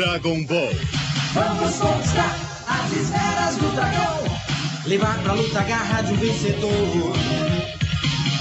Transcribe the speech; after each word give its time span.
Dragon 0.00 0.42
Ball. 0.44 0.72
Vamos 1.34 1.76
conquistar 1.76 2.34
as 2.66 2.90
esferas 2.90 3.56
do 3.56 3.70
dragão. 3.74 4.24
Levar 4.86 5.18
pra 5.22 5.34
luta 5.34 5.60
a 5.60 5.62
garra 5.62 6.00
de 6.00 6.14
um 6.14 6.16
vencedor. 6.16 7.12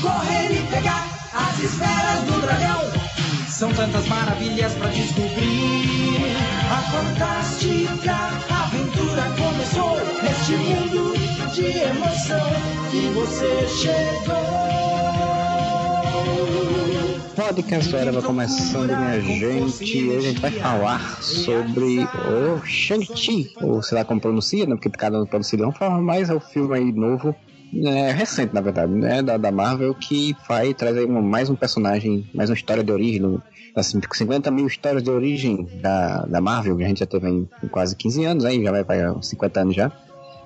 Correr 0.02 0.54
e 0.54 0.68
pegar 0.72 1.06
as 1.34 1.60
esferas 1.60 2.24
do 2.24 2.40
dragão. 2.40 2.80
São 3.50 3.74
tantas 3.74 4.08
maravilhas 4.08 4.72
pra 4.76 4.88
descobrir. 4.88 6.34
A 6.72 6.78
fantástica 6.94 8.16
aventura 8.64 9.24
começou 9.38 9.98
neste 10.24 10.54
mundo 10.54 11.14
de 11.54 11.78
emoção 11.78 12.54
que 12.90 13.10
você 13.10 13.68
chegou. 13.68 15.19
Podcast 17.40 17.96
Era 17.96 18.12
vai 18.12 18.22
começando, 18.22 18.90
minha 18.90 19.22
gente. 19.22 20.10
Hoje 20.10 20.18
a 20.18 20.20
gente 20.20 20.42
vai 20.42 20.52
falar 20.52 21.00
sobre 21.24 22.00
o 22.00 22.66
Shang-Chi, 22.66 23.54
ou 23.62 23.82
sei 23.82 23.98
lá 23.98 24.04
como 24.04 24.20
pronuncia, 24.20 24.66
né? 24.66 24.76
Porque 24.76 24.90
cada 24.90 25.22
um 25.22 25.26
pronuncia 25.26 25.58
de 25.58 25.64
uma 25.64 25.72
forma, 25.72 26.02
mas 26.02 26.30
é 26.30 26.34
o 26.34 26.42
filme 26.42 26.76
aí 26.76 26.92
novo, 26.92 27.34
é, 27.86 28.12
recente 28.12 28.54
na 28.54 28.60
verdade, 28.60 28.92
né? 28.92 29.22
Da, 29.22 29.38
da 29.38 29.54
Marvel, 29.54 29.96
que 29.96 30.36
vai 30.50 30.74
trazer 30.74 31.06
um, 31.06 31.22
mais 31.22 31.50
um 31.50 31.56
personagem, 31.56 32.30
mais 32.34 32.50
uma 32.50 32.58
história 32.58 32.84
de 32.84 32.92
origem, 32.92 33.42
assim, 33.74 34.02
50 34.12 34.52
mil 34.52 34.68
histórias 34.68 35.02
de 35.02 35.10
origem 35.10 35.66
da, 35.82 36.26
da 36.26 36.42
Marvel, 36.42 36.76
que 36.76 36.84
a 36.84 36.88
gente 36.90 37.00
já 37.00 37.06
teve 37.06 37.30
em, 37.30 37.48
em 37.64 37.68
quase 37.70 37.96
15 37.96 38.26
anos, 38.26 38.44
aí 38.44 38.62
já 38.62 38.72
vai 38.72 38.84
para 38.84 39.16
50 39.22 39.62
anos 39.62 39.76
já. 39.78 39.90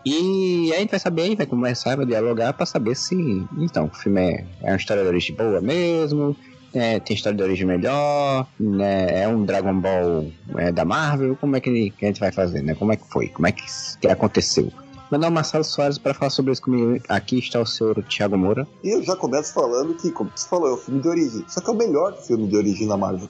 E 0.06 0.72
aí 0.72 0.74
a 0.76 0.80
gente 0.80 0.92
vai 0.92 1.00
saber, 1.00 1.36
vai 1.36 1.48
começar 1.48 2.00
a 2.00 2.06
dialogar 2.06 2.54
para 2.54 2.68
saber 2.68 2.96
se, 2.96 3.16
então, 3.58 3.86
o 3.86 3.98
filme 3.98 4.22
é, 4.22 4.46
é 4.62 4.72
uma 4.72 4.78
história 4.78 5.02
de 5.02 5.10
origem 5.10 5.36
boa 5.36 5.60
mesmo, 5.60 6.36
é, 6.74 7.00
tem 7.00 7.16
história 7.16 7.38
de 7.38 7.44
origem 7.44 7.66
melhor, 7.66 8.48
né, 8.60 9.24
é 9.24 9.28
um 9.28 9.46
Dragon 9.46 9.80
Ball 9.80 10.32
é, 10.58 10.72
da 10.72 10.84
Marvel, 10.84 11.36
como 11.36 11.56
é 11.56 11.60
que, 11.60 11.92
que, 11.92 12.06
a 12.06 12.08
gente 12.08 12.20
vai 12.20 12.32
fazer, 12.32 12.62
né? 12.62 12.76
Como 12.76 12.92
é 12.92 12.96
que 12.96 13.08
foi? 13.10 13.28
Como 13.30 13.48
é 13.48 13.52
que, 13.52 13.64
que 14.02 14.08
aconteceu? 14.08 14.72
Meu 15.14 15.20
nome 15.20 15.34
é 15.34 15.36
Marcelo 15.36 15.64
Soares 15.64 16.00
para 16.00 16.12
falar 16.12 16.32
sobre 16.32 16.52
isso 16.52 16.62
comigo. 16.64 17.00
Aqui 17.08 17.38
está 17.38 17.60
o 17.60 17.66
senhor 17.68 18.04
Thiago 18.06 18.36
Moura. 18.36 18.68
E 18.84 18.90
eu 18.90 19.04
já 19.04 19.16
começo 19.16 19.54
falando 19.54 19.94
que, 19.94 20.12
como 20.12 20.32
você 20.36 20.50
falou, 20.50 20.70
é 20.70 20.74
o 20.74 20.78
filme 20.78 21.02
de 21.02 21.08
origem. 21.08 21.46
Só 21.48 21.62
que 21.62 21.70
é 21.70 21.74
o 21.74 21.78
melhor 21.78 22.18
filme 22.18 22.48
de 22.48 22.58
origem 22.58 22.88
da 22.88 22.98
Marvel. 22.98 23.30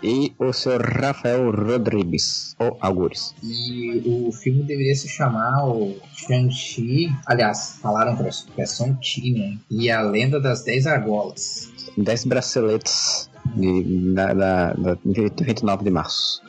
E 0.00 0.32
o 0.38 0.52
senhor 0.52 0.80
Rafael 0.80 1.50
Rodrigues, 1.50 2.54
ou 2.60 2.76
Algures. 2.80 3.34
E 3.42 4.00
o 4.06 4.30
filme 4.30 4.62
deveria 4.62 4.94
se 4.94 5.08
chamar 5.08 5.66
o 5.66 5.96
Shang-Chi. 6.14 7.12
Aliás, 7.26 7.78
falaram 7.82 8.14
para 8.14 8.28
é 8.28 8.66
Shang-Chi, 8.66 9.32
né? 9.32 9.58
E 9.68 9.90
a 9.90 10.02
Lenda 10.02 10.38
das 10.40 10.62
Dez 10.62 10.86
Argolas. 10.86 11.73
10 11.96 12.24
braceletes 12.24 13.30
de, 13.54 14.12
da, 14.14 14.34
da, 14.34 14.72
da 14.74 14.98
29 15.04 15.84
de 15.84 15.90
março. 15.90 16.42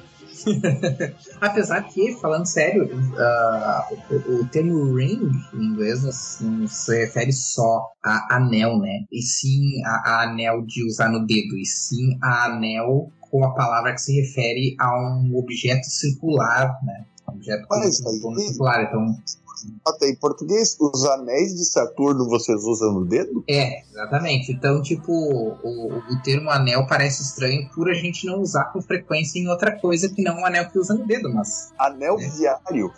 Apesar 1.42 1.82
que, 1.84 2.14
falando 2.14 2.46
sério, 2.46 2.86
uh, 2.86 4.14
o, 4.14 4.42
o, 4.42 4.48
termo 4.48 4.96
ring 4.96 5.30
em 5.54 5.64
inglês 5.64 6.04
não, 6.42 6.68
se 6.68 7.06
refere 7.06 7.32
só 7.32 7.90
a 8.04 8.36
anel, 8.36 8.78
né? 8.80 9.06
E 9.12 9.22
sim 9.22 9.84
a, 9.84 9.90
a, 9.90 10.24
anel 10.24 10.62
de 10.66 10.86
usar 10.86 11.10
no 11.10 11.26
dedo, 11.26 11.58
e 11.58 11.66
sim 11.66 12.18
a 12.22 12.46
anel 12.46 13.12
com 13.20 13.44
a 13.44 13.54
palavra 13.54 13.94
que 13.94 14.02
se 14.02 14.14
refere 14.22 14.76
a 14.80 14.96
um 14.98 15.36
objeto 15.36 15.86
circular, 15.86 16.78
né? 16.84 17.06
Um 17.28 17.36
objeto 17.36 17.66
Mas, 17.70 17.98
circular. 17.98 18.84
Então, 18.84 19.18
até 19.86 20.10
em 20.10 20.16
português, 20.16 20.78
os 20.80 21.06
anéis 21.06 21.54
de 21.56 21.66
Saturno 21.66 22.28
vocês 22.28 22.64
usam 22.64 22.94
no 22.94 23.06
dedo? 23.06 23.44
É, 23.48 23.82
exatamente. 23.90 24.52
Então, 24.52 24.82
tipo, 24.82 25.12
o, 25.12 25.98
o 25.98 26.22
termo 26.24 26.50
anel 26.50 26.86
parece 26.88 27.24
estranho 27.24 27.70
por 27.74 27.90
a 27.90 27.94
gente 27.94 28.26
não 28.26 28.40
usar 28.40 28.66
com 28.66 28.82
frequência 28.82 29.40
em 29.40 29.48
outra 29.48 29.72
coisa 29.72 30.10
que 30.10 30.22
não 30.22 30.38
um 30.38 30.46
anel 30.46 30.70
que 30.70 30.80
usa 30.80 30.94
no 30.94 31.06
dedo, 31.06 31.34
mas. 31.34 31.74
Anel 31.78 32.18
é. 32.20 32.30
viário. 32.30 32.92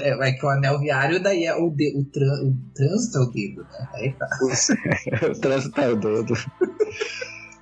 É, 0.00 0.28
é, 0.28 0.32
que 0.32 0.44
o 0.44 0.48
anel 0.48 0.78
viário 0.78 1.22
daí 1.22 1.44
é 1.44 1.54
o, 1.54 1.70
de, 1.70 1.96
o, 1.96 2.04
tran, 2.04 2.42
o 2.42 2.56
trânsito 2.74 3.18
é 3.18 3.20
o 3.20 3.26
dedo, 3.26 3.62
né? 3.62 3.88
Aí 3.94 4.12
tá. 4.12 4.28
o 5.30 5.40
trânsito 5.40 5.80
é 5.80 5.88
o 5.88 5.96
dedo. 5.96 6.34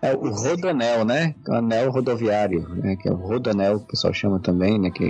É 0.00 0.14
o 0.16 0.30
rodanel, 0.30 1.04
né? 1.04 1.34
O 1.46 1.52
anel 1.52 1.90
rodoviário, 1.90 2.68
né? 2.70 2.96
Que 2.96 3.08
é 3.08 3.12
o 3.12 3.16
rodanel, 3.16 3.78
que 3.78 3.84
o 3.84 3.88
pessoal 3.88 4.12
chama 4.12 4.40
também, 4.40 4.78
né? 4.78 4.90
Que 4.90 5.04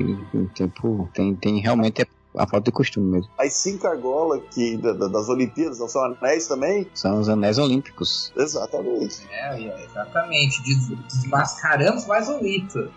tipo, 0.54 1.08
tem, 1.14 1.34
tem 1.34 1.60
realmente 1.60 2.02
é 2.02 2.06
a 2.36 2.46
falta 2.46 2.70
de 2.70 2.72
costume 2.72 3.10
mesmo. 3.10 3.30
As 3.38 3.52
cinco 3.54 3.86
argolas 3.86 4.40
que, 4.50 4.76
da, 4.76 4.92
das 4.92 5.28
Olimpíadas 5.28 5.78
não 5.78 5.88
são 5.88 6.04
anéis 6.04 6.46
também? 6.46 6.86
São 6.94 7.20
os 7.20 7.28
anéis 7.28 7.58
olímpicos. 7.58 8.32
Exatamente. 8.36 9.26
É, 9.30 9.84
exatamente. 9.84 10.62
Desmascaramos 11.08 12.06
mais 12.06 12.28
o 12.28 12.40
mito. 12.42 12.90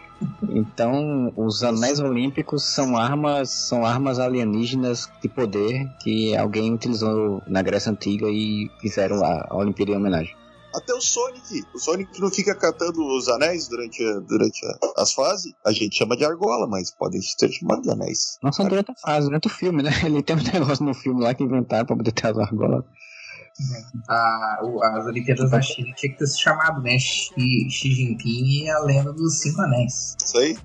Então, 0.49 1.33
os 1.35 1.63
anéis 1.63 1.99
olímpicos 1.99 2.63
são 2.63 2.95
armas, 2.97 3.49
são 3.49 3.85
armas 3.85 4.17
alienígenas 4.19 5.09
de 5.21 5.27
poder 5.27 5.89
que 6.01 6.35
alguém 6.35 6.73
utilizou 6.73 7.41
na 7.45 7.61
Grécia 7.61 7.91
Antiga 7.91 8.27
e 8.29 8.71
fizeram 8.79 9.23
a, 9.23 9.47
a 9.49 9.55
Olimpíada 9.55 9.91
em 9.91 9.97
homenagem. 9.97 10.35
Até 10.75 10.93
o 10.93 11.01
Sonic. 11.01 11.63
O 11.73 11.79
Sonic 11.79 12.19
não 12.19 12.29
fica 12.29 12.53
catando 12.53 13.01
os 13.01 13.29
anéis 13.29 13.67
durante, 13.67 14.03
durante 14.27 14.59
as 14.97 15.13
fases. 15.13 15.53
A 15.65 15.71
gente 15.71 15.95
chama 15.95 16.17
de 16.17 16.25
argola, 16.25 16.67
mas 16.67 16.91
podem 16.91 17.21
ser 17.21 17.49
chamados 17.51 17.83
de 17.83 17.91
anéis. 17.91 18.37
Não 18.43 18.51
são 18.51 18.67
durante 18.67 18.91
a 18.91 18.95
fase, 18.95 19.27
durante 19.27 19.47
o 19.47 19.49
filme, 19.49 19.81
né? 19.81 19.91
Ele 20.03 20.21
tem 20.21 20.35
um 20.35 20.43
negócio 20.43 20.83
no 20.85 20.93
filme 20.93 21.23
lá 21.23 21.33
que 21.33 21.43
inventaram 21.43 21.85
pra 21.85 21.95
poder 21.95 22.11
ter 22.11 22.27
as 22.27 22.37
argolas. 22.37 22.83
A, 24.09 24.59
as 24.97 25.05
Olimpíadas 25.05 25.49
da 25.49 25.61
China 25.61 25.93
tinha 25.95 26.11
que 26.11 26.19
ter 26.19 26.27
se 26.27 26.41
chamado, 26.41 26.81
né? 26.81 26.99
Xi, 26.99 27.69
Xi 27.69 27.93
Jinping 27.93 28.63
e 28.63 28.69
a 28.69 28.79
lenda 28.79 29.13
dos 29.13 29.39
cinco 29.39 29.61
anéis. 29.61 30.15
Isso 30.21 30.37
aí. 30.37 30.57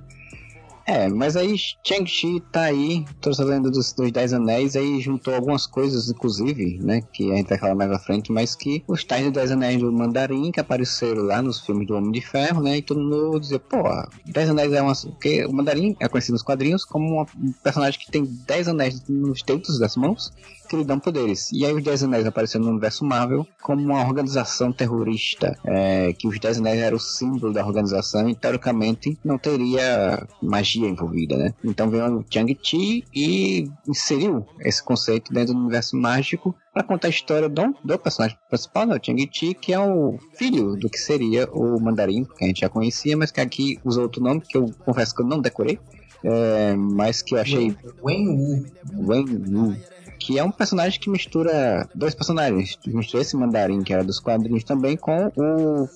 É, 0.86 1.08
mas 1.08 1.36
aí 1.36 1.56
Shang-Chi 1.84 2.40
tá 2.52 2.62
aí, 2.62 3.04
trouxe 3.20 3.42
a 3.42 3.44
lenda 3.44 3.70
dos, 3.70 3.92
dos 3.92 4.10
Dez 4.10 4.32
Anéis, 4.32 4.76
aí 4.76 5.00
juntou 5.00 5.34
algumas 5.34 5.66
coisas, 5.66 6.10
inclusive, 6.10 6.78
né, 6.82 7.02
que 7.12 7.30
a 7.32 7.36
gente 7.36 7.48
vai 7.48 7.58
falar 7.58 7.74
mais 7.74 7.92
à 7.92 7.98
frente, 7.98 8.32
mas 8.32 8.54
que 8.54 8.82
os 8.88 9.04
tais 9.04 9.24
dos 9.24 9.32
Dez 9.32 9.50
Anéis 9.50 9.80
do 9.80 9.92
Mandarim, 9.92 10.50
que 10.50 10.60
apareceram 10.60 11.22
lá 11.22 11.40
nos 11.40 11.60
filmes 11.60 11.86
do 11.86 11.94
Homem 11.94 12.10
de 12.10 12.20
Ferro, 12.20 12.62
né, 12.62 12.78
e 12.78 12.82
todo 12.82 13.00
mundo 13.00 13.38
dizia, 13.38 13.58
pô, 13.58 13.82
Dez 14.26 14.50
Anéis 14.50 14.72
é 14.72 14.82
uma... 14.82 14.94
Porque 14.94 15.44
o 15.44 15.52
Mandarim 15.52 15.96
é 16.00 16.08
conhecido 16.08 16.32
nos 16.32 16.42
quadrinhos 16.42 16.84
como 16.84 17.22
um 17.22 17.52
personagem 17.62 18.00
que 18.00 18.10
tem 18.10 18.24
Dez 18.46 18.66
Anéis 18.66 19.02
nos 19.08 19.42
dedos 19.42 19.78
das 19.78 19.96
mãos, 19.96 20.32
que 20.70 20.76
lhe 20.76 20.84
dão 20.84 21.00
poderes. 21.00 21.50
E 21.52 21.66
aí 21.66 21.74
os 21.74 21.82
Dez 21.82 22.04
Anéis 22.04 22.24
apareceram 22.24 22.64
no 22.64 22.70
universo 22.70 23.04
Marvel 23.04 23.44
como 23.60 23.82
uma 23.82 24.06
organização 24.06 24.72
terrorista, 24.72 25.58
é, 25.64 26.12
que 26.12 26.28
os 26.28 26.38
Dez 26.38 26.58
Anéis 26.58 26.80
eram 26.80 26.96
o 26.96 27.00
símbolo 27.00 27.52
da 27.52 27.66
organização 27.66 28.28
e 28.28 28.36
teoricamente 28.36 29.18
não 29.24 29.36
teria 29.36 30.24
magia 30.40 30.88
envolvida, 30.88 31.36
né? 31.36 31.52
Então 31.64 31.90
veio 31.90 32.18
o 32.18 32.24
Chang-Chi 32.30 33.04
e 33.12 33.68
inseriu 33.88 34.46
esse 34.60 34.80
conceito 34.80 35.32
dentro 35.32 35.54
do 35.54 35.60
universo 35.60 35.96
mágico 35.96 36.54
para 36.72 36.84
contar 36.84 37.08
a 37.08 37.10
história 37.10 37.48
do, 37.48 37.74
do 37.84 37.98
personagem 37.98 38.38
principal, 38.48 38.86
né, 38.86 38.96
o 38.96 39.04
Chang-Chi, 39.04 39.54
que 39.54 39.72
é 39.72 39.80
o 39.80 40.18
filho 40.36 40.76
do 40.76 40.88
que 40.88 40.98
seria 40.98 41.50
o 41.50 41.80
Mandarim, 41.80 42.24
que 42.24 42.44
a 42.44 42.46
gente 42.46 42.60
já 42.60 42.68
conhecia, 42.68 43.16
mas 43.16 43.32
que 43.32 43.40
aqui 43.40 43.80
usou 43.84 44.04
outro 44.04 44.22
nome, 44.22 44.40
que 44.40 44.56
eu 44.56 44.72
confesso 44.84 45.12
que 45.14 45.22
eu 45.22 45.26
não 45.26 45.40
decorei. 45.40 45.80
É, 46.22 46.76
mas 46.76 47.22
que 47.22 47.34
eu 47.34 47.40
achei. 47.40 47.74
Wen 48.02 48.28
Wu. 48.28 48.66
Wen 48.92 49.24
Wu 49.48 49.74
que 50.20 50.38
é 50.38 50.44
um 50.44 50.50
personagem 50.50 51.00
que 51.00 51.08
mistura 51.08 51.88
dois 51.94 52.14
personagens. 52.14 52.78
Mistura 52.86 53.22
esse 53.22 53.36
mandarim, 53.36 53.82
que 53.82 53.92
era 53.92 54.04
dos 54.04 54.20
quadrinhos 54.20 54.62
também, 54.62 54.96
com 54.96 55.32
o 55.34 55.88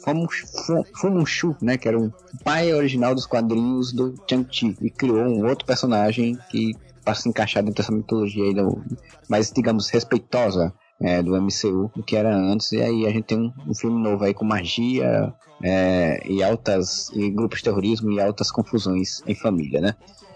Fumushu, 0.94 1.54
né? 1.60 1.76
Que 1.76 1.88
era 1.88 1.98
o 1.98 2.10
pai 2.42 2.72
original 2.72 3.14
dos 3.14 3.26
quadrinhos 3.26 3.92
do 3.92 4.14
Chang-Chi. 4.28 4.76
E 4.80 4.90
criou 4.90 5.26
um 5.26 5.46
outro 5.46 5.66
personagem 5.66 6.38
que 6.50 6.72
para 7.04 7.14
se 7.14 7.28
encaixar 7.28 7.62
dentro 7.62 7.82
dessa 7.82 7.92
mitologia 7.92 8.44
aí, 8.44 8.54
mais, 9.28 9.52
digamos, 9.52 9.90
respeitosa 9.90 10.72
é, 10.98 11.22
do 11.22 11.38
MCU 11.40 11.92
do 11.94 12.02
que 12.02 12.16
era 12.16 12.34
antes. 12.34 12.72
E 12.72 12.80
aí 12.80 13.06
a 13.06 13.10
gente 13.10 13.24
tem 13.24 13.38
um, 13.38 13.52
um 13.68 13.74
filme 13.74 14.02
novo 14.02 14.24
aí 14.24 14.32
com 14.32 14.44
magia 14.46 15.34
é, 15.62 16.18
e 16.26 16.42
altas 16.42 17.10
e 17.12 17.30
grupos 17.30 17.58
de 17.58 17.64
terrorismo 17.64 18.10
e 18.10 18.20
altas 18.20 18.50
confusões 18.50 19.22
em 19.26 19.34
família, 19.34 19.82
né? 19.82 19.94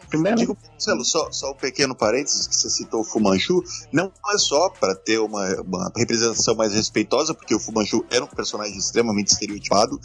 Primeiro, 0.09 0.39
Digo, 0.39 0.57
Marcelo, 0.71 1.05
só, 1.05 1.31
só 1.31 1.51
um 1.51 1.55
pequeno 1.55 1.95
parênteses 1.95 2.47
que 2.47 2.57
você 2.57 2.71
citou 2.71 3.01
o 3.01 3.05
Fumanchu, 3.05 3.63
não 3.93 4.11
é 4.33 4.39
só 4.39 4.71
para 4.71 4.95
ter 4.95 5.19
uma, 5.19 5.47
uma 5.61 5.93
representação 5.95 6.55
mais 6.55 6.73
respeitosa, 6.73 7.35
porque 7.35 7.55
o 7.55 7.61
Fumanchu 7.61 8.05
era 8.11 8.25
um 8.25 8.29
personagem 8.29 8.77
extremamente 8.77 9.29
estereotipado, 9.29 10.01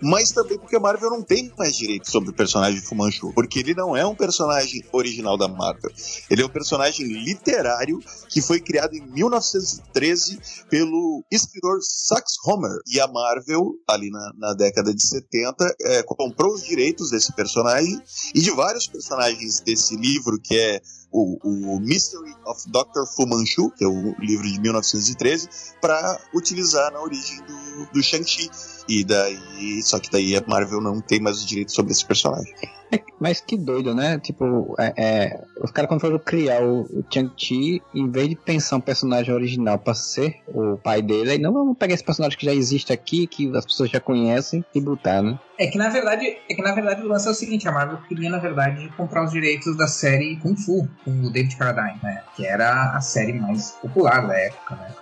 mas 0.00 0.30
também 0.30 0.58
porque 0.58 0.76
a 0.76 0.80
Marvel 0.80 1.10
não 1.10 1.22
tem 1.22 1.52
mais 1.58 1.76
direito 1.76 2.10
sobre 2.10 2.30
o 2.30 2.32
personagem 2.32 2.80
Fumanchu, 2.80 3.32
porque 3.34 3.58
ele 3.58 3.74
não 3.74 3.96
é 3.96 4.06
um 4.06 4.14
personagem 4.14 4.84
original 4.92 5.36
da 5.36 5.48
Marvel. 5.48 5.90
Ele 6.30 6.42
é 6.42 6.46
um 6.46 6.50
personagem 6.50 7.06
literário 7.06 8.00
que 8.28 8.40
foi 8.40 8.60
criado 8.60 8.94
em 8.94 9.06
1913 9.06 10.38
pelo 10.68 11.24
escritor 11.30 11.78
Sax 11.82 12.36
Homer. 12.44 12.78
E 12.86 13.00
a 13.00 13.06
Marvel, 13.06 13.74
ali 13.88 14.10
na, 14.10 14.32
na 14.36 14.54
década 14.54 14.94
de 14.94 15.02
70, 15.02 15.76
é, 15.82 16.02
comprou 16.02 16.54
os 16.54 16.62
direitos 16.62 17.10
desse 17.10 17.32
personagem 17.34 18.00
e 18.34 18.40
de 18.40 18.50
vários 18.50 18.86
personagens 18.86 19.60
desse 19.60 19.96
livro, 19.96 20.40
que 20.40 20.58
é 20.58 20.80
o, 21.12 21.38
o 21.42 21.80
Mystery 21.80 22.34
of 22.46 22.62
Dr. 22.68 23.04
Fu 23.14 23.26
Manchu, 23.26 23.70
que 23.70 23.84
é 23.84 23.88
o 23.88 24.14
livro 24.18 24.46
de 24.46 24.60
1913, 24.60 25.48
para 25.80 26.20
utilizar 26.34 26.92
na 26.92 27.00
origem 27.00 27.38
do, 27.44 27.92
do 27.92 28.02
Shang-Chi. 28.02 28.50
E 28.88 29.04
daí, 29.04 29.82
só 29.82 29.98
que 29.98 30.10
daí 30.10 30.36
a 30.36 30.42
Marvel 30.46 30.80
não 30.80 31.00
tem 31.00 31.20
mais 31.20 31.38
os 31.38 31.46
direitos 31.46 31.74
sobre 31.74 31.92
esse 31.92 32.04
personagem. 32.04 32.52
É, 32.92 33.00
mas 33.20 33.40
que 33.40 33.56
doido, 33.56 33.94
né? 33.94 34.18
Tipo, 34.18 34.74
é, 34.78 34.92
é, 34.96 35.44
os 35.62 35.70
caras 35.70 35.88
quando 35.88 36.00
foram 36.00 36.18
criar 36.18 36.62
o, 36.62 36.82
o 36.82 37.04
Chang-Chi, 37.08 37.80
em 37.94 38.10
vez 38.10 38.28
de 38.28 38.36
pensar 38.36 38.76
um 38.76 38.80
personagem 38.80 39.32
original 39.32 39.78
pra 39.78 39.94
ser 39.94 40.40
o 40.48 40.76
pai 40.76 41.00
dele, 41.00 41.32
aí 41.32 41.38
não 41.38 41.52
vamos 41.52 41.76
pegar 41.78 41.94
esse 41.94 42.04
personagem 42.04 42.36
que 42.36 42.46
já 42.46 42.54
existe 42.54 42.92
aqui, 42.92 43.26
que 43.26 43.56
as 43.56 43.64
pessoas 43.64 43.90
já 43.90 44.00
conhecem, 44.00 44.64
e 44.74 44.80
botar, 44.80 45.22
né? 45.22 45.38
É 45.60 45.66
que 45.66 45.76
na 45.76 45.90
verdade, 45.90 46.38
é 46.48 46.54
que 46.54 46.62
na 46.62 46.72
verdade 46.72 47.02
o 47.02 47.06
lance 47.06 47.28
é 47.28 47.30
o 47.30 47.34
seguinte, 47.34 47.68
a 47.68 47.72
Marvel 47.72 47.98
queria 48.08 48.30
na 48.30 48.38
verdade 48.38 48.90
comprar 48.96 49.22
os 49.22 49.30
direitos 49.30 49.76
da 49.76 49.86
série 49.86 50.36
Kung 50.36 50.56
Fu 50.56 50.88
com 51.04 51.10
o 51.10 51.30
David 51.30 51.54
Carradine, 51.54 52.00
né? 52.02 52.22
Que 52.34 52.46
era 52.46 52.96
a 52.96 53.00
série 53.02 53.34
mais 53.34 53.72
popular 53.72 54.26
da 54.26 54.34
época, 54.34 54.76
né? 54.76 54.94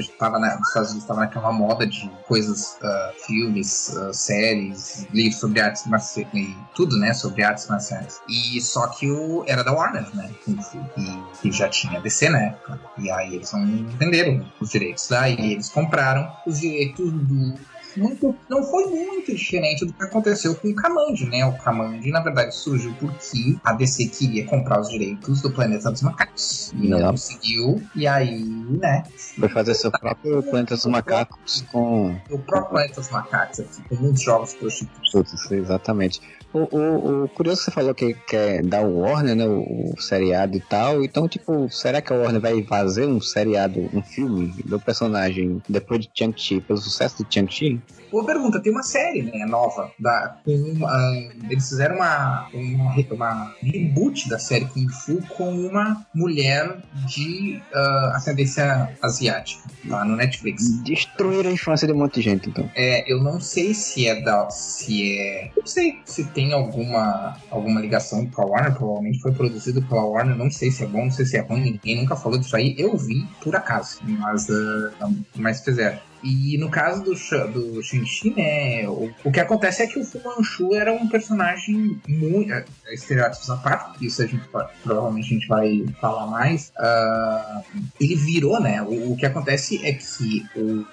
Estava 0.00 0.40
na, 0.40 0.58
nos 0.58 0.66
Estados 0.66 0.90
Unidos 0.90 1.04
estava 1.04 1.20
naquela 1.20 1.52
moda 1.52 1.86
de 1.86 2.10
coisas, 2.26 2.76
uh, 2.82 3.26
filmes, 3.26 3.90
uh, 3.90 4.12
séries, 4.12 5.06
livros 5.12 5.38
sobre 5.38 5.60
artes 5.60 5.86
marciais 5.86 6.34
e 6.34 6.56
tudo, 6.74 6.98
né? 6.98 7.14
Sobre 7.14 7.44
artes 7.44 7.68
marciais. 7.68 8.20
E 8.28 8.60
só 8.60 8.88
que 8.88 9.08
o 9.08 9.44
era 9.46 9.62
da 9.62 9.72
Warner, 9.72 10.04
né? 10.16 10.32
Kung 10.44 10.60
Fu 10.60 10.78
e, 10.96 11.48
e 11.48 11.52
já 11.52 11.68
tinha 11.68 12.00
DC 12.00 12.28
na 12.28 12.40
época. 12.40 12.80
E 12.98 13.08
aí 13.08 13.36
eles 13.36 13.52
não 13.52 13.64
venderam 13.96 14.44
os 14.60 14.68
direitos. 14.68 15.06
Daí 15.08 15.52
eles 15.52 15.68
compraram 15.68 16.28
os 16.44 16.58
direitos 16.58 17.12
do 17.12 17.54
muito, 17.96 18.34
não 18.48 18.62
foi 18.62 18.86
muito 18.86 19.34
diferente 19.34 19.84
do 19.84 19.92
que 19.92 20.02
aconteceu 20.02 20.54
com 20.54 20.68
o 20.68 20.74
Kamandi, 20.74 21.26
né? 21.26 21.44
O 21.44 21.56
Kamandi, 21.58 22.10
na 22.10 22.20
verdade, 22.20 22.54
surgiu 22.54 22.94
porque 22.98 23.56
a 23.64 23.72
DC 23.72 24.06
queria 24.06 24.46
comprar 24.46 24.80
os 24.80 24.88
direitos 24.88 25.40
do 25.40 25.50
Planeta 25.50 25.90
dos 25.90 26.02
Macacos. 26.02 26.72
E 26.74 26.88
não, 26.88 26.98
não 26.98 27.10
conseguiu, 27.10 27.82
e 27.94 28.06
aí, 28.06 28.44
né? 28.44 29.02
Foi 29.38 29.48
fazer 29.48 29.74
seu 29.74 29.90
próprio 29.90 30.42
Planeta 30.42 30.74
dos 30.74 30.86
Macacos 30.86 31.64
com. 31.72 32.16
O 32.30 32.38
próprio 32.38 32.70
Planeta 32.70 33.00
dos 33.00 33.10
Macacos, 33.10 33.60
aqui, 33.60 33.82
com 33.88 33.94
muitos 33.96 34.22
jogos 34.22 34.54
prostitutos. 34.54 35.50
Exatamente. 35.50 36.20
O, 36.56 36.76
o, 36.76 37.24
o, 37.24 37.28
curioso 37.28 37.58
que 37.58 37.64
você 37.66 37.70
falou 37.70 37.94
que 37.94 38.14
quer 38.14 38.62
dar 38.62 38.82
o 38.82 39.00
Warner, 39.00 39.36
né? 39.36 39.46
O, 39.46 39.92
o, 39.92 40.00
seriado 40.00 40.56
e 40.56 40.60
tal. 40.60 41.04
Então, 41.04 41.28
tipo, 41.28 41.68
será 41.70 42.00
que 42.00 42.12
a 42.12 42.16
Warner 42.16 42.40
vai 42.40 42.62
fazer 42.62 43.06
um 43.06 43.20
seriado, 43.20 43.90
um 43.92 44.02
filme 44.02 44.54
do 44.64 44.80
personagem 44.80 45.60
depois 45.68 46.00
de 46.00 46.10
Chang-Chi, 46.14 46.60
pelo 46.60 46.78
sucesso 46.78 47.22
de 47.22 47.34
Chang-Chi? 47.34 47.80
Boa 48.10 48.24
pergunta, 48.24 48.60
tem 48.60 48.72
uma 48.72 48.82
série 48.82 49.22
né, 49.22 49.44
nova. 49.46 49.90
Da, 49.98 50.38
uma, 50.46 51.12
eles 51.50 51.68
fizeram 51.68 51.96
uma, 51.96 52.48
uma, 52.54 52.94
uma, 53.10 53.54
reboot 53.60 54.28
da 54.28 54.38
série 54.38 54.64
Kung 54.66 54.88
Fu 54.88 55.20
com 55.36 55.50
uma 55.50 56.06
mulher 56.14 56.78
de 57.06 57.60
uh, 57.74 58.14
ascendência 58.14 58.96
asiática 59.02 59.68
lá 59.86 60.04
no 60.04 60.16
Netflix. 60.16 60.82
Destruir 60.82 61.46
a 61.46 61.50
infância 61.50 61.86
de 61.86 61.92
um 61.92 61.98
monte 61.98 62.14
de 62.14 62.22
gente, 62.22 62.48
então. 62.48 62.70
É, 62.74 63.10
eu 63.12 63.22
não 63.22 63.40
sei 63.40 63.74
se 63.74 64.06
é 64.06 64.20
da. 64.22 64.48
se 64.50 65.18
é. 65.18 65.50
Não 65.56 65.66
sei 65.66 66.00
se 66.04 66.24
tem 66.24 66.45
alguma, 66.52 67.36
alguma 67.50 67.80
ligação 67.80 68.26
com 68.26 68.42
a 68.42 68.46
Warner, 68.46 68.74
provavelmente 68.74 69.20
foi 69.20 69.32
produzido 69.32 69.82
pela 69.82 70.04
Warner, 70.04 70.36
não 70.36 70.50
sei 70.50 70.70
se 70.70 70.84
é 70.84 70.86
bom, 70.86 71.04
não 71.04 71.10
sei 71.10 71.26
se 71.26 71.36
é 71.36 71.40
ruim, 71.40 71.62
ninguém 71.62 71.96
nunca 71.96 72.16
falou 72.16 72.38
disso 72.38 72.56
aí. 72.56 72.74
Eu 72.78 72.96
vi 72.96 73.26
por 73.42 73.54
acaso, 73.54 74.00
mas, 74.04 74.48
uh, 74.48 75.14
mas 75.36 75.62
fizeram. 75.62 75.98
E 76.22 76.58
no 76.58 76.68
caso 76.68 77.04
do, 77.04 77.12
do 77.12 77.82
Shang-Chi, 77.82 78.34
né, 78.34 78.88
o, 78.88 79.12
o, 79.24 79.30
que 79.30 79.38
acontece 79.38 79.82
é 79.82 79.86
que 79.86 79.98
o 79.98 80.04
Fu 80.04 80.20
Manchu 80.24 80.74
era 80.74 80.92
um 80.92 81.08
personagem 81.08 82.00
muito. 82.08 82.52
É, 82.52 82.64
estereótipos 82.92 83.48
à 83.50 83.56
parte, 83.56 84.04
isso 84.04 84.22
a 84.22 84.26
gente 84.26 84.42
provavelmente 84.82 85.26
a 85.26 85.34
gente 85.34 85.46
vai 85.46 85.84
falar 86.00 86.26
mais. 86.26 86.72
Uh, 86.78 87.82
ele 88.00 88.16
virou, 88.16 88.60
né? 88.60 88.82
O, 88.82 89.12
o, 89.12 89.16
que 89.16 89.26
acontece 89.26 89.84
é 89.86 89.92
que 89.92 90.44
o, 90.56 90.84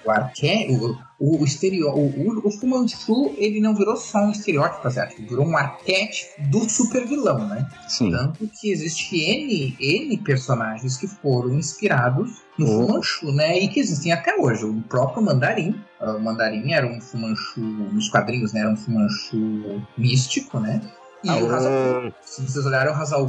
o 1.18 1.36
o, 1.36 1.36
o, 1.36 1.44
o, 1.44 2.28
o, 2.28 2.48
o, 2.48 2.50
Fu 2.50 2.66
Manchu, 2.66 3.34
ele 3.36 3.60
não 3.60 3.74
virou 3.74 3.96
só 3.96 4.18
um 4.18 4.30
estereótipo 4.30 4.86
asiático, 4.86 5.22
virou 5.22 5.46
um 5.46 5.56
arquétipo 5.56 6.42
do 6.50 6.68
super 6.68 7.06
vilão, 7.06 7.46
né? 7.46 7.68
Sim. 7.88 8.10
Tanto 8.10 8.48
que 8.48 8.70
existe 8.70 9.16
N, 9.16 9.76
N 9.80 10.18
personagens 10.18 10.96
que 10.96 11.06
foram 11.06 11.54
inspirados 11.54 12.42
no. 12.58 12.66
Fumanchu, 12.66 13.32
né? 13.32 13.58
E 13.58 13.68
que 13.68 13.80
existem 13.80 14.12
até 14.12 14.36
hoje. 14.36 14.64
O 14.64 14.80
próprio 14.82 15.22
Mandarim. 15.22 15.74
O 16.00 16.18
Mandarim 16.18 16.72
era 16.72 16.86
um 16.86 17.00
Fumanchu, 17.00 17.60
nos 17.60 18.08
quadrinhos, 18.08 18.52
né? 18.52 18.60
Era 18.60 18.70
um 18.70 18.76
Fumanchu 18.76 19.82
místico, 19.96 20.60
né? 20.60 20.80
E 21.24 21.30
ah, 21.30 21.36
o 21.36 21.50
Hazal, 21.50 22.12
se 22.20 22.42
vocês 22.42 22.66
olharem 22.66 22.92
o 22.92 22.96
Hazal 22.96 23.26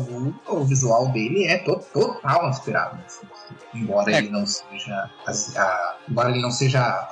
o 0.47 0.65
visual 0.65 1.07
dele 1.09 1.45
é 1.45 1.59
to 1.59 1.80
total 1.94 2.50
inspirado 2.50 2.97
no 2.97 3.80
Embora 3.80 4.12
é. 4.12 4.18
ele 4.18 4.30
não 4.30 4.45
seja. 4.45 5.09
A, 5.57 5.95
embora 6.09 6.30
ele 6.30 6.42
não 6.42 6.51
seja 6.51 7.07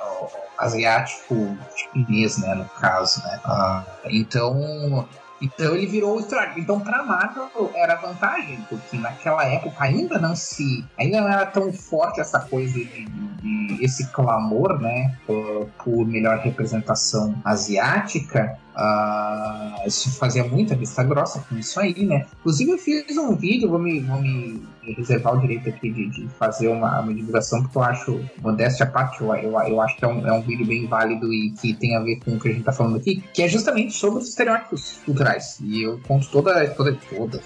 asiático 0.58 1.56
chinês, 1.74 2.38
né? 2.38 2.54
No 2.54 2.64
caso, 2.66 3.22
né? 3.22 3.40
Ah, 3.44 3.84
então 4.04 5.08
então 5.44 5.74
ele 5.74 5.86
virou 5.86 6.16
o 6.18 6.26
Então 6.56 6.80
pra 6.80 7.04
Marvel 7.04 7.70
era 7.74 7.96
vantagem, 7.96 8.58
porque 8.68 8.96
naquela 8.96 9.44
época 9.44 9.84
ainda 9.84 10.18
não 10.18 10.34
se. 10.34 10.84
ainda 10.98 11.20
não 11.20 11.28
era 11.28 11.46
tão 11.46 11.72
forte 11.72 12.20
essa 12.20 12.40
coisa 12.40 12.72
de, 12.72 13.04
de, 13.04 13.84
esse 13.84 14.06
clamor, 14.08 14.80
né? 14.80 15.16
Por, 15.26 15.68
por 15.84 16.06
melhor 16.06 16.38
representação 16.38 17.34
asiática. 17.44 18.58
Uh, 18.74 19.86
isso 19.86 20.10
fazia 20.18 20.42
muita 20.42 20.74
vista 20.74 21.04
grossa 21.04 21.44
com 21.48 21.56
isso 21.56 21.78
aí, 21.78 22.04
né? 22.04 22.26
Inclusive 22.40 22.72
eu 22.72 22.78
fiz 22.78 23.16
um 23.16 23.36
vídeo, 23.36 23.68
vou 23.68 23.78
me, 23.78 24.00
vou 24.00 24.20
me 24.20 24.66
reservar 24.92 25.34
o 25.34 25.40
direito 25.40 25.68
aqui 25.68 25.90
de, 25.90 26.08
de 26.08 26.28
fazer 26.38 26.68
uma, 26.68 27.00
uma, 27.00 27.14
divulgação, 27.14 27.62
porque 27.62 27.78
eu 27.78 27.82
acho, 27.82 28.20
modéstia 28.42 28.84
à 28.84 28.90
parte, 28.90 29.20
eu, 29.20 29.34
eu, 29.34 29.52
eu, 29.60 29.80
acho 29.80 29.96
que 29.96 30.04
é 30.04 30.08
um, 30.08 30.26
é 30.26 30.32
um 30.32 30.42
vídeo 30.42 30.66
bem 30.66 30.86
válido 30.86 31.32
e 31.32 31.50
que 31.50 31.74
tem 31.74 31.96
a 31.96 32.00
ver 32.00 32.16
com 32.16 32.32
o 32.32 32.40
que 32.40 32.48
a 32.48 32.52
gente 32.52 32.64
tá 32.64 32.72
falando 32.72 32.96
aqui, 32.96 33.22
que 33.32 33.42
é 33.42 33.48
justamente 33.48 33.94
sobre 33.94 34.22
os 34.22 34.28
estereótipos 34.28 34.98
culturais. 35.04 35.58
E 35.60 35.82
eu 35.82 36.00
conto 36.06 36.28
toda, 36.30 36.68
toda, 36.70 36.96
toda 37.08 37.40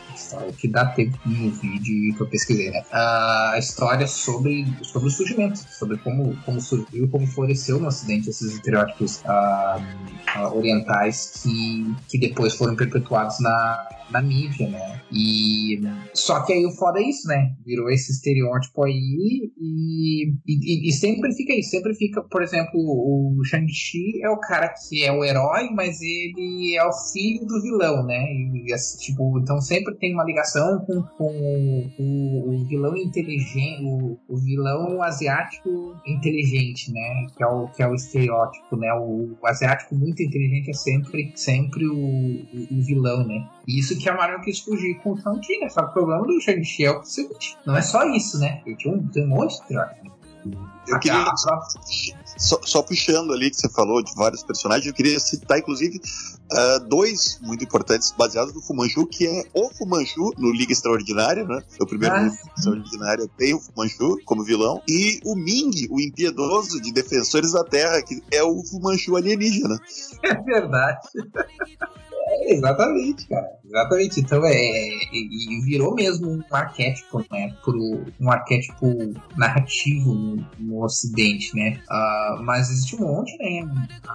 o 0.49 0.53
que 0.53 0.69
dá 0.69 0.87
tempo 0.87 1.19
no 1.25 1.51
vídeo 1.51 2.15
que 2.17 2.21
eu 2.21 2.27
pesquisei, 2.27 2.71
né? 2.71 2.83
A 2.93 3.55
história 3.59 4.07
sobre, 4.07 4.67
sobre 4.83 5.09
o 5.09 5.11
surgimento, 5.11 5.59
sobre 5.71 5.99
como, 5.99 6.37
como 6.45 6.61
surgiu, 6.61 7.09
como 7.09 7.27
floresceu 7.27 7.79
no 7.79 7.89
Ocidente 7.89 8.31
esses 8.31 8.55
estereótipos 8.55 9.23
uh, 9.23 10.57
orientais 10.57 11.43
que, 11.43 11.95
que 12.09 12.19
depois 12.19 12.55
foram 12.55 12.75
perpetuados 12.75 13.41
na, 13.41 13.89
na 14.11 14.23
mídia, 14.23 14.69
né? 14.69 15.01
E 15.13 15.81
só 16.15 16.41
que 16.41 16.53
aí 16.53 16.67
o 16.67 16.73
foda 16.73 17.01
é 17.01 17.03
isso, 17.03 17.28
né? 17.29 17.55
Virou 17.65 17.91
esse 17.91 18.11
estereótipo 18.11 18.85
aí 18.85 19.53
e, 19.57 20.33
e, 20.47 20.89
e 20.89 20.93
sempre 20.93 21.33
fica 21.35 21.55
isso, 21.55 21.71
sempre 21.71 21.95
fica, 21.95 22.23
por 22.23 22.43
exemplo, 22.43 22.73
o 22.75 23.45
Shang-Chi 23.45 24.23
é 24.23 24.31
o 24.31 24.41
cara 24.41 24.73
que 24.89 25.05
é 25.05 25.13
o 25.13 25.25
herói, 25.25 25.71
mas 25.75 26.01
ele 26.01 26.75
é 26.77 26.85
o 26.85 26.93
filho 27.13 27.47
do 27.47 27.63
vilão, 27.63 28.05
né? 28.05 28.25
E, 28.33 28.75
tipo, 28.99 29.39
então 29.39 29.61
sempre 29.61 29.95
tem 29.97 30.15
uma 30.15 30.25
ligação 30.25 30.85
com, 30.87 31.03
com 31.03 31.93
o, 31.99 32.55
o 32.55 32.65
vilão 32.67 32.97
inteligente, 32.97 33.83
o, 33.85 34.19
o, 34.29 34.37
vilão 34.37 35.03
asiático 35.03 35.95
inteligente, 36.07 36.93
né? 36.93 37.27
Que 37.37 37.45
é 37.45 37.47
o, 37.47 37.69
que 37.69 37.83
é 37.83 37.89
o 37.89 37.95
estereótipo, 37.95 38.77
né? 38.77 38.93
O, 38.95 39.37
o 39.41 39.47
asiático 39.47 39.95
muito 39.95 40.23
inteligente 40.23 40.71
é 40.71 40.75
sempre, 40.75 41.33
sempre 41.37 41.87
o, 41.87 41.97
o 41.97 42.83
vilão, 42.83 43.27
né? 43.27 43.49
Isso 43.69 43.99
que 43.99 44.09
a 44.09 44.17
Marvel 44.17 44.41
quis 44.41 44.61
fugir 44.61 44.95
com 45.03 45.13
o 45.13 45.21
Shang-Chi, 45.21 45.59
né? 45.61 45.69
Só 45.69 45.83
que 45.83 45.91
o 45.91 45.93
problema 45.93 46.27
do 46.27 46.41
Shang-Chi 46.41 46.87
é 46.87 46.91
o 46.91 47.05
seguinte: 47.05 47.55
não 47.67 47.77
é 47.77 47.83
só 47.83 48.03
isso, 48.09 48.39
né? 48.39 48.63
Ele 48.65 48.77
tem 48.77 48.91
um, 48.91 49.07
tem 49.09 49.25
um 49.27 49.29
monte 49.29 49.51
de 49.51 49.61
estereótipo. 49.61 50.19
Eu 50.87 50.99
queria, 51.01 51.27
só, 52.39 52.59
só, 52.63 52.83
puxando 52.83 53.35
ali 53.35 53.51
que 53.51 53.57
você 53.57 53.69
falou 53.69 54.03
de 54.03 54.15
vários 54.15 54.43
personagens, 54.43 54.87
eu 54.87 54.95
queria 54.95 55.21
citar, 55.21 55.59
inclusive, 55.59 56.01
uh, 56.51 56.81
dois 56.89 57.39
muito 57.43 57.63
importantes 57.63 58.15
baseados 58.17 58.55
no 58.55 58.63
Fumanchu, 58.63 59.07
que 59.07 59.27
é 59.27 59.43
o 59.53 59.69
Fumanchu 59.75 60.33
no 60.39 60.51
Liga 60.51 60.73
Extraordinária, 60.73 61.45
né? 61.45 61.63
O 61.79 61.87
primeiro 61.87 62.15
ah, 62.15 62.23
Liga 62.23 62.37
Extraordinária 62.57 63.29
tem 63.37 63.55
o 63.55 63.61
Fumanchu 63.61 64.19
como 64.25 64.43
vilão, 64.43 64.81
e 64.89 65.21
o 65.27 65.35
Ming, 65.35 65.89
o 65.91 66.01
impiedoso 66.01 66.81
de 66.81 66.91
Defensores 66.91 67.53
da 67.53 67.65
Terra, 67.65 68.01
que 68.01 68.23
é 68.33 68.43
o 68.43 68.65
Fumanchu 68.65 69.15
alienígena. 69.15 69.79
É 70.23 70.35
verdade. 70.35 71.01
É, 72.29 72.55
exatamente, 72.55 73.27
cara. 73.27 73.59
Exatamente. 73.65 74.21
Então 74.21 74.45
é. 74.45 74.55
E 75.13 75.61
virou 75.65 75.95
mesmo 75.95 76.31
um 76.31 76.43
arquétipo, 76.51 77.25
né? 77.31 77.55
Pro, 77.65 78.05
um 78.21 78.31
arquétipo 78.31 78.87
narrativo 79.37 80.15
no, 80.15 80.47
no 80.59 80.85
Ocidente, 80.85 81.55
né? 81.55 81.81
Uh, 81.91 82.43
mas 82.43 82.71
existe 82.71 82.97
um 82.97 83.07
monte, 83.07 83.37
né? 83.39 83.69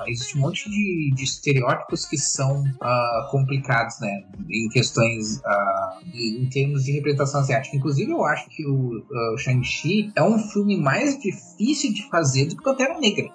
Existe 0.08 0.38
um 0.38 0.42
monte 0.42 0.70
de, 0.70 1.12
de 1.16 1.24
estereótipos 1.24 2.06
que 2.06 2.18
são 2.18 2.64
uh, 2.64 3.32
complicados, 3.32 4.00
né? 4.00 4.24
Em 4.50 4.70
questões. 4.70 5.38
Uh, 5.38 6.04
em 6.14 6.48
termos 6.50 6.84
de 6.84 6.92
representação 6.94 7.42
asiática. 7.42 7.76
Inclusive, 7.76 8.12
eu 8.12 8.24
acho 8.26 8.50
que 8.50 8.66
o 8.66 9.00
uh, 9.00 9.38
Shang-Chi 9.38 10.12
é 10.16 10.24
um 10.24 10.38
filme 10.38 10.80
mais 10.80 11.18
difícil 11.20 11.94
de 11.94 12.08
fazer 12.10 12.46
do 12.46 12.58
que 12.58 12.64
Pantera 12.64 13.00
Negra. 13.00 13.30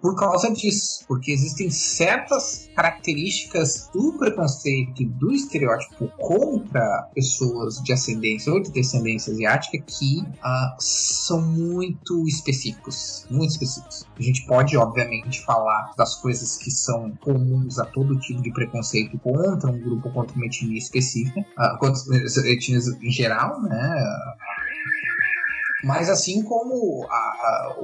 por 0.00 0.16
causa 0.16 0.50
disso. 0.52 1.04
Porque 1.06 1.32
existem 1.32 1.70
certas 1.70 2.68
características 2.74 3.90
do 3.98 4.12
preconceito, 4.12 5.04
do 5.04 5.32
estereótipo 5.32 6.06
contra 6.16 7.10
pessoas 7.12 7.82
de 7.82 7.92
ascendência 7.92 8.52
ou 8.52 8.62
de 8.62 8.70
descendência 8.70 9.32
asiática 9.32 9.76
que 9.84 10.20
uh, 10.20 10.76
são 10.78 11.42
muito 11.42 12.24
específicos, 12.28 13.26
muito 13.28 13.50
específicos. 13.50 14.06
A 14.16 14.22
gente 14.22 14.46
pode, 14.46 14.76
obviamente, 14.76 15.44
falar 15.44 15.92
das 15.98 16.14
coisas 16.14 16.56
que 16.58 16.70
são 16.70 17.10
comuns 17.20 17.80
a 17.80 17.86
todo 17.86 18.16
tipo 18.20 18.40
de 18.40 18.52
preconceito 18.52 19.18
contra 19.18 19.68
um 19.68 19.80
grupo, 19.80 20.10
contra 20.10 20.36
uma 20.36 20.46
etnia 20.46 20.78
específica, 20.78 21.40
uh, 21.40 21.76
contra 21.78 22.00
etnias 22.48 22.86
em 23.02 23.10
geral, 23.10 23.60
né? 23.62 24.06
Mas 25.84 26.10
assim 26.10 26.42
como 26.42 27.06
a, 27.08 27.14
a, 27.14 27.74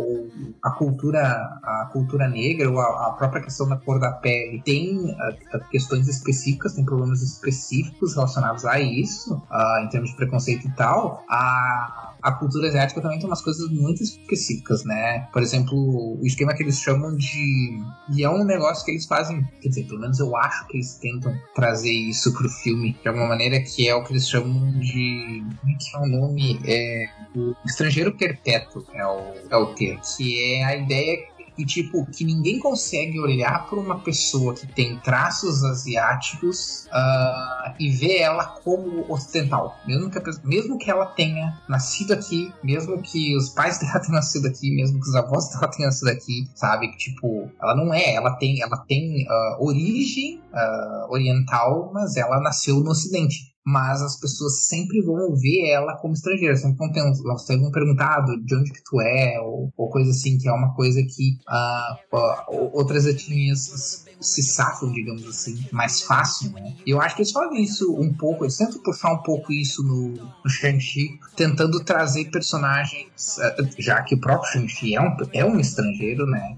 a, 0.65 0.71
cultura, 0.73 1.23
a 1.63 1.89
cultura 1.93 2.29
negra 2.29 2.69
ou 2.69 2.81
a, 2.81 3.09
a, 3.09 3.13
própria 3.13 3.43
questão 3.43 3.69
da 3.69 3.77
cor 3.77 4.01
da 4.01 4.11
pele 4.11 4.61
tem 4.65 5.17
a, 5.53 5.59
questões 5.71 6.09
específicas, 6.09 6.73
tem 6.73 6.85
problemas 6.85 7.23
específicos 7.23 8.15
relacionados 8.15 8.65
a 8.65 8.81
isso, 8.81 9.41
em 9.83 9.89
termos 9.89 10.11
de 10.11 10.17
preconceito 10.17 10.67
e 10.67 10.73
tal, 10.73 11.25
a, 11.29 12.13
a 12.25 12.33
cultura 12.33 12.69
asiática 12.69 13.02
também 13.02 13.19
tem 13.19 13.28
umas 13.28 13.43
coisas 13.43 13.71
muito 13.71 14.02
específicas, 14.02 14.83
né? 14.83 15.28
Por 15.31 15.43
exemplo, 15.43 15.76
o 16.19 16.26
esquema 16.26 16.54
que 16.54 16.62
eles 16.62 16.81
chamam 16.81 17.14
de. 17.14 17.83
E 18.16 18.25
é 18.25 18.31
um 18.31 18.45
negócio 18.45 18.83
que 18.83 18.93
eles 18.93 19.04
fazem, 19.04 19.47
quer 19.61 19.69
dizer, 19.69 19.85
pelo 19.85 20.00
menos 20.00 20.19
eu 20.19 20.35
acho 20.35 20.66
que 20.66 20.78
eles 20.78 20.95
tentam 20.95 21.35
trazer 21.54 21.93
isso 21.93 22.33
pro 22.33 22.49
filme 22.49 22.97
de 23.02 23.07
alguma 23.07 23.28
maneira, 23.28 23.61
que 23.61 23.87
é 23.87 23.95
o 23.95 24.02
que 24.02 24.14
eles 24.14 24.26
chamam 24.26 24.73
de. 24.81 25.45
Como 25.61 25.73
é 25.73 25.76
que 25.78 25.97
é 25.97 25.99
o 25.99 26.07
nome? 26.07 26.61
É. 26.64 27.07
O 27.37 27.54
estrangeiro 27.66 28.16
perpétuo 28.16 28.87
é 28.95 29.07
o, 29.07 29.35
é 29.50 29.57
o 29.57 29.75
termo. 29.75 30.00
Que 30.16 30.54
é 30.54 30.64
a 30.64 30.76
ideia 30.76 31.34
e 31.57 31.65
tipo 31.65 32.05
que 32.07 32.25
ninguém 32.25 32.59
consegue 32.59 33.19
olhar 33.19 33.67
para 33.69 33.79
uma 33.79 34.01
pessoa 34.01 34.55
que 34.55 34.67
tem 34.67 34.99
traços 34.99 35.63
asiáticos 35.65 36.87
uh, 36.87 37.75
e 37.79 37.91
ver 37.91 38.19
ela 38.19 38.45
como 38.45 39.11
ocidental, 39.13 39.77
mesmo 39.87 40.11
que, 40.11 40.21
mesmo 40.45 40.79
que 40.79 40.91
ela 40.91 41.07
tenha 41.07 41.61
nascido 41.69 42.13
aqui, 42.13 42.53
mesmo 42.63 43.01
que 43.01 43.37
os 43.37 43.51
pais 43.51 43.79
dela 43.81 44.01
tenham 44.01 44.15
nascido 44.15 44.47
aqui, 44.47 44.75
mesmo 44.75 45.01
que 45.01 45.09
os 45.09 45.15
avós 45.15 45.49
dela 45.51 45.69
tenham 45.69 45.89
nascido 45.89 46.09
aqui, 46.09 46.49
sabe? 46.55 46.89
Que 46.89 46.99
tipo 46.99 47.51
ela 47.61 47.75
não 47.77 47.93
é, 47.93 48.15
ela 48.15 48.37
tem, 48.37 48.61
ela 48.63 48.77
tem 48.79 49.27
uh, 49.27 49.65
origem 49.65 50.41
uh, 50.53 51.13
oriental, 51.13 51.91
mas 51.93 52.17
ela 52.17 52.41
nasceu 52.41 52.81
no 52.81 52.91
Ocidente 52.91 53.54
mas 53.64 54.02
as 54.02 54.21
pessoas 54.21 54.66
sempre 54.66 55.00
vão 55.02 55.35
ver 55.35 55.71
ela 55.71 55.97
como 55.97 56.12
estrangeira, 56.12 56.54
sempre 56.54 56.76
vão, 56.76 57.38
sempre 57.38 57.62
vão 57.62 57.71
perguntar 57.73 58.18
ah, 58.18 58.37
de 58.44 58.54
onde 58.54 58.71
que 58.71 58.85
tu 58.85 59.00
é, 59.00 59.40
ou, 59.40 59.73
ou 59.76 59.88
coisa 59.88 60.11
assim, 60.11 60.37
que 60.37 60.47
é 60.47 60.52
uma 60.52 60.75
coisa 60.75 61.02
que 61.02 61.38
uh, 61.49 62.16
uh, 62.16 62.71
outras 62.75 63.06
etnias 63.06 64.04
se 64.25 64.43
safam, 64.43 64.93
digamos 64.93 65.26
assim, 65.26 65.66
mais 65.71 66.02
fácil, 66.02 66.50
né? 66.52 66.75
E 66.87 66.90
eu 66.90 67.00
acho 67.00 67.14
que 67.14 67.23
eles 67.23 67.33
fazem 67.33 67.62
isso 67.62 67.95
um 67.95 68.12
pouco, 68.12 68.45
eles 68.45 68.57
tentam 68.57 68.83
puxar 68.83 69.12
um 69.12 69.23
pouco 69.23 69.52
isso 69.52 69.83
no, 69.83 70.09
no 70.45 70.50
Shang-Chi, 70.50 71.19
tentando 71.37 71.83
trazer 71.85 72.31
personagens, 72.31 73.38
uh, 73.38 73.69
já 73.78 74.02
que 74.02 74.14
o 74.14 74.21
próprio 74.21 74.52
Shang-Chi 74.52 74.95
é 74.95 75.00
um, 75.00 75.16
é 75.33 75.45
um 75.45 75.61
estrangeiro, 75.61 76.26
né? 76.26 76.57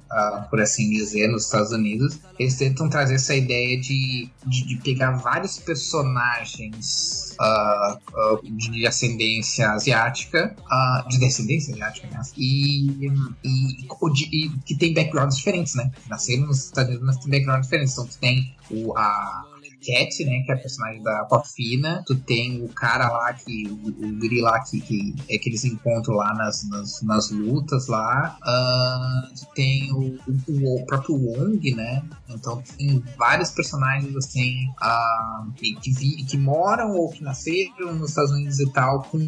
por 0.51 0.61
assim 0.61 0.89
dizer, 0.91 1.29
nos 1.29 1.45
Estados 1.45 1.73
Unidos, 1.73 2.19
eles 2.39 2.57
tentam 2.57 2.89
trazer 2.89 3.17
essa 3.17 3.35
ideia 3.35 3.79
de, 3.79 4.29
de, 4.47 4.67
de 4.67 4.77
pegar 4.77 5.13
vários 5.13 5.59
personagens 5.59 7.27
Uh, 7.39 7.99
uh, 8.15 8.41
de 8.51 8.87
ascendência 8.87 9.71
asiática, 9.71 10.57
uh, 10.59 11.07
de 11.07 11.19
descendência 11.19 11.75
asiática, 11.75 12.09
né? 12.11 12.23
E, 12.35 13.11
e, 13.45 13.87
e, 14.33 14.49
que 14.65 14.75
tem 14.75 14.95
backgrounds 14.95 15.37
diferentes, 15.37 15.75
né? 15.75 15.91
Nasceram 16.09 16.47
nos 16.47 16.65
Estados 16.65 16.89
Unidos, 16.89 17.07
mas 17.07 17.19
tem 17.19 17.31
backgrounds 17.31 17.56
diferentes. 17.61 17.93
Então, 17.93 18.07
tu 18.07 18.19
tem 18.19 18.55
o, 18.71 18.97
a, 18.97 19.45
Cat, 19.87 20.25
né? 20.25 20.43
Que 20.45 20.53
é 20.53 20.55
a 20.55 20.59
personagem 20.59 21.03
da 21.03 21.21
Aquafina. 21.21 22.03
Tu 22.07 22.17
tem 22.17 22.63
o 22.63 22.69
cara 22.69 23.09
lá 23.09 23.33
que. 23.33 23.69
O, 23.69 23.89
o 23.89 24.19
Gri 24.19 24.41
lá 24.41 24.61
que, 24.65 24.81
que 24.81 25.15
é 25.29 25.39
que 25.39 25.49
eles 25.49 25.65
encontram 25.65 26.17
lá 26.17 26.35
nas, 26.35 26.69
nas, 26.69 27.03
nas 27.03 27.31
lutas 27.31 27.87
lá. 27.87 28.37
Uh, 28.43 29.35
tu 29.35 29.47
tem 29.55 29.93
o, 29.93 30.19
o, 30.27 30.81
o, 30.81 30.87
próprio 30.87 31.15
Wong, 31.15 31.75
né? 31.75 32.03
Então 32.29 32.63
tem 32.77 33.03
vários 33.17 33.51
personagens 33.51 34.15
assim 34.17 34.69
uh, 34.83 35.53
que, 35.53 35.75
que, 35.77 35.93
vi, 35.93 36.25
que 36.25 36.37
moram 36.37 36.91
ou 36.93 37.11
que 37.11 37.23
nasceram 37.23 37.95
nos 37.95 38.11
Estados 38.11 38.33
Unidos 38.33 38.59
e 38.59 38.71
tal, 38.73 39.03
com, 39.05 39.19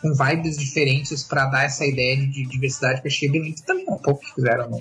com 0.00 0.12
vibes 0.12 0.56
diferentes 0.56 1.22
para 1.22 1.46
dar 1.46 1.64
essa 1.64 1.84
ideia 1.84 2.16
de 2.16 2.46
diversidade 2.46 3.00
que 3.00 3.08
eu 3.08 3.10
achei 3.10 3.28
bem 3.28 3.54
também 3.66 3.86
um 3.88 3.98
pouco 3.98 4.20
que 4.20 4.34
fizeram 4.34 4.68
no, 4.70 4.80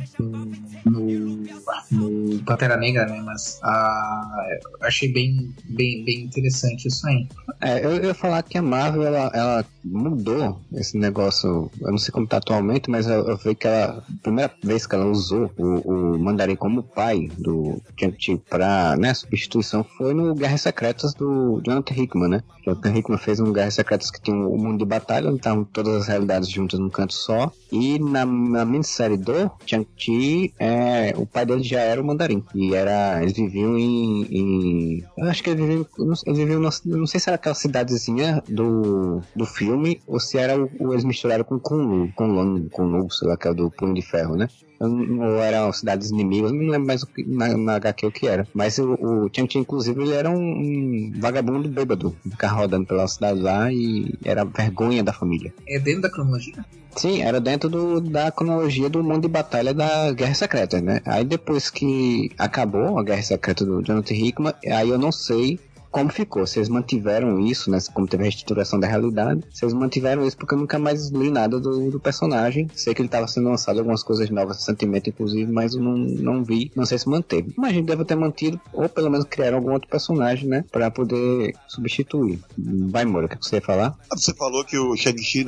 no, 0.86 1.48
no 1.92 2.44
Pantera 2.44 2.78
Negra, 2.78 3.06
né? 3.06 3.22
Mas 3.24 3.60
uh, 3.64 4.86
achei 4.86 5.12
bem, 5.12 5.54
bem, 5.66 6.04
bem 6.04 6.22
interessante 6.22 6.88
isso 6.88 7.08
aí. 7.08 7.28
É, 7.62 7.86
eu, 7.86 8.04
ia 8.04 8.14
falar 8.14 8.44
que 8.44 8.58
a 8.58 8.62
Marvel 8.62 9.04
ela, 9.04 9.32
ela 9.34 9.66
mudou 9.84 10.60
esse 10.74 10.98
negócio, 10.98 11.72
eu 11.80 11.92
não 11.92 11.98
sei 11.98 12.12
como 12.12 12.28
tá 12.28 12.38
atualmente, 12.38 12.90
mas 12.90 13.08
eu, 13.08 13.28
eu 13.28 13.38
vi 13.38 13.56
que 13.56 13.68
ela, 13.68 14.04
primeira 14.22 14.52
vez 14.64 14.86
que 14.86 14.96
ela 14.96 15.06
usou 15.06 15.52
o, 15.58 16.14
o 16.16 16.20
Mandarim 16.20 16.56
como 16.56 16.84
pai 16.84 17.30
do 17.38 17.82
Shang-Chi 18.00 18.42
pra 18.50 18.96
né, 18.98 19.14
substituição 19.14 19.84
foi 19.84 20.14
no 20.14 20.36
Guerras 20.36 20.62
Secretas 20.62 21.14
do 21.14 21.62
Jonathan 21.66 21.94
Hickman, 21.96 22.30
né? 22.30 22.44
Jonathan 22.66 22.98
Hickman 22.98 23.20
fez 23.20 23.40
um 23.40 23.54
Guerras 23.54 23.76
Secretas 23.76 24.12
que 24.12 24.22
tinha 24.22 24.36
um 24.36 24.58
mundo 24.58 24.80
de 24.80 24.86
batalha, 24.86 25.05
onde 25.10 25.38
estavam 25.38 25.64
todas 25.64 25.96
as 26.02 26.08
realidades 26.08 26.50
juntas 26.50 26.80
num 26.80 26.90
canto 26.90 27.14
só, 27.14 27.52
e 27.72 28.00
na, 28.00 28.26
na 28.26 28.66
minissérie 28.66 29.18
do 29.18 29.52
Shang-Chi, 29.66 30.54
é, 30.60 31.14
o 31.18 31.26
pai 31.26 31.46
dele 31.46 31.64
já 31.64 31.80
era 31.80 32.02
o 32.02 32.06
Mandarim, 32.06 32.44
e 32.54 32.74
era, 32.74 33.22
eles 33.22 33.34
viviam 33.34 33.78
em, 33.78 34.24
em 34.24 35.04
eu 35.18 35.30
acho 35.30 35.44
que 35.44 35.50
eles 35.50 35.66
viviam, 35.66 35.88
eles 36.26 36.38
viviam 36.38 36.62
não 36.86 37.08
sei 37.08 37.20
se 37.20 37.30
era 37.30 37.36
aquela 37.36 37.56
cidadezinha 37.56 38.44
do, 38.48 39.22
do 39.36 39.46
filme, 39.46 40.02
ou 40.08 40.20
se 40.20 40.38
era 40.38 40.58
o, 40.58 40.94
eles 40.94 41.04
misturaram 41.04 41.44
com 41.44 41.60
Kunlu, 41.60 42.12
Kunlun, 42.16 42.70
Kunlu, 42.70 43.12
sei 43.12 43.28
lá, 43.28 43.38
que 43.38 43.48
é 43.48 43.54
do 43.54 43.70
Punho 43.72 43.94
de 43.94 44.02
Ferro, 44.02 44.36
né? 44.36 44.48
Ou 44.80 45.38
eram 45.38 45.72
cidades 45.72 46.10
inimigas, 46.12 46.52
não 46.52 46.60
lembro 46.60 46.88
mais 46.88 47.04
o 47.04 47.08
que, 47.08 47.24
na, 47.24 47.56
na 47.58 47.76
HQ 47.76 48.06
o 48.08 48.12
que 48.12 48.28
era. 48.28 48.48
Mas 48.54 48.78
o, 48.78 48.94
o 48.94 49.30
Chang 49.34 49.52
Chi, 49.52 49.60
inclusive, 49.60 50.02
ele 50.02 50.14
era 50.14 50.30
um, 50.30 50.36
um 50.36 51.14
vagabundo 51.18 51.68
bêbado, 51.70 52.16
ficar 52.30 52.52
rodando 52.52 52.86
pela 52.86 53.08
cidade 53.08 53.40
lá 53.40 53.72
e 53.72 54.14
era 54.24 54.44
vergonha 54.44 55.04
da 55.04 55.14
família. 55.14 55.54
É 55.68 55.80
dentro 55.80 56.02
da 56.02 56.10
cronologia? 56.10 56.66
Sim, 56.96 57.22
era 57.22 57.42
dentro 57.42 57.70
do, 57.70 58.00
da 58.00 58.32
cronologia 58.32 58.90
do 58.90 59.04
mundo 59.04 59.24
de 59.24 59.28
batalha 59.28 59.74
da 59.74 60.14
Guerra 60.14 60.34
Secreta, 60.34 60.80
né? 60.80 61.02
Aí 61.06 61.26
depois 61.26 61.70
que 61.70 62.32
acabou 62.38 62.98
a 62.98 63.04
Guerra 63.04 63.22
Secreta 63.22 63.66
do 63.66 63.82
Jonathan 63.84 64.14
Hickman, 64.14 64.54
aí 64.66 64.90
eu 64.90 64.98
não 64.98 65.12
sei 65.12 65.60
como 65.96 66.12
ficou. 66.12 66.44
Eles 66.54 66.68
mantiveram 66.68 67.40
isso, 67.40 67.72
né? 67.72 67.78
Como 67.94 68.06
teve 68.06 68.24
a 68.24 68.26
reestruturação 68.26 68.78
da 68.78 68.86
realidade, 68.86 69.42
eles 69.62 69.74
mantiveram 69.74 70.28
isso 70.28 70.36
porque 70.36 70.54
eu 70.54 70.58
nunca 70.58 70.78
mais 70.78 71.10
li 71.10 71.32
nada 71.32 71.58
do, 71.58 71.90
do 71.90 72.00
personagem. 72.02 72.70
Sei 72.76 72.94
que 72.94 73.02
ele 73.02 73.08
estava 73.08 73.30
sendo 73.30 73.48
lançado 73.48 73.80
algumas 73.80 74.04
coisas 74.04 74.30
novas 74.30 74.58
recentemente, 74.58 75.10
inclusive, 75.10 75.50
mas 75.50 75.74
eu 75.74 75.82
não, 75.82 75.96
não 75.96 76.44
vi. 76.44 76.70
Não 76.76 76.86
sei 76.86 76.98
se 76.98 77.08
manteve. 77.08 77.54
Mas 77.56 77.72
a 77.72 77.74
gente 77.76 77.86
deve 77.86 78.04
ter 78.04 78.16
mantido, 78.16 78.60
ou 78.74 78.90
pelo 78.90 79.10
menos 79.10 79.26
criaram 79.26 79.58
algum 79.58 79.72
outro 79.72 79.88
personagem, 79.88 80.50
né? 80.50 80.66
Pra 80.70 80.92
poder 80.92 81.56
substituir. 81.66 82.42
Vai, 82.58 83.06
Moura, 83.06 83.28
o 83.28 83.30
que 83.30 83.38
você 83.38 83.56
ia 83.56 83.62
falar? 83.62 83.98
Você 84.12 84.34
falou 84.34 84.66
que 84.66 84.78
o 84.78 84.98
Shang-Chi 84.98 85.46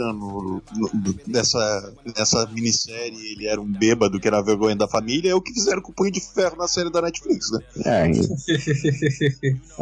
nessa, 1.28 1.94
nessa 2.18 2.46
minissérie 2.48 3.34
ele 3.34 3.48
era 3.48 3.60
um 3.60 3.70
bêbado 3.70 4.18
que 4.18 4.30
era 4.30 4.38
a 4.38 4.42
vergonha 4.42 4.78
da 4.78 4.88
família. 4.88 5.32
É 5.32 5.36
o 5.36 5.42
que 5.42 5.54
fizeram 5.54 5.82
com 5.82 5.92
o 5.92 5.96
Punho 5.96 6.12
de 6.12 6.22
Ferro 6.22 6.56
na 6.56 6.70
série 6.70 6.90
da 6.90 7.02
Netflix, 7.02 7.52
né? 7.52 7.60
É, 7.84 8.12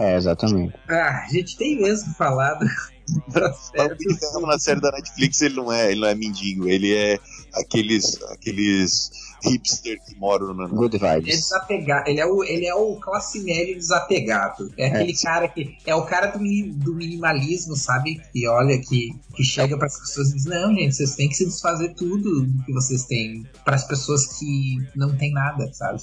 é 0.13 0.17
exatamente. 0.17 0.54
Ah, 0.89 1.25
a 1.25 1.27
gente 1.31 1.57
tem 1.57 1.81
mesmo 1.81 2.13
falado. 2.13 2.65
na 4.47 4.59
série 4.59 4.81
da 4.81 4.91
Netflix 4.91 5.41
ele 5.41 5.55
não 5.55 5.71
é, 5.71 5.91
ele 5.91 6.01
não 6.01 6.07
é 6.07 6.15
mendigo, 6.15 6.67
ele 6.67 6.93
é 6.93 7.19
aqueles 7.53 8.19
aqueles 8.31 9.11
hipster 9.43 9.99
que 10.05 10.15
moram 10.15 10.53
no. 10.53 10.67
Good 10.69 10.97
vibes. 10.97 11.27
Ele 11.27 11.31
é 11.31 11.35
desapegado. 11.35 12.09
Ele 12.09 12.19
é 12.19 12.25
o, 12.25 12.43
ele 12.43 12.65
é 12.65 12.75
o 12.75 12.95
classe 12.95 13.43
média 13.43 13.75
desapegado. 13.75 14.71
É 14.77 14.87
aquele 14.87 15.11
é. 15.11 15.21
cara 15.21 15.47
que. 15.47 15.77
É 15.85 15.95
o 15.95 16.05
cara 16.05 16.27
do, 16.27 16.39
do 16.39 16.95
minimalismo, 16.95 17.75
sabe? 17.75 18.21
Que 18.31 18.47
olha, 18.47 18.77
que, 18.79 19.13
que 19.35 19.43
chega 19.43 19.77
para 19.77 19.87
as 19.87 19.99
pessoas 19.99 20.31
e 20.31 20.35
diz: 20.35 20.45
Não, 20.45 20.73
gente, 20.73 20.95
vocês 20.95 21.15
têm 21.15 21.29
que 21.29 21.35
se 21.35 21.45
desfazer 21.45 21.93
tudo 21.95 22.47
que 22.65 22.73
vocês 22.73 23.05
têm. 23.05 23.45
Para 23.63 23.75
as 23.75 23.87
pessoas 23.87 24.39
que 24.39 24.77
não 24.95 25.15
têm 25.15 25.31
nada, 25.31 25.71
sabe? 25.73 26.01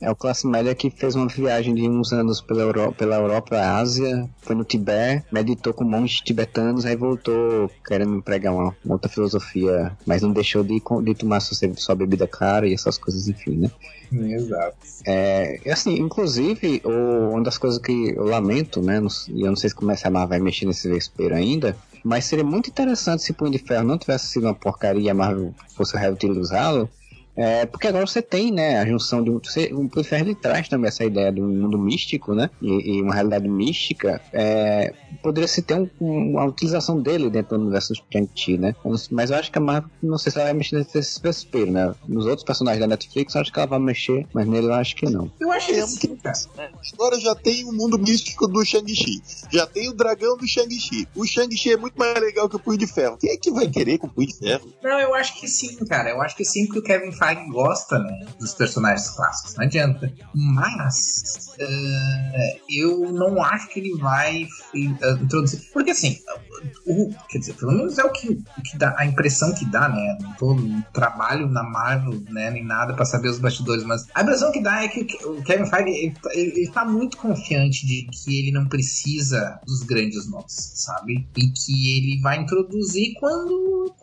É 0.00 0.10
o 0.10 0.16
classe 0.16 0.46
média 0.46 0.74
que 0.74 0.90
fez 0.90 1.14
uma 1.14 1.26
viagem 1.26 1.74
de 1.74 1.88
uns 1.88 2.12
anos 2.12 2.40
pela 2.40 2.62
Europa, 2.62 2.92
pela 2.98 3.16
Europa 3.16 3.58
Ásia, 3.58 4.28
foi 4.42 4.54
no 4.54 4.64
Tibete, 4.64 5.24
meditou 5.32 5.72
com 5.72 5.84
monges 5.84 6.20
tibetanos, 6.20 6.84
aí 6.84 6.96
voltou 6.96 7.70
querendo 7.86 8.22
pregar 8.22 8.52
uma, 8.52 8.74
uma 8.84 8.94
outra 8.94 9.10
filosofia, 9.10 9.96
mas 10.06 10.22
não 10.22 10.32
deixou 10.32 10.62
de, 10.62 10.80
de 11.02 11.14
tomar 11.14 11.40
sua, 11.40 11.56
sua 11.76 11.94
bebida 11.94 12.26
clara 12.26 12.53
cara 12.54 12.68
e 12.68 12.74
essas 12.74 12.98
coisas, 12.98 13.28
enfim, 13.28 13.56
né? 13.56 13.70
Exato. 14.12 14.76
É, 15.04 15.60
assim, 15.66 15.98
inclusive, 15.98 16.80
o, 16.84 17.30
uma 17.30 17.42
das 17.42 17.58
coisas 17.58 17.80
que 17.80 18.10
eu 18.10 18.24
lamento, 18.24 18.80
né? 18.80 19.00
E 19.28 19.40
eu 19.40 19.48
não 19.48 19.56
sei 19.56 19.70
se 19.70 19.74
começa 19.74 20.08
a 20.08 20.10
Marvel 20.10 20.30
vai 20.30 20.40
mexer 20.40 20.66
nesse 20.66 20.88
vespeiro 20.88 21.34
ainda, 21.34 21.76
mas 22.04 22.24
seria 22.24 22.44
muito 22.44 22.70
interessante 22.70 23.22
se 23.22 23.32
Punho 23.32 23.50
de 23.50 23.58
Ferro 23.58 23.84
não 23.84 23.98
tivesse 23.98 24.28
sido 24.28 24.44
uma 24.44 24.54
porcaria 24.54 25.02
e 25.02 25.10
a 25.10 25.14
Marvel 25.14 25.54
fosse 25.74 25.96
reutilizá-lo 25.96 26.88
É, 27.36 27.66
porque 27.66 27.88
agora 27.88 28.06
você 28.06 28.22
tem, 28.22 28.52
né, 28.52 28.78
a 28.78 28.86
junção 28.86 29.22
de 29.22 29.30
um. 29.30 29.40
Você, 29.42 29.66
o 29.72 29.88
Punho 29.88 30.02
de 30.02 30.04
Ferro 30.04 30.24
ele 30.24 30.34
traz 30.34 30.68
também 30.68 30.88
essa 30.88 31.04
ideia 31.04 31.32
do 31.32 31.42
mundo 31.42 31.78
místico, 31.78 32.34
né? 32.34 32.48
E, 32.62 32.96
e 32.96 33.02
uma 33.02 33.14
realidade 33.14 33.48
mística. 33.48 34.20
É, 34.32 34.92
poderia 35.22 35.48
se 35.48 35.62
ter 35.62 35.74
um, 35.74 35.88
um, 36.00 36.30
uma 36.32 36.44
utilização 36.44 37.00
dele 37.00 37.30
dentro 37.30 37.56
do 37.56 37.62
universo 37.62 37.92
de 37.92 38.02
Shang-Chi, 38.12 38.58
né? 38.58 38.74
Mas 39.10 39.30
eu 39.30 39.36
acho 39.36 39.50
que 39.50 39.58
a 39.58 39.60
Marvel, 39.60 39.90
não 40.02 40.18
sei 40.18 40.30
se 40.30 40.38
ela 40.38 40.46
vai 40.46 40.54
mexer 40.54 40.76
nesse 40.76 41.20
vespeiro, 41.20 41.70
né? 41.70 41.94
Nos 42.06 42.26
outros 42.26 42.44
personagens 42.44 42.80
da 42.80 42.86
Netflix, 42.86 43.34
eu 43.34 43.40
acho 43.40 43.52
que 43.52 43.58
ela 43.58 43.68
vai 43.68 43.78
mexer, 43.78 44.26
mas 44.32 44.46
nele 44.46 44.66
eu 44.66 44.74
acho 44.74 44.94
que 44.94 45.06
não. 45.06 45.30
Eu 45.40 45.50
acho 45.50 45.68
que 45.68 45.82
sim, 45.86 46.16
cara. 46.16 46.38
Agora 46.92 47.18
já 47.18 47.34
tem 47.34 47.64
o 47.64 47.72
mundo 47.72 47.98
místico 47.98 48.46
do 48.46 48.64
Shang-Chi. 48.64 49.22
Já 49.50 49.66
tem 49.66 49.88
o 49.88 49.92
dragão 49.92 50.36
do 50.36 50.46
Shang-Chi. 50.46 51.08
O 51.14 51.26
Shang-Chi 51.26 51.72
é 51.72 51.76
muito 51.76 51.98
mais 51.98 52.18
legal 52.20 52.48
que 52.48 52.56
o 52.56 52.58
Punho 52.60 52.78
de 52.78 52.86
Ferro. 52.86 53.16
Quem 53.18 53.30
é 53.30 53.36
que 53.36 53.50
vai 53.50 53.68
querer 53.68 53.98
com 53.98 54.06
o 54.06 54.10
Punho 54.10 54.28
de 54.28 54.38
Ferro? 54.38 54.72
Não, 54.82 55.00
eu 55.00 55.14
acho 55.14 55.40
que 55.40 55.48
sim, 55.48 55.76
cara. 55.86 56.10
Eu 56.10 56.22
acho 56.22 56.36
que 56.36 56.44
sim, 56.44 56.66
porque 56.66 56.78
o 56.78 56.82
Kevin 56.82 57.12
Feige 57.24 57.48
gosta, 57.50 57.98
né? 57.98 58.26
Dos 58.38 58.54
personagens 58.54 59.10
clássicos. 59.10 59.54
Não 59.56 59.64
adianta. 59.64 60.12
Mas. 60.34 61.54
Uh, 61.58 62.60
eu 62.68 63.12
não 63.12 63.42
acho 63.42 63.68
que 63.68 63.80
ele 63.80 63.96
vai 63.98 64.44
uh, 64.44 65.22
introduzir. 65.22 65.60
Porque 65.72 65.90
assim. 65.90 66.18
O, 66.86 67.12
quer 67.28 67.38
dizer, 67.38 67.54
pelo 67.54 67.72
menos 67.72 67.98
é 67.98 68.04
o 68.04 68.10
que, 68.10 68.42
que 68.64 68.78
dá 68.78 68.94
a 68.96 69.04
impressão 69.06 69.54
que 69.54 69.64
dá, 69.66 69.88
né? 69.88 70.18
Não 70.20 70.32
tô 70.34 70.54
não 70.54 70.82
trabalho 70.92 71.48
na 71.48 71.62
Marvel, 71.62 72.22
né? 72.30 72.50
Nem 72.50 72.64
nada 72.64 72.94
pra 72.94 73.04
saber 73.04 73.28
os 73.28 73.38
bastidores, 73.38 73.84
mas 73.84 74.06
a 74.14 74.22
impressão 74.22 74.50
que 74.50 74.62
dá 74.62 74.82
é 74.82 74.88
que 74.88 75.02
o 75.26 75.42
Kevin 75.42 75.66
Feige 75.66 75.90
ele, 75.90 76.14
ele, 76.32 76.60
ele 76.60 76.70
tá 76.70 76.84
muito 76.84 77.16
confiante 77.18 77.86
de 77.86 78.06
que 78.10 78.38
ele 78.38 78.52
não 78.52 78.66
precisa 78.66 79.60
dos 79.66 79.82
grandes 79.82 80.28
nomes, 80.28 80.72
sabe? 80.74 81.26
E 81.36 81.48
que 81.48 81.98
ele 81.98 82.20
vai 82.20 82.38
introduzir 82.40 83.14
quando, 83.18 83.94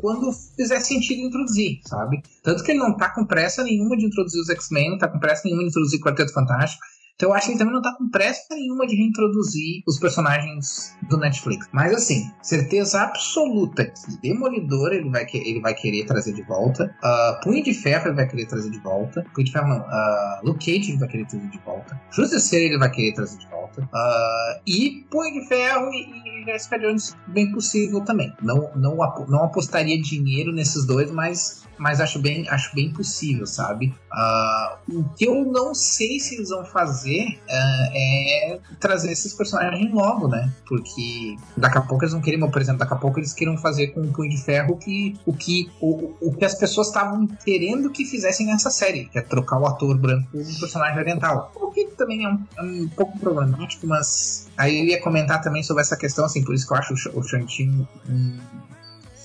quando 0.00 0.32
fizer 0.56 0.80
sentido 0.80 1.26
introduzir, 1.26 1.80
sabe? 1.84 2.22
Tanto 2.42 2.62
que 2.62 2.72
ele 2.72 2.78
não 2.78 2.96
tá 2.96 3.10
com 3.10 3.24
pressa 3.24 3.62
nenhuma 3.62 3.96
de 3.96 4.06
introduzir 4.06 4.40
os 4.40 4.48
X-Men, 4.48 4.90
não 4.90 4.98
tá 4.98 5.08
com 5.08 5.18
pressa 5.18 5.42
nenhuma 5.44 5.62
de 5.62 5.70
introduzir 5.70 6.00
Quarteto 6.00 6.32
Fantástico. 6.32 6.84
Então 7.16 7.30
eu 7.30 7.34
acho 7.34 7.46
que 7.46 7.52
ele 7.52 7.58
também 7.58 7.72
não 7.72 7.80
tá 7.80 7.94
com 7.96 8.10
pressa 8.10 8.54
nenhuma 8.54 8.86
de 8.86 8.94
reintroduzir 8.94 9.82
os 9.88 9.98
personagens 9.98 10.94
do 11.08 11.16
Netflix. 11.16 11.66
Mas 11.72 11.94
assim, 11.94 12.30
certeza 12.42 13.00
absoluta 13.00 13.86
que 13.86 14.20
Demolidor 14.20 14.92
ele 14.92 15.08
vai, 15.08 15.26
ele 15.32 15.60
vai 15.60 15.74
querer 15.74 16.04
trazer 16.04 16.34
de 16.34 16.42
volta. 16.42 16.94
Uh, 17.02 17.42
Punho 17.42 17.64
de 17.64 17.72
Ferro 17.72 18.08
ele 18.08 18.16
vai 18.16 18.28
querer 18.28 18.46
trazer 18.46 18.70
de 18.70 18.78
volta. 18.80 19.24
Punho 19.34 19.46
de 19.46 19.52
Ferro 19.52 19.68
não. 19.68 19.80
Uh, 19.80 20.44
Luke 20.44 20.66
Cage 20.66 20.90
ele 20.90 20.98
vai 20.98 21.08
querer 21.08 21.26
trazer 21.26 21.48
de 21.48 21.58
volta. 21.58 22.00
Justiceiro 22.10 22.74
ele 22.74 22.78
vai 22.78 22.90
querer 22.90 23.14
trazer 23.14 23.38
de 23.38 23.48
volta. 23.48 23.82
Uh, 23.82 24.60
e 24.66 25.06
Punho 25.10 25.40
de 25.40 25.48
Ferro 25.48 25.90
e, 25.94 26.42
e 26.42 26.44
Jessica 26.44 26.78
Jones 26.78 27.16
bem 27.28 27.50
possível 27.50 28.02
também. 28.02 28.30
Não, 28.42 28.70
não, 28.76 28.96
não 29.26 29.44
apostaria 29.44 30.00
dinheiro 30.02 30.52
nesses 30.52 30.86
dois, 30.86 31.10
mas 31.10 31.66
mas 31.78 32.00
acho 32.00 32.18
bem, 32.18 32.48
acho 32.48 32.74
bem 32.74 32.90
possível, 32.92 33.46
sabe? 33.46 33.94
Uh, 34.12 35.00
o 35.00 35.08
que 35.10 35.26
eu 35.26 35.44
não 35.44 35.74
sei 35.74 36.18
se 36.18 36.36
eles 36.36 36.48
vão 36.48 36.64
fazer 36.64 37.05
uh, 37.14 37.90
é 37.94 38.58
trazer 38.80 39.10
esses 39.12 39.32
personagens 39.34 39.92
logo, 39.92 40.28
né? 40.28 40.52
Porque 40.66 41.36
daqui 41.56 41.78
a 41.78 41.80
pouco 41.80 42.04
eles 42.04 42.12
vão 42.12 42.20
querer, 42.20 42.38
por 42.38 42.60
exemplo, 42.60 42.80
daqui 42.80 42.94
a 42.94 42.96
pouco 42.96 43.18
eles 43.18 43.32
queiram 43.32 43.56
fazer 43.56 43.88
com 43.88 44.00
o 44.00 44.12
Punho 44.12 44.30
de 44.30 44.42
Ferro 44.42 44.76
que, 44.76 45.18
o, 45.24 45.32
que, 45.32 45.70
o, 45.80 46.14
o 46.20 46.32
que 46.34 46.44
as 46.44 46.54
pessoas 46.54 46.88
estavam 46.88 47.26
querendo 47.44 47.90
que 47.90 48.04
fizessem 48.04 48.46
nessa 48.46 48.70
série, 48.70 49.06
que 49.06 49.18
é 49.18 49.22
trocar 49.22 49.58
o 49.58 49.66
ator 49.66 49.96
branco 49.98 50.28
por 50.30 50.40
um 50.40 50.54
personagem 50.60 50.98
oriental. 50.98 51.52
O 51.54 51.70
que 51.70 51.86
também 51.96 52.24
é 52.24 52.28
um, 52.28 52.44
é 52.58 52.62
um 52.62 52.88
pouco 52.88 53.18
problemático, 53.18 53.86
mas 53.86 54.48
aí 54.56 54.78
eu 54.80 54.84
ia 54.84 55.00
comentar 55.00 55.40
também 55.42 55.62
sobre 55.62 55.82
essa 55.82 55.96
questão, 55.96 56.24
assim, 56.24 56.42
por 56.42 56.54
isso 56.54 56.66
que 56.66 56.72
eu 56.72 56.78
acho 56.78 56.94
o 57.14 57.22
Shang-Chi 57.22 57.70
um 58.08 58.38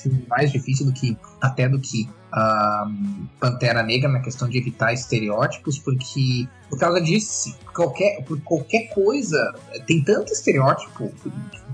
filme 0.02 0.26
mais 0.28 0.52
difícil 0.52 0.86
do 0.86 0.94
que 0.94 1.18
até 1.40 1.68
do 1.68 1.80
que 1.80 2.10
uh, 2.34 3.28
Pantera 3.40 3.84
Negra 3.84 4.10
na 4.10 4.20
questão 4.20 4.48
de 4.50 4.58
evitar 4.58 4.94
estereótipos, 4.94 5.80
porque 5.80 6.48
por 6.70 6.80
causa 6.80 7.02
disso, 7.02 7.56
qualquer, 7.74 8.24
por 8.24 8.40
qualquer 8.42 8.94
coisa, 8.94 9.54
tem 9.86 10.02
tanto 10.04 10.32
estereótipo 10.32 11.12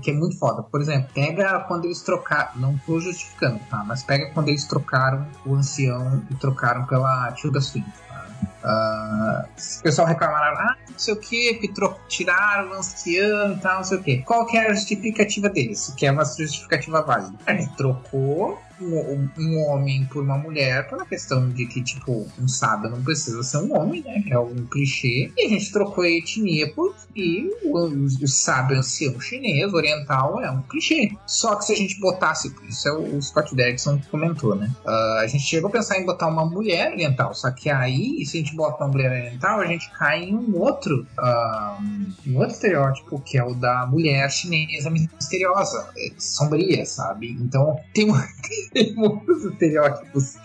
que 0.02 0.10
é 0.10 0.14
muito 0.14 0.36
foda. 0.38 0.62
Por 0.62 0.80
exemplo, 0.80 1.08
pega 1.14 1.60
quando 1.60 1.84
eles 1.84 2.02
trocaram, 2.02 2.50
não 2.56 2.78
tô 2.78 3.00
justificando, 3.00 3.60
tá? 3.70 3.84
Mas 3.84 4.02
pega 4.02 4.30
quando 4.32 4.48
eles 4.48 4.64
trocaram 4.64 5.26
o 5.46 5.54
ancião 5.54 6.22
e 6.30 6.34
trocaram 6.34 6.84
pela 6.86 7.30
Tilda 7.32 7.60
Swinton. 7.60 8.07
Uh, 8.64 9.44
o 9.78 9.82
pessoal 9.82 10.06
reclamaram, 10.06 10.56
ah, 10.58 10.76
não 10.90 10.98
sei 10.98 11.14
o 11.14 11.16
que, 11.16 11.72
tiraram 12.08 12.70
o 12.70 12.74
ancião 12.74 13.52
e 13.52 13.58
tal, 13.58 13.76
não 13.76 13.84
sei 13.84 13.98
o 13.98 14.02
que. 14.02 14.18
Qual 14.22 14.46
que 14.46 14.56
é 14.56 14.68
a 14.68 14.74
justificativa 14.74 15.48
deles? 15.48 15.94
Que 15.96 16.06
é 16.06 16.10
uma 16.10 16.24
justificativa 16.24 17.02
válida. 17.02 17.32
Gente 17.48 17.76
trocou 17.76 18.60
um, 18.80 19.28
um, 19.38 19.58
homem 19.66 20.04
por 20.06 20.22
uma 20.22 20.38
mulher 20.38 20.88
pela 20.88 21.04
questão 21.04 21.48
de 21.50 21.66
que, 21.66 21.82
tipo, 21.82 22.26
um 22.38 22.48
sábio 22.48 22.90
não 22.90 23.02
precisa 23.02 23.42
ser 23.42 23.58
um 23.58 23.76
homem, 23.76 24.02
né? 24.02 24.24
É 24.30 24.38
um 24.38 24.66
clichê. 24.66 25.32
E 25.36 25.46
a 25.46 25.48
gente 25.48 25.72
trocou 25.72 26.04
a 26.04 26.08
etnia 26.08 26.72
porque 26.74 27.50
o, 27.64 27.76
o 27.78 28.28
sábio 28.28 28.78
ancião 28.78 29.20
chinês, 29.20 29.72
oriental, 29.72 30.40
é 30.40 30.50
um 30.50 30.62
clichê. 30.62 31.10
Só 31.26 31.56
que 31.56 31.64
se 31.64 31.72
a 31.72 31.76
gente 31.76 32.00
botasse, 32.00 32.54
isso 32.68 32.88
é 32.88 32.92
o, 32.92 33.16
o 33.16 33.22
Scott 33.22 33.54
Derrickson 33.54 33.98
que 33.98 34.08
comentou, 34.08 34.54
né? 34.54 34.70
Uh, 34.84 35.18
a 35.20 35.26
gente 35.26 35.44
chegou 35.44 35.68
a 35.68 35.72
pensar 35.72 35.98
em 35.98 36.06
botar 36.06 36.26
uma 36.26 36.44
mulher 36.44 36.92
oriental, 36.92 37.34
só 37.34 37.50
que 37.50 37.70
aí, 37.70 38.24
se 38.24 38.38
a 38.38 38.40
gente 38.40 38.54
bota 38.54 38.84
uma 38.84 38.90
mulher 38.90 39.10
oriental, 39.10 39.60
a 39.60 39.66
gente 39.66 39.90
cai 39.92 40.24
em 40.24 40.34
um 40.34 40.56
outro, 40.58 41.06
uh, 41.18 41.82
um 42.26 42.36
outro 42.36 42.52
estereótipo, 42.52 43.20
que 43.20 43.38
é 43.38 43.44
o 43.44 43.54
da 43.54 43.86
mulher 43.86 44.30
chinesa 44.30 44.90
misteriosa, 44.90 45.88
sombria, 46.18 46.84
sabe? 46.86 47.30
Então, 47.40 47.78
tem 47.92 48.10
um 48.10 48.14
tem 48.72 48.94
muitos 48.94 49.44
estereótipos. 49.44 50.36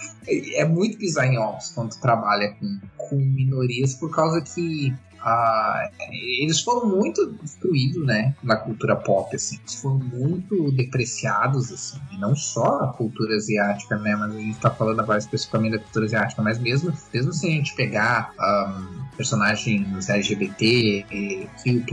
É 0.56 0.66
muito 0.66 0.98
pisar 0.98 1.26
em 1.26 1.38
ovos 1.38 1.70
quando 1.70 2.00
trabalha 2.00 2.56
com, 2.60 2.80
com 2.98 3.16
minorias, 3.16 3.94
por 3.96 4.12
causa 4.12 4.42
que 4.42 4.94
ah, 5.26 5.90
eles 6.12 6.60
foram 6.62 6.86
muito 6.86 7.26
destruídos, 7.42 8.06
né, 8.06 8.36
na 8.44 8.58
cultura 8.58 8.96
pop, 8.96 9.34
assim. 9.34 9.58
Eles 9.62 9.76
foram 9.76 10.00
muito 10.00 10.72
depreciados, 10.74 11.72
assim. 11.72 11.98
E 12.12 12.18
não 12.18 12.36
só 12.36 12.82
a 12.82 12.94
cultura 12.94 13.36
asiática, 13.36 13.98
né, 13.98 14.16
mas 14.18 14.36
a 14.36 14.38
gente 14.38 14.60
tá 14.60 14.70
falando 14.70 15.00
agora 15.00 15.20
especificamente 15.20 15.74
da 15.74 15.80
cultura 15.80 16.06
asiática, 16.06 16.42
mas 16.42 16.60
mesmo, 16.60 16.94
mesmo 17.14 17.32
se 17.32 17.48
a 17.48 17.52
gente 17.52 17.74
pegar 17.76 18.34
um, 18.38 19.16
personagens 19.16 20.10
LGBT, 20.10 21.48
Q+, 21.62 21.86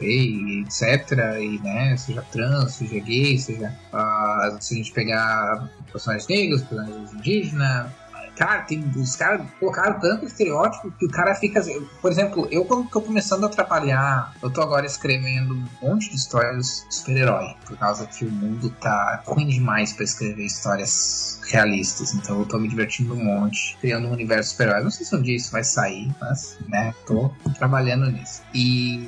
gay, 0.00 0.62
etc. 0.62 1.12
E, 1.40 1.60
né, 1.62 1.96
seja 1.96 2.22
trans, 2.32 2.72
seja 2.72 2.98
gay, 2.98 3.38
seja. 3.38 3.76
Uh, 3.92 4.56
se 4.60 4.74
a 4.74 4.76
gente 4.76 4.92
pegar 4.92 5.68
personagens 5.92 6.28
negros, 6.28 6.62
personagens 6.62 7.12
indígenas. 7.12 7.90
Cara, 8.36 8.62
tem, 8.62 8.82
os 8.96 9.16
caras 9.16 9.46
colocaram 9.58 10.00
tanto 10.00 10.24
estereótipo 10.24 10.90
que 10.92 11.04
o 11.04 11.10
cara 11.10 11.34
fica. 11.34 11.62
Por 12.00 12.10
exemplo, 12.10 12.48
eu 12.50 12.64
quando 12.64 12.88
tô 12.88 13.02
começando 13.02 13.44
a 13.44 13.50
trabalhar, 13.50 14.34
eu 14.42 14.48
tô 14.50 14.62
agora 14.62 14.86
escrevendo 14.86 15.52
um 15.52 15.66
monte 15.82 16.08
de 16.08 16.16
histórias 16.16 16.86
de 16.88 16.94
super-herói, 16.94 17.54
por 17.66 17.76
causa 17.76 18.06
que 18.06 18.24
o 18.24 18.30
mundo 18.30 18.70
tá 18.80 19.22
ruim 19.26 19.46
demais 19.46 19.92
para 19.92 20.04
escrever 20.04 20.46
histórias 20.46 21.38
realistas. 21.50 22.14
Então 22.14 22.38
eu 22.38 22.46
tô 22.46 22.58
me 22.58 22.66
divertindo 22.66 23.12
um 23.12 23.22
monte, 23.22 23.76
criando 23.78 24.08
um 24.08 24.12
universo 24.12 24.52
super-herói. 24.52 24.84
Não 24.84 24.90
sei 24.90 25.04
se 25.04 25.14
um 25.14 25.20
dia 25.20 25.36
isso 25.36 25.52
vai 25.52 25.64
sair, 25.64 26.10
mas, 26.18 26.56
né, 26.66 26.94
tô 27.04 27.30
trabalhando 27.58 28.10
nisso. 28.10 28.42
E 28.54 29.06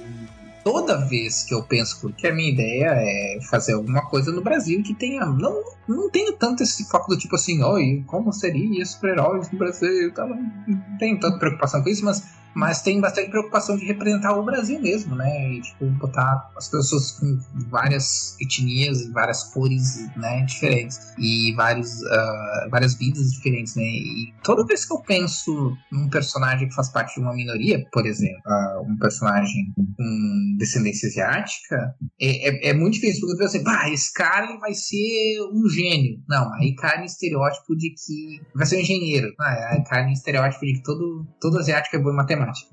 toda 0.65 1.05
vez 1.07 1.45
que 1.45 1.55
eu 1.55 1.63
penso, 1.63 2.01
porque 2.01 2.27
a 2.27 2.35
minha 2.35 2.51
ideia 2.51 2.93
é 2.95 3.39
fazer 3.51 3.75
alguma 3.75 4.09
coisa 4.09 4.33
no 4.33 4.43
Brasil 4.43 4.83
que 4.83 4.95
tenha. 4.95 5.27
Não, 5.27 5.63
não 5.89 6.11
tenho 6.11 6.33
tanto 6.33 6.63
esse 6.63 6.89
foco 6.89 7.09
do 7.09 7.19
tipo 7.19 7.35
assim, 7.35 7.63
oi, 7.63 8.03
como 8.07 8.33
seria 8.33 8.85
super-heróis 8.85 9.51
no 9.51 9.59
Brasil? 9.59 10.09
Então, 10.09 10.29
não 10.29 10.99
tenho 10.99 11.19
tanta 11.19 11.39
preocupação 11.39 11.83
com 11.83 11.89
isso, 11.89 12.05
mas 12.05 12.23
mas 12.55 12.83
tem 12.83 13.01
bastante 13.01 13.31
preocupação 13.31 13.77
de 13.77 13.87
representar 13.87 14.37
o 14.37 14.45
Brasil 14.45 14.81
mesmo, 14.81 15.15
né? 15.15 15.53
E, 15.53 15.61
tipo, 15.61 15.87
botar 15.93 16.51
as 16.57 16.69
pessoas 16.69 17.13
com 17.13 17.39
várias 17.71 18.37
etnias 18.41 19.11
várias 19.13 19.45
cores, 19.45 20.09
né, 20.17 20.45
diferentes. 20.45 20.99
E 21.19 21.55
vários, 21.55 22.03
uh, 22.03 22.71
várias 22.71 22.95
vidas 22.95 23.33
diferentes, 23.33 23.75
né? 23.77 23.83
E 23.83 24.33
toda 24.43 24.67
vez 24.67 24.85
que 24.85 24.93
eu 24.93 25.01
penso 25.01 25.77
num 25.91 26.09
personagem 26.09 26.69
que 26.69 26.75
faz 26.75 26.91
parte 26.91 27.15
de 27.15 27.21
uma 27.21 27.35
minoria, 27.35 27.85
por 27.93 28.07
exemplo, 28.07 28.41
uh, 28.47 28.83
um 28.91 28.97
personagem 28.99 29.73
com 29.77 30.57
descendência 30.59 31.09
asiática, 31.09 31.95
é, 32.21 32.69
é, 32.69 32.71
é 32.71 32.75
muito 32.75 32.95
difícil, 32.95 33.21
porque 33.21 33.35
eu 33.35 33.39
penso 33.39 33.57
assim, 33.57 33.65
pá, 33.65 33.89
esse 33.91 34.13
cara 34.13 34.51
ele 34.51 34.59
vai 34.59 34.75
ser 34.75 35.41
um 35.53 35.69
gênio. 35.69 36.19
Não, 36.29 36.53
aí 36.55 36.75
cai 36.75 36.99
no 36.99 37.05
estereótipo 37.05 37.77
de 37.77 37.91
que 37.91 38.41
vai 38.55 38.67
ser 38.67 38.77
um 38.77 38.81
engenheiro. 38.81 39.33
Ah, 39.41 39.71
aí 39.73 39.85
cai 39.85 40.05
no 40.05 40.13
estereótipo 40.13 40.65
de 40.65 40.75
que 40.75 40.83
todo, 40.83 41.27
todo 41.41 41.59
asiático 41.59 41.97
é 41.97 41.99
bom 41.99 42.11
em 42.11 42.17
matemática 42.17 42.42
matemática. 42.43 42.71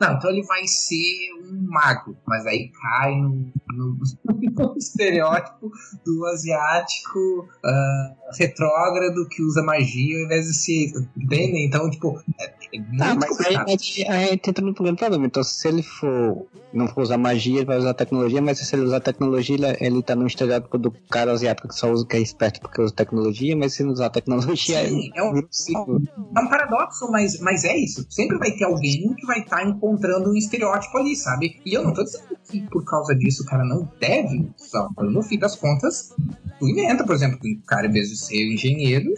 Não, 0.00 0.12
então 0.14 0.30
ele 0.30 0.42
vai 0.44 0.66
ser 0.66 1.32
um 1.44 1.66
mago, 1.68 2.16
mas 2.26 2.46
aí 2.46 2.70
cai 2.70 3.14
no, 3.16 3.52
no, 3.72 3.98
no 4.24 4.76
estereótipo 4.76 5.70
do 6.04 6.26
asiático 6.26 7.48
uh, 7.64 8.36
retrógrado 8.38 9.28
que 9.28 9.42
usa 9.42 9.62
magia 9.62 10.18
ao 10.18 10.24
invés 10.24 10.46
de 10.46 10.54
ciência. 10.54 11.08
Entendem? 11.16 11.66
Então, 11.66 11.90
tipo, 11.90 12.20
é, 12.38 12.54
é 12.72 12.78
muito 12.78 13.02
ah, 13.02 13.14
mas 13.14 13.40
aí, 13.40 13.56
a, 13.56 13.66
gente, 13.66 14.06
a 14.06 14.26
gente 14.26 14.50
entra 14.50 14.64
no 14.64 14.74
problema. 14.74 15.26
Então, 15.26 15.42
se 15.42 15.68
ele 15.68 15.82
for 15.82 16.46
não 16.72 16.86
for 16.86 17.02
usar 17.02 17.18
magia, 17.18 17.56
ele 17.56 17.64
vai 17.64 17.78
usar 17.78 17.94
tecnologia, 17.94 18.40
mas 18.40 18.58
se 18.58 18.74
ele 18.74 18.84
usar 18.84 19.00
tecnologia, 19.00 19.56
ele, 19.56 19.76
ele 19.80 20.02
tá 20.02 20.14
no 20.14 20.26
estereótipo 20.26 20.78
do 20.78 20.90
cara 21.10 21.32
asiático 21.32 21.68
que 21.68 21.74
só 21.74 21.90
usa 21.90 22.06
que 22.06 22.16
é 22.16 22.20
esperto 22.20 22.60
porque 22.60 22.80
usa 22.80 22.94
tecnologia, 22.94 23.56
mas 23.56 23.74
se 23.74 23.82
não 23.82 23.92
usar 23.92 24.10
tecnologia. 24.10 24.88
Sim, 24.88 25.10
é, 25.14 25.22
um, 25.22 25.36
é 25.36 26.40
um 26.40 26.48
paradoxo, 26.48 27.10
mas, 27.10 27.40
mas 27.40 27.64
é 27.64 27.76
isso. 27.76 28.06
Sempre 28.08 28.38
vai 28.38 28.52
ter 28.52 28.64
alguém 28.64 28.99
que 29.14 29.26
vai 29.26 29.40
estar 29.40 29.58
tá 29.58 29.64
encontrando 29.64 30.30
um 30.30 30.36
estereótipo 30.36 30.98
ali, 30.98 31.16
sabe? 31.16 31.60
E 31.64 31.74
eu 31.74 31.82
não 31.82 31.92
tô 31.92 32.02
dizendo 32.04 32.36
que 32.48 32.60
por 32.68 32.84
causa 32.84 33.14
disso 33.14 33.42
o 33.42 33.46
cara 33.46 33.64
não 33.64 33.88
deve 34.00 34.50
usar, 34.58 34.88
no 34.98 35.22
fim 35.22 35.38
das 35.38 35.56
contas, 35.56 36.14
tu 36.58 36.68
inventa, 36.68 37.04
por 37.04 37.14
exemplo, 37.14 37.38
o 37.42 37.66
cara, 37.66 37.86
em 37.86 37.90
vez 37.90 38.10
de 38.10 38.16
ser 38.16 38.52
engenheiro, 38.52 39.12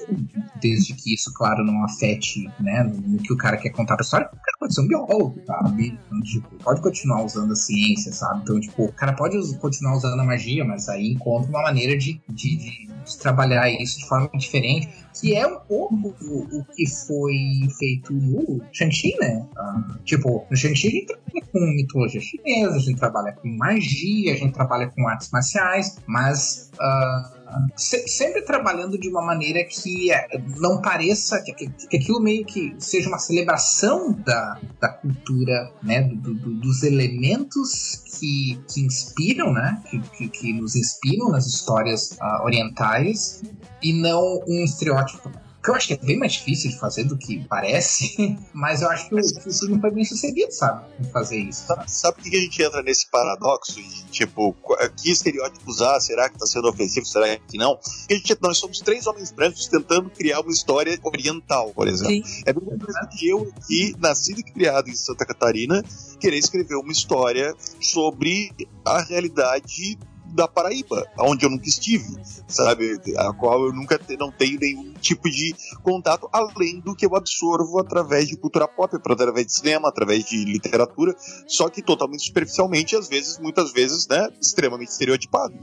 desde 0.60 0.94
que 0.94 1.14
isso, 1.14 1.32
claro, 1.34 1.64
não 1.64 1.84
afete 1.84 2.48
né, 2.60 2.84
no 2.84 3.18
que 3.18 3.32
o 3.32 3.36
cara 3.36 3.56
quer 3.56 3.70
contar 3.70 3.96
pra 3.96 4.04
história, 4.04 4.26
o 4.26 4.30
cara 4.30 4.58
pode 4.60 4.74
ser 4.74 4.80
um 4.82 4.86
biólogo, 4.86 5.40
sabe? 5.46 5.98
Então, 6.06 6.20
tipo, 6.22 6.48
pode 6.62 6.80
continuar 6.80 7.24
usando 7.24 7.52
a 7.52 7.56
ciência, 7.56 8.12
sabe? 8.12 8.42
Então, 8.42 8.60
tipo, 8.60 8.84
o 8.84 8.92
cara 8.92 9.12
pode 9.12 9.36
continuar 9.58 9.96
usando 9.96 10.20
a 10.20 10.24
magia, 10.24 10.64
mas 10.64 10.88
aí 10.88 11.12
encontra 11.12 11.50
uma 11.50 11.62
maneira 11.62 11.96
de, 11.96 12.20
de, 12.28 12.56
de, 12.56 12.88
de 13.04 13.18
trabalhar 13.18 13.68
isso 13.70 13.98
de 13.98 14.08
forma 14.08 14.30
diferente, 14.34 14.88
que 15.20 15.34
é 15.34 15.46
um 15.46 15.58
pouco 15.60 15.94
o, 16.22 16.60
o 16.60 16.64
que 16.64 16.88
foi 17.06 17.68
feito 17.78 18.12
no 18.12 18.60
Shang-Chi, 18.72 19.16
né? 19.20 19.46
Ah, 19.56 19.84
tipo, 20.04 20.46
no 20.50 20.56
Shang-Chi 20.56 20.88
a 20.88 20.90
gente 20.90 21.06
trabalha 21.06 21.46
com 21.52 21.60
mitologia 21.60 22.20
chinesa, 22.20 22.76
a 22.76 22.80
gente 22.80 22.98
trabalha 22.98 23.32
com 23.32 23.48
magia, 23.48 24.32
a 24.32 24.36
gente 24.36 24.52
trabalha 24.52 24.88
com 24.88 25.06
artes 25.08 25.30
marciais, 25.30 25.98
mas. 26.06 26.70
Uh, 26.74 27.41
se, 27.76 28.06
sempre 28.08 28.42
trabalhando 28.42 28.98
de 28.98 29.08
uma 29.08 29.24
maneira 29.24 29.64
que 29.64 30.12
é, 30.12 30.26
não 30.58 30.80
pareça 30.80 31.40
que, 31.42 31.52
que, 31.52 31.68
que, 31.68 31.96
aquilo 31.96 32.20
meio 32.20 32.44
que 32.44 32.74
seja 32.78 33.08
uma 33.08 33.18
celebração 33.18 34.12
da, 34.12 34.60
da 34.80 34.88
cultura, 34.88 35.72
né, 35.82 36.02
do, 36.02 36.34
do, 36.34 36.54
dos 36.54 36.82
elementos 36.82 38.02
que, 38.18 38.60
que 38.72 38.80
inspiram, 38.80 39.52
né, 39.52 39.82
que, 40.16 40.28
que, 40.28 40.52
nos 40.52 40.76
inspiram 40.76 41.30
nas 41.30 41.46
histórias 41.46 42.12
uh, 42.12 42.44
orientais 42.44 43.42
e 43.82 43.92
não 43.92 44.40
um 44.46 44.64
estereótipo 44.64 45.30
que 45.62 45.70
eu 45.70 45.74
acho 45.74 45.86
que 45.86 45.94
é 45.94 45.96
bem 45.96 46.18
mais 46.18 46.32
difícil 46.32 46.70
de 46.70 46.78
fazer 46.78 47.04
do 47.04 47.16
que 47.16 47.44
parece, 47.48 48.36
mas 48.52 48.82
eu 48.82 48.88
acho 48.90 49.08
que 49.08 49.14
o, 49.14 49.18
que 49.18 49.48
o 49.48 49.52
filme 49.52 49.80
foi 49.80 49.90
bem 49.90 50.04
sucedido, 50.04 50.52
sabe? 50.52 50.84
Em 51.00 51.04
fazer 51.04 51.38
isso. 51.38 51.66
Sabe, 51.66 51.90
sabe 51.90 52.16
por 52.16 52.30
que 52.30 52.36
a 52.36 52.40
gente 52.40 52.62
entra 52.62 52.82
nesse 52.82 53.08
paradoxo 53.08 53.74
de, 53.74 54.04
tipo, 54.06 54.56
que 54.96 55.10
estereótipo 55.10 55.70
usar? 55.70 56.00
Será 56.00 56.28
que 56.28 56.38
tá 56.38 56.46
sendo 56.46 56.68
ofensivo? 56.68 57.06
Será 57.06 57.36
que 57.36 57.56
não? 57.56 57.76
Porque 57.76 58.14
a 58.14 58.16
gente, 58.16 58.36
nós 58.40 58.58
somos 58.58 58.80
três 58.80 59.06
homens 59.06 59.30
brancos 59.30 59.68
tentando 59.68 60.10
criar 60.10 60.40
uma 60.40 60.52
história 60.52 60.98
oriental, 61.02 61.72
por 61.72 61.86
exemplo. 61.86 62.26
Sim. 62.26 62.42
É 62.44 62.52
bem 62.52 62.62
que 63.16 63.28
eu, 63.28 63.52
que 63.66 63.94
nascido 64.00 64.40
e 64.40 64.42
criado 64.42 64.88
em 64.88 64.96
Santa 64.96 65.24
Catarina, 65.24 65.82
querer 66.18 66.38
escrever 66.38 66.74
uma 66.74 66.92
história 66.92 67.54
sobre 67.80 68.52
a 68.84 69.00
realidade 69.02 69.98
da 70.32 70.48
Paraíba, 70.48 71.06
onde 71.18 71.44
eu 71.44 71.50
nunca 71.50 71.68
estive, 71.68 72.16
sabe? 72.48 73.00
A 73.18 73.32
qual 73.32 73.66
eu 73.66 73.72
nunca 73.72 73.98
te, 73.98 74.16
não 74.16 74.30
tenho 74.30 74.58
nenhum 74.58 74.92
tipo 74.94 75.28
de 75.28 75.54
contato, 75.82 76.28
além 76.32 76.80
do 76.80 76.94
que 76.94 77.06
eu 77.06 77.14
absorvo 77.14 77.78
através 77.78 78.28
de 78.28 78.36
cultura 78.36 78.66
pop, 78.66 78.94
através 78.96 79.46
de 79.46 79.52
cinema, 79.52 79.88
através 79.88 80.24
de 80.24 80.44
literatura, 80.44 81.14
só 81.46 81.68
que 81.68 81.82
totalmente 81.82 82.24
superficialmente, 82.24 82.96
às 82.96 83.08
vezes, 83.08 83.38
muitas 83.38 83.72
vezes, 83.72 84.06
né, 84.08 84.28
extremamente 84.40 84.90
estereotipado. 84.90 85.54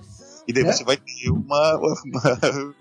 E 0.48 0.54
daí 0.54 0.64
é? 0.64 0.72
você 0.72 0.84
vai 0.84 0.98
ter 0.98 1.30
uma, 1.30 1.78
uma 1.78 2.76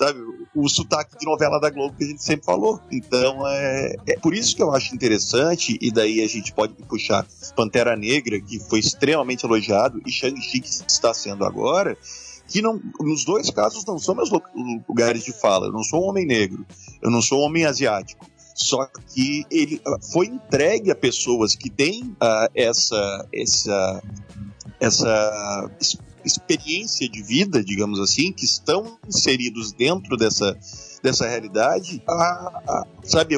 sabe? 0.00 0.18
O 0.54 0.66
sotaque 0.68 1.18
de 1.18 1.26
novela 1.26 1.60
da 1.60 1.68
Globo 1.68 1.94
que 1.96 2.04
a 2.04 2.06
gente 2.06 2.22
sempre 2.22 2.46
falou. 2.46 2.80
Então, 2.90 3.46
é, 3.46 3.96
é 4.06 4.18
por 4.18 4.32
isso 4.32 4.56
que 4.56 4.62
eu 4.62 4.72
acho 4.72 4.94
interessante, 4.94 5.78
e 5.80 5.92
daí 5.92 6.22
a 6.22 6.26
gente 6.28 6.54
pode 6.54 6.72
puxar 6.88 7.26
Pantera 7.54 7.94
Negra, 7.94 8.40
que 8.40 8.58
foi 8.58 8.78
extremamente 8.80 9.44
elogiado, 9.44 10.00
e 10.06 10.10
Shang-Chi, 10.10 10.60
que 10.60 10.68
está 10.68 11.12
sendo 11.12 11.44
agora, 11.44 11.96
que 12.48 12.62
não, 12.62 12.80
nos 12.98 13.24
dois 13.26 13.50
casos 13.50 13.84
não 13.84 13.98
são 13.98 14.14
meus 14.14 14.30
lugares 14.88 15.22
de 15.22 15.32
fala. 15.32 15.66
Eu 15.66 15.72
não 15.72 15.84
sou 15.84 16.02
um 16.02 16.08
homem 16.08 16.26
negro, 16.26 16.64
eu 17.02 17.10
não 17.10 17.20
sou 17.20 17.40
um 17.40 17.44
homem 17.44 17.66
asiático. 17.66 18.26
Só 18.54 18.86
que 19.14 19.44
ele 19.50 19.80
foi 20.12 20.26
entregue 20.26 20.90
a 20.90 20.94
pessoas 20.94 21.54
que 21.54 21.70
têm 21.70 22.04
uh, 22.04 22.50
essa, 22.54 23.26
essa, 23.32 24.02
essa 24.78 25.70
experiência 26.24 27.08
de 27.08 27.22
vida, 27.22 27.62
digamos 27.62 28.00
assim, 28.00 28.32
que 28.32 28.44
estão 28.44 28.98
inseridos 29.06 29.72
dentro 29.72 30.16
dessa, 30.16 30.56
dessa 31.02 31.26
realidade, 31.26 32.02
a, 32.08 32.12
a 32.12 32.86
sabe, 33.04 33.36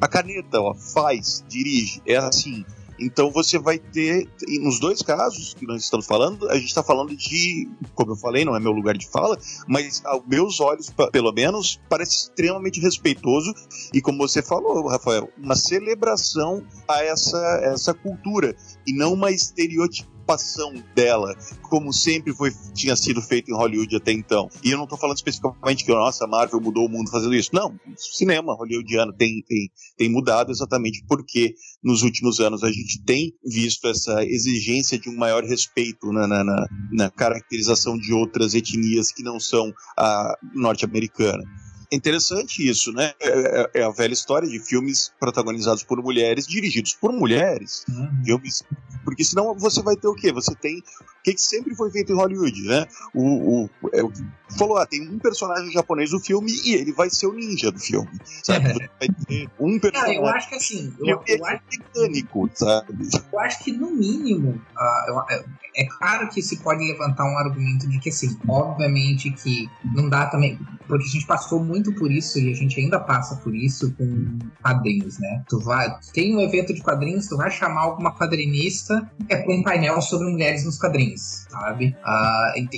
a, 0.00 0.08
caneta 0.08 0.60
ó, 0.60 0.74
faz, 0.74 1.44
dirige, 1.48 2.02
é 2.06 2.16
assim. 2.16 2.64
Então 3.00 3.30
você 3.30 3.58
vai 3.58 3.78
ter, 3.78 4.28
nos 4.60 4.80
dois 4.80 5.02
casos 5.02 5.54
que 5.54 5.64
nós 5.66 5.82
estamos 5.82 6.04
falando, 6.04 6.50
a 6.50 6.54
gente 6.54 6.66
está 6.66 6.82
falando 6.82 7.14
de, 7.16 7.68
como 7.94 8.12
eu 8.12 8.16
falei, 8.16 8.44
não 8.44 8.56
é 8.56 8.60
meu 8.60 8.72
lugar 8.72 8.96
de 8.96 9.06
fala, 9.06 9.38
mas 9.68 10.02
aos 10.04 10.26
meus 10.26 10.60
olhos, 10.60 10.92
pelo 11.12 11.32
menos, 11.32 11.80
parece 11.88 12.16
extremamente 12.16 12.80
respeitoso 12.80 13.54
e, 13.94 14.00
como 14.00 14.18
você 14.18 14.42
falou, 14.42 14.88
Rafael, 14.88 15.30
uma 15.38 15.54
celebração 15.54 16.66
a 16.88 17.04
essa, 17.04 17.60
essa 17.62 17.94
cultura 17.94 18.56
e 18.86 18.92
não 18.92 19.12
uma 19.12 19.30
estereotipação 19.30 20.17
participação 20.28 20.74
dela, 20.94 21.34
como 21.62 21.92
sempre 21.92 22.34
foi, 22.34 22.52
tinha 22.74 22.94
sido 22.94 23.22
feito 23.22 23.50
em 23.50 23.54
Hollywood 23.54 23.96
até 23.96 24.12
então. 24.12 24.50
E 24.62 24.70
eu 24.70 24.76
não 24.76 24.84
estou 24.84 24.98
falando 24.98 25.16
especificamente 25.16 25.84
que, 25.84 25.90
nossa, 25.90 26.24
a 26.24 26.28
Marvel 26.28 26.60
mudou 26.60 26.86
o 26.86 26.88
mundo 26.88 27.10
fazendo 27.10 27.34
isso. 27.34 27.50
Não, 27.54 27.74
cinema 27.96 28.54
hollywoodiano 28.54 29.12
tem, 29.14 29.42
tem, 29.46 29.70
tem 29.96 30.10
mudado 30.10 30.50
exatamente 30.50 31.02
porque 31.08 31.54
nos 31.82 32.02
últimos 32.02 32.40
anos 32.40 32.62
a 32.62 32.70
gente 32.70 33.02
tem 33.04 33.32
visto 33.44 33.88
essa 33.88 34.22
exigência 34.24 34.98
de 34.98 35.08
um 35.08 35.16
maior 35.16 35.42
respeito 35.44 36.12
na, 36.12 36.26
na, 36.26 36.44
na, 36.44 36.66
na 36.92 37.10
caracterização 37.10 37.96
de 37.96 38.12
outras 38.12 38.54
etnias 38.54 39.10
que 39.10 39.22
não 39.22 39.40
são 39.40 39.72
a 39.96 40.34
norte-americana. 40.54 41.42
É 41.90 41.96
interessante 41.96 42.68
isso, 42.68 42.92
né? 42.92 43.12
É, 43.18 43.28
é, 43.28 43.70
é, 43.80 43.82
a 43.82 43.90
velha 43.90 44.12
história 44.12 44.46
de 44.46 44.60
filmes 44.60 45.10
protagonizados 45.18 45.82
por 45.82 46.02
mulheres, 46.02 46.46
dirigidos 46.46 46.94
por 46.94 47.12
mulheres. 47.12 47.84
Uhum. 47.88 48.24
Filmes. 48.24 48.62
Porque 49.04 49.24
senão 49.24 49.54
você 49.54 49.82
vai 49.82 49.96
ter 49.96 50.06
o 50.06 50.14
quê? 50.14 50.30
Você 50.30 50.54
tem 50.54 50.82
que, 51.28 51.34
que 51.34 51.40
sempre 51.42 51.74
foi 51.74 51.90
feito 51.90 52.12
em 52.12 52.16
Hollywood, 52.16 52.62
né? 52.62 52.86
O, 53.14 53.64
o, 53.64 53.70
é, 53.92 54.02
o 54.02 54.12
falou, 54.56 54.78
ah, 54.78 54.86
tem 54.86 55.06
um 55.06 55.18
personagem 55.18 55.70
japonês 55.70 56.10
do 56.10 56.20
filme 56.20 56.50
e 56.64 56.74
ele 56.74 56.92
vai 56.92 57.10
ser 57.10 57.26
o 57.26 57.34
ninja 57.34 57.70
do 57.70 57.78
filme, 57.78 58.08
sabe? 58.42 58.72
Você 58.72 58.90
vai 58.98 59.08
ter 59.26 59.48
um 59.60 59.78
personagem. 59.78 60.16
Cara, 60.16 60.26
eu 60.28 60.34
acho 60.34 60.48
que 60.48 60.54
assim, 60.54 60.94
eu, 61.00 61.22
eu, 61.26 61.46
acho 61.46 61.62
mecânico, 61.70 62.50
sabe? 62.54 63.08
Eu 63.30 63.40
acho 63.40 63.64
que 63.64 63.72
no 63.72 63.90
mínimo, 63.90 64.60
uh, 64.76 65.10
eu, 65.10 65.42
é 65.76 65.84
claro 65.84 66.28
que 66.28 66.42
se 66.42 66.56
pode 66.58 66.84
levantar 66.84 67.24
um 67.24 67.38
argumento 67.38 67.88
de 67.88 67.98
que 68.00 68.08
assim, 68.08 68.36
obviamente 68.48 69.30
que 69.30 69.68
não 69.94 70.08
dá 70.08 70.26
também, 70.26 70.58
porque 70.86 71.04
a 71.04 71.08
gente 71.08 71.26
passou 71.26 71.62
muito 71.62 71.94
por 71.94 72.10
isso 72.10 72.38
e 72.38 72.50
a 72.50 72.54
gente 72.54 72.80
ainda 72.80 72.98
passa 72.98 73.36
por 73.36 73.54
isso 73.54 73.94
com 73.94 74.38
quadrinhos, 74.62 75.18
né? 75.18 75.44
Tu 75.48 75.60
vai, 75.60 75.88
tem 76.12 76.34
um 76.34 76.40
evento 76.40 76.74
de 76.74 76.82
quadrinhos, 76.82 77.28
tu 77.28 77.36
vai 77.36 77.50
chamar 77.50 77.82
alguma 77.82 78.16
quadrinista 78.16 79.08
é 79.28 79.36
com 79.36 79.54
um 79.54 79.62
painel 79.62 80.00
sobre 80.00 80.28
mulheres 80.28 80.64
nos 80.64 80.78
quadrinhos, 80.78 81.17
sabe? 81.18 81.96
Uh, 82.04 82.68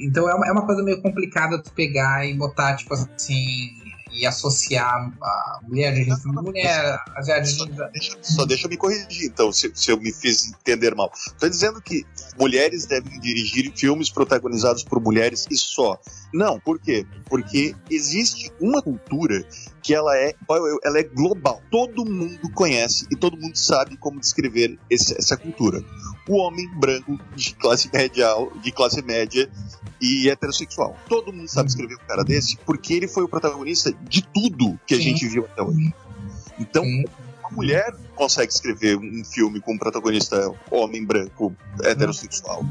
então 0.00 0.28
é 0.28 0.34
uma, 0.34 0.46
é 0.46 0.52
uma 0.52 0.66
coisa 0.66 0.82
meio 0.82 1.00
complicada 1.00 1.62
tu 1.62 1.72
pegar 1.72 2.26
e 2.26 2.34
botar, 2.34 2.76
tipo 2.76 2.94
assim, 2.94 3.84
e 4.14 4.24
associar 4.24 5.12
a 5.20 5.60
mulher 5.62 5.92
de 5.92 6.10
mulher, 6.26 7.02
asiática. 7.16 7.66
Só, 7.66 7.88
deixa, 7.88 8.18
só 8.22 8.44
deixa 8.46 8.66
eu 8.66 8.70
me 8.70 8.76
corrigir, 8.76 9.24
então, 9.24 9.52
se, 9.52 9.70
se 9.74 9.90
eu 9.90 9.98
me 9.98 10.12
fiz 10.12 10.52
entender 10.52 10.94
mal. 10.94 11.10
Estou 11.14 11.48
dizendo 11.48 11.82
que 11.82 12.06
mulheres 12.38 12.86
devem 12.86 13.18
dirigir 13.20 13.72
filmes 13.74 14.10
protagonizados 14.10 14.84
por 14.84 15.00
mulheres 15.00 15.46
e 15.50 15.56
só. 15.56 15.98
Não, 16.32 16.60
por 16.60 16.78
quê? 16.78 17.04
Porque 17.26 17.74
existe 17.90 18.52
uma 18.60 18.80
cultura 18.80 19.44
que 19.82 19.92
ela 19.92 20.16
é, 20.16 20.34
ela 20.84 20.98
é 20.98 21.02
global. 21.02 21.60
Todo 21.70 22.04
mundo 22.04 22.50
conhece 22.52 23.06
e 23.10 23.16
todo 23.16 23.36
mundo 23.36 23.56
sabe 23.56 23.96
como 23.96 24.20
descrever 24.20 24.78
esse, 24.88 25.16
essa 25.18 25.36
cultura. 25.36 25.84
O 26.28 26.36
homem 26.38 26.68
branco 26.68 27.18
de 27.34 27.54
classe 27.54 27.90
média, 27.92 28.28
de 28.62 28.72
classe 28.72 29.02
média 29.02 29.50
e 30.00 30.28
heterossexual. 30.28 30.96
Todo 31.08 31.32
mundo 31.32 31.48
sabe 31.48 31.68
escrever 31.68 31.96
um 31.96 32.06
cara 32.06 32.24
desse 32.24 32.56
porque 32.58 32.94
ele 32.94 33.08
foi 33.08 33.24
o 33.24 33.28
protagonista 33.28 33.92
de 34.08 34.22
tudo 34.22 34.78
que 34.86 34.94
a 34.94 34.96
Sim. 34.96 35.02
gente 35.02 35.26
viu 35.28 35.44
até 35.44 35.62
hoje. 35.62 35.92
Então, 36.58 36.82
Sim. 36.82 37.04
uma 37.40 37.50
mulher 37.50 37.94
consegue 38.14 38.52
escrever 38.52 38.96
um 38.96 39.24
filme 39.24 39.60
com 39.60 39.74
um 39.74 39.78
protagonista 39.78 40.52
homem 40.70 41.04
branco 41.04 41.54
heterossexual, 41.82 42.64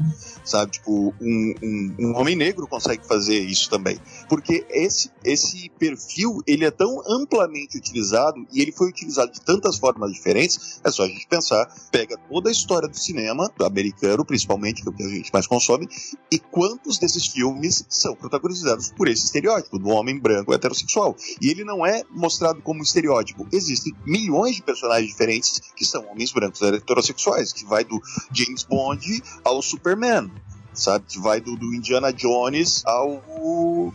sabe? 0.44 0.72
Tipo, 0.72 1.14
um, 1.20 1.54
um, 1.62 1.94
um 1.98 2.16
homem 2.16 2.36
negro 2.36 2.66
consegue 2.66 3.06
fazer 3.06 3.38
isso 3.38 3.68
também. 3.70 3.98
Porque 4.28 4.66
esse, 4.70 5.10
esse 5.24 5.70
perfil, 5.78 6.42
ele 6.46 6.64
é 6.64 6.70
tão 6.70 7.02
amplamente 7.06 7.76
utilizado 7.76 8.46
e 8.52 8.60
ele 8.60 8.72
foi 8.72 8.88
utilizado 8.88 9.32
de 9.32 9.40
tantas 9.40 9.76
formas 9.78 10.12
diferentes, 10.12 10.80
é 10.82 10.90
só 10.90 11.04
a 11.04 11.08
gente 11.08 11.26
pensar, 11.26 11.66
pega 11.90 12.16
toda 12.28 12.48
a 12.48 12.52
história 12.52 12.88
do 12.88 12.98
cinema, 12.98 13.50
americano 13.60 14.24
principalmente, 14.24 14.82
que 14.82 14.88
é 14.88 14.90
o 14.90 14.94
que 14.94 15.02
a 15.02 15.08
gente 15.08 15.32
mais 15.32 15.46
consome, 15.46 15.88
e 16.30 16.38
quantos 16.38 16.98
desses 16.98 17.26
filmes 17.26 17.84
são 17.88 18.14
protagonizados 18.14 18.90
por 18.92 19.08
esse 19.08 19.24
estereótipo 19.24 19.78
do 19.78 19.88
homem 19.88 20.18
branco 20.18 20.52
heterossexual. 20.52 21.16
E 21.40 21.48
ele 21.48 21.64
não 21.64 21.84
é 21.84 22.02
mostrado 22.10 22.62
como 22.62 22.82
estereótipo. 22.82 23.46
Existem 23.52 23.94
milhões 24.06 24.56
de 24.56 24.62
personagens 24.62 25.10
diferentes 25.10 25.33
que 25.76 25.84
são 25.84 26.06
homens 26.08 26.32
brancos 26.32 26.62
heterossexuais, 26.62 27.52
que 27.52 27.64
vai 27.64 27.84
do 27.84 28.00
James 28.32 28.64
Bond 28.64 29.22
ao 29.44 29.62
Superman 29.62 30.30
sabe? 30.74 31.04
Que 31.08 31.18
vai 31.20 31.40
do, 31.40 31.56
do 31.56 31.72
Indiana 31.72 32.12
Jones 32.12 32.82
ao, 32.84 33.22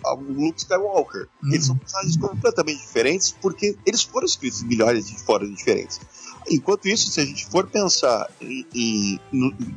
ao, 0.03 0.21
Luke 0.21 0.59
Skywalker. 0.59 1.27
Uhum. 1.43 1.49
Eles 1.51 1.65
são 1.65 1.77
personagens 1.77 2.17
completamente 2.17 2.79
diferentes 2.79 3.35
porque 3.41 3.77
eles 3.85 4.01
foram 4.01 4.25
escritos 4.25 4.61
em 4.61 4.67
milhares 4.67 5.07
de 5.07 5.19
formas 5.19 5.49
diferentes. 5.53 5.99
Enquanto 6.49 6.87
isso, 6.87 7.11
se 7.11 7.19
a 7.19 7.25
gente 7.25 7.45
for 7.45 7.67
pensar 7.67 8.27
em, 8.41 8.65
em, 8.73 9.19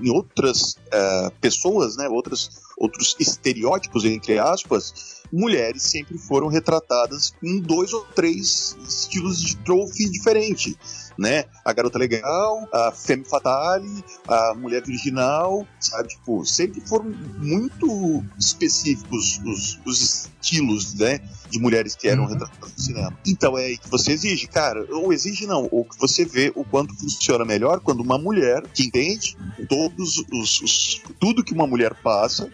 em 0.01 0.11
outras 0.11 0.75
uh, 0.75 1.31
pessoas, 1.41 1.97
né, 1.97 2.09
outras, 2.09 2.51
outros 2.79 3.17
estereótipos, 3.19 4.05
entre 4.05 4.39
aspas, 4.39 5.23
mulheres 5.31 5.83
sempre 5.83 6.17
foram 6.17 6.47
retratadas 6.47 7.35
em 7.43 7.59
dois 7.59 7.93
ou 7.93 8.05
três 8.15 8.77
estilos 8.87 9.41
de 9.41 9.57
trophy 9.57 10.09
diferente 10.09 10.79
né? 11.23 11.45
A 11.65 11.73
garota 11.73 11.99
legal, 11.99 12.69
a 12.73 12.91
femme 12.91 13.25
fatale, 13.25 14.05
a 14.27 14.55
mulher 14.55 14.83
virginal, 14.85 15.67
sabe? 15.81 16.09
Tipo, 16.09 16.45
sempre 16.45 16.81
foram 16.81 17.15
muito 17.39 18.25
específicos 18.39 19.41
os, 19.47 19.81
os 19.87 20.31
estilos, 20.41 20.95
né? 20.95 21.21
De 21.49 21.61
mulheres 21.61 21.95
que 21.95 22.09
eram 22.09 22.25
uhum. 22.25 22.31
retratadas 22.31 22.73
no 22.73 22.81
cinema. 22.81 23.19
Então 23.27 23.57
é 23.57 23.67
aí 23.67 23.79
que 23.79 23.89
você 23.89 24.13
exige, 24.13 24.49
cara, 24.49 24.85
ou 24.91 25.13
exige 25.13 25.47
não, 25.47 25.69
ou 25.71 25.85
que 25.85 25.99
você 25.99 26.25
vê 26.25 26.53
o 26.57 26.65
quanto 26.65 26.95
funciona 26.97 27.45
melhor 27.45 27.81
quando 27.81 28.01
uma 28.01 28.19
mulher 28.19 28.63
que 28.75 28.83
entende 28.83 29.37
todos 29.69 30.25
os, 30.33 30.61
os 30.61 31.03
tudo 31.21 31.45
que 31.45 31.55
uma 31.55 31.67
mulher 31.67 31.95
passa 32.03 32.51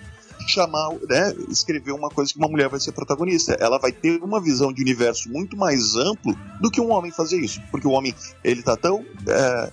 chamar, 0.51 0.91
né, 1.09 1.35
escrever 1.51 1.93
uma 1.93 2.09
coisa 2.09 2.33
que 2.33 2.39
uma 2.39 2.49
mulher 2.49 2.69
vai 2.69 2.81
ser 2.81 2.93
protagonista. 2.93 3.57
Ela 3.61 3.79
vai 3.79 3.93
ter 3.93 4.23
uma 4.23 4.41
visão 4.41 4.73
de 4.73 4.83
universo 4.83 5.29
muito 5.31 5.57
mais 5.57 5.95
amplo 5.95 6.39
do 6.61 6.71
que 6.71 6.81
um 6.81 6.91
homem 6.91 7.11
fazer 7.11 7.39
isso, 7.39 7.61
porque 7.71 7.87
o 7.87 7.91
homem 7.91 8.15
ele 8.43 8.63
tá 8.63 8.77
tão 8.77 9.05
é, 9.27 9.73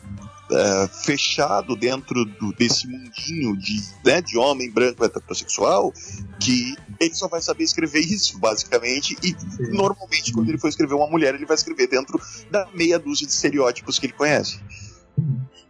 é, 0.52 0.88
fechado 0.88 1.76
dentro 1.76 2.26
do, 2.26 2.54
desse 2.54 2.88
mundinho 2.88 3.58
de, 3.58 3.82
né, 4.04 4.22
de 4.22 4.38
homem 4.38 4.70
branco 4.70 5.04
heterossexual 5.04 5.92
que 6.40 6.76
ele 7.00 7.14
só 7.14 7.28
vai 7.28 7.42
saber 7.42 7.64
escrever 7.64 8.02
isso, 8.06 8.38
basicamente, 8.38 9.18
e 9.24 9.30
Sim. 9.30 9.72
normalmente 9.72 10.32
quando 10.32 10.50
ele 10.50 10.58
for 10.58 10.68
escrever 10.68 10.94
uma 10.94 11.08
mulher, 11.08 11.34
ele 11.34 11.46
vai 11.46 11.56
escrever 11.56 11.88
dentro 11.88 12.20
da 12.52 12.68
meia 12.74 13.00
dúzia 13.00 13.26
de 13.26 13.34
estereótipos 13.34 13.98
que 13.98 14.06
ele 14.06 14.14
conhece. 14.14 14.60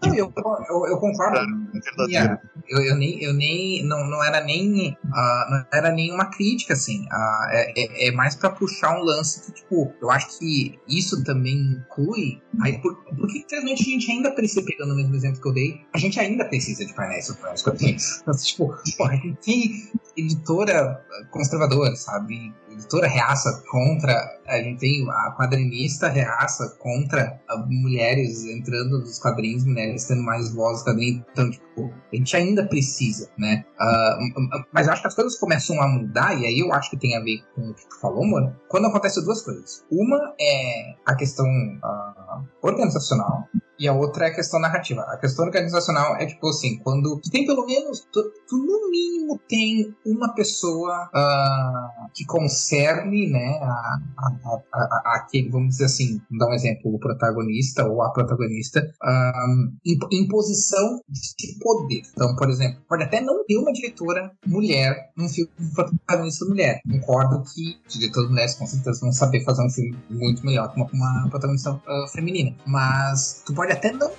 Não, 0.01 0.15
eu, 0.15 0.33
eu, 0.69 0.87
eu 0.87 0.97
concordo. 0.99 1.39
É 1.39 2.39
eu, 2.67 2.81
eu, 2.81 2.95
nem, 2.95 3.21
eu 3.23 3.33
nem 3.33 3.83
não, 3.85 4.05
não 4.07 4.23
era 4.23 4.43
nem 4.43 4.97
uh, 5.05 5.49
não 5.49 5.65
era 5.73 5.91
nenhuma 5.91 6.25
crítica 6.25 6.73
assim. 6.73 7.03
Uh, 7.05 7.45
é, 7.49 8.07
é, 8.07 8.11
mais 8.11 8.35
para 8.35 8.49
puxar 8.49 8.99
um 8.99 9.03
lance 9.03 9.45
que 9.45 9.61
tipo, 9.61 9.93
eu 10.01 10.09
acho 10.11 10.39
que 10.39 10.79
isso 10.87 11.23
também 11.23 11.55
inclui. 11.55 12.41
Aí 12.61 12.79
por, 12.79 12.95
por 13.03 13.27
que 13.27 13.45
realmente 13.49 13.81
a 13.81 13.85
gente 13.85 14.11
ainda 14.11 14.31
precisa 14.31 14.63
pegando 14.63 14.93
o 14.93 14.95
mesmo 14.95 15.15
exemplo 15.15 15.41
que 15.41 15.47
eu 15.47 15.53
dei? 15.53 15.81
A 15.93 15.97
gente 15.97 16.19
ainda 16.19 16.45
precisa 16.45 16.85
de 16.85 16.93
painéis 16.93 17.29
quadrinhos. 17.63 18.23
tipo, 18.43 18.75
porra, 18.97 19.13
a 19.13 19.15
gente 19.15 19.37
tem 19.37 19.91
editora 20.17 21.03
conservadora, 21.31 21.95
sabe? 21.95 22.53
Editora 22.75 23.07
reaça 23.07 23.63
contra. 23.69 24.13
A 24.47 24.57
gente 24.57 24.79
tem 24.79 25.09
a 25.09 25.35
quadrinista 25.35 26.07
reaça 26.07 26.77
contra 26.79 27.39
mulheres 27.67 28.45
entrando 28.45 28.99
nos 28.99 29.17
quadrinhos, 29.19 29.65
mulheres 29.65 30.05
tendo 30.05 30.21
mais 30.21 30.53
voz 30.53 30.73
nos 30.73 30.83
quadrinhos. 30.83 31.23
Então, 31.31 31.49
tipo, 31.49 31.91
a 32.13 32.15
gente 32.15 32.35
ainda 32.35 32.65
precisa, 32.67 33.29
né? 33.37 33.65
Uh, 33.79 34.65
mas 34.71 34.87
eu 34.87 34.93
acho 34.93 35.01
que 35.01 35.07
as 35.07 35.15
coisas 35.15 35.37
começam 35.39 35.81
a 35.81 35.87
mudar, 35.87 36.39
e 36.39 36.45
aí 36.45 36.59
eu 36.59 36.71
acho 36.73 36.89
que 36.91 36.97
tem 36.97 37.15
a 37.15 37.21
ver 37.21 37.39
com 37.55 37.69
o 37.69 37.73
que 37.73 37.87
tu 37.87 37.99
falou, 37.99 38.25
mano, 38.25 38.55
quando 38.69 38.87
acontecem 38.87 39.23
duas 39.23 39.41
coisas. 39.41 39.83
Uma 39.91 40.35
é 40.39 40.93
a 41.05 41.15
questão 41.15 41.45
uh, 41.47 42.43
organizacional, 42.61 43.47
e 43.79 43.87
a 43.87 43.93
outra 43.93 44.27
é 44.27 44.31
a 44.31 44.35
questão 44.35 44.59
narrativa. 44.59 45.01
A 45.01 45.17
questão 45.17 45.45
organizacional 45.45 46.15
é 46.15 46.25
tipo 46.25 46.47
assim, 46.47 46.77
quando 46.79 47.19
tu 47.21 47.29
tem 47.29 47.45
pelo 47.45 47.65
menos, 47.65 48.07
tu, 48.11 48.23
tu 48.47 48.57
no 48.57 48.89
mínimo 48.89 49.39
tem 49.47 49.93
uma 50.05 50.33
pessoa 50.33 51.09
uh, 51.13 52.09
que 52.13 52.25
concerne, 52.25 53.29
né, 53.29 53.59
a, 53.61 53.97
a, 54.17 54.61
a, 54.73 55.15
aquele, 55.15 55.49
vamos 55.49 55.69
dizer 55.69 55.85
assim, 55.85 56.21
vamos 56.29 56.39
dar 56.39 56.49
um 56.49 56.53
exemplo, 56.53 56.93
o 56.93 56.99
protagonista 56.99 57.85
ou 57.85 58.01
a 58.01 58.11
protagonista, 58.11 58.81
uh, 59.03 59.73
em, 59.85 59.97
em, 60.11 60.27
posição 60.27 60.99
de 61.09 61.59
poder. 61.59 62.01
Então, 62.13 62.35
por 62.35 62.49
exemplo, 62.49 62.81
pode 62.87 63.03
até 63.03 63.21
não 63.21 63.45
ter 63.45 63.57
uma 63.57 63.71
diretora 63.71 64.31
mulher 64.45 65.11
num 65.17 65.27
filme 65.27 65.51
protagonista 65.73 66.45
mulher. 66.45 66.79
Concordo 66.89 67.43
que 67.43 67.77
diretoras 67.87 68.29
mulheres 68.29 68.55
com 68.55 68.65
certeza 68.65 68.99
vão 69.01 69.11
saber 69.11 69.43
fazer 69.43 69.63
um 69.63 69.69
filme 69.69 69.97
muito 70.09 70.45
melhor 70.45 70.71
que 70.71 70.79
uma, 70.79 70.89
uma 70.91 71.29
protagonista 71.29 71.71
uh, 71.71 72.07
feminina. 72.11 72.55
Mas 72.65 73.43
tu 73.45 73.53
pode 73.53 73.64
pode 73.65 73.71
até 73.71 73.91
não 73.91 74.11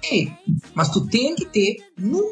ter, 0.00 0.32
mas 0.74 0.88
tu 0.88 1.06
tem 1.06 1.34
que 1.34 1.46
ter, 1.46 1.76
no 1.98 2.22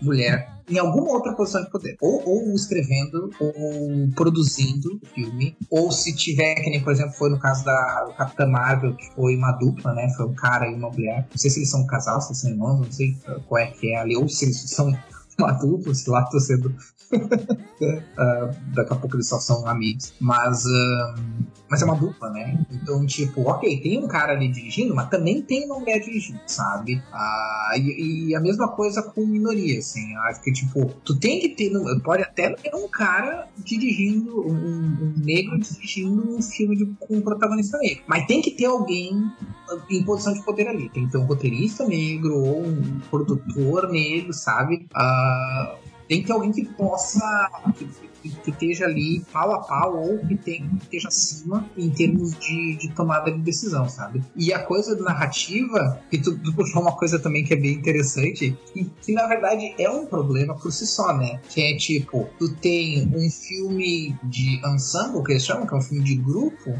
mulher, 0.00 0.52
em 0.68 0.78
alguma 0.78 1.12
outra 1.12 1.34
posição 1.34 1.62
de 1.62 1.70
poder. 1.70 1.96
Ou, 2.00 2.22
ou 2.26 2.54
escrevendo, 2.54 3.30
ou 3.40 4.08
produzindo 4.14 5.00
o 5.02 5.06
filme, 5.06 5.56
ou 5.70 5.90
se 5.90 6.14
tiver, 6.14 6.54
que 6.56 6.70
nem, 6.70 6.82
por 6.82 6.92
exemplo, 6.92 7.12
foi 7.12 7.30
no 7.30 7.38
caso 7.38 7.64
da 7.64 8.14
Capitã 8.16 8.46
Marvel, 8.46 8.94
que 8.94 9.10
foi 9.14 9.36
uma 9.36 9.52
dupla, 9.52 9.92
né? 9.94 10.08
Foi 10.16 10.26
um 10.26 10.34
cara 10.34 10.70
e 10.70 10.74
uma 10.74 10.90
mulher. 10.90 11.26
Não 11.30 11.38
sei 11.38 11.50
se 11.50 11.58
eles 11.58 11.70
são 11.70 11.82
um 11.82 11.86
casal, 11.86 12.20
se 12.20 12.28
eles 12.28 12.40
são 12.40 12.50
irmãos, 12.50 12.80
não 12.80 12.92
sei 12.92 13.16
qual 13.46 13.60
é 13.60 13.66
que 13.66 13.92
é 13.92 13.98
ali, 13.98 14.16
ou 14.16 14.28
se 14.28 14.44
eles 14.46 14.60
são 14.70 14.92
uma 15.38 15.52
dupla, 15.52 15.94
sei 15.94 16.12
lá, 16.12 16.24
tô 16.24 16.40
sendo 16.40 16.68
uh, 16.68 18.54
daqui 18.74 18.92
a 18.92 18.96
pouco 18.96 19.16
eles 19.16 19.28
só 19.28 19.38
são 19.38 19.66
amigos. 19.66 20.14
Mas, 20.20 20.64
uh, 20.64 21.14
mas 21.74 21.82
é 21.82 21.84
uma 21.86 21.96
dupla, 21.96 22.30
né? 22.30 22.64
Então, 22.70 23.04
tipo, 23.04 23.50
ok, 23.50 23.80
tem 23.80 23.98
um 23.98 24.06
cara 24.06 24.32
ali 24.32 24.46
dirigindo, 24.46 24.94
mas 24.94 25.08
também 25.08 25.42
tem 25.42 25.66
uma 25.66 25.80
mulher 25.80 25.98
dirigindo, 25.98 26.38
sabe? 26.46 27.02
Uh, 27.12 27.76
e, 27.76 28.28
e, 28.28 28.36
a 28.36 28.38
mesma 28.38 28.68
coisa 28.68 29.02
com 29.02 29.26
minoria, 29.26 29.80
assim. 29.80 30.14
Acho 30.18 30.40
que, 30.40 30.52
tipo, 30.52 30.86
tu 31.04 31.18
tem 31.18 31.40
que 31.40 31.48
ter. 31.48 31.72
Pode 32.04 32.22
até 32.22 32.50
ter 32.50 32.72
um 32.76 32.86
cara 32.86 33.48
dirigindo, 33.58 34.46
um, 34.46 34.54
um 34.54 35.14
negro 35.16 35.58
dirigindo 35.58 36.36
um 36.36 36.40
filme 36.40 36.76
de, 36.76 36.86
com 37.00 37.16
um 37.16 37.20
protagonista 37.20 37.76
negro. 37.78 38.04
Mas 38.06 38.24
tem 38.26 38.40
que 38.40 38.52
ter 38.52 38.66
alguém 38.66 39.28
em 39.90 40.04
posição 40.04 40.32
de 40.32 40.44
poder 40.44 40.68
ali. 40.68 40.88
Tem 40.90 41.06
que 41.06 41.10
ter 41.10 41.18
um 41.18 41.24
roteirista 41.24 41.84
negro 41.84 42.36
ou 42.36 42.64
um 42.64 43.00
produtor 43.10 43.90
negro, 43.90 44.32
sabe? 44.32 44.86
Uh, 44.94 45.76
tem 46.06 46.20
que 46.20 46.28
ter 46.28 46.32
alguém 46.32 46.52
que 46.52 46.64
possa. 46.66 47.50
Que, 47.76 47.88
que, 48.30 48.50
esteja 48.50 48.84
ali 48.84 49.20
pau 49.32 49.52
a 49.52 49.60
pau 49.60 49.96
ou 49.96 50.18
que, 50.18 50.34
esteja 50.82 51.08
acima 51.08 51.68
em 51.76 51.90
termos 51.90 52.36
de, 52.38 52.76
de 52.76 52.94
tomada 52.94 53.30
de 53.30 53.40
decisão, 53.40 53.88
sabe? 53.88 54.22
E 54.36 54.52
a 54.52 54.58
coisa 54.60 54.96
narrativa, 54.96 56.00
que 56.10 56.18
tu, 56.18 56.38
tu 56.38 56.52
puxou 56.54 56.82
uma 56.82 56.96
coisa 56.96 57.18
também 57.18 57.44
que 57.44 57.54
é 57.54 57.56
bem 57.56 57.72
interessante, 57.72 58.56
que, 58.72 58.84
que 59.02 59.12
na 59.12 59.26
verdade 59.26 59.74
é 59.78 59.88
um 59.90 60.06
problema 60.06 60.54
por 60.54 60.72
si 60.72 60.86
só, 60.86 61.16
né? 61.16 61.40
Que 61.48 61.62
é 61.62 61.76
tipo, 61.76 62.28
tu 62.38 62.54
tem 62.56 63.10
um 63.14 63.30
filme 63.30 64.16
de 64.24 64.60
ensemble, 64.66 65.22
que 65.22 65.32
eles 65.32 65.44
chamam, 65.44 65.66
que 65.66 65.74
é 65.74 65.76
um 65.76 65.82
filme 65.82 66.04
de 66.04 66.16
grupo, 66.16 66.78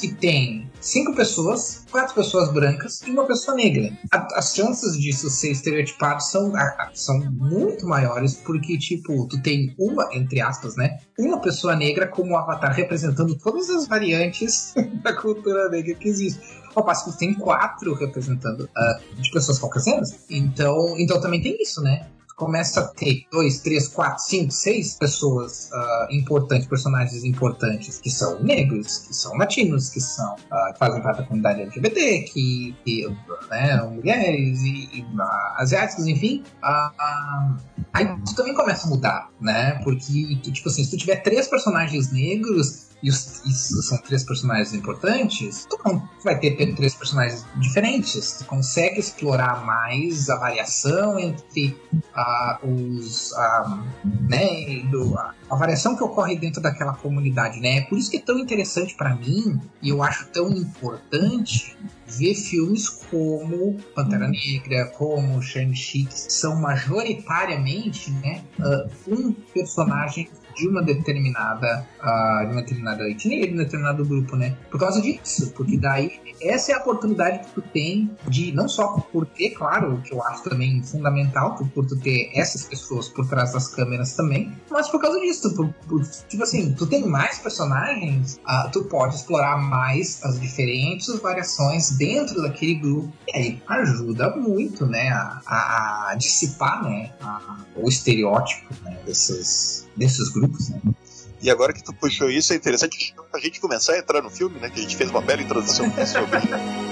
que 0.00 0.14
tem 0.14 0.70
cinco 0.80 1.14
pessoas, 1.14 1.84
quatro 1.90 2.14
pessoas 2.14 2.52
brancas 2.52 3.02
e 3.02 3.10
uma 3.10 3.26
pessoa 3.26 3.56
negra. 3.56 3.96
A, 4.12 4.38
as 4.38 4.54
chances 4.54 4.98
disso 4.98 5.28
ser 5.30 5.50
estereotipado 5.50 6.22
são, 6.22 6.54
a, 6.56 6.90
são 6.94 7.18
muito 7.32 7.86
maiores 7.86 8.34
porque, 8.34 8.78
tipo, 8.78 9.26
tu 9.28 9.40
tem 9.42 9.74
uma, 9.78 10.08
entre 10.12 10.40
aspas, 10.40 10.61
né? 10.76 10.98
Uma 11.18 11.40
pessoa 11.40 11.76
negra 11.76 12.06
como 12.06 12.36
avatar 12.36 12.72
representando 12.72 13.36
todas 13.36 13.68
as 13.70 13.86
variantes 13.86 14.74
da 15.02 15.12
cultura 15.12 15.68
negra 15.68 15.94
que 15.94 16.08
existe. 16.08 16.40
Ao 16.74 16.84
passo 16.84 17.12
que 17.12 17.18
tem 17.18 17.34
quatro 17.34 17.94
representando 17.94 18.62
uh, 18.62 19.14
de 19.20 19.30
pessoas 19.30 19.58
caucasianas. 19.58 20.24
Então, 20.30 20.94
então 20.98 21.20
também 21.20 21.42
tem 21.42 21.56
isso, 21.60 21.82
né? 21.82 22.06
Começa 22.42 22.80
a 22.80 22.88
ter 22.88 23.24
dois, 23.30 23.60
três, 23.60 23.86
quatro, 23.86 24.20
cinco, 24.24 24.50
seis 24.50 24.96
pessoas 24.96 25.70
uh, 25.72 26.12
importantes, 26.12 26.66
personagens 26.66 27.22
importantes, 27.22 28.00
que 28.00 28.10
são 28.10 28.42
negros, 28.42 28.98
que 28.98 29.14
são 29.14 29.36
latinos, 29.36 29.88
que 29.88 30.00
são 30.00 30.34
uh, 30.34 30.72
que 30.72 30.78
fazem 30.78 31.00
parte 31.00 31.18
da 31.18 31.22
comunidade 31.22 31.62
LGBT, 31.62 32.22
que, 32.22 32.74
que 32.84 33.16
né, 33.48 33.80
mulheres 33.82 34.60
e, 34.62 34.90
e 34.92 35.02
uh, 35.02 35.22
asiáticos, 35.58 36.08
enfim. 36.08 36.42
aí 37.92 38.08
isso 38.24 38.34
também 38.34 38.54
começa 38.54 38.88
a 38.88 38.90
mudar, 38.90 39.28
né? 39.40 39.80
Porque, 39.84 40.34
tipo 40.50 40.68
assim, 40.68 40.82
se 40.82 40.90
tu 40.90 40.96
tiver 40.96 41.16
três 41.22 41.46
personagens 41.46 42.10
negros, 42.10 42.88
e, 43.02 43.10
os, 43.10 43.42
e 43.44 43.52
são 43.52 43.98
três 43.98 44.22
personagens 44.22 44.72
importantes, 44.72 45.66
tu 45.68 45.78
vai 46.22 46.38
ter 46.38 46.74
três 46.74 46.94
personagens 46.94 47.44
diferentes. 47.56 48.38
Tu 48.38 48.44
consegue 48.44 49.00
explorar 49.00 49.64
mais 49.64 50.30
a 50.30 50.36
variação 50.36 51.18
entre 51.18 51.76
uh, 51.92 52.66
os. 52.66 53.32
Uh, 53.32 53.82
né, 54.28 54.82
do, 54.90 55.18
a, 55.18 55.34
a, 55.50 55.56
variação 55.56 55.96
que 55.96 56.04
ocorre 56.04 56.36
dentro 56.36 56.62
daquela 56.62 56.94
comunidade, 56.94 57.60
né? 57.60 57.78
É 57.78 57.80
por 57.82 57.98
isso 57.98 58.10
que 58.10 58.18
é 58.18 58.20
tão 58.20 58.38
interessante 58.38 58.94
para 58.94 59.14
mim 59.14 59.60
e 59.80 59.88
eu 59.88 60.02
acho 60.02 60.28
tão 60.28 60.50
importante 60.50 61.76
ver 62.06 62.34
filmes 62.34 62.88
como 62.88 63.78
Pantera 63.94 64.28
Negra, 64.28 64.86
como 64.96 65.40
Shang-Chi, 65.40 66.04
que 66.04 66.32
são 66.32 66.60
majoritariamente 66.60 68.10
né, 68.10 68.42
uh, 68.58 69.14
um 69.14 69.32
personagem 69.32 70.28
de 70.56 70.68
uma 70.68 70.82
determinada 70.82 71.86
uh, 72.00 72.46
de 72.46 72.52
uma 72.52 72.62
determinada 72.62 73.08
etnia, 73.08 73.46
de 73.46 73.54
um 73.54 73.56
determinado 73.56 74.04
grupo, 74.04 74.36
né? 74.36 74.56
Por 74.70 74.78
causa 74.78 75.00
disso, 75.00 75.52
porque 75.56 75.76
daí 75.76 76.20
essa 76.40 76.72
é 76.72 76.74
a 76.74 76.78
oportunidade 76.78 77.46
que 77.46 77.54
tu 77.54 77.62
tem 77.62 78.10
de 78.28 78.52
não 78.52 78.68
só 78.68 78.88
por 79.12 79.26
ter, 79.26 79.50
claro, 79.50 80.00
que 80.02 80.12
eu 80.12 80.22
acho 80.24 80.42
também 80.42 80.82
fundamental, 80.82 81.54
por, 81.54 81.68
por 81.68 81.86
tu 81.86 81.98
ter 81.98 82.30
essas 82.34 82.64
pessoas 82.64 83.08
por 83.08 83.28
trás 83.28 83.52
das 83.52 83.68
câmeras 83.68 84.14
também, 84.14 84.52
mas 84.70 84.88
por 84.88 85.00
causa 85.00 85.20
disso, 85.20 85.54
por, 85.54 85.72
por, 85.88 86.02
tipo 86.28 86.42
assim, 86.42 86.74
tu 86.74 86.86
tem 86.86 87.06
mais 87.06 87.38
personagens, 87.38 88.40
uh, 88.46 88.70
tu 88.70 88.84
pode 88.84 89.16
explorar 89.16 89.58
mais 89.58 90.22
as 90.24 90.40
diferentes 90.40 91.08
variações 91.20 91.90
dentro 91.96 92.42
daquele 92.42 92.74
grupo 92.74 93.12
e 93.28 93.36
aí 93.36 93.62
ajuda 93.68 94.34
muito, 94.36 94.86
né, 94.86 95.10
a, 95.10 96.10
a, 96.10 96.14
dissipar, 96.16 96.82
né, 96.82 97.12
a, 97.20 97.58
o 97.76 97.88
estereótipo 97.88 98.74
né, 98.82 98.98
desses 99.06 99.86
desses 99.96 100.28
grupos, 100.30 100.70
né? 100.70 100.80
E 101.42 101.50
agora 101.50 101.72
que 101.72 101.82
tu 101.82 101.92
puxou 101.92 102.30
isso, 102.30 102.52
é 102.52 102.56
interessante 102.56 103.14
a 103.32 103.38
gente 103.38 103.60
começar 103.60 103.94
a 103.94 103.98
entrar 103.98 104.22
no 104.22 104.30
filme, 104.30 104.60
né? 104.60 104.70
Que 104.70 104.78
a 104.78 104.82
gente 104.82 104.96
fez 104.96 105.10
uma 105.10 105.20
bela 105.20 105.42
introdução 105.42 105.90
sobre 106.06 106.38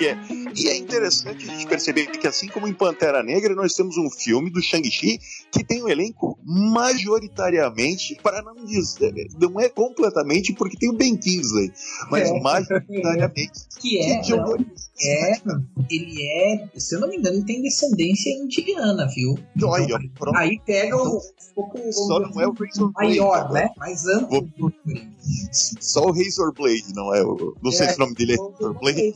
bom 0.00 0.39
interessante 1.10 1.50
a 1.50 1.52
gente 1.52 1.66
perceber 1.66 2.06
que, 2.06 2.26
assim 2.26 2.46
como 2.48 2.68
em 2.68 2.72
Pantera 2.72 3.22
Negra, 3.22 3.54
nós 3.54 3.74
temos 3.74 3.96
um 3.96 4.08
filme 4.08 4.50
do 4.50 4.62
Shang-Chi 4.62 5.18
que 5.50 5.64
tem 5.64 5.82
um 5.82 5.88
elenco 5.88 6.38
majoritariamente, 6.44 8.16
para 8.22 8.40
não 8.42 8.54
dizer, 8.64 9.12
não 9.38 9.60
é 9.60 9.68
completamente 9.68 10.52
porque 10.54 10.76
tem 10.76 10.88
o 10.88 10.96
Ben 10.96 11.16
Kingsley, 11.16 11.72
mas 12.10 12.30
é. 12.30 12.40
majoritariamente. 12.40 13.70
Que 13.80 13.98
é, 13.98 14.18
que 14.18 14.36
não, 14.36 14.54
é, 14.54 15.40
ele 15.90 16.22
é, 16.22 16.68
se 16.76 16.94
eu 16.94 17.00
não 17.00 17.08
me 17.08 17.16
engano, 17.16 17.38
ele 17.38 17.46
tem 17.46 17.62
descendência 17.62 18.28
indiana, 18.30 19.08
viu? 19.08 19.38
Então, 19.56 19.72
aí, 19.72 19.86
aí 20.36 20.60
pega 20.66 20.94
o, 20.94 21.16
um 21.16 21.20
pouco 21.54 21.78
só 21.90 22.20
não 22.20 22.38
é 22.42 22.46
o 22.46 22.52
Razor 22.52 22.92
maior, 22.92 23.48
Blade, 23.48 23.68
né? 23.68 23.74
Mais 23.78 24.06
amplo. 24.06 24.50
Só 25.50 26.04
o 26.04 26.12
Razor 26.12 26.52
Blade, 26.52 26.92
não 26.94 27.14
é? 27.14 27.22
O, 27.22 27.56
não 27.62 27.72
sei 27.72 27.86
é, 27.86 27.88
se 27.90 27.96
o 27.96 28.00
nome 28.00 28.14
dele 28.14 28.34
é 28.34 28.36
Razor 28.36 28.78
Blade. 28.78 29.14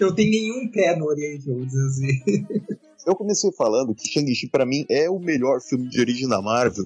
Eu 0.00 0.12
tenho 0.12 0.30
nenhum 0.30 0.68
pé 0.72 0.96
no 0.96 1.08
Vamos 1.46 1.66
dizer 1.66 1.86
assim. 1.86 2.46
Eu 3.06 3.16
comecei 3.16 3.50
falando 3.52 3.94
que 3.94 4.08
Shang-Chi 4.08 4.48
para 4.48 4.64
mim 4.64 4.86
é 4.88 5.10
o 5.10 5.18
melhor 5.18 5.60
filme 5.60 5.88
de 5.88 6.00
origem 6.00 6.28
da 6.28 6.40
Marvel, 6.40 6.84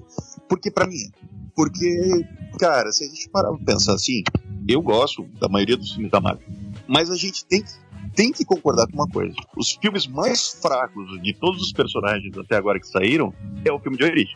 porque 0.49 0.71
para 0.71 0.87
mim. 0.87 1.11
Porque, 1.55 2.25
cara, 2.59 2.91
se 2.91 3.03
a 3.03 3.07
gente 3.07 3.29
parar 3.29 3.49
pra 3.49 3.65
pensar 3.65 3.93
assim, 3.93 4.23
eu 4.67 4.81
gosto 4.81 5.23
da 5.39 5.47
maioria 5.47 5.77
dos 5.77 5.91
filmes 5.91 6.11
da 6.11 6.19
Marvel, 6.19 6.47
mas 6.87 7.09
a 7.09 7.15
gente 7.15 7.45
tem 7.45 7.61
que 7.61 7.71
tem 8.15 8.31
que 8.31 8.43
concordar 8.43 8.87
com 8.87 8.93
uma 8.93 9.07
coisa. 9.07 9.35
Os 9.55 9.73
filmes 9.73 10.07
mais 10.07 10.49
fracos 10.49 11.21
de 11.21 11.35
todos 11.35 11.61
os 11.61 11.71
personagens 11.71 12.35
até 12.35 12.55
agora 12.55 12.79
que 12.79 12.87
saíram 12.87 13.31
é 13.63 13.71
o 13.71 13.79
filme 13.79 13.95
de 13.95 14.03
origem. 14.03 14.35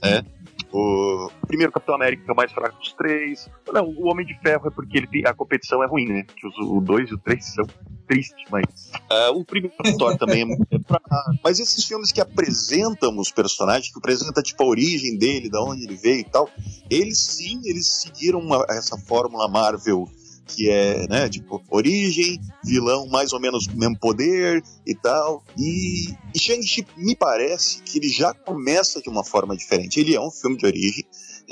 É. 0.00 0.24
O 0.72 1.28
primeiro 1.46 1.72
Capitão 1.72 1.96
América 1.96 2.22
é 2.28 2.32
o 2.32 2.36
mais 2.36 2.52
fraco 2.52 2.78
dos 2.78 2.92
três. 2.92 3.50
Não, 3.72 3.86
o 3.86 4.08
Homem 4.08 4.24
de 4.24 4.38
Ferro 4.40 4.68
é 4.68 4.70
porque 4.70 4.98
ele 4.98 5.06
tem, 5.08 5.26
a 5.26 5.34
competição 5.34 5.82
é 5.82 5.86
ruim, 5.86 6.06
né? 6.06 6.24
Que 6.36 6.46
o 6.46 6.80
2 6.80 7.10
e 7.10 7.14
o 7.14 7.18
3 7.18 7.44
são 7.44 7.66
tristes, 8.06 8.44
mas. 8.50 8.64
Uh, 9.10 9.38
o 9.38 9.44
primeiro 9.44 9.76
Thor 9.98 10.16
também 10.16 10.42
é, 10.42 10.76
é 10.76 10.78
pra... 10.78 11.00
Mas 11.42 11.58
esses 11.58 11.84
filmes 11.84 12.12
que 12.12 12.20
apresentam 12.20 13.16
os 13.18 13.30
personagens, 13.30 13.92
que 13.92 13.98
apresentam 13.98 14.42
tipo 14.42 14.62
a 14.62 14.66
origem 14.66 15.16
dele, 15.16 15.48
da 15.48 15.62
onde 15.62 15.84
ele 15.84 15.96
veio 15.96 16.20
e 16.20 16.24
tal, 16.24 16.48
eles 16.90 17.18
sim, 17.18 17.60
eles 17.64 18.00
seguiram 18.00 18.40
uma, 18.40 18.64
essa 18.68 18.96
fórmula 18.98 19.48
Marvel 19.48 20.08
que 20.54 20.68
é, 20.68 21.06
né, 21.08 21.28
tipo, 21.28 21.62
origem, 21.70 22.40
vilão 22.64 23.06
mais 23.06 23.32
ou 23.32 23.40
menos 23.40 23.66
mesmo 23.68 23.98
poder 23.98 24.62
e 24.86 24.94
tal. 24.94 25.42
E, 25.58 26.10
e 26.34 26.38
Shang-Chi 26.38 26.86
me 26.96 27.16
parece 27.16 27.82
que 27.82 27.98
ele 27.98 28.08
já 28.08 28.34
começa 28.34 29.00
de 29.00 29.08
uma 29.08 29.24
forma 29.24 29.56
diferente. 29.56 30.00
Ele 30.00 30.14
é 30.14 30.20
um 30.20 30.30
filme 30.30 30.56
de 30.56 30.66
origem, 30.66 31.04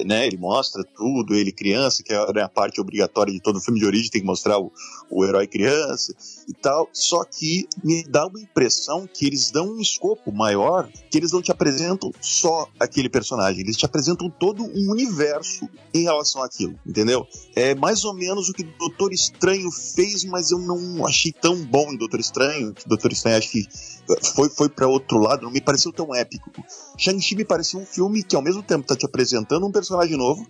né? 0.05 0.27
Ele 0.27 0.37
mostra 0.37 0.85
tudo, 0.85 1.35
ele 1.35 1.53
criança, 1.53 2.03
que 2.03 2.13
é 2.13 2.43
a 2.43 2.49
parte 2.49 2.81
obrigatória 2.81 3.33
de 3.33 3.41
todo 3.41 3.61
filme 3.61 3.81
de 3.81 3.87
origem, 3.87 4.11
tem 4.11 4.21
que 4.21 4.27
mostrar 4.27 4.59
o, 4.59 4.73
o 5.11 5.25
herói 5.25 5.47
criança 5.47 6.15
e 6.49 6.53
tal. 6.53 6.89
Só 6.93 7.25
que 7.25 7.69
me 7.83 8.03
dá 8.05 8.27
uma 8.27 8.41
impressão 8.41 9.07
que 9.07 9.27
eles 9.27 9.51
dão 9.51 9.69
um 9.69 9.81
escopo 9.81 10.33
maior, 10.33 10.89
que 11.11 11.19
eles 11.19 11.33
não 11.33 11.43
te 11.43 11.51
apresentam 11.51 12.13
só 12.21 12.69
aquele 12.79 13.09
personagem, 13.09 13.61
eles 13.61 13.77
te 13.77 13.87
apresentam 13.87 14.31
todo 14.31 14.63
um 14.63 14.91
universo 14.91 15.69
em 15.93 16.03
relação 16.03 16.43
àquilo, 16.43 16.79
entendeu? 16.87 17.27
É 17.55 17.75
mais 17.75 18.05
ou 18.05 18.15
menos 18.15 18.49
o 18.49 18.53
que 18.53 18.63
Doutor 18.63 19.13
Estranho 19.13 19.71
fez, 19.71 20.25
mas 20.25 20.51
eu 20.51 20.59
não 20.59 21.07
achei 21.07 21.33
tão 21.33 21.57
bom 21.65 21.93
em 21.93 21.97
Doutor 21.97 22.21
Estranho. 22.21 22.75
Doutor 22.87 23.13
Estranho 23.13 23.39
acho 23.39 23.51
que 23.51 23.67
foi, 24.35 24.49
foi 24.49 24.69
para 24.69 24.87
outro 24.87 25.19
lado, 25.19 25.43
não 25.43 25.51
me 25.51 25.61
pareceu 25.61 25.93
tão 25.93 26.15
épico. 26.15 26.51
Shang-Chi 26.97 27.37
me 27.37 27.45
pareceu 27.45 27.81
um 27.81 27.87
filme 27.87 28.23
que 28.23 28.37
ao 28.37 28.43
mesmo 28.43 28.63
tempo 28.63 28.87
tá 28.87 28.97
te 28.97 29.07
apresentando 29.07 29.67
um 29.67 29.73
personagem 29.73 30.17
novo, 30.17 30.47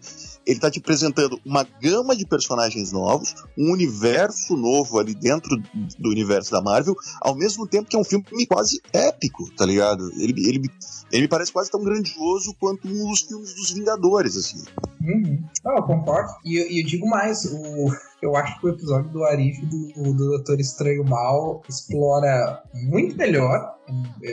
ele 0.46 0.58
tá 0.58 0.70
te 0.70 0.78
apresentando 0.78 1.38
uma 1.44 1.66
gama 1.80 2.16
de 2.16 2.26
personagens 2.26 2.90
novos, 2.90 3.34
um 3.56 3.70
universo 3.70 4.56
novo 4.56 4.98
ali 4.98 5.14
dentro 5.14 5.56
do 5.98 6.08
universo 6.08 6.50
da 6.50 6.62
Marvel, 6.62 6.96
ao 7.20 7.34
mesmo 7.34 7.66
tempo 7.66 7.88
que 7.88 7.96
é 7.96 7.98
um 7.98 8.04
filme 8.04 8.24
quase 8.46 8.80
épico, 8.92 9.50
tá 9.54 9.66
ligado? 9.66 10.10
Ele, 10.16 10.48
ele, 10.48 10.70
ele 11.12 11.22
me 11.22 11.28
parece 11.28 11.52
quase 11.52 11.70
tão 11.70 11.82
grandioso 11.82 12.54
quanto 12.58 12.88
um 12.88 13.10
dos 13.10 13.20
filmes 13.20 13.54
dos 13.54 13.72
Vingadores, 13.72 14.36
assim. 14.36 14.64
Uhum. 15.02 15.44
Não, 15.64 15.76
eu 15.76 15.82
concordo. 15.82 16.30
E 16.44 16.56
eu, 16.56 16.66
eu 16.80 16.86
digo 16.86 17.06
mais, 17.06 17.44
o 17.44 17.90
eu 18.20 18.34
acho 18.36 18.58
que 18.60 18.66
o 18.66 18.70
episódio 18.70 19.10
do 19.10 19.24
Arif 19.24 19.64
do, 19.66 20.12
do 20.12 20.14
Doutor 20.14 20.58
Estranho 20.60 21.04
Mal 21.04 21.62
explora 21.68 22.62
muito 22.74 23.16
melhor, 23.16 23.74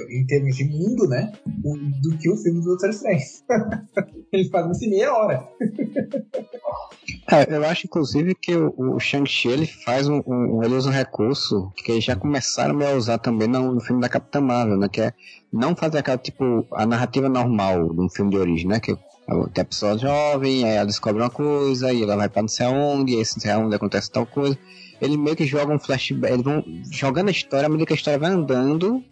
em, 0.10 0.26
termos 0.26 0.56
de 0.56 0.65
mundo, 0.65 1.08
né? 1.08 1.32
O, 1.63 1.78
do 2.02 2.17
que 2.17 2.30
o 2.30 2.36
filme 2.38 2.60
do 2.60 2.65
Doutor 2.65 2.89
Estranho. 2.89 3.19
Ele 4.32 4.50
faz 4.50 4.76
isso 4.76 4.86
em 4.86 4.89
meia 4.89 5.13
hora. 5.13 5.48
É, 7.32 7.56
eu 7.56 7.63
acho, 7.65 7.86
inclusive, 7.86 8.36
que 8.36 8.56
o, 8.56 8.95
o 8.95 9.00
Shang-Chi 9.00 9.48
ele 9.48 9.65
faz 9.65 10.08
um, 10.08 10.21
um, 10.28 10.63
ele 10.63 10.76
usa 10.76 10.89
um 10.89 10.93
recurso 10.93 11.71
que 11.76 11.91
eles 11.91 12.04
já 12.04 12.15
começaram 12.15 12.80
a 12.86 12.91
usar 12.91 13.17
também 13.17 13.48
no, 13.48 13.74
no 13.74 13.82
filme 13.82 14.02
da 14.02 14.10
Capitã 14.10 14.41
Marvel, 14.41 14.78
né? 14.78 14.89
Que 14.89 15.02
é 15.02 15.13
não 15.52 15.76
fazer 15.76 16.00
aquela, 16.00 16.17
tipo, 16.17 16.67
a 16.71 16.86
narrativa 16.86 17.30
normal 17.30 17.93
de 17.93 18.02
um 18.02 18.10
filme 18.10 18.32
de 18.32 18.38
origem, 18.38 18.67
né? 18.67 18.80
Que 18.80 18.98
tem 19.54 19.62
a 19.62 19.66
pessoa 19.66 19.98
jovem, 19.98 20.64
aí 20.66 20.76
ela 20.76 20.86
descobre 20.86 21.22
uma 21.22 21.30
coisa, 21.30 21.92
e 21.92 22.04
ela 22.04 22.16
vai 22.16 22.30
pra 22.30 22.42
não 22.42 22.50
sei 22.50 22.66
aonde, 22.66 23.14
e 23.14 23.16
aí 23.16 23.20
não 23.20 23.42
sei 23.42 23.52
aonde 23.52 23.76
acontece 23.76 24.12
tal 24.12 24.26
coisa. 24.26 24.58
Ele 25.02 25.18
meio 25.18 25.36
que 25.36 25.46
joga 25.46 25.74
um 25.74 25.80
flashback, 25.80 26.34
eles 26.34 26.46
vão 26.46 26.64
jogando 26.90 27.28
a 27.28 27.32
história, 27.32 27.66
à 27.66 27.70
medida 27.70 27.86
que 27.86 27.94
a 27.94 27.96
história 27.98 28.18
vai 28.18 28.32
andando, 28.32 29.04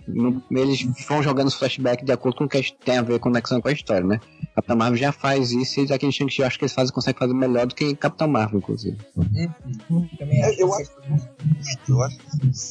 eles 0.49 0.81
vão 1.07 1.21
jogando 1.21 1.47
os 1.47 1.55
flashbacks 1.55 2.05
de 2.05 2.11
acordo 2.11 2.37
com 2.37 2.45
o 2.45 2.49
que 2.49 2.73
tem 2.85 2.97
a 2.97 3.01
ver 3.01 3.19
conexão 3.19 3.59
com 3.59 3.67
a 3.67 3.71
história, 3.71 4.05
né? 4.05 4.19
Capitão 4.55 4.77
Marvel 4.77 4.97
já 4.97 5.11
faz 5.11 5.51
isso 5.51 5.81
e 5.81 5.91
aqui 5.91 6.05
em 6.05 6.11
Shang-Chi 6.11 6.41
eu 6.41 6.47
acho 6.47 6.57
que 6.57 6.63
eles 6.63 6.73
fazem, 6.73 6.93
conseguem 6.93 7.19
fazer 7.19 7.33
melhor 7.33 7.65
do 7.65 7.75
que 7.75 7.95
Capitão 7.95 8.27
Marvel, 8.27 8.59
inclusive. 8.59 8.97
Uhum. 9.17 10.07
É, 10.21 10.61
eu, 10.61 10.73
acho, 10.73 10.91
eu 11.89 12.01
acho 12.01 12.17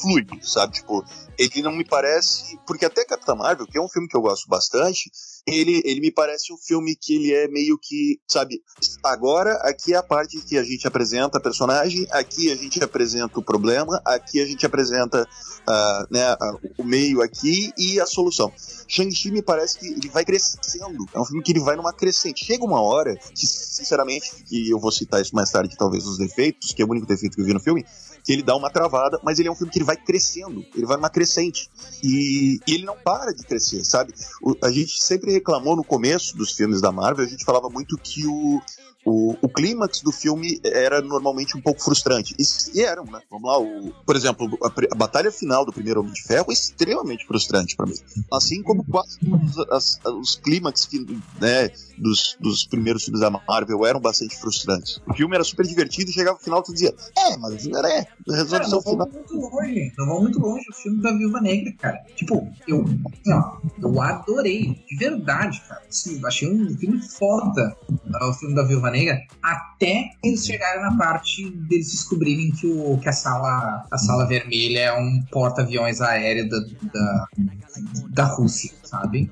fluido, 0.00 0.38
sabe? 0.40 0.74
Tipo, 0.74 1.04
ele 1.36 1.62
não 1.62 1.72
me 1.72 1.84
parece. 1.84 2.58
Porque 2.66 2.84
até 2.84 3.04
Capitão 3.04 3.36
Marvel, 3.36 3.66
que 3.66 3.76
é 3.76 3.82
um 3.82 3.88
filme 3.88 4.08
que 4.08 4.16
eu 4.16 4.22
gosto 4.22 4.48
bastante, 4.48 5.10
ele, 5.46 5.82
ele 5.84 6.00
me 6.00 6.10
parece 6.10 6.52
um 6.52 6.56
filme 6.56 6.94
que 6.94 7.14
ele 7.14 7.32
é 7.32 7.48
meio 7.48 7.76
que, 7.78 8.20
sabe, 8.28 8.62
agora 9.02 9.52
aqui 9.62 9.92
é 9.92 9.96
a 9.96 10.02
parte 10.02 10.40
que 10.40 10.56
a 10.56 10.62
gente 10.62 10.86
apresenta 10.86 11.38
a 11.38 11.40
personagem, 11.40 12.06
aqui 12.10 12.50
a 12.50 12.56
gente 12.56 12.82
apresenta 12.82 13.38
o 13.38 13.42
problema, 13.42 14.00
aqui 14.04 14.40
a 14.40 14.46
gente 14.46 14.64
apresenta 14.64 15.22
uh, 15.22 16.06
né, 16.12 16.36
o 16.78 16.84
meio 16.84 17.20
aqui 17.20 17.72
e 17.76 18.00
a 18.00 18.06
solução. 18.06 18.52
Shang-Chi 18.86 19.30
me 19.30 19.42
parece 19.42 19.78
que 19.78 19.86
ele 19.86 20.08
vai 20.08 20.24
crescendo. 20.24 21.06
É 21.12 21.20
um 21.20 21.24
filme 21.24 21.42
que 21.42 21.52
ele 21.52 21.60
vai 21.60 21.76
numa 21.76 21.92
crescente. 21.92 22.44
Chega 22.44 22.64
uma 22.64 22.80
hora 22.80 23.16
que, 23.16 23.46
sinceramente, 23.46 24.30
e 24.50 24.72
eu 24.72 24.78
vou 24.78 24.92
citar 24.92 25.20
isso 25.20 25.34
mais 25.34 25.50
tarde, 25.50 25.76
talvez 25.76 26.06
os 26.06 26.18
defeitos, 26.18 26.72
que 26.72 26.82
é 26.82 26.84
o 26.84 26.90
único 26.90 27.06
defeito 27.06 27.34
que 27.34 27.40
eu 27.40 27.46
vi 27.46 27.54
no 27.54 27.60
filme, 27.60 27.84
que 28.24 28.32
ele 28.32 28.42
dá 28.42 28.54
uma 28.56 28.70
travada, 28.70 29.20
mas 29.22 29.38
ele 29.38 29.48
é 29.48 29.52
um 29.52 29.56
filme 29.56 29.72
que 29.72 29.78
ele 29.78 29.84
vai 29.84 29.96
crescendo, 29.96 30.64
ele 30.74 30.86
vai 30.86 30.96
numa 30.96 31.10
crescente. 31.10 31.68
E, 32.02 32.60
e 32.66 32.74
ele 32.74 32.84
não 32.84 32.96
para 32.96 33.32
de 33.32 33.44
crescer, 33.44 33.84
sabe? 33.84 34.12
O, 34.42 34.54
a 34.62 34.70
gente 34.70 35.02
sempre 35.02 35.32
reclamou 35.32 35.76
no 35.76 35.84
começo 35.84 36.36
dos 36.36 36.52
filmes 36.52 36.80
da 36.80 36.92
Marvel, 36.92 37.24
a 37.24 37.28
gente 37.28 37.44
falava 37.44 37.68
muito 37.68 37.96
que 37.98 38.26
o, 38.26 38.60
o, 39.04 39.36
o 39.42 39.48
clímax 39.48 40.00
do 40.00 40.12
filme 40.12 40.60
era 40.64 41.00
normalmente 41.00 41.56
um 41.56 41.60
pouco 41.60 41.82
frustrante. 41.82 42.34
E, 42.38 42.78
e 42.78 42.82
eram, 42.82 43.04
né? 43.04 43.20
Vamos 43.30 43.50
lá, 43.50 43.58
o, 43.58 43.92
por 44.06 44.14
exemplo, 44.14 44.48
a, 44.62 44.68
a, 44.68 44.94
batalha 44.94 45.32
final 45.32 45.64
do 45.64 45.72
primeiro 45.72 46.00
Homem 46.00 46.12
de 46.12 46.22
Ferro 46.22 46.46
é 46.50 46.52
extremamente 46.52 47.26
frustrante 47.26 47.76
para 47.76 47.86
mim. 47.86 47.96
Assim 48.32 48.62
como 48.62 48.84
quase 48.84 49.18
todos 49.18 49.58
as, 49.70 50.00
os 50.04 50.36
clímax 50.36 50.84
que, 50.84 51.00
né, 51.40 51.70
dos, 52.02 52.36
dos 52.40 52.66
primeiros 52.66 53.04
filmes 53.04 53.20
da 53.20 53.30
Marvel 53.30 53.86
eram 53.86 54.00
bastante 54.00 54.36
frustrantes. 54.36 55.00
O 55.06 55.14
filme 55.14 55.34
era 55.34 55.44
super 55.44 55.64
divertido 55.64 56.10
e 56.10 56.12
chegava 56.12 56.36
no 56.36 56.44
final 56.44 56.62
e 56.68 56.72
dizia, 56.72 56.94
é, 57.16 57.36
mas 57.36 57.66
era 57.66 57.88
é, 57.88 58.06
resolução 58.28 58.78
não 58.78 58.82
final. 58.82 59.08
Muito 59.08 59.34
longe, 59.34 59.92
não 59.96 60.06
vão 60.06 60.20
muito 60.22 60.40
longe 60.40 60.64
o 60.68 60.74
filme 60.74 61.00
da 61.00 61.12
Viúva 61.12 61.40
Negra, 61.40 61.72
cara. 61.78 61.98
Tipo, 62.16 62.48
eu, 62.66 62.82
assim, 62.82 63.32
ó, 63.32 63.56
eu 63.80 64.02
adorei, 64.02 64.84
de 64.88 64.96
verdade, 64.96 65.62
cara. 65.68 65.82
Assim, 65.88 66.20
achei 66.26 66.50
um 66.50 66.76
filme 66.76 67.00
foda 67.02 67.76
o 68.22 68.32
filme 68.34 68.54
da 68.54 68.62
Viúva 68.62 68.90
Negra, 68.90 69.20
até 69.42 70.10
eles 70.22 70.44
chegarem 70.44 70.82
na 70.82 70.96
parte 70.96 71.48
deles 71.50 71.90
descobrirem 71.90 72.50
que, 72.50 72.66
o, 72.66 72.98
que 72.98 73.08
a, 73.08 73.12
sala, 73.12 73.86
a 73.90 73.98
sala 73.98 74.26
vermelha 74.26 74.80
é 74.80 74.92
um 74.92 75.22
porta-aviões 75.30 76.00
aéreo 76.00 76.48
da, 76.48 76.58
da, 76.92 77.26
da 78.08 78.24
Rússia, 78.24 78.72
sabe? 78.82 79.30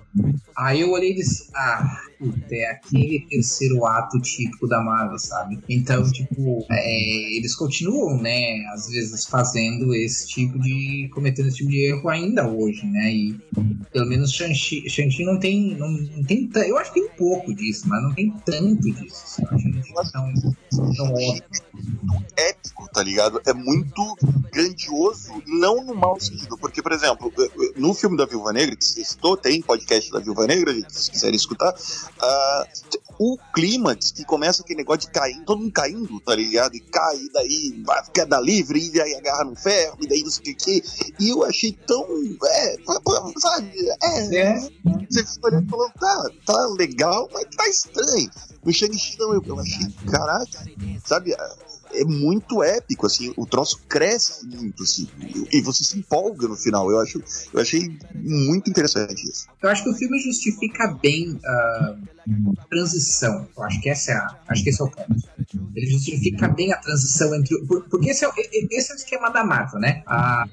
Aí 0.56 0.80
eu 0.80 0.90
olhei 0.90 1.12
e 1.12 1.16
disse, 1.16 1.50
ah, 1.54 2.00
puta, 2.20 2.54
é 2.54 2.66
aquele 2.66 3.26
terceiro 3.28 3.86
ato 3.86 4.20
típico 4.20 4.68
da 4.68 4.80
Marvel, 4.80 5.18
sabe? 5.18 5.58
Então, 5.68 6.02
tipo, 6.12 6.66
é, 6.70 7.36
eles 7.36 7.56
continuam, 7.56 8.20
né, 8.20 8.62
às 8.74 8.88
vezes 8.88 9.24
fazendo 9.26 9.94
esse 9.94 10.28
tipo 10.28 10.58
de. 10.58 11.08
cometendo 11.14 11.48
esse 11.48 11.56
tipo 11.56 11.70
de 11.70 11.86
erro 11.86 12.08
ainda 12.08 12.46
hoje, 12.46 12.86
né? 12.86 13.10
E 13.10 13.40
pelo 13.90 14.06
menos 14.06 14.32
Shang-Chi 14.32 14.88
Shang 14.88 15.24
não 15.24 15.38
tem. 15.38 15.76
Não, 15.76 15.88
não 15.88 16.24
tem 16.24 16.48
eu 16.66 16.76
acho 16.76 16.92
que 16.92 17.00
tem 17.00 17.08
um 17.10 17.16
pouco 17.16 17.54
disso, 17.54 17.88
mas 17.88 18.02
não 18.02 18.12
tem 18.12 18.30
tanto 18.44 18.92
disso. 18.92 19.36
Que 19.36 19.68
não 19.68 19.82
tem 19.82 19.94
tão, 20.12 20.94
tão 20.94 22.24
épico, 22.36 22.88
tá 22.92 23.02
ligado? 23.02 23.40
É 23.46 23.52
muito 23.52 24.16
grandioso, 24.52 25.42
não 25.46 25.84
no 25.84 25.94
mau 25.94 26.20
sentido. 26.20 26.56
Porque, 26.58 26.82
por 26.82 26.92
exemplo, 26.92 27.32
no 27.76 27.94
filme 27.94 28.16
da 28.16 28.26
Viúva 28.26 28.52
Negra, 28.52 28.76
que 28.76 28.84
você 28.84 29.04
citou, 29.04 29.36
tem 29.36 29.62
podcast 29.62 30.10
da 30.10 30.18
Viúva 30.18 30.46
Negra, 30.46 30.74
gente, 30.74 30.92
se 30.92 31.10
quiserem 31.10 31.36
escutar, 31.36 31.74
Uh, 32.18 33.00
o 33.18 33.38
clímax 33.52 34.10
que 34.10 34.24
começa 34.24 34.62
aquele 34.62 34.78
negócio 34.78 35.02
de 35.02 35.10
cair, 35.10 35.44
todo 35.44 35.60
mundo 35.60 35.72
caindo, 35.72 36.20
tá 36.20 36.34
ligado? 36.34 36.74
E 36.74 36.80
cai, 36.80 37.16
e 37.18 37.32
daí 37.32 37.82
vai 37.84 38.02
queda 38.14 38.40
livre, 38.40 38.90
e 38.92 39.00
aí 39.00 39.14
agarra 39.14 39.44
no 39.44 39.54
ferro, 39.54 39.98
e 40.00 40.08
daí 40.08 40.22
não 40.22 40.30
sei 40.30 40.52
o 40.52 40.56
que. 40.56 40.82
E 41.18 41.28
eu 41.28 41.44
achei 41.44 41.72
tão. 41.86 42.06
É, 42.44 42.76
sabe? 43.38 43.72
É. 44.02 44.36
é. 44.36 44.70
Você 45.10 45.24
falando, 45.40 45.92
tá, 45.98 46.30
tá 46.46 46.66
legal, 46.78 47.28
mas 47.32 47.44
tá 47.54 47.68
estranho. 47.68 48.30
No 48.64 48.72
Shang-Chi 48.72 49.18
não, 49.18 49.34
eu, 49.34 49.42
eu 49.44 49.58
achei, 49.58 49.86
caraca, 50.10 50.64
sabe? 51.04 51.34
É 52.00 52.04
muito 52.04 52.62
épico, 52.62 53.06
assim, 53.06 53.32
o 53.36 53.46
troço 53.46 53.80
cresce 53.88 54.46
muito, 54.46 54.82
assim, 54.82 55.06
e 55.52 55.60
você 55.60 55.84
se 55.84 55.98
empolga 55.98 56.48
no 56.48 56.56
final. 56.56 56.90
Eu 56.90 56.98
acho, 56.98 57.22
eu 57.52 57.60
achei 57.60 57.92
muito 58.14 58.70
interessante 58.70 59.22
isso. 59.28 59.46
Eu 59.62 59.68
acho 59.68 59.84
que 59.84 59.90
o 59.90 59.94
filme 59.94 60.18
justifica 60.18 60.98
bem 61.02 61.38
a 61.44 61.96
transição. 62.68 63.46
Eu 63.56 63.62
acho 63.64 63.80
que 63.80 63.90
essa 63.90 64.12
é 64.12 64.14
a, 64.14 64.40
acho 64.48 64.62
que 64.62 64.70
esse 64.70 64.80
é 64.80 64.84
o 64.84 64.90
ponto. 64.90 65.14
Ele 65.74 65.86
justifica 65.86 66.48
bem 66.48 66.72
a 66.72 66.76
transição 66.76 67.34
entre, 67.34 67.56
porque 67.90 68.10
esse 68.10 68.24
é, 68.24 68.30
esse 68.70 68.92
é 68.92 68.94
o 68.94 68.96
esquema 68.96 69.30
da 69.30 69.44
Marvel, 69.44 69.80
né? 69.80 70.02
A, 70.06 70.44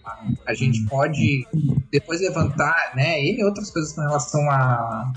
a, 0.46 0.54
gente 0.54 0.84
pode 0.86 1.46
depois 1.92 2.22
levantar, 2.22 2.94
né, 2.96 3.24
e 3.24 3.44
outras 3.44 3.70
coisas 3.70 3.94
com 3.94 4.02
relação 4.02 4.50
a, 4.50 5.12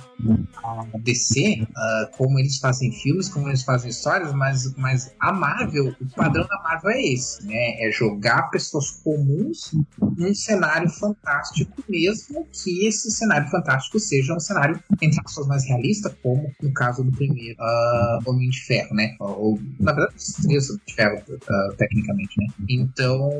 a 0.62 0.84
DC, 0.98 1.62
uh, 1.62 2.16
como 2.16 2.38
eles 2.38 2.58
fazem 2.58 2.92
filmes, 2.92 3.28
como 3.28 3.48
eles 3.48 3.62
fazem 3.62 3.90
histórias, 3.90 4.32
mas, 4.32 4.74
mas 4.76 5.14
a 5.18 5.32
Marvel, 5.32 5.94
o 6.00 6.14
padrão 6.14 6.46
da 6.46 6.60
Marvel 6.62 6.90
é 6.90 7.02
esse, 7.02 7.46
né? 7.46 7.80
É 7.80 7.90
jogar 7.90 8.50
pessoas 8.50 8.90
comuns 8.90 9.72
num 10.16 10.34
cenário 10.34 10.90
fantástico, 10.90 11.82
mesmo 11.88 12.46
que 12.52 12.86
esse 12.86 13.10
cenário 13.10 13.48
fantástico 13.50 13.98
seja 13.98 14.34
um 14.34 14.40
cenário 14.40 14.82
entre 15.00 15.22
pessoas 15.22 15.46
mais 15.46 15.64
realista, 15.64 16.14
como 16.22 16.52
no 16.62 16.72
caso 16.72 17.02
do 17.02 17.12
primeiro 17.12 17.56
uh, 17.60 18.30
Homem 18.30 18.50
de 18.50 18.60
Ferro, 18.60 18.94
né? 18.94 19.16
Ou, 19.18 19.58
na 19.78 19.92
verdade, 19.92 20.16
três 20.42 20.66
de 20.66 20.94
Ferro, 20.94 21.22
uh, 21.30 21.76
tecnicamente, 21.76 22.34
né? 22.38 22.46
Então, 22.68 23.30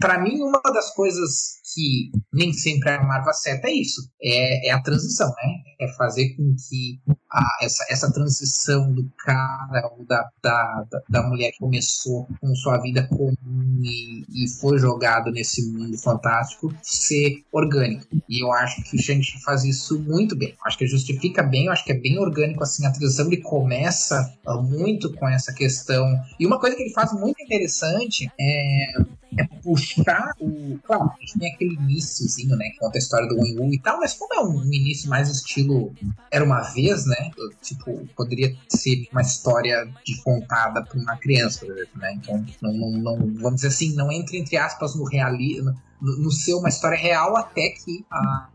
para 0.00 0.20
mim, 0.20 0.40
uma 0.42 0.60
das 0.72 0.94
coisas 0.94 1.60
que 1.74 2.10
nem 2.32 2.52
sempre 2.52 2.90
a 2.90 3.02
Marvel 3.02 3.30
acerta 3.30 3.68
é 3.68 3.72
isso. 3.72 4.02
É, 4.22 4.68
é 4.68 4.72
a 4.72 4.82
transição, 4.82 5.28
né? 5.28 5.54
É 5.80 5.88
fazer 5.94 6.34
com 6.36 6.54
que 6.68 7.00
a, 7.30 7.44
essa, 7.62 7.84
essa 7.88 8.12
transição 8.12 8.92
do 8.92 9.10
cara 9.24 9.90
ou 9.96 10.04
da, 10.04 10.28
da, 10.42 10.84
da, 11.08 11.22
mulher 11.22 11.50
que 11.52 11.58
começou 11.58 12.28
com 12.40 12.54
sua 12.54 12.78
vida 12.78 13.08
comum 13.08 13.80
e, 13.82 14.44
e 14.44 14.48
foi 14.60 14.78
jogado 14.78 15.30
nesse 15.30 15.72
mundo 15.72 15.96
fantástico 15.98 16.72
ser 16.82 17.42
orgânico. 17.50 18.06
E 18.28 18.44
eu 18.44 18.52
acho 18.52 18.82
que 18.84 18.96
o 18.96 19.02
Shang-Chi 19.02 19.42
faz 19.42 19.64
isso 19.64 19.98
muito 19.98 20.36
bem. 20.36 20.54
Acho 20.64 20.78
que 20.78 20.86
justifica 20.86 21.42
bem, 21.42 21.68
acho 21.68 21.84
que 21.84 21.92
é 21.92 21.98
bem 21.98 22.18
orgânico 22.18 22.62
assim. 22.62 22.86
A 22.86 22.92
transição 22.92 23.26
ele 23.26 23.38
começa 23.38 24.32
muito 24.62 24.81
com 25.16 25.28
essa 25.28 25.52
questão. 25.52 26.04
E 26.38 26.46
uma 26.46 26.58
coisa 26.58 26.76
que 26.76 26.82
ele 26.82 26.92
faz 26.92 27.12
muito 27.12 27.42
interessante 27.42 28.30
é 28.40 28.92
é 29.38 29.44
puxar 29.62 30.34
o. 30.40 30.78
Claro, 30.84 31.04
a 31.04 31.20
gente 31.20 31.38
tem 31.38 31.52
aquele 31.52 31.74
iníciozinho, 31.74 32.56
né? 32.56 32.68
Que 32.70 32.78
conta 32.78 32.98
a 32.98 33.00
história 33.00 33.28
do 33.28 33.36
Wu 33.36 33.72
e 33.72 33.78
tal, 33.78 33.98
mas 33.98 34.14
como 34.14 34.34
é 34.34 34.40
um 34.40 34.62
início 34.72 35.08
mais 35.08 35.28
estilo 35.28 35.92
Era 36.30 36.44
uma 36.44 36.60
vez, 36.60 37.06
né? 37.06 37.30
Tipo, 37.62 38.06
poderia 38.16 38.54
ser 38.68 39.08
uma 39.10 39.22
história 39.22 39.88
de 40.04 40.22
contada 40.22 40.82
por 40.84 41.00
uma 41.00 41.16
criança, 41.16 41.60
por 41.60 41.72
exemplo, 41.72 41.98
né? 41.98 42.12
Então, 42.14 42.44
não, 42.60 42.72
não, 42.72 42.90
não, 42.90 43.34
vamos 43.34 43.56
dizer 43.56 43.68
assim, 43.68 43.94
não 43.94 44.12
entra 44.12 44.36
entre 44.36 44.56
aspas 44.56 44.94
no 44.94 45.04
realismo. 45.04 45.74
No, 46.00 46.18
no 46.18 46.30
ser 46.32 46.54
uma 46.54 46.68
história 46.68 46.98
real 46.98 47.36
até 47.36 47.70
que 47.70 48.04
a, 48.10 48.48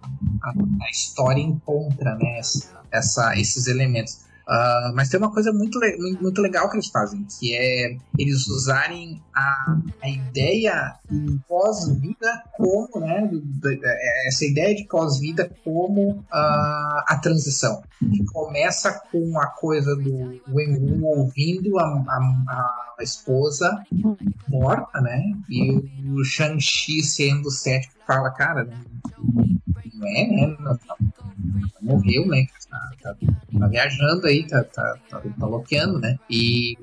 a, 0.43 0.49
a 0.81 0.89
história 0.91 1.41
encontra 1.41 2.15
né, 2.15 2.41
essa, 2.91 3.39
esses 3.39 3.67
elementos. 3.67 4.26
Uh, 4.47 4.95
mas 4.95 5.09
tem 5.09 5.19
uma 5.19 5.33
coisa 5.33 5.51
muito, 5.51 5.77
muito 6.21 6.41
legal 6.41 6.69
que 6.69 6.77
eles 6.77 6.87
fazem, 6.87 7.25
que 7.25 7.53
é 7.53 7.97
eles 8.17 8.47
usarem 8.47 9.21
a, 9.35 9.77
a 10.01 10.09
ideia 10.09 10.95
pós-vida 11.49 12.43
como, 12.55 13.01
né, 13.01 13.29
essa 14.25 14.45
ideia 14.45 14.73
de 14.73 14.85
pós-vida 14.85 15.51
como 15.65 16.11
uh, 16.11 16.23
a 16.31 17.19
transição. 17.21 17.83
Que 17.99 18.23
começa 18.27 19.01
com 19.11 19.37
a 19.37 19.47
coisa 19.47 19.93
do 19.97 20.41
Wenwu 20.49 21.03
ouvindo 21.03 21.77
a, 21.77 21.83
a, 21.83 22.95
a, 22.99 23.03
esposa 23.03 23.83
morta, 24.47 25.01
né, 25.01 25.23
e 25.49 25.73
o 26.09 26.23
Shang-Chi 26.23 27.03
sendo 27.03 27.51
cético 27.51 27.95
fala, 28.07 28.29
cara, 28.31 28.65
não 29.93 30.07
é, 30.07 30.25
né, 30.25 30.57
morreu, 31.81 32.27
né, 32.27 32.45
tá, 32.69 33.15
tá, 33.59 33.67
viajando 33.67 34.27
aí, 34.27 34.47
tá, 34.47 34.63
tá, 34.63 34.97
tá, 35.09 35.21
tá 35.39 35.45
loqueando, 35.45 35.99
né? 35.99 36.17
E, 36.29 36.77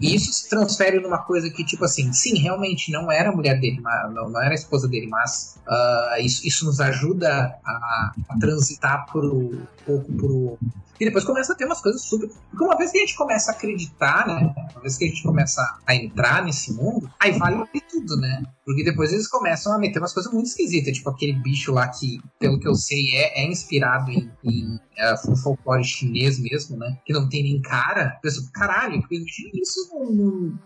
e, 0.00 0.14
isso 0.14 0.32
se 0.32 0.48
transfere 0.48 1.00
numa 1.00 1.18
coisa 1.18 1.50
que, 1.50 1.64
tipo 1.64 1.84
assim, 1.84 2.12
sim, 2.12 2.38
realmente 2.38 2.92
não 2.92 3.10
era 3.10 3.30
a 3.30 3.34
mulher 3.34 3.58
dele, 3.60 3.80
não, 3.80 4.30
não 4.30 4.42
era 4.42 4.52
a 4.52 4.54
esposa 4.54 4.88
dele, 4.88 5.06
mas 5.06 5.58
uh, 5.66 6.20
isso, 6.20 6.46
isso 6.46 6.64
nos 6.64 6.80
ajuda 6.80 7.54
a, 7.64 8.12
a 8.28 8.38
transitar 8.38 9.06
por, 9.10 9.24
um 9.24 9.62
pouco 9.84 10.12
pro 10.12 10.58
E 10.98 11.04
depois 11.04 11.24
começa 11.24 11.52
a 11.52 11.56
ter 11.56 11.64
umas 11.64 11.80
coisas 11.80 12.02
super. 12.02 12.28
Porque 12.28 12.64
uma 12.64 12.76
vez 12.76 12.90
que 12.90 12.98
a 12.98 13.00
gente 13.00 13.16
começa 13.16 13.50
a 13.50 13.54
acreditar, 13.54 14.26
né? 14.26 14.54
Uma 14.72 14.80
vez 14.80 14.96
que 14.96 15.04
a 15.04 15.08
gente 15.08 15.22
começa 15.22 15.78
a 15.86 15.94
entrar 15.94 16.44
nesse 16.44 16.72
mundo, 16.72 17.10
aí 17.18 17.32
vale 17.32 17.64
tudo, 17.90 18.16
né? 18.16 18.42
Porque 18.64 18.82
depois 18.82 19.12
eles 19.12 19.28
começam 19.28 19.72
a 19.72 19.78
meter 19.78 19.98
umas 19.98 20.12
coisas 20.12 20.32
muito 20.32 20.46
esquisitas, 20.46 20.96
tipo 20.96 21.10
aquele 21.10 21.34
bicho 21.34 21.72
lá 21.72 21.88
que, 21.88 22.18
pelo 22.38 22.58
que 22.58 22.66
eu 22.66 22.74
sei, 22.74 23.14
é, 23.14 23.42
é 23.42 23.46
inspirado 23.46 24.10
em, 24.10 24.30
em 24.42 24.80
é, 24.96 25.14
folclore 25.42 25.84
chinês 25.84 26.38
mesmo, 26.38 26.76
né? 26.76 26.98
Que 27.04 27.12
não 27.12 27.28
tem 27.28 27.42
nem 27.42 27.60
cara. 27.60 28.18
Penso, 28.22 28.50
caralho, 28.52 28.94
imagina 28.94 29.50
isso 29.54 29.88
num 29.92 30.56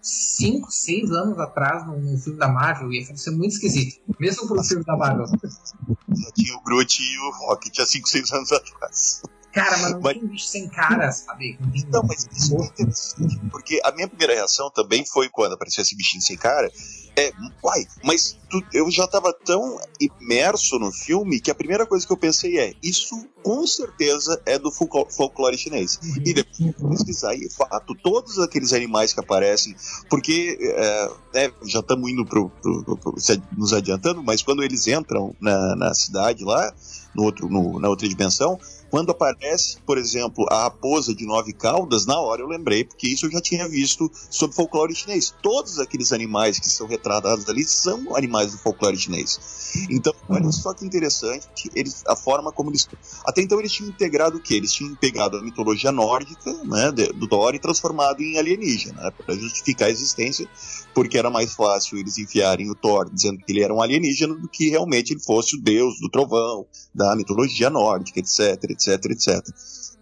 5, 0.00 0.70
6 0.70 1.10
anos 1.12 1.38
atrás 1.38 1.86
num 1.86 2.18
filme 2.18 2.38
da 2.38 2.48
Marvel, 2.48 2.92
ia 2.92 3.04
ser 3.16 3.30
muito 3.30 3.52
esquisito. 3.52 4.00
Mesmo 4.18 4.46
pro 4.46 4.62
filme 4.62 4.84
da 4.84 4.96
Marvel. 4.96 5.26
Já 5.26 6.32
tinha 6.34 6.56
o 6.56 6.62
Groot 6.62 7.02
e 7.02 7.18
o 7.18 7.30
Rocket 7.30 7.78
há 7.78 7.86
5, 7.86 8.08
6 8.08 8.32
anos 8.32 8.52
atrás. 8.52 9.22
Cara, 9.56 9.78
mas 9.78 9.92
não 9.92 10.00
mas... 10.02 10.12
tem 10.12 10.22
um 10.22 10.26
bicho 10.28 10.46
sem 10.46 10.68
cara, 10.68 11.10
sabe? 11.10 11.58
Não, 11.90 12.02
mas 12.02 12.28
isso 12.30 12.54
é 12.56 12.66
interessante, 12.66 13.40
porque 13.50 13.80
a 13.82 13.90
minha 13.90 14.06
primeira 14.06 14.34
reação 14.34 14.70
também 14.70 15.02
foi 15.06 15.30
quando 15.30 15.54
apareceu 15.54 15.80
esse 15.80 15.96
bichinho 15.96 16.22
sem 16.22 16.36
cara. 16.36 16.70
É, 17.16 17.32
uai, 17.64 17.86
mas 18.04 18.36
tu, 18.50 18.62
eu 18.74 18.90
já 18.90 19.06
tava 19.06 19.32
tão 19.32 19.80
imerso 19.98 20.78
no 20.78 20.92
filme 20.92 21.40
que 21.40 21.50
a 21.50 21.54
primeira 21.54 21.86
coisa 21.86 22.06
que 22.06 22.12
eu 22.12 22.16
pensei 22.18 22.58
é: 22.58 22.74
isso 22.82 23.26
com 23.42 23.66
certeza 23.66 24.38
é 24.44 24.58
do 24.58 24.70
folclore 24.70 25.56
chinês. 25.56 25.98
Uhum. 26.02 26.22
E 26.26 26.34
depois 26.34 26.74
pesquisar, 26.90 27.34
e 27.34 27.48
fato, 27.48 27.94
todos 27.94 28.38
aqueles 28.38 28.74
animais 28.74 29.14
que 29.14 29.20
aparecem, 29.20 29.74
porque 30.10 30.58
é, 30.60 31.10
é, 31.34 31.52
já 31.64 31.80
estamos 31.80 32.10
indo 32.10 32.26
pro, 32.26 32.50
pro, 32.50 32.84
pro, 32.84 32.96
pro, 32.98 33.14
nos 33.56 33.72
adiantando, 33.72 34.22
mas 34.22 34.42
quando 34.42 34.62
eles 34.62 34.86
entram 34.86 35.34
na, 35.40 35.74
na 35.74 35.94
cidade 35.94 36.44
lá, 36.44 36.74
no 37.14 37.22
outro, 37.22 37.48
no, 37.48 37.80
na 37.80 37.88
outra 37.88 38.06
dimensão, 38.06 38.60
quando 38.90 39.10
aparece, 39.10 39.78
por 39.84 39.98
exemplo, 39.98 40.46
a 40.50 40.64
raposa 40.64 41.14
de 41.14 41.26
nove 41.26 41.52
caudas, 41.52 42.06
na 42.06 42.18
hora 42.18 42.42
eu 42.42 42.48
lembrei, 42.48 42.84
porque 42.84 43.08
isso 43.08 43.26
eu 43.26 43.30
já 43.30 43.40
tinha 43.40 43.68
visto 43.68 44.10
sobre 44.30 44.56
folclore 44.56 44.94
chinês. 44.94 45.34
Todos 45.42 45.78
aqueles 45.78 46.12
animais 46.12 46.58
que 46.58 46.68
são 46.68 46.86
retratados 46.86 47.48
ali 47.48 47.64
são 47.64 48.14
animais 48.16 48.52
do 48.52 48.58
folclore 48.58 48.96
chinês. 48.96 49.66
Então, 49.90 50.12
olha 50.28 50.50
só 50.52 50.72
que 50.72 50.84
interessante 50.84 51.70
eles, 51.74 52.02
a 52.06 52.16
forma 52.16 52.52
como 52.52 52.70
eles. 52.70 52.88
Até 53.24 53.42
então 53.42 53.58
eles 53.58 53.72
tinham 53.72 53.90
integrado 53.90 54.38
o 54.38 54.40
quê? 54.40 54.54
Eles 54.54 54.72
tinham 54.72 54.94
pegado 54.94 55.36
a 55.36 55.42
mitologia 55.42 55.92
nórdica 55.92 56.52
né, 56.64 56.90
do 56.92 57.28
Thor 57.28 57.54
e 57.54 57.58
transformado 57.58 58.22
em 58.22 58.38
alienígena, 58.38 59.02
né, 59.02 59.10
para 59.10 59.34
justificar 59.34 59.88
a 59.88 59.90
existência, 59.90 60.48
porque 60.94 61.18
era 61.18 61.30
mais 61.30 61.54
fácil 61.54 61.98
eles 61.98 62.18
enfiarem 62.18 62.70
o 62.70 62.74
Thor 62.74 63.10
dizendo 63.12 63.38
que 63.38 63.52
ele 63.52 63.62
era 63.62 63.74
um 63.74 63.82
alienígena 63.82 64.34
do 64.34 64.48
que 64.48 64.70
realmente 64.70 65.12
ele 65.12 65.20
fosse 65.20 65.56
o 65.56 65.60
deus 65.60 65.98
do 66.00 66.08
trovão, 66.08 66.66
da 66.94 67.14
mitologia 67.14 67.68
nórdica, 67.68 68.20
etc, 68.20 68.70
etc, 68.76 69.10
etc. 69.10 69.42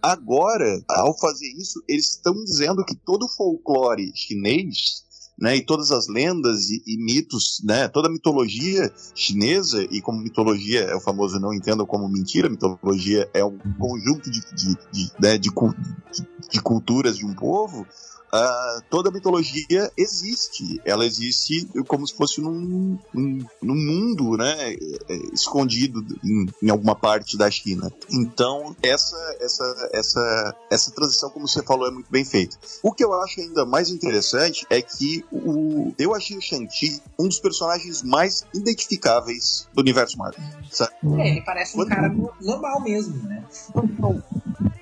Agora, 0.01 0.83
ao 0.87 1.17
fazer 1.17 1.47
isso, 1.57 1.81
eles 1.87 2.11
estão 2.11 2.33
dizendo 2.43 2.85
que 2.85 2.95
todo 2.95 3.23
o 3.23 3.29
folclore 3.29 4.11
chinês 4.13 5.05
né, 5.37 5.57
e 5.57 5.61
todas 5.61 5.91
as 5.91 6.07
lendas 6.07 6.69
e, 6.69 6.81
e, 6.87 6.97
mitos, 6.97 7.61
né, 7.63 7.87
toda 7.87 8.07
a 8.07 8.11
mitologia 8.11 8.91
chinesa, 9.13 9.85
e 9.91 10.01
como 10.01 10.21
mitologia 10.21 10.81
é 10.81 10.95
o 10.95 11.01
famoso 11.01 11.39
não 11.39 11.53
entendam 11.53 11.85
como 11.85 12.07
mentira, 12.07 12.49
mitologia 12.49 13.29
é 13.33 13.43
um 13.43 13.57
conjunto 13.77 14.29
de, 14.31 14.39
de, 14.55 14.77
de, 14.91 15.11
né, 15.19 15.37
de, 15.37 15.49
de 16.51 16.61
culturas 16.61 17.17
de 17.17 17.25
um 17.25 17.33
povo, 17.33 17.85
Uh, 18.35 18.81
toda 18.89 19.09
a 19.09 19.11
mitologia 19.11 19.89
existe. 19.95 20.81
Ela 20.83 21.05
existe 21.05 21.65
como 21.87 22.05
se 22.05 22.13
fosse 22.13 22.41
num, 22.41 22.99
num, 23.13 23.45
num 23.61 23.75
mundo, 23.75 24.35
né, 24.35 24.73
é, 24.73 25.15
escondido 25.33 26.05
em, 26.23 26.45
em, 26.61 26.69
alguma 26.69 26.95
parte 26.95 27.37
da 27.37 27.49
China. 27.49 27.89
Então, 28.11 28.75
essa, 28.83 29.15
essa, 29.39 29.89
essa, 29.93 30.55
essa 30.69 30.91
transição, 30.91 31.29
como 31.29 31.47
você 31.47 31.63
falou, 31.63 31.87
é 31.87 31.91
muito 31.91 32.11
bem 32.11 32.25
feita. 32.25 32.57
O 32.83 32.91
que 32.91 33.03
eu 33.05 33.13
acho 33.21 33.39
ainda 33.39 33.65
mais 33.65 33.89
interessante 33.89 34.65
é 34.69 34.81
que 34.81 35.23
o, 35.31 35.93
eu 35.97 36.13
achei 36.13 36.37
o 36.37 36.41
Shang-Chi 36.41 37.01
um 37.17 37.27
dos 37.27 37.39
personagens 37.39 38.03
mais 38.03 38.45
identificáveis 38.53 39.67
do 39.73 39.81
universo 39.81 40.17
Marvel. 40.17 40.43
Sabe? 40.69 40.93
É, 41.19 41.29
ele 41.29 41.41
parece 41.41 41.73
um 41.73 41.81
Quando... 41.81 41.89
cara 41.89 42.13
normal 42.41 42.81
mesmo, 42.81 43.15
né? 43.23 43.45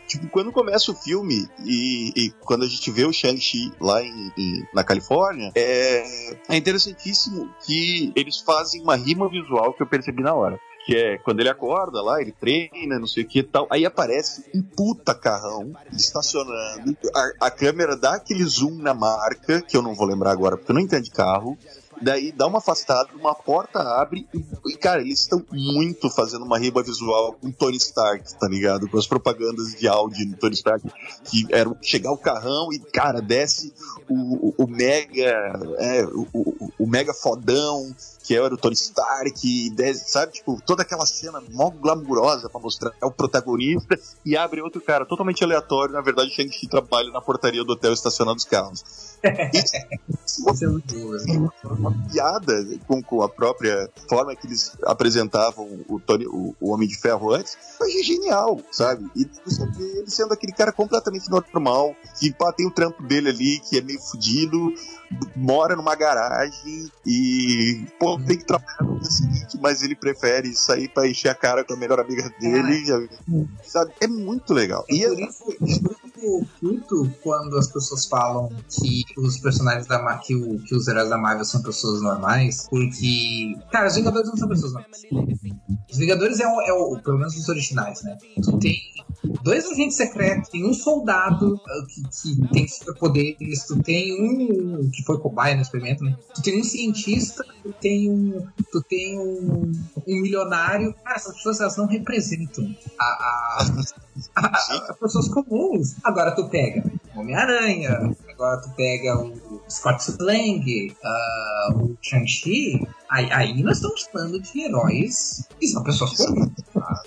Tipo, 0.07 0.27
quando 0.27 0.51
começa 0.51 0.91
o 0.91 0.95
filme 0.95 1.47
e, 1.65 2.11
e 2.15 2.31
quando 2.41 2.63
a 2.63 2.67
gente 2.67 2.91
vê 2.91 3.05
o 3.05 3.13
Shang-Chi 3.13 3.71
lá 3.79 4.01
em, 4.01 4.31
em, 4.37 4.67
na 4.73 4.83
Califórnia, 4.83 5.51
é, 5.55 6.35
é 6.49 6.55
interessantíssimo 6.55 7.49
que 7.65 8.11
eles 8.15 8.39
fazem 8.39 8.81
uma 8.81 8.95
rima 8.95 9.29
visual 9.29 9.73
que 9.73 9.81
eu 9.81 9.87
percebi 9.87 10.21
na 10.21 10.33
hora 10.33 10.59
que 10.85 10.95
é 10.95 11.17
quando 11.17 11.39
ele 11.39 11.49
acorda 11.49 12.01
lá, 12.01 12.21
ele 12.21 12.31
treina, 12.31 12.99
não 12.99 13.07
sei 13.07 13.23
o 13.23 13.27
que 13.27 13.39
e 13.39 13.43
tal. 13.43 13.67
Aí 13.69 13.85
aparece 13.85 14.45
um 14.53 14.61
puta 14.61 15.15
carrão 15.15 15.71
estacionando. 15.91 16.97
A, 17.15 17.47
a, 17.47 17.51
câmera 17.51 17.95
dá 17.95 18.15
aquele 18.15 18.43
zoom 18.43 18.75
na 18.81 18.93
marca, 18.93 19.61
que 19.61 19.75
eu 19.75 19.81
não 19.81 19.95
vou 19.95 20.05
lembrar 20.05 20.31
agora, 20.31 20.57
porque 20.57 20.71
eu 20.71 20.75
não 20.75 20.81
entendo 20.81 21.03
de 21.03 21.11
carro. 21.11 21.57
Daí 22.01 22.31
dá 22.31 22.47
uma 22.47 22.59
afastada, 22.59 23.09
uma 23.15 23.33
porta 23.33 23.79
abre 23.79 24.27
e, 24.65 24.75
cara, 24.75 25.01
eles 25.01 25.21
estão 25.21 25.43
muito 25.51 26.09
fazendo 26.09 26.45
uma 26.45 26.57
riba 26.57 26.83
visual 26.83 27.33
com 27.33 27.51
Tony 27.51 27.77
Stark, 27.77 28.37
tá 28.37 28.47
ligado? 28.47 28.87
Com 28.89 28.97
as 28.97 29.07
propagandas 29.07 29.75
de 29.75 29.87
áudio 29.87 30.29
do 30.29 30.37
Tony 30.37 30.55
Stark, 30.55 30.85
que 31.25 31.45
era 31.49 31.73
chegar 31.81 32.11
o 32.11 32.17
carrão 32.17 32.71
e, 32.71 32.79
cara, 32.79 33.21
desce 33.21 33.73
o, 34.09 34.49
o, 34.49 34.55
o 34.63 34.67
mega, 34.67 35.75
é, 35.79 36.05
o, 36.05 36.27
o, 36.33 36.71
o 36.79 36.87
mega 36.87 37.13
fodão, 37.13 37.93
que 38.23 38.35
era 38.35 38.53
o 38.53 38.57
Tony 38.57 38.73
Stark, 38.75 39.73
sabe? 39.95 40.33
Tipo, 40.33 40.61
toda 40.65 40.81
aquela 40.81 41.05
cena 41.05 41.41
mó 41.51 41.69
glamurosa 41.69 42.49
pra 42.49 42.59
mostrar 42.59 42.91
é 43.01 43.05
o 43.05 43.11
protagonista 43.11 43.99
e 44.25 44.37
abre 44.37 44.61
outro 44.61 44.81
cara 44.81 45.05
totalmente 45.05 45.43
aleatório. 45.43 45.93
Na 45.93 46.01
verdade, 46.01 46.31
Shang-Chi 46.31 46.67
trabalha 46.67 47.11
na 47.11 47.21
portaria 47.21 47.63
do 47.63 47.73
hotel 47.73 47.93
estacionando 47.93 48.37
os 48.37 48.45
carros. 48.45 48.83
Isso 49.53 50.65
é 50.65 50.67
muito 50.67 50.95
uma, 51.65 51.82
uma 51.83 51.91
piada 52.09 52.65
com, 52.87 53.03
com 53.03 53.21
a 53.21 53.27
própria 53.27 53.89
forma 54.07 54.35
que 54.35 54.47
eles 54.47 54.75
apresentavam 54.83 55.67
o, 55.87 55.99
Tony, 55.99 56.25
o, 56.25 56.55
o 56.59 56.71
Homem 56.71 56.87
de 56.87 56.97
Ferro 56.97 57.33
antes. 57.33 57.57
Foi 57.77 57.91
genial, 58.03 58.61
sabe? 58.71 59.09
E 59.15 59.29
você 59.45 59.65
vê 59.71 59.99
ele 59.99 60.09
sendo 60.09 60.33
aquele 60.33 60.53
cara 60.53 60.71
completamente 60.71 61.29
normal, 61.29 61.95
que 62.17 62.31
pá, 62.33 62.53
tem 62.53 62.65
o 62.65 62.71
trampo 62.71 63.03
dele 63.03 63.29
ali, 63.29 63.59
que 63.59 63.77
é 63.77 63.81
meio 63.81 63.99
fudido, 63.99 64.73
mora 65.35 65.75
numa 65.75 65.95
garagem 65.95 66.89
e 67.05 67.85
pô, 67.99 68.17
tem 68.19 68.37
que 68.37 68.45
trabalhar 68.45 68.83
no 68.83 68.99
dia 68.99 69.11
seguinte, 69.11 69.59
mas 69.61 69.81
ele 69.81 69.95
prefere 69.95 70.53
sair 70.53 70.87
pra 70.87 71.07
encher 71.07 71.29
a 71.29 71.35
cara 71.35 71.63
com 71.63 71.73
a 71.73 71.77
melhor 71.77 71.99
amiga 71.99 72.29
dele, 72.39 72.83
é. 72.91 73.67
sabe? 73.67 73.91
É 73.99 74.07
muito 74.07 74.53
legal. 74.53 74.85
É 74.89 74.95
e 74.95 75.07
por 75.07 75.19
isso, 75.19 75.43
eu 75.49 76.02
fico 76.59 77.09
quando 77.21 77.57
as 77.57 77.71
pessoas 77.71 78.05
falam 78.05 78.49
que 78.69 79.03
os 79.17 79.37
personagens 79.37 79.87
da 79.87 80.01
Marvel, 80.01 80.23
que, 80.23 80.59
que 80.67 80.75
os 80.75 80.87
heróis 80.87 81.09
da 81.09 81.17
Marvel 81.17 81.45
são 81.45 81.61
pessoas 81.61 82.01
normais, 82.01 82.67
porque, 82.69 83.55
cara, 83.71 83.87
os 83.87 83.95
Vingadores 83.95 84.29
não 84.29 84.37
são 84.37 84.47
pessoas 84.47 84.73
normais. 84.73 85.01
Os 85.89 85.97
Vingadores 85.97 86.39
é 86.39 86.47
o, 86.47 86.61
é 86.61 86.73
o 86.73 86.99
pelo 87.01 87.17
menos 87.17 87.35
os 87.37 87.49
originais, 87.49 88.01
né? 88.03 88.17
Tu 88.41 88.57
tem 88.59 88.75
dois 89.43 89.65
agentes 89.65 89.97
secretos, 89.97 90.49
tem 90.49 90.65
um 90.65 90.73
soldado 90.73 91.55
uh, 91.55 91.87
que, 91.87 92.03
que 92.09 92.47
tem 92.53 92.67
superpoderes, 92.67 93.65
tu 93.65 93.81
tem 93.81 94.13
um 94.21 94.89
que 94.89 95.03
foi 95.03 95.17
cobaia 95.19 95.55
no 95.55 95.61
experimento, 95.61 96.03
né? 96.03 96.17
Tu 96.35 96.41
tem 96.41 96.59
um 96.59 96.63
cientista, 96.63 97.43
tu 97.61 97.73
tem 97.73 98.09
um, 98.09 98.45
tu 98.71 98.81
tem 98.81 99.19
um, 99.19 99.71
um 100.07 100.21
milionário. 100.21 100.93
Cara, 101.03 101.15
essas 101.15 101.35
pessoas 101.35 101.59
elas 101.61 101.77
não 101.77 101.85
representam 101.85 102.75
a, 102.99 103.05
a 103.05 103.83
pessoas 104.99 105.27
comuns. 105.29 105.95
Agora 106.03 106.35
tu 106.35 106.47
pega 106.49 106.83
Homem-Aranha, 107.15 108.15
agora 108.29 108.61
tu 108.61 108.69
pega 108.71 109.17
o 109.17 109.61
Scott 109.69 110.15
Lang, 110.19 110.91
uh, 110.91 111.83
o 111.83 111.97
Shang-Chi, 112.01 112.85
aí, 113.09 113.31
aí, 113.31 113.63
nós 113.63 113.77
estamos 113.77 114.03
falando 114.03 114.39
de 114.41 114.61
heróis 114.61 115.47
que 115.59 115.67
são 115.67 115.83
pessoas 115.83 116.15
comuns. 116.17 116.51
Tá? 116.73 117.03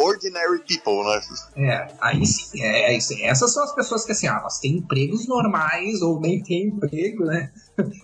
ordinary 0.00 0.60
people, 0.66 1.04
né? 1.04 1.20
É, 1.56 1.92
aí 2.00 2.26
sim, 2.26 2.62
é, 2.62 2.92
é 2.92 2.96
isso. 2.96 3.14
Essas 3.20 3.52
são 3.52 3.62
as 3.62 3.74
pessoas 3.74 4.04
que, 4.04 4.12
assim, 4.12 4.26
ah, 4.26 4.38
elas 4.40 4.58
têm 4.58 4.78
empregos 4.78 5.28
normais 5.28 6.00
ou 6.00 6.18
nem 6.18 6.42
têm 6.42 6.68
emprego, 6.68 7.26
né? 7.26 7.52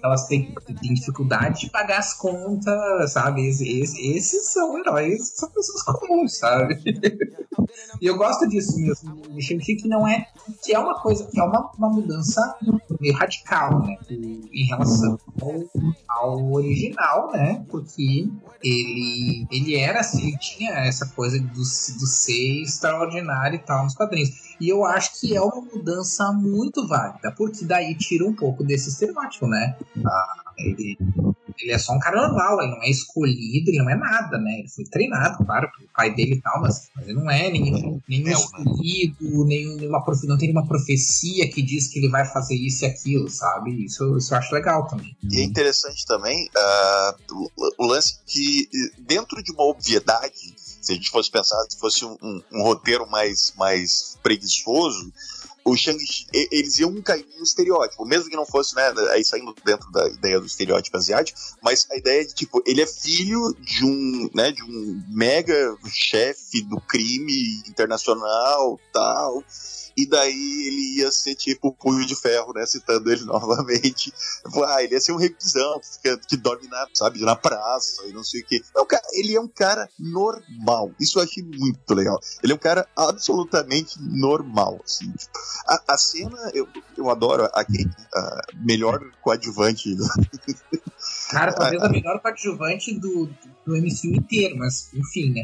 Elas 0.03 0.27
têm, 0.27 0.55
têm 0.81 0.95
dificuldade 0.95 1.63
de 1.63 1.71
pagar 1.71 1.99
as 1.99 2.15
contas, 2.15 3.13
sabe? 3.13 3.47
Esses, 3.47 3.95
esses 3.99 4.53
são 4.53 4.79
heróis, 4.79 5.33
são 5.35 5.51
pessoas 5.51 5.83
comuns, 5.83 6.39
sabe? 6.39 6.79
e 8.01 8.07
eu 8.07 8.17
gosto 8.17 8.49
disso 8.49 8.79
mesmo. 8.79 9.17
Me 9.31 9.43
que 9.43 9.89
não 9.89 10.07
é. 10.07 10.27
Que 10.65 10.75
é 10.75 10.79
uma 10.79 11.01
coisa, 11.01 11.27
que 11.27 11.39
é 11.39 11.43
uma, 11.43 11.71
uma 11.77 11.89
mudança 11.89 12.41
meio 13.01 13.15
radical, 13.15 13.83
né? 13.83 13.97
Em 14.11 14.67
relação 14.67 15.19
ao, 15.41 15.65
ao 16.09 16.53
original, 16.53 17.31
né? 17.33 17.65
Porque 17.69 18.29
ele, 18.63 19.47
ele 19.51 19.77
era 19.77 20.01
assim, 20.01 20.29
ele 20.29 20.39
tinha 20.39 20.73
essa 20.73 21.07
coisa 21.07 21.39
do, 21.39 21.53
do 21.55 21.63
ser 22.07 22.63
extraordinário 22.63 23.57
e 23.57 23.59
tal 23.59 23.85
nos 23.85 23.95
quadrinhos. 23.95 24.46
E 24.61 24.69
eu 24.69 24.85
acho 24.85 25.21
que 25.21 25.37
é 25.37 25.41
uma 25.41 25.61
mudança 25.61 26.33
muito 26.33 26.87
válida, 26.87 27.33
porque 27.33 27.65
daí 27.65 27.95
tira 27.95 28.27
um 28.27 28.35
pouco 28.35 28.65
desse 28.65 28.89
estereótipo, 28.89 29.47
né? 29.47 29.77
Ah, 30.05 30.47
ele, 30.59 30.97
ele 31.59 31.73
é 31.73 31.79
só 31.79 31.93
um 31.93 31.99
cara 31.99 32.29
normal, 32.29 32.63
ele 32.63 32.73
não 32.73 32.83
é 32.83 32.91
escolhido, 32.91 33.71
ele 33.71 33.79
não 33.79 33.91
é 33.91 33.97
nada, 33.97 34.39
né? 34.39 34.61
Ele 34.61 34.69
foi 34.69 34.85
treinado, 34.85 35.45
claro, 35.45 35.71
pelo 35.77 35.89
pai 35.95 36.15
dele 36.15 36.35
e 36.35 36.41
tal, 36.41 36.61
mas, 36.61 36.89
mas 36.95 37.07
ele 37.07 37.19
não 37.19 37.31
é 37.31 37.51
nenhum, 37.51 38.01
nenhum 38.09 38.31
escolhido, 38.31 39.45
nenhuma, 39.45 40.05
não 40.25 40.39
tem 40.39 40.49
nenhuma 40.49 40.67
profecia 40.67 41.49
que 41.51 41.63
diz 41.63 41.89
que 41.89 41.99
ele 41.99 42.09
vai 42.09 42.25
fazer 42.25 42.55
isso 42.55 42.85
e 42.85 42.87
aquilo, 42.87 43.29
sabe? 43.29 43.85
Isso, 43.85 44.17
isso 44.17 44.33
eu 44.33 44.39
acho 44.39 44.55
legal 44.55 44.87
também. 44.87 45.17
E 45.31 45.41
é 45.41 45.45
interessante 45.45 46.07
também 46.07 46.49
uh, 46.57 47.51
o 47.79 47.87
lance 47.87 48.19
que, 48.27 48.69
dentro 48.99 49.43
de 49.43 49.53
uma 49.53 49.65
obviedade, 49.65 50.55
se 50.87 50.93
a 50.93 50.95
gente 50.95 51.11
fosse 51.11 51.29
pensar, 51.29 51.61
se 51.69 51.77
fosse 51.79 52.05
um, 52.05 52.17
um, 52.23 52.43
um 52.53 52.63
roteiro 52.63 53.09
mais, 53.11 53.53
mais 53.57 54.17
preguiçoso, 54.23 55.13
o 55.67 55.77
Shang-Chi, 55.77 56.27
eles 56.33 56.79
iam 56.79 57.03
cair 57.03 57.27
no 57.37 57.43
estereótipo, 57.43 58.07
mesmo 58.07 58.31
que 58.31 58.37
não 58.37 58.47
fosse, 58.47 58.77
né, 58.77 58.95
aí 59.11 59.25
saindo 59.25 59.53
dentro 59.65 59.91
da 59.91 60.07
ideia 60.09 60.39
do 60.39 60.47
estereótipo 60.47 60.97
asiático, 60.97 61.37
mas 61.61 61.89
a 61.91 61.97
ideia 61.97 62.25
de, 62.25 62.35
tipo, 62.35 62.63
ele 62.65 62.81
é 62.81 62.87
filho 62.87 63.53
de 63.59 63.85
um, 63.85 64.31
né, 64.33 64.53
de 64.53 64.63
um 64.63 65.03
mega 65.09 65.77
chefe 65.89 66.63
do 66.63 66.81
crime 66.81 67.63
internacional, 67.67 68.79
tal, 68.93 69.43
e 69.97 70.05
daí 70.05 70.67
ele 70.67 70.99
ia 70.99 71.11
ser 71.11 71.35
tipo 71.35 71.73
punho 71.73 72.05
de 72.05 72.15
ferro, 72.15 72.53
né? 72.53 72.67
Citando 72.67 73.11
ele 73.11 73.25
novamente. 73.25 74.13
Ah, 74.67 74.83
ele 74.83 74.93
ia 74.93 75.01
ser 75.01 75.13
um 75.13 75.17
revisão 75.17 75.81
que, 76.03 76.17
que 76.19 76.37
dorme 76.37 76.69
na, 76.69 76.87
sabe, 76.93 77.21
na 77.21 77.35
praça 77.35 78.05
e 78.07 78.13
não 78.13 78.23
sei 78.23 78.43
o 78.43 78.45
que. 78.45 78.63
ele 79.15 79.35
é 79.35 79.41
um 79.41 79.49
cara 79.49 79.89
normal. 79.99 80.93
Isso 81.01 81.19
eu 81.19 81.23
achei 81.23 81.43
muito 81.43 81.95
legal. 81.95 82.21
Ele 82.43 82.53
é 82.53 82.57
um 82.57 82.59
cara 82.59 82.87
absolutamente 82.95 83.99
normal, 84.01 84.79
assim. 84.85 85.11
Tipo, 85.13 85.39
a, 85.67 85.95
a, 85.95 85.99
cena, 85.99 86.51
eu, 86.55 86.69
eu 86.97 87.11
adoro 87.11 87.45
a 87.45 87.65
Kate, 87.65 87.91
a 88.15 88.43
melhor 88.55 89.01
coadjuvante. 89.23 89.95
Do... 89.95 90.05
Cara, 91.31 91.53
talvez 91.53 91.83
a 91.83 91.89
melhor 91.89 92.21
coadjuvante 92.21 92.99
do, 92.99 93.27
do 93.65 93.77
MCU 93.77 94.15
inteiro, 94.15 94.57
mas 94.57 94.93
enfim, 94.95 95.33
né? 95.33 95.43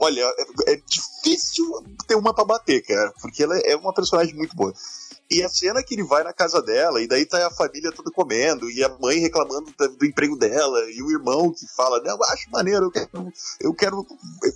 Olha, 0.00 0.20
é, 0.20 0.72
é 0.72 0.82
difícil 0.86 1.64
ter 2.06 2.16
uma 2.16 2.34
pra 2.34 2.44
bater, 2.44 2.82
cara, 2.82 3.12
porque 3.20 3.42
ela 3.42 3.56
é 3.58 3.76
uma 3.76 3.92
personagem 3.92 4.34
muito 4.34 4.54
boa. 4.54 4.72
E 5.28 5.42
a 5.42 5.48
cena 5.48 5.82
que 5.82 5.94
ele 5.94 6.04
vai 6.04 6.22
na 6.22 6.32
casa 6.32 6.62
dela, 6.62 7.02
e 7.02 7.08
daí 7.08 7.26
tá 7.26 7.44
a 7.46 7.50
família 7.50 7.90
toda 7.90 8.12
comendo, 8.12 8.70
e 8.70 8.84
a 8.84 8.88
mãe 8.88 9.18
reclamando 9.18 9.72
do 9.98 10.06
emprego 10.06 10.36
dela, 10.36 10.78
e 10.90 11.02
o 11.02 11.10
irmão 11.10 11.52
que 11.52 11.66
fala, 11.66 12.00
não, 12.00 12.16
acho 12.24 12.48
maneiro, 12.50 12.86
eu 12.86 12.90
quero, 12.92 13.32
eu 13.60 13.74
quero. 13.74 14.06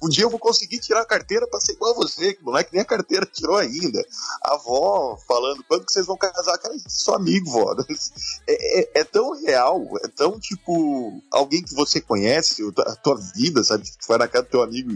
Um 0.00 0.08
dia 0.08 0.24
eu 0.24 0.30
vou 0.30 0.38
conseguir 0.38 0.78
tirar 0.78 1.00
a 1.00 1.06
carteira 1.06 1.46
pra 1.48 1.60
ser 1.60 1.72
igual 1.72 1.92
a 1.92 1.96
você, 1.96 2.34
que 2.34 2.44
moleque 2.44 2.72
nem 2.72 2.82
a 2.82 2.84
carteira 2.84 3.26
tirou 3.26 3.56
ainda. 3.56 4.00
A 4.42 4.54
avó 4.54 5.18
falando, 5.26 5.64
quando 5.64 5.84
que 5.84 5.92
vocês 5.92 6.06
vão 6.06 6.16
casar? 6.16 6.56
Cara, 6.58 6.74
sou 6.86 7.14
amigo, 7.14 7.50
vó. 7.50 7.74
É, 8.46 8.80
é, 8.80 8.90
é, 9.00 9.04
tão 9.04 9.32
real, 9.44 9.84
é 10.02 10.08
tão 10.08 10.38
tipo 10.38 11.22
alguém 11.30 11.62
que 11.62 11.74
você 11.74 12.00
conhece, 12.00 12.62
a 12.78 12.96
tua 12.96 13.16
vida, 13.34 13.62
sabe? 13.62 13.84
Que 13.84 14.08
vai 14.08 14.18
na 14.18 14.28
casa 14.28 14.44
do 14.44 14.50
teu 14.50 14.62
amigo 14.62 14.90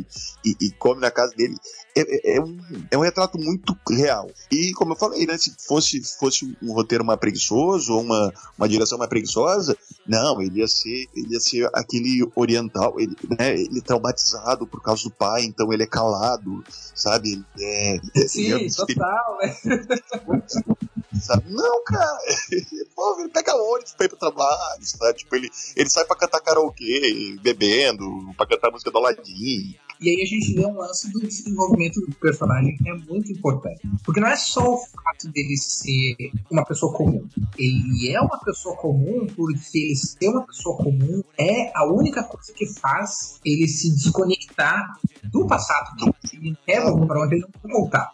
e, 0.45 0.57
e 0.61 0.71
come 0.73 1.01
na 1.01 1.11
casa 1.11 1.35
dele. 1.35 1.57
É, 1.97 2.01
é, 2.01 2.37
é, 2.37 2.41
um, 2.41 2.59
é 2.91 2.99
um 2.99 3.03
retrato 3.03 3.39
muito 3.39 3.77
real. 3.89 4.29
E 4.51 4.73
como 4.73 4.93
eu 4.93 4.97
falei, 4.97 5.27
né? 5.27 5.39
Se 5.39 5.55
fosse, 5.67 6.03
fosse 6.19 6.57
um 6.61 6.73
roteiro 6.73 7.05
mais 7.05 7.19
preguiçoso 7.21 7.95
ou 7.95 8.01
uma, 8.01 8.33
uma 8.59 8.69
direção 8.69 8.99
mais 8.99 9.09
preguiçosa, 9.09 9.77
não, 10.07 10.43
ele 10.43 10.59
ia 10.59 10.67
ser, 10.67 11.09
ele 11.15 11.33
ia 11.33 11.41
ser 11.41 11.71
aquele 11.73 12.29
oriental, 12.35 12.99
ele, 12.99 13.17
né, 13.39 13.55
ele 13.55 13.79
é 13.79 13.83
traumatizado 13.83 14.67
por 14.67 14.83
causa 14.83 15.05
do 15.05 15.11
pai, 15.11 15.45
então 15.45 15.73
ele 15.73 15.85
é 15.85 15.87
calado, 15.87 16.65
sabe? 16.95 17.33
Ele 17.33 17.45
é, 17.61 18.27
Sim, 18.27 18.53
é, 18.53 18.67
total, 18.69 19.39
né? 19.41 19.57
Sabe? 21.21 21.45
Não, 21.51 21.85
cara, 21.85 22.19
Pô, 22.95 23.21
ele 23.21 23.29
pega 23.29 23.55
ônibus 23.55 23.95
pra 23.95 24.07
ir 24.07 24.09
pro 24.09 24.19
trabalho, 24.19 24.83
sabe? 24.83 25.19
Tipo, 25.19 25.37
ele, 25.37 25.51
ele 25.77 25.91
sai 25.91 26.05
pra 26.05 26.17
cantar 26.17 26.41
karaokê, 26.41 27.37
bebendo, 27.43 28.33
pra 28.37 28.47
cantar 28.47 28.71
música 28.71 28.91
do 28.91 28.99
Aladdin, 28.99 29.77
e 30.01 30.11
aí 30.11 30.23
a 30.23 30.27
gente 30.27 30.53
vê 30.55 30.67
um 30.67 30.77
lance 30.77 31.11
do 31.13 31.21
desenvolvimento 31.21 32.01
do 32.01 32.15
personagem 32.17 32.77
que 32.77 32.89
é 32.89 32.95
muito 32.95 33.33
importante. 33.33 33.81
Porque 34.05 34.21
não 34.21 34.29
é 34.29 34.37
só 34.37 34.75
o 34.75 34.79
fato 34.79 35.29
dele 35.33 35.57
ser 35.57 36.17
uma 36.51 36.65
pessoa 36.65 36.93
comum. 36.93 37.27
Ele 37.59 38.11
é 38.11 38.21
uma 38.21 38.39
pessoa 38.41 38.77
comum 38.77 39.27
porque 39.35 39.79
ele 39.79 39.97
ser 39.97 40.29
uma 40.29 40.47
pessoa 40.47 40.77
comum 40.77 41.23
é 41.39 41.73
a 41.75 41.87
única 41.87 42.23
coisa 42.25 42.53
que 42.53 42.67
faz 42.67 43.39
ele 43.45 43.69
se 43.69 43.91
desconectar 43.95 44.99
do 45.33 45.47
passado. 45.47 45.91
Ele 46.33 46.51
não 46.51 46.57
quer 46.67 46.83
para 46.83 47.23
onde 47.23 47.37
ele 47.37 47.47
não 47.63 47.71
voltar. 47.71 48.13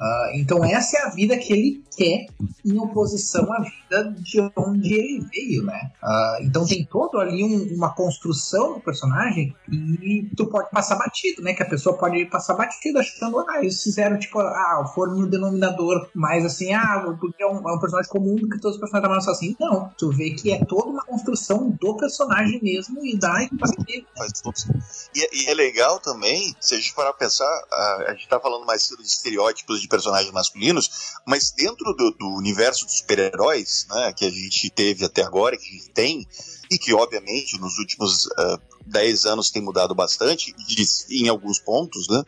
Uh, 0.00 0.36
então 0.36 0.64
essa 0.64 0.96
é 0.96 1.02
a 1.02 1.10
vida 1.10 1.36
que 1.36 1.52
ele 1.52 1.84
quer 1.94 2.26
em 2.64 2.78
oposição 2.78 3.52
à 3.52 3.60
vida 3.60 4.14
de 4.18 4.40
onde 4.56 4.94
ele 4.94 5.26
veio, 5.30 5.62
né? 5.64 5.90
Uh, 6.02 6.42
então 6.44 6.66
tem 6.66 6.84
todo 6.84 7.18
ali 7.18 7.44
um, 7.44 7.74
uma 7.74 7.94
construção 7.94 8.74
do 8.74 8.80
personagem 8.80 9.54
e 9.70 10.28
tu 10.34 10.46
pode 10.46 10.70
passar 10.70 10.96
batido, 10.96 11.42
né? 11.42 11.52
Que 11.52 11.62
a 11.62 11.68
pessoa 11.68 11.98
pode 11.98 12.24
passar 12.26 12.54
batido 12.54 12.98
achando, 12.98 13.38
ah, 13.40 13.58
eles 13.58 13.82
fizeram 13.82 14.18
tipo, 14.18 14.40
ah, 14.40 14.90
foram 14.94 15.16
no 15.16 15.26
denominador 15.26 16.08
mais 16.14 16.44
assim, 16.46 16.72
ah, 16.72 17.14
porque 17.20 17.42
é 17.42 17.46
um, 17.46 17.68
é 17.68 17.74
um 17.74 17.78
personagem 17.78 18.10
comum 18.10 18.36
que 18.36 18.58
todos 18.58 18.76
os 18.76 18.80
personagens 18.80 19.24
são 19.24 19.34
assim. 19.34 19.56
Não, 19.60 19.90
tu 19.98 20.10
vê 20.10 20.30
que 20.30 20.50
é 20.50 20.64
toda 20.64 20.88
uma 20.88 21.04
construção 21.04 21.76
do 21.78 21.96
personagem 21.96 22.58
mesmo 22.62 23.04
e 23.04 23.10
e 23.20 24.06
faz 24.16 24.30
né? 24.66 24.80
E, 25.14 25.44
e 25.44 25.50
é 25.50 25.54
legal 25.54 26.00
também, 26.00 26.54
se 26.60 26.74
a 26.74 26.78
gente 26.78 26.94
parar 26.94 27.12
pra 27.12 27.26
pensar, 27.26 27.44
a, 27.70 28.04
a 28.08 28.10
gente 28.12 28.28
tá 28.28 28.40
falando 28.40 28.64
mais 28.64 28.88
de 28.88 29.02
estereótipos 29.02 29.80
de 29.80 29.88
personagens 29.90 30.32
masculinos, 30.32 30.90
mas 31.26 31.50
dentro 31.50 31.92
do, 31.94 32.10
do 32.12 32.28
universo 32.36 32.86
dos 32.86 32.98
super-heróis, 32.98 33.86
né, 33.90 34.12
que 34.14 34.24
a 34.24 34.30
gente 34.30 34.70
teve 34.70 35.04
até 35.04 35.22
agora, 35.22 35.56
que 35.56 35.68
a 35.68 35.72
gente 35.72 35.90
tem, 35.90 36.26
e 36.70 36.78
que 36.78 36.94
obviamente 36.94 37.60
nos 37.60 37.78
últimos 37.78 38.26
uh, 38.26 38.30
ah, 38.38 38.60
10 38.86 39.26
anos 39.26 39.50
tem 39.50 39.60
mudado 39.60 39.94
bastante, 39.94 40.54
em 41.10 41.28
alguns 41.28 41.58
pontos, 41.58 42.08
né? 42.08 42.22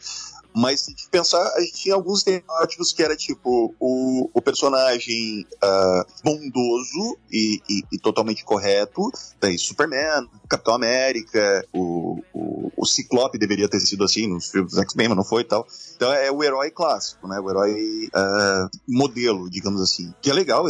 Mas 0.55 0.80
se 0.80 1.09
pensar, 1.11 1.42
a 1.55 1.61
gente 1.61 1.74
tinha 1.74 1.94
alguns 1.94 2.18
estereótipos 2.18 2.92
que 2.92 3.03
era 3.03 3.16
tipo 3.16 3.74
o, 3.80 4.30
o 4.32 4.42
personagem 4.42 5.46
uh, 5.62 6.22
bondoso 6.22 7.18
e, 7.30 7.61
e, 7.68 7.82
e, 7.92 7.98
totalmente 7.98 8.44
correto. 8.44 9.11
Daí 9.40 9.59
Superman, 9.59 10.28
Capitão 10.48 10.74
América, 10.74 11.66
o, 11.72 12.22
o, 12.34 12.70
o 12.76 12.86
Ciclope 12.86 13.38
deveria 13.38 13.68
ter 13.68 13.80
sido 13.80 14.05
assim 14.05 14.26
nos 14.26 14.50
filmes 14.50 14.76
X-Men, 14.76 15.09
mas 15.09 15.16
não 15.16 15.24
foi 15.24 15.42
e 15.42 15.46
tal. 15.46 15.66
Então 15.96 16.12
é 16.12 16.30
o 16.30 16.42
herói 16.42 16.70
clássico, 16.70 17.26
né? 17.26 17.40
O 17.40 17.50
herói 17.50 18.09
uh, 18.09 18.68
modelo, 18.86 19.48
digamos 19.48 19.80
assim. 19.80 20.12
Que 20.20 20.30
é 20.30 20.34
legal, 20.34 20.66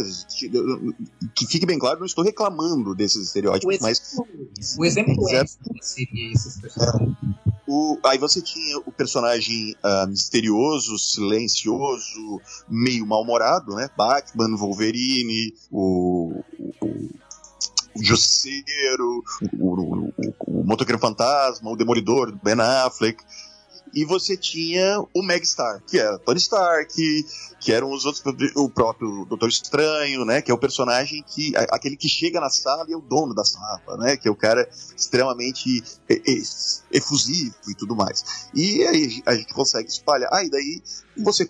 que 1.35 1.47
fique 1.47 1.65
bem 1.65 1.77
claro, 1.77 1.99
não 1.99 2.05
estou 2.05 2.23
reclamando 2.23 2.95
desses 2.95 3.27
estereótipos, 3.27 3.77
o 3.77 3.81
mas. 3.81 4.15
O 4.77 4.85
exemplo 4.85 5.29
é, 5.29 5.43
seria 5.81 6.31
esses 6.31 6.59
personagens. 6.59 7.17
O, 7.67 7.97
aí 8.03 8.17
você 8.17 8.41
tinha 8.41 8.77
o 8.79 8.91
personagem 8.91 9.75
uh, 9.83 10.07
misterioso, 10.07 10.97
silencioso, 10.99 12.41
meio 12.67 13.05
mal-humorado, 13.05 13.73
né? 13.75 13.89
Batman, 13.95 14.57
Wolverine, 14.57 15.53
o, 15.71 16.43
o, 16.59 16.85
o 17.95 18.03
Jusceiro, 18.03 19.23
o, 19.59 19.65
o, 19.65 20.13
o, 20.17 20.59
o 20.59 20.63
Motoqueiro 20.65 20.99
Fantasma, 20.99 21.71
o 21.71 21.77
Demolidor, 21.77 22.37
Ben 22.43 22.59
Affleck 22.59 23.23
e 23.93 24.03
você 24.03 24.35
tinha 24.35 24.99
o 25.13 25.21
Megastar, 25.21 25.81
que 25.85 25.99
era 25.99 26.17
Tony 26.17 26.39
Stark, 26.39 27.25
que 27.59 27.71
eram 27.71 27.91
os 27.91 28.05
outros, 28.05 28.23
o 28.55 28.69
próprio 28.69 29.25
Doutor 29.25 29.47
Estranho, 29.47 30.25
né, 30.25 30.41
que 30.41 30.49
é 30.49 30.53
o 30.53 30.57
personagem 30.57 31.23
que, 31.23 31.53
aquele 31.69 31.95
que 31.95 32.09
chega 32.09 32.39
na 32.39 32.49
sala 32.49 32.85
e 32.89 32.93
é 32.93 32.97
o 32.97 33.01
dono 33.01 33.33
da 33.33 33.45
sala, 33.45 33.97
né, 33.97 34.17
que 34.17 34.27
é 34.27 34.31
o 34.31 34.35
cara 34.35 34.67
extremamente 34.97 35.83
efusivo 36.91 37.55
e 37.69 37.75
tudo 37.75 37.95
mais. 37.95 38.49
E 38.53 38.83
aí 38.83 39.23
a 39.25 39.35
gente 39.35 39.53
consegue 39.53 39.87
espalhar. 39.87 40.29
Ah, 40.33 40.43
daí 40.49 40.81
você 41.17 41.47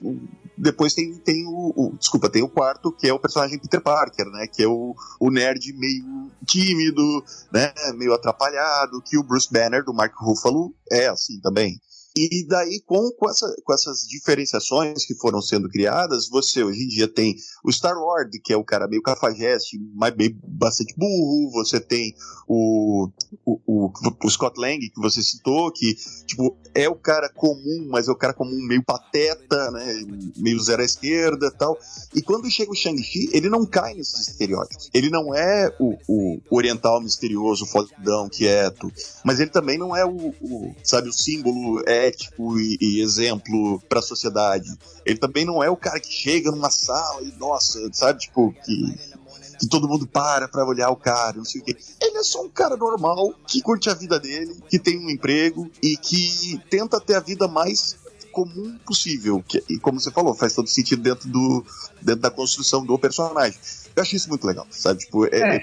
depois 0.57 0.93
tem, 0.93 1.13
tem 1.15 1.45
o, 1.47 1.73
o, 1.75 1.97
desculpa, 1.97 2.29
tem 2.29 2.43
o 2.43 2.49
quarto 2.49 2.91
que 2.91 3.07
é 3.07 3.13
o 3.13 3.19
personagem 3.19 3.57
Peter 3.57 3.81
Parker, 3.81 4.25
né, 4.27 4.47
que 4.47 4.63
é 4.63 4.67
o, 4.67 4.93
o 5.19 5.31
nerd 5.31 5.73
meio 5.73 6.29
tímido, 6.45 7.23
né, 7.51 7.73
meio 7.95 8.13
atrapalhado, 8.13 9.01
que 9.01 9.17
o 9.17 9.23
Bruce 9.23 9.51
Banner 9.51 9.83
do 9.83 9.93
Mark 9.93 10.13
Ruffalo 10.17 10.75
é 10.91 11.07
assim 11.07 11.39
também. 11.39 11.79
E 12.15 12.45
daí, 12.47 12.81
com, 12.85 13.11
com, 13.17 13.29
essa, 13.29 13.55
com 13.63 13.73
essas 13.73 14.07
diferenciações 14.07 15.05
que 15.05 15.15
foram 15.15 15.41
sendo 15.41 15.67
criadas, 15.67 16.29
você 16.29 16.63
hoje 16.63 16.83
em 16.83 16.87
dia 16.87 17.07
tem 17.07 17.35
o 17.63 17.71
Star-Lord, 17.71 18.39
que 18.39 18.51
é 18.51 18.57
o 18.57 18.63
cara 18.63 18.87
meio 18.87 19.01
cafajeste, 19.01 19.79
mas 19.95 20.15
meio 20.15 20.35
bastante 20.43 20.93
burro, 20.97 21.51
você 21.51 21.79
tem 21.79 22.13
o, 22.47 23.09
o, 23.45 23.59
o, 23.65 23.91
o, 24.23 24.29
Scott 24.29 24.59
Lang, 24.59 24.77
que 24.77 25.01
você 25.01 25.23
citou, 25.23 25.71
que, 25.71 25.95
tipo, 26.25 26.57
é 26.75 26.89
o 26.89 26.95
cara 26.95 27.29
comum, 27.29 27.87
mas 27.89 28.07
é 28.07 28.11
o 28.11 28.15
cara 28.15 28.33
comum 28.33 28.57
meio 28.67 28.83
pateta, 28.83 29.71
né, 29.71 30.05
meio 30.37 30.59
zero 30.59 30.81
à 30.81 30.85
esquerda 30.85 31.49
tal. 31.51 31.77
E 32.13 32.21
quando 32.21 32.51
chega 32.51 32.71
o 32.71 32.75
Shang-Chi, 32.75 33.29
ele 33.31 33.49
não 33.49 33.65
cai 33.65 33.93
nesses 33.93 34.27
estereótipos. 34.27 34.89
Ele 34.93 35.09
não 35.09 35.33
é 35.33 35.73
o, 35.79 35.97
o 36.07 36.41
oriental 36.51 37.01
misterioso, 37.01 37.65
fodão, 37.65 38.27
quieto, 38.27 38.91
mas 39.23 39.39
ele 39.39 39.49
também 39.49 39.77
não 39.77 39.95
é 39.95 40.05
o, 40.05 40.33
o 40.41 40.75
sabe, 40.83 41.07
o 41.07 41.13
símbolo, 41.13 41.81
ético 41.87 42.59
e, 42.59 42.77
e 42.81 43.01
exemplo 43.01 43.81
para 43.87 43.99
a 43.99 44.03
sociedade. 44.03 44.69
Ele 45.05 45.17
também 45.17 45.45
não 45.45 45.63
é 45.63 45.69
o 45.69 45.77
cara 45.77 45.99
que 45.99 46.11
chega 46.11 46.51
numa 46.51 46.69
sala 46.69 47.21
e, 47.21 47.31
nossa, 47.37 47.52
sabe, 47.59 48.19
tipo, 48.19 48.53
que 48.65 49.13
que 49.59 49.67
todo 49.67 49.87
mundo 49.87 50.05
para 50.05 50.47
pra 50.47 50.65
olhar 50.65 50.89
o 50.89 50.95
cara, 50.95 51.37
não 51.37 51.45
sei 51.45 51.61
o 51.61 51.63
quê. 51.63 51.77
Ele 52.01 52.17
é 52.17 52.23
só 52.23 52.43
um 52.43 52.49
cara 52.49 52.75
normal 52.75 53.33
que 53.47 53.61
curte 53.61 53.89
a 53.89 53.93
vida 53.93 54.19
dele, 54.19 54.55
que 54.69 54.79
tem 54.79 54.97
um 54.97 55.09
emprego 55.09 55.69
e 55.81 55.95
que 55.95 56.59
tenta 56.69 56.99
ter 56.99 57.15
a 57.15 57.19
vida 57.19 57.47
mais 57.47 57.95
comum 58.33 58.77
possível. 58.85 59.41
Que, 59.47 59.63
e 59.69 59.77
como 59.77 59.99
você 59.99 60.11
falou, 60.11 60.33
faz 60.33 60.53
todo 60.53 60.67
sentido 60.67 61.01
dentro, 61.01 61.29
do, 61.29 61.63
dentro 62.01 62.21
da 62.21 62.31
construção 62.31 62.83
do 62.85 62.97
personagem. 62.97 63.57
Eu 63.95 64.01
achei 64.01 64.17
isso 64.17 64.27
muito 64.27 64.45
legal, 64.45 64.65
sabe? 64.71 65.01
Tipo, 65.01 65.27
é, 65.27 65.57
é, 65.57 65.61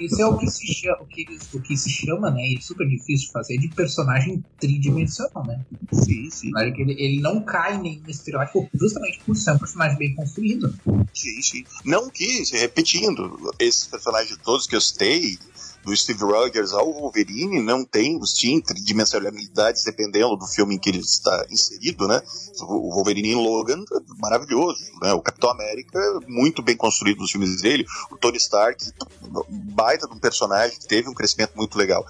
isso 0.00 0.20
é 0.20 0.26
o 0.26 0.36
que 0.36 0.50
se 0.50 0.66
chama, 0.66 1.00
o 1.00 1.06
que, 1.06 1.26
o 1.54 1.60
que 1.60 1.76
se 1.76 1.90
chama, 1.90 2.30
né? 2.30 2.42
E 2.44 2.56
é 2.56 2.60
super 2.60 2.86
difícil 2.88 3.28
de 3.28 3.32
fazer 3.32 3.58
de 3.58 3.68
personagem 3.68 4.44
tridimensional, 4.58 5.46
né? 5.46 5.64
Sim, 5.92 6.28
sim. 6.28 6.50
Que 6.50 6.82
ele, 6.82 6.96
ele 6.98 7.20
não 7.20 7.40
cai 7.40 7.78
nem 7.78 8.00
no 8.00 8.10
estereótipo 8.10 8.68
justamente 8.74 9.20
por 9.24 9.36
ser 9.36 9.52
um 9.52 9.58
personagem 9.58 9.96
bem 9.96 10.14
construído. 10.16 10.74
Sim, 11.14 11.40
sim. 11.40 11.64
Não 11.84 12.10
que, 12.10 12.42
repetindo, 12.52 13.54
esses 13.60 13.86
personagens 13.86 14.36
todos 14.42 14.66
que 14.66 14.74
eu 14.74 14.80
citei, 14.80 15.38
do 15.86 15.96
Steve 15.96 16.24
Rogers 16.24 16.72
ao 16.72 16.92
Wolverine 16.92 17.62
não 17.62 17.84
tem 17.84 18.18
os 18.20 18.34
tridimensionalidades 18.34 19.84
dependendo 19.84 20.36
do 20.36 20.44
filme 20.44 20.74
em 20.74 20.78
que 20.80 20.90
ele 20.90 20.98
está 20.98 21.46
inserido, 21.48 22.08
né? 22.08 22.20
O 22.62 22.92
Wolverine 22.92 23.30
em 23.30 23.34
Logan, 23.36 23.84
maravilhoso, 24.18 24.84
né? 25.00 25.12
O 25.12 25.22
Capitão 25.22 25.48
América, 25.48 26.00
muito 26.26 26.60
bem 26.60 26.76
construído 26.76 27.20
nos 27.20 27.30
filmes 27.30 27.62
dele. 27.62 27.86
O 28.10 28.16
Tony 28.16 28.36
Stark, 28.36 28.84
baita 29.48 30.08
de 30.08 30.14
um 30.14 30.18
personagem 30.18 30.76
que 30.76 30.88
teve 30.88 31.08
um 31.08 31.14
crescimento 31.14 31.52
muito 31.54 31.78
legal. 31.78 32.04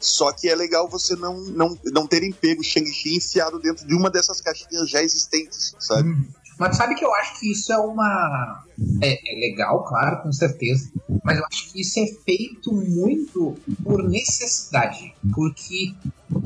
Só 0.00 0.32
que 0.32 0.48
é 0.48 0.54
legal 0.56 0.88
você 0.88 1.14
não, 1.14 1.40
não, 1.40 1.78
não 1.84 2.08
terem 2.08 2.32
pego 2.32 2.64
Shang-Chi 2.64 3.14
enfiado 3.14 3.60
dentro 3.60 3.86
de 3.86 3.94
uma 3.94 4.10
dessas 4.10 4.40
caixinhas 4.40 4.90
já 4.90 5.00
existentes, 5.00 5.76
sabe? 5.78 6.08
Hum. 6.08 6.24
Mas 6.60 6.76
sabe 6.76 6.94
que 6.94 7.04
eu 7.04 7.14
acho 7.14 7.40
que 7.40 7.50
isso 7.50 7.72
é 7.72 7.78
uma. 7.78 8.64
É, 9.02 9.12
é, 9.12 9.40
legal, 9.40 9.84
claro, 9.84 10.22
com 10.22 10.32
certeza. 10.32 10.90
Mas 11.22 11.38
eu 11.38 11.44
acho 11.46 11.72
que 11.72 11.80
isso 11.80 12.00
é 12.00 12.06
feito 12.24 12.72
muito 12.72 13.56
por 13.82 14.02
necessidade. 14.08 15.14
Porque 15.34 15.94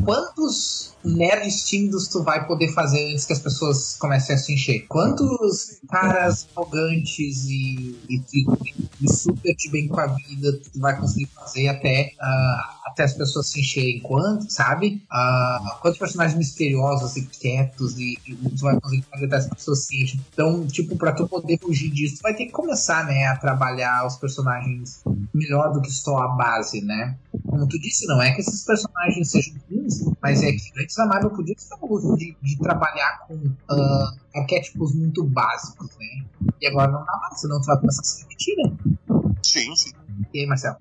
quantos 0.04 0.94
nerds 1.04 1.64
tímidos 1.64 2.08
tu 2.08 2.22
vai 2.22 2.46
poder 2.46 2.72
fazer 2.72 3.12
antes 3.12 3.26
que 3.26 3.32
as 3.32 3.38
pessoas 3.38 3.96
comecem 3.96 4.34
a 4.34 4.38
se 4.38 4.52
encher? 4.52 4.86
Quantos 4.88 5.80
caras 5.88 6.48
arrogantes 6.56 7.44
e, 7.44 7.98
e, 8.08 8.22
e, 9.00 9.12
super 9.12 9.54
de 9.54 9.70
bem 9.70 9.88
com 9.88 10.00
a 10.00 10.06
vida 10.06 10.52
tu 10.52 10.80
vai 10.80 10.98
conseguir 10.98 11.26
fazer 11.26 11.68
até, 11.68 12.12
uh, 12.20 12.88
até 12.90 13.04
as 13.04 13.12
pessoas 13.12 13.48
se 13.48 13.60
encherem? 13.60 14.00
Quanto, 14.00 14.50
sabe? 14.50 15.02
Uh, 15.12 15.80
quantos 15.80 15.98
personagens 15.98 16.36
misteriosos 16.36 17.16
e 17.16 17.26
quietos 17.26 17.98
e, 17.98 18.18
e 18.26 18.34
tu 18.34 18.62
vai 18.62 18.80
conseguir 18.80 19.04
fazer 19.10 19.26
até 19.26 19.36
as 19.36 19.48
pessoas 19.48 19.84
se 19.84 20.02
enchem? 20.02 20.20
Então, 20.32 20.66
tipo, 20.66 20.96
pra 20.96 21.12
tu 21.12 21.28
poder 21.28 21.58
fugir 21.58 21.90
disso, 21.90 22.22
vai 22.24 22.32
ter 22.32 22.46
que 22.46 22.52
começar, 22.52 23.04
né, 23.04 23.26
a 23.26 23.36
trabalhar 23.36 24.06
os 24.06 24.16
personagens 24.16 25.04
melhor 25.34 25.74
do 25.74 25.82
que 25.82 25.92
só 25.92 26.16
a 26.16 26.28
base, 26.28 26.80
né? 26.80 27.18
Como 27.46 27.68
tu 27.68 27.78
disse, 27.78 28.06
não 28.06 28.20
é 28.22 28.32
que 28.32 28.40
esses 28.40 28.64
personagens 28.64 29.30
sejam 29.30 29.54
mas 30.22 30.42
é 30.42 30.52
que 30.52 30.72
antes 30.80 30.98
a 30.98 31.04
Marvel 31.04 31.30
podia 31.30 31.54
ter 31.54 31.62
um 31.82 32.16
de, 32.16 32.34
de 32.40 32.58
trabalhar 32.58 33.26
com 33.28 33.34
uh, 33.34 34.18
arquétipos 34.34 34.94
muito 34.94 35.22
básicos, 35.22 35.90
né? 36.00 36.24
E 36.62 36.66
agora 36.66 36.90
não 36.90 37.04
dá 37.04 37.12
mais, 37.18 37.38
senão 37.38 37.60
tu 37.60 37.66
vai 37.66 37.76
começar 37.78 38.00
a 38.00 38.04
se 38.04 38.22
repetir, 38.22 38.56
né? 38.56 38.72
Sim, 39.42 39.76
sim. 39.76 39.92
E 40.32 40.40
aí, 40.40 40.46
Marcelo? 40.46 40.78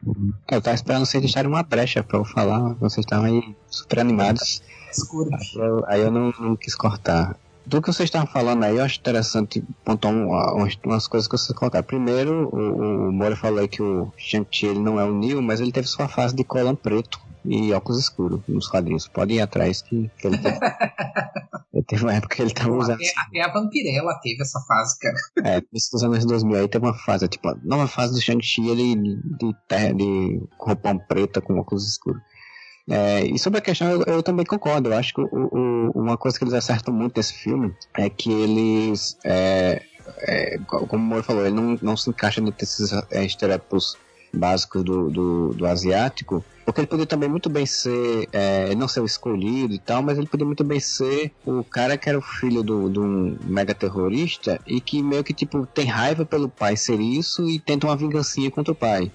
Eu 0.50 0.62
tava 0.62 0.76
esperando 0.76 1.06
vocês 1.06 1.22
deixarem 1.22 1.52
uma 1.52 1.62
brecha 1.62 2.02
pra 2.02 2.20
eu 2.20 2.24
falar, 2.24 2.74
vocês 2.76 3.06
estavam 3.06 3.26
aí 3.26 3.56
super 3.68 4.00
animados. 4.00 4.64
Escuro. 4.90 5.30
Aí 5.34 5.56
eu, 5.56 5.84
aí 5.88 6.02
eu 6.02 6.12
não, 6.12 6.32
não 6.40 6.56
quis 6.56 6.74
cortar 6.74 7.36
do 7.66 7.82
que 7.82 7.88
vocês 7.88 8.08
estavam 8.08 8.28
falando 8.28 8.64
aí, 8.64 8.78
eu 8.78 8.84
acho 8.84 9.00
interessante 9.00 9.64
pontuar 9.86 10.14
umas, 10.56 10.78
umas 10.86 11.08
coisas 11.08 11.28
que 11.28 11.38
vocês 11.38 11.58
colocaram. 11.58 11.86
Primeiro, 11.86 12.50
o, 12.54 13.10
o 13.10 13.12
Mori 13.12 13.36
falou 13.36 13.60
aí 13.60 13.68
que 13.68 13.82
o 13.82 14.12
Shang-Chi 14.18 14.68
ele 14.68 14.80
não 14.80 15.00
é 15.00 15.06
o 15.06 15.14
Neo, 15.14 15.42
mas 15.42 15.60
ele 15.60 15.72
teve 15.72 15.88
sua 15.88 16.08
fase 16.08 16.36
de 16.36 16.44
colan 16.44 16.76
preto 16.76 17.20
e 17.46 17.74
óculos 17.74 18.00
escuros 18.00 18.42
nos 18.48 18.68
quadrinhos. 18.68 19.08
Pode 19.08 19.34
ir 19.34 19.42
atrás 19.42 19.82
que, 19.82 20.10
que 20.18 20.28
ele 20.28 20.38
teve. 20.38 20.58
ele 21.74 21.84
teve 21.84 22.04
uma 22.04 22.14
época 22.14 22.36
que 22.36 22.42
ele 22.42 22.54
tava 22.54 22.72
usando. 22.72 22.96
Até, 22.96 23.14
até, 23.18 23.42
a 23.42 23.54
Vampirella 23.54 24.20
teve 24.22 24.42
essa 24.42 24.60
fase, 24.62 24.98
cara. 25.00 25.16
É, 25.44 25.62
nos 25.72 26.04
anos 26.04 26.26
2000 26.26 26.58
aí 26.58 26.68
teve 26.68 26.86
uma 26.86 26.94
fase, 26.94 27.28
tipo, 27.28 27.50
a 27.50 27.56
nova 27.64 27.88
fase 27.88 28.14
do 28.14 28.22
Shang-Chi, 28.22 28.70
ele 28.70 28.96
de, 28.96 29.54
terra, 29.68 29.94
de 29.94 30.42
roupão 30.60 30.98
preta 30.98 31.42
com 31.42 31.60
óculos 31.60 31.88
escuros. 31.88 32.22
É, 32.90 33.26
e 33.26 33.40
sobre 33.40 33.60
a 33.60 33.62
questão, 33.62 33.90
eu, 33.90 34.02
eu, 34.04 34.24
também 34.24 34.46
concordo. 34.46 34.90
Eu 34.90 34.98
acho 34.98 35.14
que 35.14 35.22
o, 35.22 35.28
o, 35.32 35.92
uma 35.96 36.18
coisa 36.18 36.38
que 36.38 36.44
eles 36.44 36.54
acertam 36.54 36.94
muito 36.94 37.18
nesse 37.18 37.34
filme 37.34 37.74
é 37.98 38.10
que 38.10 38.32
eles. 38.32 39.18
É, 39.24 39.82
é, 40.20 40.58
como 40.68 40.96
o 41.04 41.08
Moro 41.08 41.24
falou, 41.24 41.46
ele 41.46 41.56
não, 41.56 41.78
não 41.82 41.98
se 41.98 42.10
encaixa 42.10 42.42
nesses 42.42 42.92
é, 43.10 43.24
estereótipos 43.24 43.98
básicos 44.34 44.84
do, 44.84 45.10
do, 45.10 45.54
do, 45.54 45.66
asiático, 45.66 46.44
porque 46.66 46.82
ele 46.82 46.88
poderia 46.88 47.06
também 47.06 47.30
muito 47.30 47.50
bem 47.50 47.66
ser, 47.66 48.28
é, 48.34 48.74
não 48.74 48.88
ser 48.88 49.00
o 49.02 49.06
escolhido 49.06 49.74
e 49.74 49.80
tal, 49.80 50.02
mas 50.02 50.18
ele 50.18 50.28
poderia 50.28 50.48
muito 50.48 50.64
bem 50.64 50.80
ser 50.80 51.32
o 51.46 51.64
cara 51.64 51.98
que 51.98 52.10
era 52.10 52.18
o 52.18 52.22
filho 52.22 52.64
do, 52.64 52.90
de 52.90 53.00
um 53.00 53.38
mega 53.44 53.76
terrorista 53.76 54.60
e 54.66 54.82
que 54.82 55.04
meio 55.04 55.24
que 55.24 55.34
tipo 55.34 55.68
tem 55.68 55.86
raiva 55.86 56.26
pelo 56.26 56.50
pai 56.50 56.76
ser 56.76 57.00
isso 57.00 57.48
e 57.48 57.60
tenta 57.60 57.86
uma 57.86 57.96
vingancinha 57.96 58.50
contra 58.50 58.72
o 58.72 58.76
pai 58.76 59.12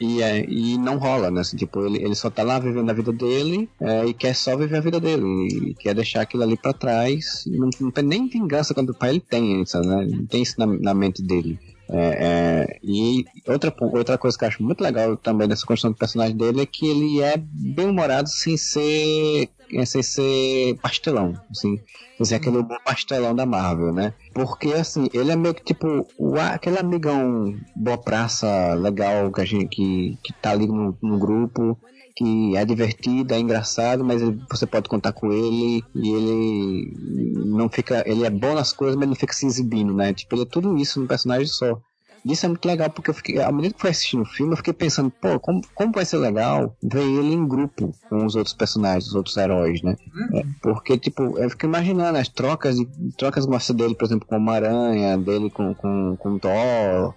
e, 0.00 0.22
é, 0.22 0.44
e 0.48 0.78
não 0.78 0.98
rola, 0.98 1.30
né? 1.30 1.40
Assim, 1.40 1.56
tipo, 1.56 1.84
ele, 1.84 2.02
ele 2.02 2.14
só 2.14 2.30
tá 2.30 2.42
lá 2.42 2.58
vivendo 2.58 2.90
a 2.90 2.94
vida 2.94 3.12
dele 3.12 3.68
é, 3.80 4.06
e 4.06 4.14
quer 4.14 4.34
só 4.34 4.56
viver 4.56 4.76
a 4.76 4.80
vida 4.80 5.00
dele. 5.00 5.24
E 5.70 5.74
quer 5.74 5.94
deixar 5.94 6.22
aquilo 6.22 6.42
ali 6.42 6.56
pra 6.56 6.72
trás. 6.72 7.44
Não, 7.46 7.70
não 7.80 7.90
tem 7.90 8.04
nem 8.04 8.28
vingança 8.28 8.74
quando 8.74 8.90
o 8.90 8.94
pai 8.94 9.10
ele 9.10 9.20
tem 9.20 9.62
isso, 9.62 9.78
né? 9.80 10.06
Não 10.08 10.26
tem 10.26 10.42
isso 10.42 10.54
na, 10.58 10.66
na 10.66 10.94
mente 10.94 11.22
dele. 11.22 11.58
É, 11.88 12.66
é, 12.66 12.78
e 12.82 13.24
outra, 13.46 13.74
outra 13.78 14.16
coisa 14.16 14.38
que 14.38 14.44
eu 14.44 14.48
acho 14.48 14.62
muito 14.62 14.82
legal 14.82 15.16
também 15.16 15.46
dessa 15.46 15.66
construção 15.66 15.92
do 15.92 15.98
personagem 15.98 16.36
dele 16.36 16.62
é 16.62 16.66
que 16.66 16.86
ele 16.86 17.20
é 17.20 17.36
bem 17.36 17.88
humorado 17.88 18.28
sem 18.28 18.56
ser 18.56 19.50
é, 19.72 19.84
sem 19.84 20.02
ser 20.02 20.76
pastelão, 20.80 21.34
assim, 21.50 21.78
ser 22.22 22.36
aquele 22.36 22.62
bom 22.62 22.76
pastelão 22.84 23.34
da 23.34 23.44
Marvel, 23.44 23.92
né? 23.92 24.14
Porque 24.32 24.72
assim, 24.72 25.08
ele 25.12 25.32
é 25.32 25.36
meio 25.36 25.54
que 25.54 25.64
tipo 25.64 26.06
o, 26.16 26.38
aquele 26.38 26.78
amigão 26.78 27.54
boa 27.74 27.98
praça, 27.98 28.74
legal 28.74 29.30
que 29.32 29.40
a 29.40 29.44
gente 29.44 29.68
que, 29.68 30.18
que 30.22 30.32
tá 30.34 30.52
ali 30.52 30.66
no, 30.66 30.96
no 31.02 31.18
grupo 31.18 31.78
que 32.16 32.56
é 32.56 32.64
divertido, 32.64 33.34
é 33.34 33.38
engraçado, 33.38 34.04
mas 34.04 34.22
você 34.48 34.66
pode 34.66 34.88
contar 34.88 35.12
com 35.12 35.32
ele 35.32 35.82
e 35.94 36.10
ele 36.10 37.44
não 37.46 37.68
fica, 37.68 38.04
ele 38.06 38.24
é 38.24 38.30
bom 38.30 38.54
nas 38.54 38.72
coisas, 38.72 38.96
mas 38.96 39.08
não 39.08 39.16
fica 39.16 39.32
se 39.32 39.46
exibindo, 39.46 39.92
né? 39.92 40.14
Tipo, 40.14 40.36
ele 40.36 40.42
é 40.42 40.46
tudo 40.46 40.76
isso 40.76 41.00
num 41.00 41.06
personagem 41.06 41.46
só. 41.46 41.80
Isso 42.24 42.46
é 42.46 42.48
muito 42.48 42.64
legal, 42.64 42.88
porque 42.88 43.10
eu 43.10 43.14
fiquei, 43.14 43.42
à 43.42 43.52
medida 43.52 43.74
que 43.74 43.80
fui 43.80 43.90
assistindo 43.90 44.22
o 44.22 44.26
filme, 44.26 44.52
eu 44.54 44.56
fiquei 44.56 44.72
pensando, 44.72 45.10
pô, 45.10 45.38
como, 45.38 45.60
como 45.74 45.92
vai 45.92 46.06
ser 46.06 46.16
legal 46.16 46.74
ver 46.82 47.02
ele 47.02 47.34
em 47.34 47.46
grupo 47.46 47.92
com 48.08 48.24
os 48.24 48.34
outros 48.34 48.54
personagens, 48.54 49.08
os 49.08 49.14
outros 49.14 49.36
heróis, 49.36 49.82
né? 49.82 49.94
Uhum. 50.14 50.38
É, 50.38 50.44
porque, 50.62 50.96
tipo, 50.96 51.38
eu 51.38 51.50
fico 51.50 51.66
imaginando 51.66 52.16
as 52.16 52.28
trocas, 52.28 52.76
trocas 53.18 53.46
mostra 53.46 53.74
dele, 53.74 53.94
por 53.94 54.06
exemplo, 54.06 54.26
com 54.26 54.38
o 54.38 54.50
aranha 54.50 55.18
dele 55.18 55.50
com, 55.50 55.74
com, 55.74 56.16
com 56.16 56.38
Thor, 56.38 57.14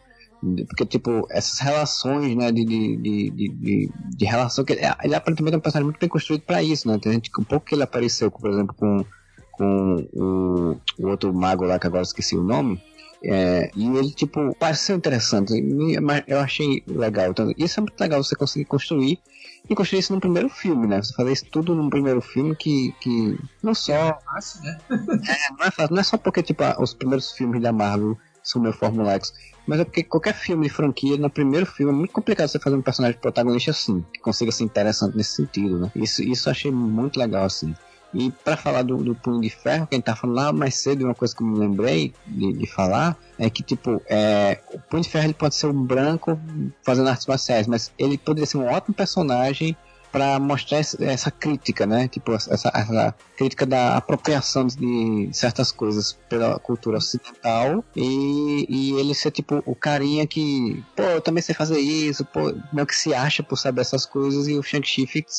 porque, 0.68 0.86
tipo, 0.86 1.28
essas 1.32 1.60
relações, 1.60 2.36
né, 2.36 2.52
de, 2.52 2.64
de, 2.64 2.98
de, 3.32 3.92
de, 4.16 4.26
relação, 4.26 4.64
que 4.64 4.74
ele, 4.74 5.16
aparentemente 5.16 5.56
é 5.56 5.58
um 5.58 5.62
personagem 5.62 5.86
muito 5.86 6.00
bem 6.00 6.10
construído 6.10 6.42
para 6.42 6.62
isso, 6.62 6.88
né? 6.88 6.98
Tem 7.00 7.12
gente, 7.14 7.32
um 7.40 7.44
pouco 7.44 7.66
que 7.66 7.76
ele 7.76 7.84
apareceu, 7.84 8.30
por 8.30 8.50
exemplo, 8.52 8.76
com, 8.76 9.04
com 9.52 10.08
o, 10.14 11.08
outro 11.08 11.34
mago 11.34 11.66
lá, 11.66 11.80
que 11.80 11.88
agora 11.88 12.04
esqueci 12.04 12.36
o 12.36 12.44
nome, 12.44 12.82
é, 13.24 13.72
e 13.76 13.88
ele, 13.88 14.12
tipo, 14.12 14.56
pareceu 14.60 14.96
interessante, 14.96 15.60
mas 16.02 16.24
eu 16.28 16.40
achei 16.40 16.84
legal. 16.88 17.32
Então, 17.32 17.52
isso 17.58 17.80
é 17.80 17.82
muito 17.82 18.00
legal 18.00 18.24
você 18.24 18.36
conseguir 18.36 18.66
construir 18.66 19.20
e 19.68 19.76
construir 19.76 20.00
isso 20.00 20.14
no 20.14 20.20
primeiro 20.20 20.50
filme, 20.50 20.86
né? 20.86 21.02
Você 21.02 21.14
fazer 21.14 21.32
isso 21.34 21.46
tudo 21.52 21.74
no 21.74 21.90
primeiro 21.90 22.22
filme 22.22 22.56
que, 22.56 22.94
que 23.02 23.38
não 23.64 23.74
só. 23.74 23.94
É 23.94 24.18
fácil, 24.24 24.62
né? 24.62 24.78
é, 24.92 25.52
não 25.58 25.66
é 25.66 25.72
fácil, 25.72 25.96
não 25.96 26.00
é 26.00 26.04
só 26.04 26.18
porque, 26.18 26.44
tipo, 26.44 26.64
os 26.80 26.94
primeiros 26.94 27.32
filmes 27.32 27.62
da 27.62 27.74
Marvel 27.74 28.16
são 28.50 28.62
meio 28.62 28.74
formulaicos. 28.74 29.34
Mas 29.66 29.82
é 29.82 29.84
porque 29.84 30.04
qualquer 30.04 30.34
filme 30.34 30.68
de 30.68 30.74
franquia, 30.74 31.18
no 31.18 31.30
primeiro 31.30 31.66
filme, 31.66 31.92
é 31.92 31.96
muito 31.96 32.14
complicado 32.14 32.48
você 32.48 32.58
fazer 32.58 32.78
um 32.78 32.82
personagem 32.82 33.20
protagonista 33.20 33.72
assim, 33.72 34.04
que 34.14 34.20
consiga 34.20 34.52
ser 34.52 34.64
interessante 34.64 35.18
nesse 35.18 35.36
sentido, 35.36 35.78
né? 35.78 35.92
Isso, 35.94 36.24
isso 36.24 36.48
eu 36.48 36.52
achei 36.52 36.72
muito 36.72 37.20
legal, 37.20 37.44
assim. 37.44 37.76
E 38.14 38.32
para 38.32 38.56
falar 38.56 38.84
do, 38.84 38.98
do 38.98 39.14
Punho 39.14 39.42
de 39.42 39.50
Ferro, 39.50 39.86
quem 39.86 40.00
tá 40.00 40.16
falando 40.16 40.38
lá 40.38 40.54
mais 40.54 40.76
cedo, 40.76 41.04
uma 41.04 41.14
coisa 41.14 41.36
que 41.36 41.44
eu 41.44 41.48
me 41.48 41.60
lembrei 41.60 42.14
de, 42.26 42.54
de 42.54 42.66
falar, 42.66 43.18
é 43.38 43.50
que, 43.50 43.62
tipo, 43.62 44.02
é, 44.08 44.60
o 44.74 44.80
Punho 44.80 45.04
de 45.04 45.10
Ferro 45.10 45.26
ele 45.26 45.34
pode 45.34 45.56
ser 45.56 45.68
um 45.68 45.84
branco 45.84 46.40
fazendo 46.82 47.10
artes 47.10 47.28
marciais, 47.28 47.68
mas 47.68 47.92
ele 48.00 48.18
poderia 48.18 48.46
ser 48.46 48.58
um 48.58 48.66
ótimo 48.66 48.96
personagem 48.96 49.76
para 50.18 50.40
mostrar 50.40 50.80
essa 50.80 51.30
crítica, 51.30 51.86
né? 51.86 52.08
Tipo, 52.08 52.34
essa, 52.34 52.50
essa, 52.74 53.16
crítica 53.38 53.68
da 53.68 53.98
apropriação 53.98 54.66
de 54.66 55.30
certas 55.32 55.72
coisas 55.72 56.18
pela 56.28 56.58
cultura 56.58 56.98
ocidental 56.98 57.86
e, 57.96 58.66
e 58.68 59.00
ele 59.00 59.14
ser 59.14 59.30
tipo 59.30 59.62
o 59.64 59.76
carinha 59.76 60.26
que, 60.26 60.84
pô, 60.96 61.04
eu 61.04 61.22
também 61.22 61.44
sei 61.44 61.54
fazer 61.54 61.78
isso, 61.78 62.26
pô, 62.26 62.52
meio 62.74 62.88
que 62.88 62.96
se 62.96 63.14
acha 63.14 63.44
por 63.44 63.56
saber 63.56 63.82
essas 63.82 64.08
coisas 64.08 64.48
e 64.48 64.56
o 64.56 64.64
Shang-Chi 64.64 65.06
fica, 65.06 65.30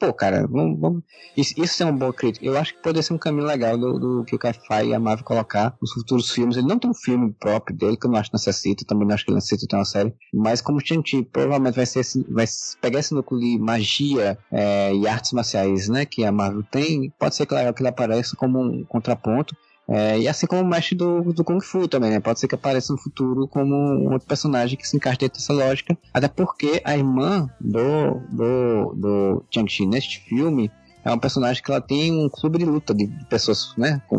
pô, 0.00 0.14
cara, 0.14 0.46
vamos, 0.46 0.80
vamos. 0.80 1.02
Isso, 1.36 1.52
isso 1.62 1.82
é 1.82 1.86
uma 1.86 1.92
boa 1.92 2.12
crítica. 2.14 2.46
Eu 2.46 2.56
acho 2.56 2.72
que 2.72 2.80
poderia 2.80 3.02
ser 3.02 3.12
um 3.12 3.18
caminho 3.18 3.44
legal 3.44 3.76
do, 3.76 3.98
do 3.98 4.24
que 4.24 4.34
o 4.34 4.38
Kai 4.38 4.54
e 4.86 4.94
a 4.94 4.98
Marvel 4.98 5.26
colocar 5.26 5.76
nos 5.80 5.92
futuros 5.92 6.30
filmes. 6.30 6.56
Ele 6.56 6.66
não 6.66 6.78
tem 6.78 6.90
um 6.90 6.94
filme 6.94 7.34
próprio 7.38 7.76
dele, 7.76 7.98
que 7.98 8.06
eu 8.06 8.10
não 8.10 8.18
acho 8.18 8.30
que 8.30 8.36
necessita, 8.36 8.86
também 8.86 9.06
não 9.06 9.14
acho 9.14 9.26
que 9.26 9.30
ele 9.30 9.36
necessita 9.36 9.66
ter 9.68 9.76
uma 9.76 9.84
série, 9.84 10.14
mas 10.32 10.62
como 10.62 10.80
Shang-Chi 10.80 11.24
provavelmente 11.24 11.76
vai 11.76 11.84
ser 11.84 12.02
vai 12.30 12.46
pegar 12.80 13.00
esse 13.00 13.12
núcleo 13.12 13.38
de 13.38 13.58
magia 13.58 14.21
é, 14.50 14.94
e 14.94 15.06
artes 15.06 15.32
marciais, 15.32 15.88
né, 15.88 16.04
que 16.04 16.24
a 16.24 16.32
Marvel 16.32 16.62
tem, 16.70 17.12
pode 17.18 17.34
ser 17.34 17.46
claro 17.46 17.72
que 17.74 17.82
ele 17.82 17.88
apareça 17.88 18.36
como 18.36 18.60
um 18.60 18.84
contraponto. 18.84 19.54
É, 19.88 20.18
e 20.18 20.28
assim 20.28 20.46
como 20.46 20.62
o 20.62 20.66
mestre 20.66 20.94
do, 20.94 21.32
do 21.32 21.44
Kung 21.44 21.60
Fu 21.60 21.88
também, 21.88 22.10
né? 22.10 22.20
Pode 22.20 22.38
ser 22.38 22.46
que 22.46 22.54
apareça 22.54 22.92
no 22.92 22.98
futuro 22.98 23.48
como 23.48 23.74
um 23.74 24.12
outro 24.12 24.28
personagem 24.28 24.78
que 24.78 24.86
se 24.86 24.96
encaixe 24.96 25.18
dentro 25.18 25.40
dessa 25.40 25.52
lógica. 25.52 25.98
Até 26.14 26.28
porque 26.28 26.80
a 26.84 26.96
irmã 26.96 27.50
do, 27.60 28.20
do, 28.30 28.94
do 28.94 29.44
Shang-Chi 29.50 29.84
neste 29.86 30.20
filme 30.20 30.70
é 31.04 31.12
um 31.12 31.18
personagem 31.18 31.62
que 31.62 31.70
ela 31.70 31.80
tem 31.80 32.12
um 32.12 32.28
clube 32.28 32.58
de 32.58 32.64
luta 32.64 32.94
de 32.94 33.06
pessoas, 33.28 33.74
né, 33.76 34.00
com 34.08 34.18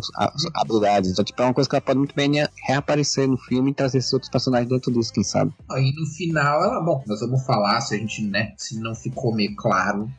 habilidades. 0.55 1.11
Então, 1.11 1.23
tipo, 1.23 1.41
é 1.41 1.45
uma 1.45 1.53
coisa 1.53 1.69
que 1.69 1.75
ela 1.75 1.81
pode 1.81 1.99
muito 1.99 2.15
bem 2.15 2.31
reaparecer 2.65 3.27
no 3.27 3.37
filme 3.37 3.71
e 3.71 3.73
trazer 3.73 3.99
esses 3.99 4.11
outros 4.13 4.29
personagens 4.29 4.69
dentro 4.69 4.91
disso, 4.91 5.13
quem 5.13 5.23
sabe. 5.23 5.53
E 5.71 5.99
no 5.99 6.05
final, 6.07 6.63
ela, 6.63 6.81
bom, 6.81 7.03
nós 7.07 7.19
vamos 7.19 7.45
falar, 7.45 7.81
se 7.81 7.95
a 7.95 7.97
gente, 7.97 8.23
né, 8.23 8.53
se 8.57 8.79
não 8.79 8.93
ficou 8.95 9.33
meio 9.33 9.55
claro 9.55 10.09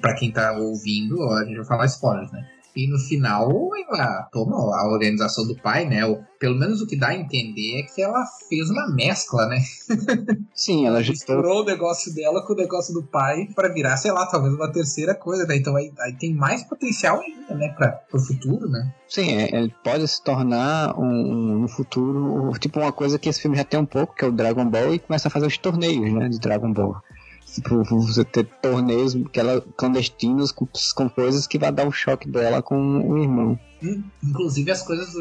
para 0.00 0.14
quem 0.14 0.30
tá 0.30 0.52
ouvindo, 0.52 1.22
a 1.30 1.44
gente 1.44 1.56
vai 1.56 1.66
falar 1.66 1.86
spoilers, 1.86 2.30
né? 2.32 2.46
E 2.74 2.88
no 2.88 2.98
final, 2.98 3.50
ela 3.76 4.28
toma 4.32 4.56
a 4.56 4.88
organização 4.88 5.46
do 5.46 5.54
pai, 5.54 5.84
né? 5.84 6.06
O, 6.06 6.18
pelo 6.38 6.58
menos 6.58 6.80
o 6.80 6.86
que 6.86 6.96
dá 6.96 7.08
a 7.08 7.14
entender 7.14 7.80
é 7.80 7.82
que 7.82 8.00
ela 8.00 8.24
fez 8.48 8.70
uma 8.70 8.88
mescla, 8.94 9.46
né? 9.46 9.58
Sim, 10.54 10.86
ela 10.86 11.00
misturou 11.00 11.62
o 11.62 11.64
negócio 11.64 12.14
dela 12.14 12.44
com 12.46 12.54
o 12.54 12.56
negócio 12.56 12.94
do 12.94 13.02
pai 13.02 13.46
para 13.54 13.68
virar, 13.68 13.96
sei 13.98 14.10
lá, 14.10 14.26
talvez 14.26 14.54
uma 14.54 14.72
terceira 14.72 15.14
coisa, 15.14 15.46
né? 15.46 15.56
Então 15.56 15.76
aí, 15.76 15.92
aí 16.00 16.14
tem 16.14 16.34
mais 16.34 16.62
potencial 16.62 17.20
ainda, 17.20 17.54
né? 17.54 17.68
Para 17.76 18.00
o 18.12 18.18
futuro, 18.18 18.68
né? 18.68 18.92
Sim, 19.06 19.32
é, 19.32 19.54
ele 19.54 19.74
pode 19.84 20.08
se 20.08 20.22
tornar 20.22 20.98
um, 20.98 21.04
um, 21.04 21.58
no 21.58 21.68
futuro, 21.68 22.50
tipo 22.58 22.80
uma 22.80 22.92
coisa 22.92 23.18
que 23.18 23.28
esse 23.28 23.42
filme 23.42 23.56
já 23.56 23.64
tem 23.64 23.78
um 23.78 23.86
pouco, 23.86 24.14
que 24.14 24.24
é 24.24 24.28
o 24.28 24.32
Dragon 24.32 24.64
Ball, 24.64 24.94
e 24.94 24.98
começa 24.98 25.28
a 25.28 25.30
fazer 25.30 25.46
os 25.46 25.58
torneios, 25.58 26.10
né? 26.12 26.28
De 26.28 26.38
Dragon 26.38 26.72
Ball 26.72 26.96
tipo, 27.54 27.82
você 27.84 28.24
ter 28.24 28.44
torneios 28.60 29.14
que 29.32 29.38
ela, 29.38 29.60
clandestinos 29.76 30.52
com, 30.52 30.66
com 30.94 31.08
coisas 31.08 31.46
que 31.46 31.58
vai 31.58 31.70
dar 31.70 31.86
um 31.86 31.92
choque 31.92 32.28
dela 32.28 32.62
com 32.62 32.76
o 32.76 33.18
irmão. 33.18 33.58
Inclusive 34.22 34.70
as 34.70 34.82
coisas 34.82 35.14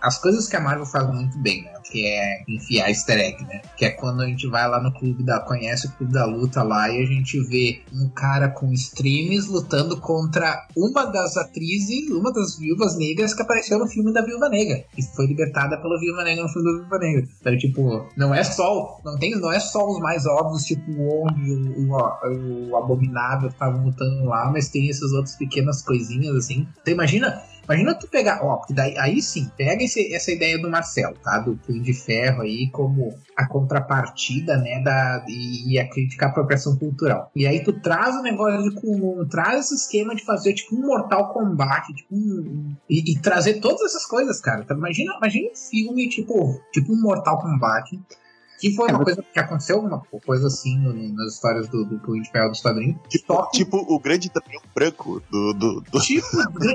as 0.00 0.18
coisas 0.18 0.48
que 0.48 0.56
a 0.56 0.60
Marvel 0.60 0.86
faz 0.86 1.12
muito 1.12 1.38
bem, 1.38 1.62
né? 1.64 1.72
Que 1.90 2.06
é 2.06 2.44
enfiar 2.48 2.88
easter 2.88 3.18
egg, 3.18 3.44
né? 3.44 3.60
Que 3.76 3.86
é 3.86 3.90
quando 3.90 4.22
a 4.22 4.26
gente 4.26 4.46
vai 4.46 4.68
lá 4.68 4.80
no 4.80 4.92
clube 4.92 5.22
da. 5.22 5.40
conhece 5.40 5.86
o 5.86 5.92
clube 5.92 6.12
da 6.12 6.24
luta 6.24 6.62
lá 6.62 6.88
e 6.88 7.02
a 7.02 7.06
gente 7.06 7.40
vê 7.40 7.82
um 7.92 8.08
cara 8.08 8.48
com 8.48 8.72
streams 8.72 9.48
lutando 9.48 10.00
contra 10.00 10.66
uma 10.76 11.04
das 11.06 11.36
atrizes, 11.36 12.10
uma 12.10 12.32
das 12.32 12.58
viúvas 12.58 12.96
negras 12.96 13.34
que 13.34 13.42
apareceu 13.42 13.78
no 13.78 13.86
filme 13.86 14.12
da 14.12 14.22
Viúva 14.22 14.48
Negra. 14.48 14.84
E 14.96 15.02
foi 15.02 15.26
libertada 15.26 15.76
pela 15.76 15.98
Viúva 15.98 16.24
Negra 16.24 16.44
no 16.44 16.48
filme 16.48 16.70
da 16.70 16.78
Viúva 16.78 16.98
Negra. 16.98 17.28
Então, 17.40 17.58
tipo, 17.58 18.08
não 18.16 18.34
é 18.34 18.44
só. 18.44 19.00
Não, 19.04 19.18
tem, 19.18 19.32
não 19.32 19.52
é 19.52 19.60
só 19.60 19.88
os 19.88 20.00
mais 20.00 20.26
óbvios, 20.26 20.64
tipo 20.64 20.90
o 20.90 21.24
Wong 21.24 21.50
o, 21.50 21.92
o, 21.92 22.70
o 22.70 22.76
Abominável 22.76 23.48
que 23.48 23.54
estavam 23.54 23.84
lutando 23.84 24.24
lá, 24.24 24.50
mas 24.50 24.68
tem 24.68 24.88
essas 24.88 25.12
outras 25.12 25.36
pequenas 25.36 25.82
coisinhas 25.82 26.36
assim. 26.36 26.66
Então 26.80 26.94
imagina 26.94 27.42
Imagina 27.70 27.94
tu 27.94 28.08
pegar, 28.08 28.44
ó, 28.44 28.62
daí, 28.70 28.98
aí 28.98 29.22
sim, 29.22 29.48
pega 29.56 29.84
esse, 29.84 30.12
essa 30.12 30.32
ideia 30.32 30.58
do 30.60 30.68
Marcel, 30.68 31.14
tá? 31.22 31.38
Do 31.38 31.56
Punho 31.56 31.80
de 31.80 31.94
Ferro 31.94 32.42
aí 32.42 32.68
como 32.72 33.16
a 33.36 33.46
contrapartida, 33.46 34.56
né, 34.56 34.82
da, 34.82 35.24
e, 35.28 35.74
e 35.74 35.78
a 35.78 35.88
crítica 35.88 36.26
à 36.26 36.28
apropriação 36.30 36.76
cultural. 36.76 37.30
E 37.34 37.46
aí 37.46 37.62
tu 37.62 37.72
traz 37.72 38.16
o 38.16 38.22
negócio 38.22 38.68
de 38.68 38.80
comum, 38.80 39.24
traz 39.30 39.66
esse 39.66 39.76
esquema 39.76 40.16
de 40.16 40.24
fazer 40.24 40.52
tipo 40.52 40.74
um 40.74 40.84
Mortal 40.84 41.32
Kombat, 41.32 41.94
tipo 41.94 42.12
um, 42.12 42.74
e, 42.88 43.12
e, 43.12 43.18
trazer 43.20 43.60
todas 43.60 43.82
essas 43.82 44.04
coisas, 44.04 44.40
cara. 44.40 44.62
Então, 44.62 44.76
imagina, 44.76 45.14
imagina 45.16 45.50
um 45.52 45.56
filme 45.56 46.08
tipo, 46.08 46.60
tipo 46.72 46.92
um 46.92 47.00
Mortal 47.00 47.40
Kombat 47.40 48.00
que 48.60 48.74
foi 48.74 48.90
é 48.90 48.92
uma 48.92 49.04
coisa 49.04 49.22
que 49.22 49.40
aconteceu, 49.40 49.80
uma 49.80 50.02
coisa 50.24 50.48
assim 50.48 50.78
no, 50.78 50.92
nas 51.14 51.34
histórias 51.34 51.66
do, 51.68 51.84
do 51.84 52.00
Ferro 52.30 52.50
dos 52.50 52.60
quadrinhos. 52.60 52.98
Tipo, 53.08 53.50
tipo 53.50 53.76
o 53.78 53.98
grande 53.98 54.30
dragão 54.30 54.60
branco 54.74 55.22
do. 55.30 55.54
do, 55.54 55.80
do... 55.80 56.00
Tipo, 56.00 56.26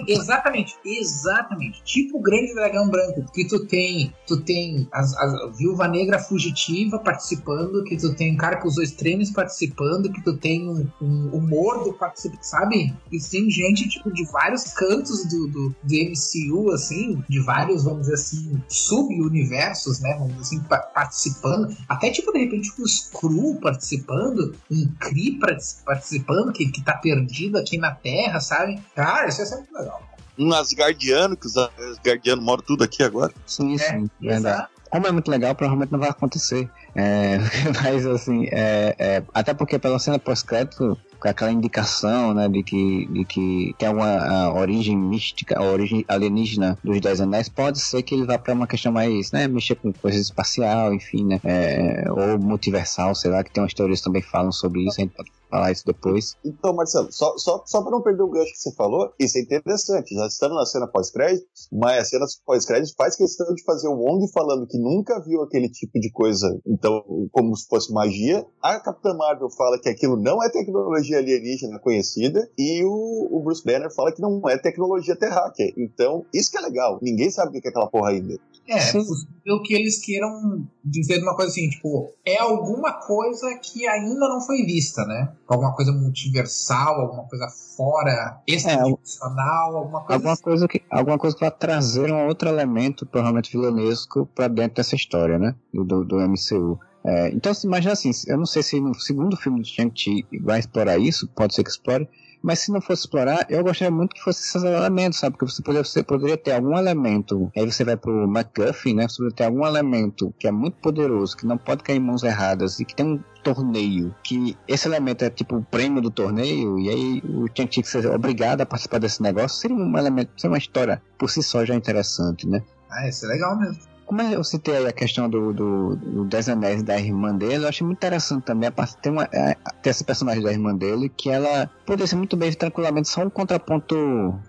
exatamente, 0.07 0.75
exatamente. 0.83 1.83
Tipo 1.83 2.17
o 2.17 2.21
grande 2.21 2.53
dragão 2.55 2.89
branco. 2.89 3.23
Que 3.31 3.47
tu 3.47 3.65
tem. 3.67 4.13
Tu 4.27 4.41
tem 4.41 4.88
as, 4.91 5.15
a 5.15 5.51
viúva 5.55 5.88
negra 5.88 6.17
fugitiva 6.17 6.97
participando, 6.97 7.83
que 7.83 7.95
tu 7.97 8.15
tem 8.15 8.33
um 8.33 8.38
cara 8.38 8.57
que 8.57 8.67
usou 8.67 8.83
extremos 8.83 9.29
participando, 9.29 10.11
que 10.11 10.23
tu 10.23 10.36
tem 10.38 10.67
um, 10.67 10.88
um, 10.99 11.38
um 11.38 11.47
mordo 11.47 11.93
participando, 11.93 12.41
sabe? 12.41 12.95
E 13.11 13.19
tem 13.19 13.49
gente, 13.49 13.88
tipo, 13.88 14.11
de 14.11 14.25
vários 14.31 14.73
cantos 14.73 15.25
do, 15.25 15.47
do, 15.47 15.75
do 15.83 15.93
MCU, 15.93 16.71
assim, 16.71 17.23
de 17.29 17.39
vários, 17.41 17.83
vamos 17.83 18.01
dizer 18.01 18.15
assim, 18.15 18.63
sub-universos, 18.67 19.99
né? 19.99 20.15
Vamos 20.17 20.33
dizer 20.36 20.57
assim, 20.57 20.63
participando 20.93 21.74
até 21.88 22.09
tipo, 22.09 22.32
de 22.32 22.39
repente, 22.39 22.71
um 22.80 22.88
Screw 22.88 23.59
participando, 23.61 24.55
um 24.71 24.88
Kree 24.99 25.39
participando, 25.86 26.51
que, 26.51 26.67
que 26.67 26.82
tá 26.82 26.93
perdido 26.93 27.57
aqui 27.57 27.78
na 27.78 27.91
Terra, 27.91 28.39
sabe? 28.39 28.82
Cara, 28.95 29.28
isso 29.28 29.45
ser 29.45 29.55
muito 29.55 29.73
legal. 29.73 30.01
Um 30.38 30.53
Asgardiano, 30.53 31.38
que 31.38 31.47
os 31.47 31.55
Asgardianos 31.57 32.43
moram 32.43 32.63
tudo 32.63 32.84
aqui 32.84 33.03
agora. 33.03 33.34
Sim, 33.45 33.78
sim, 33.78 34.09
é, 34.23 34.28
verdade. 34.28 34.67
Como 34.89 35.07
é 35.07 35.11
muito 35.11 35.30
legal, 35.30 35.55
provavelmente 35.55 35.91
não 35.91 35.99
vai 35.99 36.09
acontecer. 36.09 36.69
É, 36.95 37.38
mas 37.84 38.05
assim, 38.05 38.47
é, 38.51 38.95
é, 38.97 39.23
até 39.34 39.53
porque 39.53 39.80
pela 39.80 39.99
cena 39.99 40.19
pós-crédito 40.19 40.97
com 41.26 41.30
aquela 41.30 41.51
indicação, 41.51 42.36
né, 42.36 42.47
de 42.47 42.61
que, 42.61 43.07
de 43.07 43.26
que 43.26 43.76
tem 43.80 43.88
alguma 43.88 44.53
origem 44.53 44.95
mística, 44.95 45.57
a 45.57 45.63
origem 45.63 46.05
alienígena 46.07 46.78
dos 46.84 47.01
Dez 47.01 47.19
Anéis, 47.19 47.49
pode 47.49 47.80
ser 47.80 48.03
que 48.03 48.13
ele 48.13 48.26
vá 48.26 48.38
para 48.38 48.53
uma 48.53 48.67
questão 48.67 48.91
mais, 48.91 49.32
né, 49.32 49.47
mexer 49.47 49.76
com 49.76 49.91
coisa 49.91 50.19
espacial, 50.19 50.93
enfim, 50.93 51.26
né, 51.26 51.39
é, 51.43 52.05
ou 52.11 52.38
multiversal, 52.38 53.15
sei 53.15 53.32
lá, 53.32 53.43
que 53.43 53.51
tem 53.51 53.63
umas 53.63 53.73
teorias 53.73 53.99
que 53.99 54.05
também 54.05 54.21
falam 54.21 54.51
sobre 54.51 54.82
isso, 54.82 55.01
a 55.01 55.03
gente 55.03 55.15
pode 55.15 55.32
falar 55.56 55.72
isso 55.72 55.86
depois. 55.86 56.36
Então, 56.43 56.74
Marcelo, 56.74 57.12
só, 57.12 57.38
só, 57.38 57.64
só 57.66 57.82
para 57.82 57.91
não 57.91 58.01
perder 58.01 58.24
o 58.24 58.30
gancho 58.30 58.51
que 58.51 58.60
você 58.60 58.74
falou, 58.74 59.14
isso 59.20 59.38
é 59.38 59.41
interessante. 59.41 60.14
Já 60.14 60.28
estamos 60.28 60.58
na 60.58 60.66
cena 60.66 60.88
pós-crédito, 60.88 61.45
mas 61.72 62.01
a 62.01 62.06
cena 62.06 62.26
pós-crédito 62.45 62.93
faz 62.97 63.16
questão 63.16 63.53
de 63.53 63.64
fazer 63.64 63.88
o 63.88 63.95
Wong 63.95 64.30
falando 64.32 64.68
que 64.68 64.78
nunca 64.78 65.20
viu 65.22 65.41
aquele 65.41 65.70
tipo 65.70 65.99
de 65.99 66.12
coisa, 66.12 66.60
então, 66.68 67.03
como 67.32 67.56
se 67.56 67.68
fosse 67.68 67.93
magia. 67.93 68.45
A 68.62 68.80
Capitã 68.80 69.14
Marvel 69.14 69.49
fala 69.49 69.80
que 69.80 69.89
aquilo 69.89 70.18
não 70.18 70.43
é 70.43 70.49
tecnologia 70.49 71.18
alienígena 71.18 71.80
conhecida, 71.80 72.49
e 72.58 72.84
o, 72.84 73.30
o 73.32 73.41
Bruce 73.43 73.64
Banner 73.64 73.93
fala 73.93 74.12
que 74.12 74.22
não 74.22 74.41
é 74.49 74.58
tecnologia 74.58 75.16
terráquea. 75.16 75.74
Então, 75.78 76.26
isso 76.34 76.51
que 76.51 76.58
é 76.58 76.62
legal. 76.62 76.99
Ninguém 77.01 77.32
sabe 77.32 77.58
o 77.58 77.62
que 77.62 77.68
é 77.68 77.70
aquela 77.70 77.88
porra 77.88 78.10
ainda. 78.10 78.38
É, 78.68 79.51
o 79.51 79.61
que 79.61 79.76
eles 79.76 80.03
queiram 80.03 80.66
dizer 80.84 81.22
uma 81.22 81.36
coisa 81.36 81.51
assim, 81.51 81.70
tipo, 81.70 82.11
é 82.26 82.39
alguma 82.39 82.93
coisa 82.93 83.59
que 83.61 83.88
ainda 83.88 84.28
não 84.28 84.41
foi 84.41 84.63
vista, 84.63 85.05
né? 85.05 85.32
alguma 85.47 85.74
coisa 85.76 85.91
multiversal, 85.91 87.01
alguma 87.01 87.24
coisa 87.28 87.47
fora, 87.78 88.41
extradimensional, 88.47 89.74
é, 89.74 89.78
alguma 89.78 89.99
coisa 89.99 90.13
alguma 90.13 90.34
assim. 90.34 90.43
coisa 90.43 90.68
que 90.68 90.82
Alguma 90.89 91.18
coisa 91.18 91.36
que 91.36 91.41
vai 91.41 91.51
trazer 91.51 92.11
um 92.11 92.28
outro 92.28 92.49
elemento, 92.49 93.05
provavelmente 93.05 93.51
vilanesco, 93.51 94.26
para 94.34 94.47
dentro 94.47 94.78
dessa 94.78 94.95
história, 94.95 95.38
né? 95.38 95.55
Do, 95.74 96.03
do 96.03 96.18
MCU. 96.20 96.80
É, 97.03 97.30
então, 97.30 97.51
imagina 97.63 97.93
assim, 97.93 98.09
eu 98.28 98.38
não 98.38 98.45
sei 98.45 98.63
se 98.63 98.80
no 98.80 98.95
segundo 98.95 99.38
filme 99.38 99.61
de 99.61 99.70
Shang-Chi 99.70 100.26
vai 100.41 100.59
explorar 100.59 100.97
isso, 100.97 101.28
pode 101.36 101.53
ser 101.53 101.63
que 101.63 101.70
explore, 101.70 102.09
mas 102.41 102.59
se 102.59 102.71
não 102.71 102.81
fosse 102.81 103.03
explorar, 103.03 103.45
eu 103.49 103.63
gostaria 103.63 103.91
muito 103.91 104.13
que 104.13 104.21
fosse 104.21 104.43
esses 104.43 104.63
elementos, 104.63 105.19
sabe? 105.19 105.38
Porque 105.38 105.51
você 105.51 105.61
poderia, 105.61 105.83
você 105.83 106.03
poderia 106.03 106.38
ter 106.38 106.53
algum 106.53 106.77
elemento, 106.77 107.51
aí 107.55 107.71
você 107.71 107.83
vai 107.83 107.97
pro 107.97 108.27
MacGuffin, 108.27 108.93
né? 108.93 109.07
Você 109.07 109.17
poderia 109.17 109.36
ter 109.36 109.43
algum 109.45 109.65
elemento 109.65 110.33
que 110.39 110.47
é 110.47 110.51
muito 110.51 110.77
poderoso, 110.77 111.36
que 111.38 111.45
não 111.45 111.57
pode 111.57 111.83
cair 111.83 111.97
em 111.97 111.99
mãos 111.99 112.23
erradas 112.23 112.79
e 112.79 112.86
que 112.86 112.95
tem 112.95 113.05
um 113.05 113.19
torneio, 113.43 114.13
que 114.23 114.57
esse 114.67 114.88
elemento 114.88 115.23
é 115.23 115.29
tipo 115.29 115.57
o 115.57 115.63
prêmio 115.63 116.01
do 116.01 116.09
torneio, 116.09 116.79
e 116.79 116.89
aí 116.89 117.23
o 117.23 117.47
tinha 117.47 117.67
que 117.67 117.83
ser 117.83 118.05
obrigado 118.07 118.61
a 118.61 118.65
participar 118.65 118.99
desse 118.99 119.21
negócio, 119.21 119.59
seria 119.59 119.77
um 119.77 119.97
elemento, 119.97 120.31
seria 120.36 120.51
uma 120.51 120.57
história 120.57 121.01
por 121.17 121.29
si 121.29 121.43
só 121.43 121.63
já 121.63 121.75
interessante, 121.75 122.47
né? 122.47 122.63
Ah, 122.89 123.07
isso 123.07 123.25
é 123.25 123.29
legal 123.29 123.57
mesmo. 123.57 123.94
Como 124.06 124.22
eu 124.22 124.43
citei 124.43 124.78
aí 124.78 124.86
a 124.86 124.93
questão 124.93 125.28
do, 125.28 125.51
do, 125.51 125.95
do 125.95 126.26
Dez 126.26 126.47
Anéis 126.47 126.84
da 126.84 126.99
irmã 126.99 127.36
dele, 127.36 127.64
eu 127.64 127.68
achei 127.68 127.86
muito 127.86 127.97
interessante 127.97 128.43
também 128.43 128.70
a 128.70 128.72
parte 128.72 129.10
uma, 129.10 129.28
é, 129.34 129.56
ter 129.82 129.89
esse 129.89 130.03
personagem 130.03 130.43
da 130.43 130.51
irmã 130.51 130.76
dele, 130.76 131.10
que 131.10 131.30
ela 131.30 131.70
poderia 131.86 132.06
ser 132.06 132.16
muito 132.16 132.38
bem, 132.38 132.53
tranquilamente, 132.53 133.10
só 133.10 133.24
um 133.24 133.30
contraponto, 133.30 133.95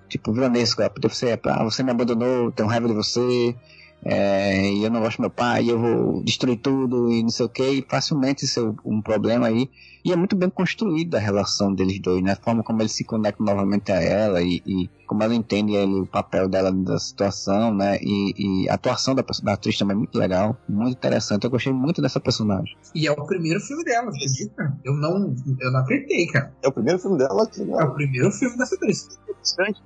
tipo, 0.09 0.33
vilanesco. 0.33 0.83
Ela 0.83 0.91
poderia 0.91 1.15
ser, 1.15 1.41
ah, 1.47 1.65
você 1.65 1.83
me 1.83 1.91
abandonou, 1.91 2.53
tenho 2.53 2.69
raiva 2.69 2.87
de 2.87 2.95
você, 2.95 3.57
é, 4.05 4.71
e 4.71 4.85
eu 4.85 4.91
não 4.91 5.01
gosto 5.01 5.17
do 5.17 5.23
meu 5.23 5.31
pai, 5.31 5.71
eu 5.71 5.79
vou 5.79 6.23
destruir 6.23 6.59
tudo 6.59 7.11
e 7.11 7.23
não 7.23 7.31
sei 7.31 7.47
o 7.47 7.49
que, 7.49 7.69
e 7.69 7.87
facilmente 7.89 8.45
é 8.45 8.63
um 8.85 9.01
problema 9.01 9.47
aí. 9.47 9.71
E 10.07 10.13
é 10.13 10.17
muito 10.17 10.37
bem 10.37 10.49
construída 10.49 11.17
a 11.17 11.21
relação 11.21 11.75
deles 11.75 11.99
dois, 11.99 12.23
né? 12.23 12.31
A 12.31 12.37
forma 12.37 12.63
como 12.63 12.81
ele 12.81 12.89
se 12.89 13.03
conecta 13.03 13.43
novamente 13.43 13.91
a 13.91 14.01
ela 14.01 14.41
e, 14.41 14.63
e 14.65 14.89
como 15.05 15.21
ela 15.21 15.35
entende 15.35 15.75
ele, 15.75 16.01
o 16.01 16.07
papel 16.07 16.49
dela 16.49 16.71
da 16.71 16.97
situação, 16.97 17.75
né? 17.75 17.99
E, 18.01 18.35
e 18.65 18.69
a 18.69 18.75
atuação 18.75 19.17
da, 19.17 19.25
da, 19.43 19.53
atriz 19.55 19.77
também 19.77 19.97
é 19.97 19.99
muito 19.99 20.17
legal, 20.17 20.57
muito 20.69 20.97
interessante. 20.97 21.43
Eu 21.43 21.51
gostei 21.51 21.73
muito 21.73 22.01
dessa 22.01 22.21
personagem. 22.21 22.77
E 22.95 23.09
é 23.09 23.11
o 23.11 23.27
primeiro 23.27 23.59
filme 23.59 23.83
dela, 23.83 24.09
acredita? 24.09 24.79
Eu 24.85 24.95
não, 24.95 25.35
eu 25.61 25.73
não 25.73 25.81
acreditei, 25.81 26.27
cara. 26.29 26.53
É 26.63 26.69
o 26.69 26.73
primeiro 26.73 27.01
filme 27.01 27.19
dela? 27.19 27.45
Que 27.45 27.63
É 27.63 27.85
o 27.85 27.95
primeiro 27.95 28.31
filme 28.31 28.57
dessa 28.57 28.77
atriz. 28.77 29.09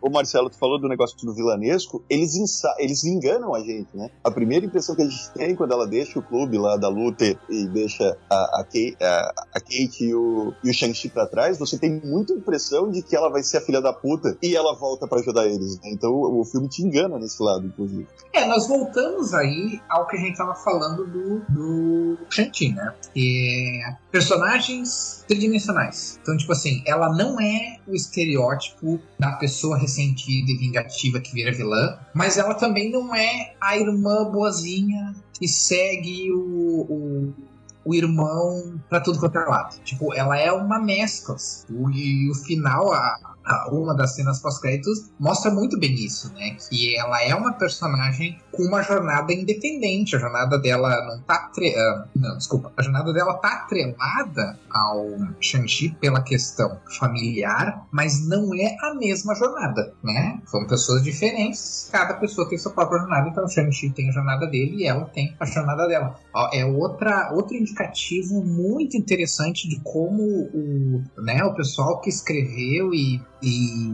O 0.01 0.11
Marcelo, 0.11 0.49
tu 0.49 0.59
falou 0.59 0.81
do 0.81 0.89
negócio 0.89 1.17
do 1.25 1.35
vilanesco, 1.35 2.03
eles, 2.09 2.35
eles 2.79 3.05
enganam 3.05 3.55
a 3.55 3.61
gente, 3.61 3.95
né? 3.95 4.11
A 4.25 4.31
primeira 4.31 4.65
impressão 4.65 4.97
que 4.97 5.03
a 5.03 5.07
gente 5.07 5.31
tem 5.33 5.55
quando 5.55 5.73
ela 5.73 5.87
deixa 5.87 6.19
o 6.19 6.23
clube 6.23 6.57
lá 6.57 6.77
da 6.77 6.89
luta 6.89 7.25
e 7.49 7.67
deixa 7.69 8.17
a, 8.31 8.61
a, 8.61 8.65
Kate, 8.65 8.97
a, 9.03 9.33
a 9.55 9.61
Kate 9.61 10.10
e 10.11 10.15
o, 10.15 10.53
e 10.63 10.71
o 10.71 10.75
Shang-Chi 10.75 11.09
pra 11.09 11.27
trás, 11.27 11.59
você 11.59 11.79
tem 11.79 12.01
muita 12.05 12.33
impressão 12.33 12.91
de 12.91 13.03
que 13.03 13.15
ela 13.15 13.31
vai 13.31 13.43
ser 13.43 13.59
a 13.59 13.61
filha 13.61 13.81
da 13.81 13.93
puta 13.93 14.37
e 14.43 14.57
ela 14.57 14.75
volta 14.75 15.07
para 15.07 15.21
ajudar 15.21 15.47
eles. 15.47 15.77
Né? 15.77 15.91
Então 15.93 16.11
o, 16.11 16.41
o, 16.41 16.45
filme 16.45 16.69
te 16.69 16.83
engana 16.83 17.19
nesse 17.19 17.43
lado, 17.43 17.67
inclusive. 17.67 18.07
É, 18.33 18.47
nós 18.47 18.67
voltamos 18.67 19.33
aí 19.33 19.81
ao 19.89 20.07
que 20.07 20.17
a 20.17 20.21
gente 20.21 20.37
tava 20.37 20.55
falando 20.55 21.07
do, 21.07 21.41
do 21.49 22.19
Shang-Chi, 22.29 22.73
né? 22.73 22.95
É 23.17 24.11
personagens 24.11 25.25
tridimensionais. 25.29 26.19
Então, 26.21 26.37
tipo 26.37 26.53
assim, 26.53 26.83
ela 26.87 27.15
não 27.15 27.41
é 27.41 27.79
o 27.87 27.95
estereótipo 27.95 29.01
da 29.19 29.33
pessoa 29.33 29.79
ressentida 29.79 30.51
e 30.51 30.57
vingativa 30.57 31.21
que 31.21 31.33
vira 31.33 31.53
vilã, 31.53 31.99
mas 32.13 32.37
ela 32.37 32.55
também 32.55 32.91
não 32.91 33.15
é 33.15 33.55
a 33.61 33.77
irmã 33.77 34.25
boazinha 34.25 35.15
que 35.39 35.47
segue 35.49 36.31
o, 36.33 36.87
o 36.89 37.35
o 37.85 37.95
irmão 37.95 38.81
para 38.89 39.01
tudo 39.01 39.19
quanto 39.19 39.39
é 39.39 39.45
lado. 39.45 39.81
Tipo, 39.83 40.15
ela 40.15 40.37
é 40.39 40.53
uma 40.53 40.79
mescla. 40.79 41.37
E 41.93 42.31
o 42.31 42.35
final, 42.35 42.93
a, 42.93 43.30
uma 43.71 43.95
das 43.95 44.15
cenas 44.15 44.41
pós-créditos 44.41 45.11
mostra 45.19 45.51
muito 45.51 45.79
bem 45.79 45.95
isso, 45.95 46.33
né? 46.35 46.57
Que 46.69 46.97
ela 46.97 47.23
é 47.23 47.35
uma 47.35 47.53
personagem 47.53 48.39
com 48.53 48.63
uma 48.65 48.83
jornada 48.83 49.33
independente. 49.33 50.17
A 50.17 50.19
jornada 50.19 50.59
dela 50.59 50.91
não 51.07 51.23
tá. 51.23 51.51
Tre... 51.55 51.71
Uh, 51.71 52.09
não, 52.17 52.37
desculpa. 52.37 52.73
A 52.77 52.83
jornada 52.83 53.13
dela 53.13 53.35
tá 53.35 53.49
atrelada 53.49 54.59
ao 54.71 55.07
Shang-Chi 55.41 55.97
pela 56.01 56.23
questão 56.23 56.79
familiar, 56.99 57.87
mas 57.91 58.27
não 58.27 58.55
é 58.55 58.77
a 58.83 58.95
mesma 58.95 59.35
jornada, 59.35 59.93
né? 60.03 60.41
São 60.47 60.67
pessoas 60.67 61.03
diferentes, 61.03 61.89
cada 61.91 62.15
pessoa 62.15 62.49
tem 62.49 62.59
sua 62.59 62.73
própria 62.73 63.01
jornada, 63.01 63.29
então 63.29 63.45
o 63.45 63.49
Shang-Chi 63.49 63.91
tem 63.91 64.09
a 64.09 64.13
jornada 64.13 64.47
dele 64.47 64.83
e 64.83 64.87
ela 64.87 65.05
tem 65.07 65.35
a 65.39 65.45
jornada 65.45 65.87
dela. 65.87 66.17
É 66.53 66.65
outra, 66.65 67.33
outro 67.33 67.57
indicativo 67.57 68.43
muito 68.45 68.97
interessante 68.97 69.69
de 69.69 69.81
como 69.81 70.23
o, 70.23 71.03
né, 71.19 71.43
o 71.45 71.55
pessoal 71.55 72.01
que 72.01 72.09
escreveu 72.09 72.95
e 72.95 73.21
e, 73.43 73.91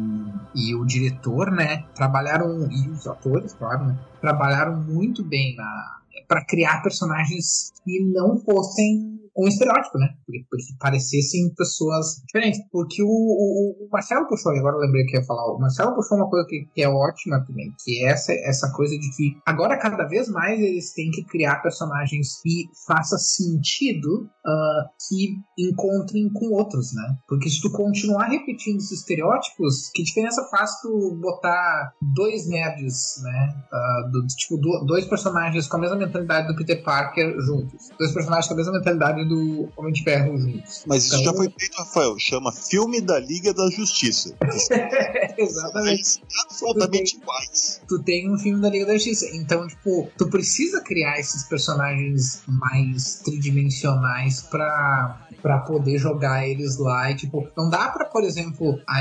e 0.55 0.75
o 0.75 0.85
diretor, 0.85 1.51
né, 1.51 1.85
trabalharam, 1.95 2.69
e 2.71 2.89
os 2.89 3.07
atores, 3.07 3.55
claro, 3.55 3.87
né, 3.87 3.99
trabalharam 4.21 4.77
muito 4.77 5.25
bem 5.25 5.57
para 6.27 6.45
criar 6.45 6.83
personagens 6.83 7.73
que 7.85 8.01
não 8.01 8.39
fossem 8.39 9.16
um 9.39 9.47
estereótipo, 9.49 9.99
né? 9.99 10.09
Porque, 10.25 10.45
porque 10.49 10.65
parecessem 10.81 11.53
pessoas 11.55 12.23
diferentes. 12.27 12.61
Porque 12.71 13.03
o, 13.03 13.07
o, 13.07 13.87
o, 13.87 13.89
Marcelo 13.93 14.27
puxou, 14.27 14.55
e 14.55 14.59
agora 14.59 14.77
eu 14.77 14.81
lembrei 14.81 15.05
que 15.05 15.17
ia 15.17 15.25
falar, 15.25 15.45
o 15.53 15.59
Marcelo 15.59 15.95
puxou 15.95 16.17
uma 16.17 16.29
coisa 16.29 16.47
que, 16.49 16.67
que, 16.75 16.83
é 16.83 16.89
ótima 16.89 17.45
também, 17.47 17.73
que 17.85 18.05
é 18.05 18.11
essa, 18.11 18.33
essa 18.33 18.73
coisa 18.73 18.97
de 18.99 19.11
que 19.17 19.37
agora 19.47 19.79
cada 19.79 20.05
vez 20.05 20.29
mais 20.29 20.59
eles 20.61 20.93
têm 20.93 21.11
que 21.11 21.25
criar 21.25 21.63
personagens 21.63 22.41
que 22.43 22.65
faça 22.87 23.19
sentido 23.19 24.29
uh, 24.47 24.89
que 25.09 25.37
encontrem 25.59 26.31
com 26.33 26.55
outros, 26.55 26.95
né? 26.95 27.17
Porque 27.29 27.51
se 27.51 27.61
tu 27.61 27.71
continuar 27.71 28.29
repetindo 28.29 28.79
esses 28.79 29.01
estereótipos, 29.01 29.91
que 29.95 30.03
diferença 30.03 30.47
faz 30.51 30.81
tu 30.81 31.19
botar 31.21 31.93
dois 32.01 32.49
nerds, 32.49 33.23
né? 33.23 33.55
Uh, 33.73 34.11
do, 34.11 34.27
tipo, 34.27 34.57
dois 34.87 35.05
personagens 35.05 35.67
com 35.67 35.77
a 35.77 35.81
mesma 35.81 35.97
mentalidade 35.97 36.49
do 36.49 36.57
Peter 36.57 36.83
Parker 36.83 37.39
juntos. 37.41 37.91
Dois 37.99 38.13
personagens 38.13 38.47
com 38.47 38.55
a 38.55 38.57
mesma 38.57 38.73
mentalidade 38.73 39.26
do 39.27 39.69
Homem 39.77 39.93
de 39.93 40.03
Ferro 40.03 40.37
juntos. 40.39 40.85
Mas 40.87 41.05
isso 41.05 41.17
então, 41.17 41.33
já 41.33 41.35
foi 41.35 41.51
feito, 41.59 41.77
Rafael. 41.77 42.19
Chama 42.19 42.53
Filme 42.53 43.01
da 43.01 43.19
Liga 43.19 43.53
da 43.53 43.69
Justiça. 43.71 44.37
Exatamente. 45.39 46.23
absolutamente 46.45 47.13
tu 47.13 47.17
tem, 47.17 47.23
iguais. 47.23 47.83
Tu 47.89 48.03
tem 48.03 48.31
um 48.33 48.39
filme 48.39 48.61
da 48.61 48.71
Liga 48.71 48.87
da 48.87 48.95
Justiça. 48.95 49.27
Então, 49.35 49.67
tipo, 49.67 50.09
tu 50.17 50.29
precisa 50.29 50.81
criar 50.81 51.19
esses 51.19 51.45
personagens 51.45 52.43
mais 52.47 53.21
tridimensionais 53.25 54.43
pra 54.43 55.26
para 55.47 55.61
poder 55.61 55.97
jogar 55.97 56.45
eles 56.45 56.77
lá. 56.77 57.09
E, 57.09 57.15
tipo, 57.15 57.47
não 57.57 57.71
dá 57.71 57.89
para, 57.89 58.05
por 58.07 58.25
exemplo, 58.25 58.81
a, 58.85 58.97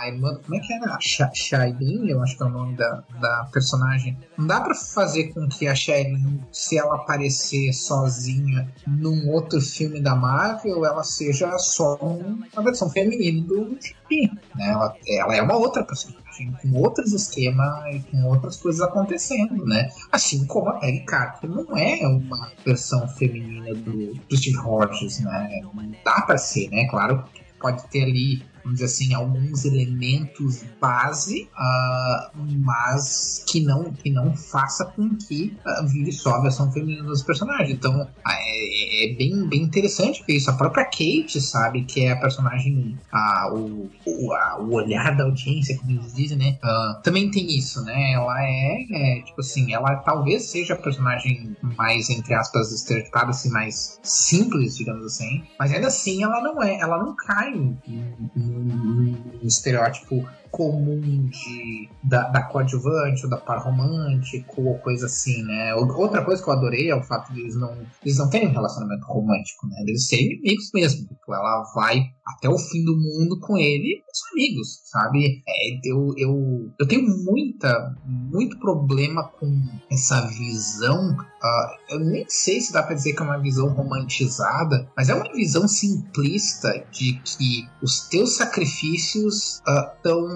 a 0.00 0.08
irmã. 0.08 0.36
Como 0.44 0.56
é 0.56 0.58
que 0.58 0.72
era? 0.72 0.96
A 0.96 0.98
Shailene, 1.32 2.10
eu 2.10 2.20
acho 2.20 2.36
que 2.36 2.42
é 2.42 2.46
o 2.46 2.48
nome 2.48 2.76
da, 2.76 3.04
da 3.20 3.48
personagem. 3.52 4.18
Não 4.36 4.48
dá 4.48 4.60
para 4.60 4.74
fazer 4.74 5.32
com 5.32 5.46
que 5.46 5.68
a 5.68 5.76
Shailene, 5.76 6.42
se 6.50 6.76
ela 6.76 6.96
aparecer 6.96 7.72
sozinha 7.72 8.68
num 8.84 9.30
outro 9.30 9.60
filme 9.60 10.00
da 10.00 10.16
Marvel, 10.16 10.84
ela 10.84 11.04
seja 11.04 11.56
só 11.56 11.94
uma 12.00 12.62
versão 12.64 12.90
feminina 12.90 13.46
do 13.46 13.78
Chip. 13.80 14.32
Né? 14.56 14.68
Ela, 14.68 14.96
ela 15.06 15.36
é 15.36 15.42
uma 15.42 15.56
outra 15.56 15.84
com 16.62 16.72
outros 16.78 17.12
esquemas 17.12 17.94
e 17.94 18.00
com 18.10 18.24
outras 18.24 18.56
coisas 18.56 18.80
acontecendo, 18.80 19.64
né? 19.64 19.88
Assim 20.12 20.46
como 20.46 20.68
a 20.68 20.74
Peggy 20.74 21.04
Carter 21.04 21.48
não 21.48 21.76
é 21.76 22.06
uma 22.06 22.50
versão 22.64 23.06
feminina 23.08 23.74
do, 23.74 24.14
do 24.14 24.36
Steve 24.36 24.56
Rogers, 24.58 25.20
né? 25.20 25.60
Não 25.62 25.92
dá 26.04 26.22
para 26.22 26.38
ser, 26.38 26.68
né? 26.70 26.86
Claro, 26.88 27.24
pode 27.60 27.86
ter 27.88 28.04
ali 28.04 28.42
vamos 28.66 28.80
dizer 28.80 28.86
assim, 28.86 29.14
alguns 29.14 29.64
elementos 29.64 30.64
base, 30.80 31.48
uh, 31.54 32.42
mas 32.58 33.44
que 33.46 33.60
não, 33.60 33.92
que 33.92 34.10
não 34.10 34.36
faça 34.36 34.84
com 34.84 35.16
que 35.16 35.56
uh, 35.64 35.86
vire 35.86 36.10
só 36.10 36.34
a 36.34 36.42
versão 36.42 36.70
feminina 36.72 37.04
dos 37.04 37.22
personagens. 37.22 37.70
Então 37.70 38.08
é, 38.26 39.04
é, 39.04 39.14
bem, 39.14 39.48
bem 39.48 39.62
interessante 39.62 40.24
ver 40.26 40.36
isso. 40.36 40.50
A 40.50 40.54
própria 40.54 40.84
Kate 40.84 41.40
sabe 41.40 41.84
que 41.84 42.04
é 42.04 42.12
a 42.12 42.16
personagem, 42.16 42.98
o, 43.52 43.88
o, 44.04 44.32
a, 44.32 44.60
o 44.60 44.74
olhar 44.74 45.16
da 45.16 45.24
audiência, 45.24 45.78
como 45.78 45.92
eles 45.92 46.14
dizem, 46.14 46.36
né? 46.36 46.58
Uh, 46.64 47.02
também 47.02 47.30
tem 47.30 47.56
isso, 47.56 47.82
né? 47.84 48.12
Ela 48.12 48.42
é, 48.42 48.86
é, 48.90 49.22
tipo 49.22 49.40
assim, 49.40 49.72
ela 49.72 49.96
talvez 49.96 50.50
seja 50.50 50.74
a 50.74 50.76
personagem 50.76 51.56
mais, 51.76 52.10
entre 52.10 52.34
aspas, 52.34 52.72
estereotipada, 52.72 53.30
assim, 53.30 53.50
mais 53.50 54.00
simples, 54.02 54.76
digamos 54.76 55.06
assim, 55.06 55.44
mas 55.58 55.72
ainda 55.72 55.86
assim 55.86 56.22
ela 56.22 56.40
não 56.42 56.62
é, 56.62 56.78
ela 56.80 56.98
não 56.98 57.14
cai 57.14 57.52
em, 57.52 57.78
em 58.56 59.16
um, 59.42 59.46
estereótipo 59.46 60.26
comum 60.50 61.00
de, 61.28 61.88
da, 62.02 62.28
da 62.28 62.42
coadjuvante 62.42 63.24
ou 63.24 63.30
da 63.30 63.36
par 63.36 63.62
romântico 63.64 64.62
ou 64.62 64.78
coisa 64.78 65.06
assim, 65.06 65.42
né? 65.42 65.74
Outra 65.74 66.24
coisa 66.24 66.42
que 66.42 66.48
eu 66.48 66.54
adorei 66.54 66.90
é 66.90 66.94
o 66.94 67.02
fato 67.02 67.32
de 67.32 67.40
eles 67.40 67.56
não, 67.56 67.76
eles 68.04 68.18
não 68.18 68.28
terem 68.28 68.48
um 68.48 68.52
relacionamento 68.52 69.06
romântico, 69.06 69.66
né? 69.66 69.76
Eles 69.86 70.06
serem 70.06 70.26
inimigos 70.26 70.70
mesmo. 70.74 71.06
Tipo, 71.06 71.34
ela 71.34 71.64
vai 71.74 72.02
até 72.26 72.48
o 72.48 72.58
fim 72.58 72.84
do 72.84 72.96
mundo 72.96 73.38
com 73.40 73.56
ele 73.56 74.02
são 74.16 74.30
amigos, 74.32 74.80
sabe? 74.84 75.42
É, 75.46 75.80
eu, 75.84 76.14
eu, 76.16 76.72
eu 76.78 76.88
tenho 76.88 77.06
muita, 77.24 77.94
muito 78.04 78.58
problema 78.58 79.28
com 79.28 79.62
essa 79.90 80.26
visão. 80.28 81.10
Uh, 81.12 81.94
eu 81.94 82.00
nem 82.00 82.24
sei 82.28 82.60
se 82.60 82.72
dá 82.72 82.82
pra 82.82 82.94
dizer 82.94 83.12
que 83.12 83.22
é 83.22 83.24
uma 83.24 83.38
visão 83.38 83.68
romantizada, 83.68 84.90
mas 84.96 85.08
é 85.08 85.14
uma 85.14 85.30
visão 85.32 85.68
simplista 85.68 86.84
de 86.90 87.20
que 87.20 87.68
os 87.82 88.08
teus 88.08 88.36
sacrifícios 88.36 89.60
estão 89.96 90.24
uh, 90.24 90.35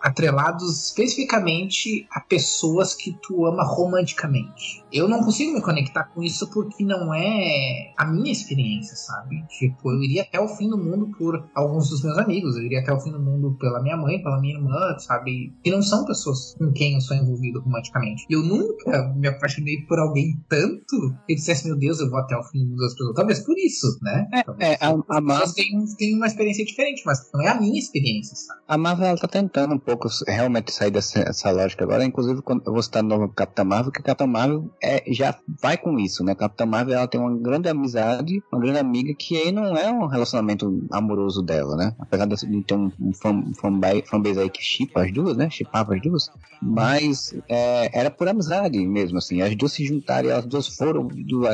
atrelados 0.00 0.86
especificamente 0.86 2.06
a 2.10 2.20
pessoas 2.20 2.94
que 2.94 3.16
tu 3.22 3.46
ama 3.46 3.64
romanticamente. 3.64 4.84
Eu 4.92 5.08
não 5.08 5.20
consigo 5.20 5.52
me 5.52 5.60
conectar 5.60 6.04
com 6.04 6.22
isso 6.22 6.48
porque 6.50 6.84
não 6.84 7.12
é 7.12 7.92
a 7.96 8.06
minha 8.06 8.32
experiência, 8.32 8.96
sabe? 8.96 9.44
Tipo, 9.48 9.92
eu 9.92 10.02
iria 10.02 10.22
até 10.22 10.40
o 10.40 10.48
fim 10.48 10.68
do 10.68 10.78
mundo 10.78 11.10
por 11.18 11.48
alguns 11.54 11.90
dos 11.90 12.02
meus 12.02 12.18
amigos, 12.18 12.56
eu 12.56 12.62
iria 12.62 12.80
até 12.80 12.92
o 12.92 13.00
fim 13.00 13.10
do 13.10 13.20
mundo 13.20 13.56
pela 13.58 13.82
minha 13.82 13.96
mãe, 13.96 14.22
pela 14.22 14.40
minha 14.40 14.54
irmã, 14.54 14.98
sabe? 14.98 15.52
Que 15.62 15.70
não 15.70 15.82
são 15.82 16.04
pessoas 16.04 16.54
com 16.58 16.72
quem 16.72 16.94
eu 16.94 17.00
sou 17.00 17.16
envolvido 17.16 17.60
romanticamente. 17.60 18.24
Eu 18.30 18.42
nunca 18.42 19.12
me 19.16 19.28
apaixonei 19.28 19.82
por 19.82 19.98
alguém 19.98 20.40
tanto 20.48 21.14
que 21.26 21.34
dissesse, 21.34 21.66
meu 21.66 21.76
Deus, 21.76 22.00
eu 22.00 22.10
vou 22.10 22.18
até 22.18 22.36
o 22.36 22.42
fim 22.44 22.60
do 22.60 22.70
mundo 22.70 22.80
das 22.80 22.92
pessoas. 22.92 23.14
Talvez 23.14 23.40
por 23.40 23.56
isso, 23.58 23.98
né? 24.02 24.28
É, 24.32 24.72
é 24.72 24.78
a, 24.80 24.94
a 25.08 25.20
Marvel 25.20 25.54
tem, 25.54 25.84
tem 25.98 26.14
uma 26.14 26.26
experiência 26.26 26.64
diferente, 26.64 27.02
mas 27.04 27.30
não 27.32 27.42
é 27.42 27.48
a 27.48 27.60
minha 27.60 27.78
experiência, 27.78 28.36
sabe? 28.36 28.60
A 28.68 28.78
Marvel 28.78 29.06
ela 29.06 29.18
tá 29.18 29.28
tentando 29.36 29.74
um 29.74 29.78
pouco 29.78 30.08
realmente 30.26 30.72
sair 30.72 30.90
dessa, 30.90 31.50
lógica 31.50 31.84
agora. 31.84 32.02
Inclusive, 32.02 32.40
quando 32.40 32.62
eu 32.66 32.72
vou 32.72 32.82
citar 32.82 33.02
no 33.02 33.10
novo 33.10 33.28
Capitã 33.28 33.64
Marvel, 33.64 33.92
que 33.92 34.02
Capitã 34.02 34.26
Marvel 34.26 34.70
é, 34.82 35.04
já 35.12 35.36
vai 35.60 35.76
com 35.76 35.98
isso, 35.98 36.24
né? 36.24 36.34
Capitã 36.34 36.64
Marvel 36.64 36.94
ela 36.94 37.06
tem 37.06 37.20
uma 37.20 37.36
grande 37.36 37.68
amizade, 37.68 38.42
uma 38.50 38.58
grande 38.58 38.78
amiga, 38.78 39.12
que 39.14 39.36
aí 39.36 39.52
não 39.52 39.76
é 39.76 39.92
um 39.92 40.06
relacionamento 40.06 40.86
amoroso 40.90 41.42
dela, 41.42 41.76
né? 41.76 41.94
Apesar 41.98 42.26
de 42.26 42.62
ter 42.64 42.74
um, 42.74 42.90
um 42.98 43.12
fan, 43.12 43.52
fanbase, 43.60 44.04
fanbase 44.06 44.40
aí 44.40 44.48
que 44.48 44.62
chipa 44.62 45.02
as 45.02 45.12
duas, 45.12 45.36
né? 45.36 45.50
Chipava 45.50 45.94
as 45.94 46.00
duas. 46.00 46.30
Mas 46.62 47.34
é, 47.46 47.90
era 47.92 48.10
por 48.10 48.26
amizade 48.26 48.78
mesmo, 48.86 49.18
assim. 49.18 49.42
As 49.42 49.54
duas 49.54 49.72
se 49.72 49.84
juntaram 49.84 50.30
e 50.30 50.32
as 50.32 50.46
duas 50.46 50.66
foram. 50.66 51.08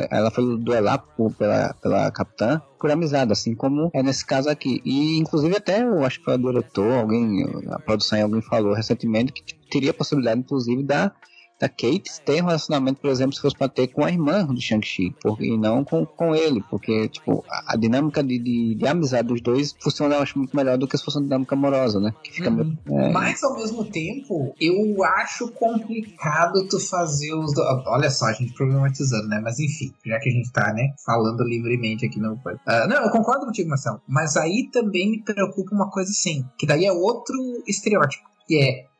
Ela 0.09 0.31
foi 0.31 0.57
duelar 0.57 1.03
por, 1.17 1.33
pela, 1.33 1.73
pela 1.81 2.09
Capitã 2.11 2.61
amizade, 2.91 3.31
assim 3.31 3.55
como 3.55 3.89
é 3.93 4.03
nesse 4.03 4.25
caso 4.25 4.49
aqui. 4.49 4.81
E 4.83 5.17
inclusive 5.17 5.55
até 5.55 5.83
eu 5.83 6.03
acho 6.03 6.19
que 6.19 6.25
foi 6.25 6.35
o 6.35 6.37
diretor, 6.37 6.91
alguém, 6.91 7.45
a 7.69 7.79
produção 7.79 8.21
alguém 8.21 8.41
falou 8.41 8.73
recentemente 8.73 9.31
que 9.31 9.55
teria 9.69 9.91
a 9.91 9.93
possibilidade, 9.93 10.39
inclusive, 10.39 10.83
da 10.83 11.11
da 11.59 11.69
Kate 11.69 12.21
ter 12.25 12.41
um 12.41 12.47
relacionamento, 12.47 12.99
por 12.99 13.09
exemplo, 13.09 13.33
se 13.33 13.41
fosse 13.41 13.57
pra 13.57 13.67
ter 13.67 13.87
com 13.87 14.03
a 14.03 14.09
irmã 14.09 14.45
do 14.45 14.59
Shang-Chi, 14.59 15.15
e 15.39 15.57
não 15.57 15.83
com, 15.83 16.05
com 16.05 16.35
ele, 16.35 16.61
porque, 16.69 17.07
tipo, 17.07 17.43
a, 17.49 17.73
a 17.73 17.77
dinâmica 17.77 18.23
de, 18.23 18.37
de, 18.39 18.75
de, 18.75 18.87
amizade 18.87 19.27
dos 19.27 19.41
dois 19.41 19.73
funciona, 19.79 20.15
eu 20.15 20.21
acho, 20.21 20.37
muito 20.37 20.55
melhor 20.55 20.77
do 20.77 20.87
que 20.87 20.97
se 20.97 21.03
fosse 21.03 21.17
uma 21.17 21.23
dinâmica 21.23 21.55
amorosa, 21.55 21.99
né? 21.99 22.13
Que 22.23 22.33
fica 22.33 22.49
uhum. 22.49 22.55
meio, 22.55 22.77
é... 22.99 23.11
Mas, 23.11 23.43
ao 23.43 23.55
mesmo 23.55 23.85
tempo, 23.85 24.53
eu 24.59 25.03
acho 25.03 25.47
complicado 25.51 26.67
tu 26.67 26.79
fazer 26.79 27.33
os... 27.33 27.53
Do... 27.53 27.61
Olha 27.87 28.09
só, 28.09 28.25
a 28.25 28.33
gente 28.33 28.53
problematizando, 28.53 29.27
né? 29.27 29.39
Mas, 29.41 29.59
enfim, 29.59 29.93
já 30.05 30.19
que 30.19 30.29
a 30.29 30.31
gente 30.31 30.51
tá, 30.51 30.73
né, 30.73 30.93
falando 31.05 31.43
livremente 31.43 32.05
aqui 32.05 32.19
no... 32.19 32.33
Uh, 32.33 32.87
não, 32.87 33.03
eu 33.03 33.09
concordo 33.09 33.45
contigo, 33.45 33.69
Marcelo, 33.69 34.01
mas 34.07 34.35
aí 34.35 34.69
também 34.71 35.11
me 35.11 35.21
preocupa 35.21 35.73
uma 35.73 35.89
coisa 35.89 36.11
assim, 36.11 36.45
que 36.57 36.65
daí 36.65 36.85
é 36.85 36.91
outro 36.91 37.35
estereótipo, 37.67 38.23
que 38.47 38.59
é 38.59 38.92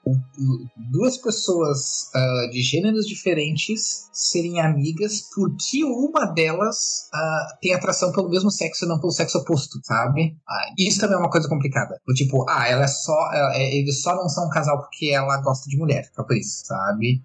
duas 0.91 1.18
pessoas 1.18 2.10
uh, 2.14 2.49
de 2.51 2.62
gêneros 2.62 3.06
diferentes 3.06 4.10
serem 4.12 4.60
amigas 4.60 5.30
porque 5.34 5.84
uma 5.84 6.26
delas 6.26 7.10
uh, 7.14 7.58
tem 7.62 7.74
atração 7.74 8.12
pelo 8.12 8.30
mesmo 8.30 8.51
sexo 8.51 8.84
e 8.84 8.88
não 8.88 8.99
pelo 8.99 9.12
sexo 9.12 9.38
oposto, 9.38 9.80
sabe? 9.84 10.36
Uh, 10.47 10.74
isso 10.78 10.99
também 10.99 11.16
é 11.16 11.20
uma 11.20 11.30
coisa 11.30 11.47
complicada. 11.47 11.99
Tipo, 12.16 12.45
ah, 12.49 12.68
ela 12.68 12.84
é 12.84 12.88
só. 12.88 13.32
Ela, 13.34 13.56
é, 13.56 13.76
eles 13.76 14.01
só 14.01 14.16
não 14.16 14.28
são 14.28 14.47
um 14.47 14.49
casal 14.49 14.80
porque 14.82 15.08
ela 15.08 15.38
gosta 15.41 15.70
de 15.70 15.78
mulher, 15.78 16.10
só 16.14 16.24
por 16.24 16.36
isso, 16.36 16.66
sabe? 16.66 17.22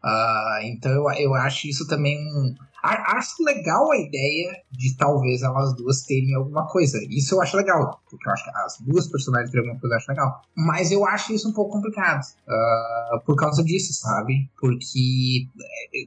então 0.62 0.92
eu, 0.92 1.10
eu 1.18 1.34
acho 1.34 1.66
isso 1.66 1.86
também 1.86 2.16
um 2.16 2.54
Acho 2.82 3.42
legal 3.42 3.90
a 3.90 3.98
ideia 3.98 4.52
de 4.70 4.96
talvez 4.96 5.42
elas 5.42 5.74
duas 5.74 6.02
terem 6.02 6.34
alguma 6.34 6.66
coisa. 6.68 6.98
Isso 7.10 7.34
eu 7.34 7.42
acho 7.42 7.56
legal. 7.56 8.00
Porque 8.08 8.28
eu 8.28 8.32
acho 8.32 8.44
que 8.44 8.50
as 8.50 8.78
duas 8.80 9.08
personagens 9.08 9.50
terem 9.50 9.66
alguma 9.66 9.80
coisa 9.80 9.94
eu 9.94 9.98
acho 9.98 10.10
legal. 10.10 10.42
Mas 10.56 10.92
eu 10.92 11.06
acho 11.06 11.32
isso 11.32 11.48
um 11.48 11.52
pouco 11.52 11.72
complicado. 11.72 12.22
Uh, 12.46 13.20
por 13.24 13.36
causa 13.36 13.64
disso, 13.64 13.92
sabe? 13.94 14.48
Porque 14.60 15.48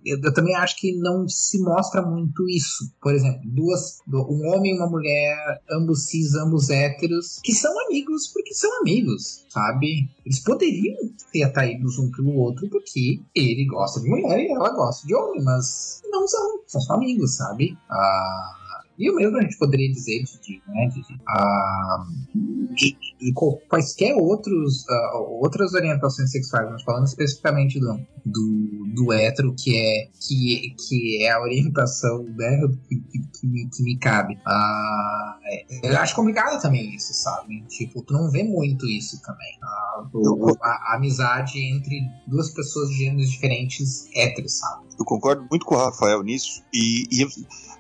eu, 0.06 0.20
eu, 0.24 0.34
também 0.34 0.56
acho 0.56 0.78
que 0.78 0.98
não 0.98 1.28
se 1.28 1.60
mostra 1.62 2.02
muito 2.02 2.48
isso. 2.50 2.92
Por 3.02 3.14
exemplo, 3.14 3.42
duas, 3.46 4.00
um 4.08 4.48
homem 4.48 4.74
e 4.74 4.78
uma 4.78 4.90
mulher, 4.90 5.62
ambos 5.70 6.08
cis, 6.08 6.36
ambos 6.36 6.70
héteros, 6.70 7.40
que 7.44 7.54
são 7.54 7.72
amigos 7.86 8.28
porque 8.28 8.54
são 8.54 8.80
amigos, 8.80 9.46
sabe? 9.50 10.10
Eles 10.26 10.40
poderiam 10.40 10.98
ter 11.32 11.44
atraídos 11.44 12.00
um 12.00 12.10
pelo 12.12 12.36
outro 12.36 12.70
porque 12.70 13.20
ele 13.36 13.66
gosta 13.66 14.00
de 14.00 14.10
mulher 14.10 14.40
e 14.40 14.52
ela 14.52 14.70
gosta 14.70 15.06
de 15.06 15.14
homem, 15.16 15.44
mas 15.44 16.02
não 16.10 16.28
são 16.28 16.62
são 16.80 16.96
amigos, 16.96 17.36
sabe? 17.36 17.78
Ah, 17.90 18.61
e 19.02 19.10
o 19.10 19.16
mesmo 19.16 19.38
a 19.38 19.42
gente 19.42 19.58
poderia 19.58 19.92
dizer 19.92 20.24
de, 20.44 20.62
né, 20.68 20.88
de, 20.90 21.02
ah, 21.28 22.06
de, 22.76 22.96
de 23.20 23.34
quaisquer 23.68 24.14
outros, 24.16 24.86
uh, 24.88 25.42
outras 25.42 25.74
orientações 25.74 26.30
sexuais, 26.30 26.70
mas 26.70 26.84
falando 26.84 27.08
especificamente 27.08 27.80
do, 27.80 28.00
do, 28.24 28.86
do 28.94 29.12
hétero, 29.12 29.56
que 29.58 29.76
é, 29.76 30.08
que, 30.20 30.76
que 30.88 31.24
é 31.24 31.32
a 31.32 31.42
orientação 31.42 32.24
né, 32.38 32.62
que, 32.88 32.96
que, 33.40 33.48
me, 33.48 33.70
que 33.70 33.84
me 33.84 33.98
cabe. 33.98 34.36
Uh, 34.36 35.82
eu 35.84 35.98
acho 35.98 36.16
complicado 36.16 36.62
também 36.62 36.94
isso, 36.94 37.12
sabe? 37.16 37.64
Tipo, 37.70 38.04
tu 38.04 38.14
não 38.14 38.30
vê 38.30 38.44
muito 38.44 38.88
isso 38.88 39.20
também. 39.24 39.58
Uh, 40.14 40.56
a, 40.62 40.70
a, 40.70 40.96
amizade 40.96 41.60
entre 41.60 42.02
duas 42.28 42.52
pessoas 42.52 42.90
de 42.90 42.98
gêneros 42.98 43.32
diferentes 43.32 44.08
héteros, 44.14 44.60
sabe? 44.60 44.86
Eu 45.00 45.06
concordo 45.06 45.44
muito 45.50 45.66
com 45.66 45.74
o 45.74 45.80
Rafael 45.80 46.22
nisso, 46.22 46.62
e, 46.72 47.08
e 47.12 47.26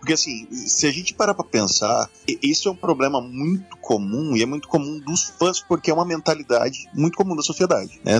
porque 0.01 0.13
assim, 0.13 0.47
se 0.51 0.87
a 0.87 0.91
gente 0.91 1.13
parar 1.13 1.35
pra 1.35 1.43
pensar, 1.43 2.09
isso 2.41 2.67
é 2.67 2.71
um 2.71 2.75
problema 2.75 3.21
muito 3.21 3.77
comum 3.77 4.35
e 4.35 4.41
é 4.41 4.47
muito 4.47 4.67
comum 4.67 4.99
dos 4.99 5.25
fãs 5.37 5.61
porque 5.61 5.91
é 5.91 5.93
uma 5.93 6.03
mentalidade 6.03 6.89
muito 6.91 7.15
comum 7.15 7.35
da 7.35 7.43
sociedade. 7.43 8.01
Né? 8.03 8.19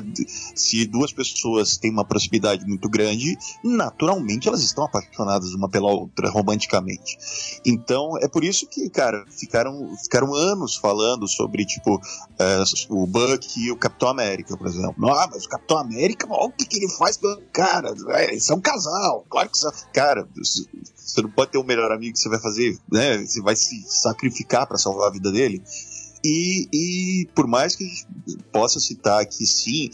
Se 0.55 0.86
duas 0.86 1.11
pessoas 1.11 1.77
têm 1.77 1.89
uma 1.89 2.05
proximidade 2.05 2.63
muito 2.67 2.88
grande, 2.88 3.36
naturalmente 3.63 4.47
elas 4.47 4.61
estão 4.61 4.84
apaixonadas 4.84 5.55
uma 5.55 5.67
pela 5.67 5.91
outra 5.91 6.29
romanticamente. 6.29 7.17
Então 7.65 8.15
é 8.19 8.27
por 8.27 8.43
isso 8.43 8.67
que, 8.67 8.88
cara, 8.88 9.25
ficaram, 9.32 9.95
ficaram 10.03 10.36
anos 10.36 10.75
falando 10.75 11.27
sobre 11.27 11.65
tipo 11.65 11.99
é, 12.38 12.63
o 12.89 13.07
Buck 13.07 13.59
e 13.59 13.71
o 13.71 13.75
Capitão 13.75 14.09
América, 14.09 14.55
por 14.55 14.67
exemplo. 14.67 15.09
Ah, 15.09 15.27
mas 15.32 15.45
o 15.45 15.49
Capitão 15.49 15.79
América, 15.79 16.27
olha 16.29 16.45
o 16.45 16.51
que, 16.51 16.65
que 16.65 16.77
ele 16.77 16.89
faz 16.89 17.19
cara. 17.51 17.91
É, 18.09 18.29
eles 18.29 18.45
são 18.45 18.57
um 18.57 18.61
casal, 18.61 19.25
claro 19.27 19.49
que 19.49 19.57
são. 19.57 19.71
Cara, 19.91 20.27
você 21.11 21.21
não 21.21 21.29
pode 21.29 21.51
ter 21.51 21.57
um 21.57 21.63
melhor 21.76 21.91
amigo 21.91 22.13
que 22.13 22.19
você 22.19 22.30
vai 22.30 22.39
fazer, 22.39 22.78
né? 22.91 23.17
Você 23.19 23.41
vai 23.41 23.55
se 23.55 23.82
sacrificar 23.88 24.67
para 24.67 24.78
salvar 24.78 25.07
a 25.07 25.11
vida 25.11 25.32
dele. 25.32 25.61
E, 26.24 26.67
e, 26.72 27.28
por 27.34 27.47
mais 27.47 27.76
que 27.76 27.84
a 27.84 27.88
gente 27.88 28.05
possa 28.51 28.80
citar 28.80 29.26
que 29.26 29.45
sim, 29.45 29.89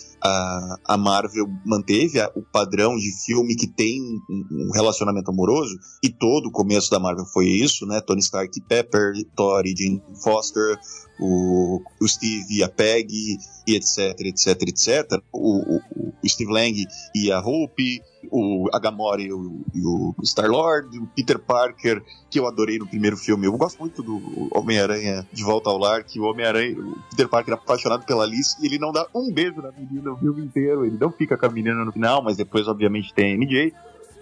a, 0.85 0.97
Marvel 0.97 1.47
manteve 1.65 2.19
a, 2.19 2.31
o 2.35 2.41
padrão 2.41 2.95
de 2.95 3.11
filme 3.25 3.55
que 3.55 3.67
tem 3.67 4.01
um, 4.01 4.45
um, 4.51 4.71
relacionamento 4.73 5.31
amoroso, 5.31 5.77
e 6.03 6.09
todo 6.09 6.47
o 6.47 6.51
começo 6.51 6.89
da 6.89 6.99
Marvel 6.99 7.25
foi 7.25 7.47
isso, 7.47 7.85
né? 7.85 8.01
Tony 8.01 8.21
Stark 8.21 8.57
e 8.57 8.61
Pepper, 8.61 9.13
Thor 9.35 9.63
e 9.65 9.75
Jane 9.75 10.01
Foster, 10.23 10.77
o, 11.19 11.81
o 12.01 12.07
Steve 12.07 12.57
e 12.57 12.63
a 12.63 12.69
Peggy, 12.69 13.37
e 13.67 13.75
etc, 13.75 14.19
etc, 14.21 14.61
etc. 14.63 15.21
O, 15.31 15.75
o, 15.75 16.13
o 16.23 16.29
Steve 16.29 16.51
Lang 16.51 16.85
e 17.13 17.31
a 17.31 17.39
Hope, 17.39 18.01
o 18.31 18.69
Agamora 18.73 19.21
e 19.21 19.31
o, 19.31 19.63
o 19.83 20.15
Star-Lord, 20.23 20.97
o 20.97 21.07
Peter 21.07 21.39
Parker, 21.39 22.03
que 22.29 22.39
eu 22.39 22.47
adorei 22.47 22.77
no 22.77 22.87
primeiro 22.87 23.17
filme. 23.17 23.45
Eu 23.45 23.57
gosto 23.57 23.79
muito 23.79 24.01
do 24.01 24.21
Homem-Aranha 24.51 25.27
de 25.31 25.43
Volta 25.43 25.69
ao 25.69 25.77
Lar, 25.77 26.03
que 26.03 26.19
o 26.19 26.23
Homem-Aranha, 26.23 26.77
o 26.79 26.97
Peter 27.09 27.27
Parker 27.27 27.53
é 27.53 27.57
apaixonado 27.57 28.05
pela 28.05 28.23
Alice 28.23 28.55
e 28.61 28.65
ele 28.65 28.79
não 28.79 28.91
dá 28.91 29.05
um 29.13 29.31
beijo 29.31 29.61
na 29.61 29.71
menina 29.71 30.16
o 30.17 30.19
filme 30.19 30.45
inteiro. 30.45 30.85
Ele 30.85 30.97
não 30.99 31.11
fica 31.11 31.37
com 31.37 31.45
a 31.45 31.49
menina 31.49 31.83
no 31.85 31.91
final, 31.91 32.21
mas 32.21 32.37
depois, 32.37 32.67
obviamente, 32.67 33.13
tem 33.13 33.37
MJ. 33.37 33.73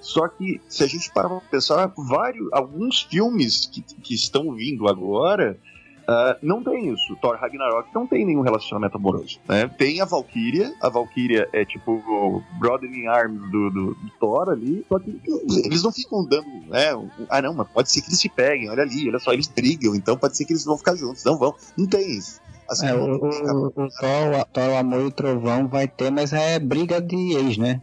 Só 0.02 0.28
que, 0.28 0.62
se 0.70 0.84
a 0.84 0.88
gente 0.88 1.12
parar 1.12 1.30
pra 1.30 1.40
pensar, 1.40 1.92
vários, 1.98 2.48
alguns 2.52 3.02
filmes 3.02 3.66
que, 3.66 3.82
que 3.82 4.14
estão 4.14 4.54
vindo 4.54 4.88
agora 4.88 5.58
Uh, 6.06 6.38
não 6.42 6.64
tem 6.64 6.94
isso. 6.94 7.16
Thor 7.16 7.36
Ragnarok 7.36 7.90
não 7.94 8.06
tem 8.06 8.24
nenhum 8.26 8.42
relacionamento 8.42 8.96
amoroso. 8.96 9.40
Né? 9.48 9.68
Tem 9.68 10.02
a 10.02 10.06
Valkyria. 10.06 10.72
A 10.80 10.88
Valkyria 10.88 11.50
é 11.52 11.66
tipo 11.66 11.94
o 11.94 12.44
Brother 12.60 12.92
in 12.92 13.08
Arms 13.08 13.42
do, 13.50 13.70
do, 13.72 13.86
do, 13.96 14.12
Thor 14.20 14.50
ali. 14.50 14.86
Só 14.88 15.00
que 15.00 15.20
eles 15.66 15.82
não 15.82 15.92
ficam 15.92 16.24
dando. 16.24 16.48
Né? 16.68 16.90
Ah, 17.28 17.42
não, 17.42 17.56
mas 17.56 17.68
pode 17.70 17.92
ser 17.92 18.02
que 18.02 18.10
eles 18.10 18.20
se 18.20 18.30
peguem. 18.30 18.70
Olha 18.70 18.84
ali, 18.84 19.10
olha 19.10 19.20
só, 19.20 19.34
eles 19.34 19.48
brigam. 19.48 19.96
Então 19.96 20.16
pode 20.16 20.38
ser 20.38 20.46
que 20.46 20.54
eles 20.54 20.64
vão 20.64 20.78
ficar 20.78 20.96
juntos. 20.96 21.24
Não 21.24 21.38
vão. 21.38 21.56
Não 21.76 21.88
tem 21.88 22.08
isso. 22.12 22.40
Assim, 22.70 22.88
é, 22.88 22.94
o, 22.94 23.16
o, 23.16 23.68
o, 23.68 23.72
Thor, 23.72 24.46
Thor, 24.52 24.70
o 24.70 24.78
Amor 24.78 25.02
e 25.02 25.06
o 25.06 25.12
Trovão 25.12 25.68
vai 25.68 25.88
ter, 25.88 26.12
mas 26.12 26.34
é 26.34 26.60
briga 26.60 27.02
de 27.02 27.36
ex, 27.36 27.58
né? 27.58 27.82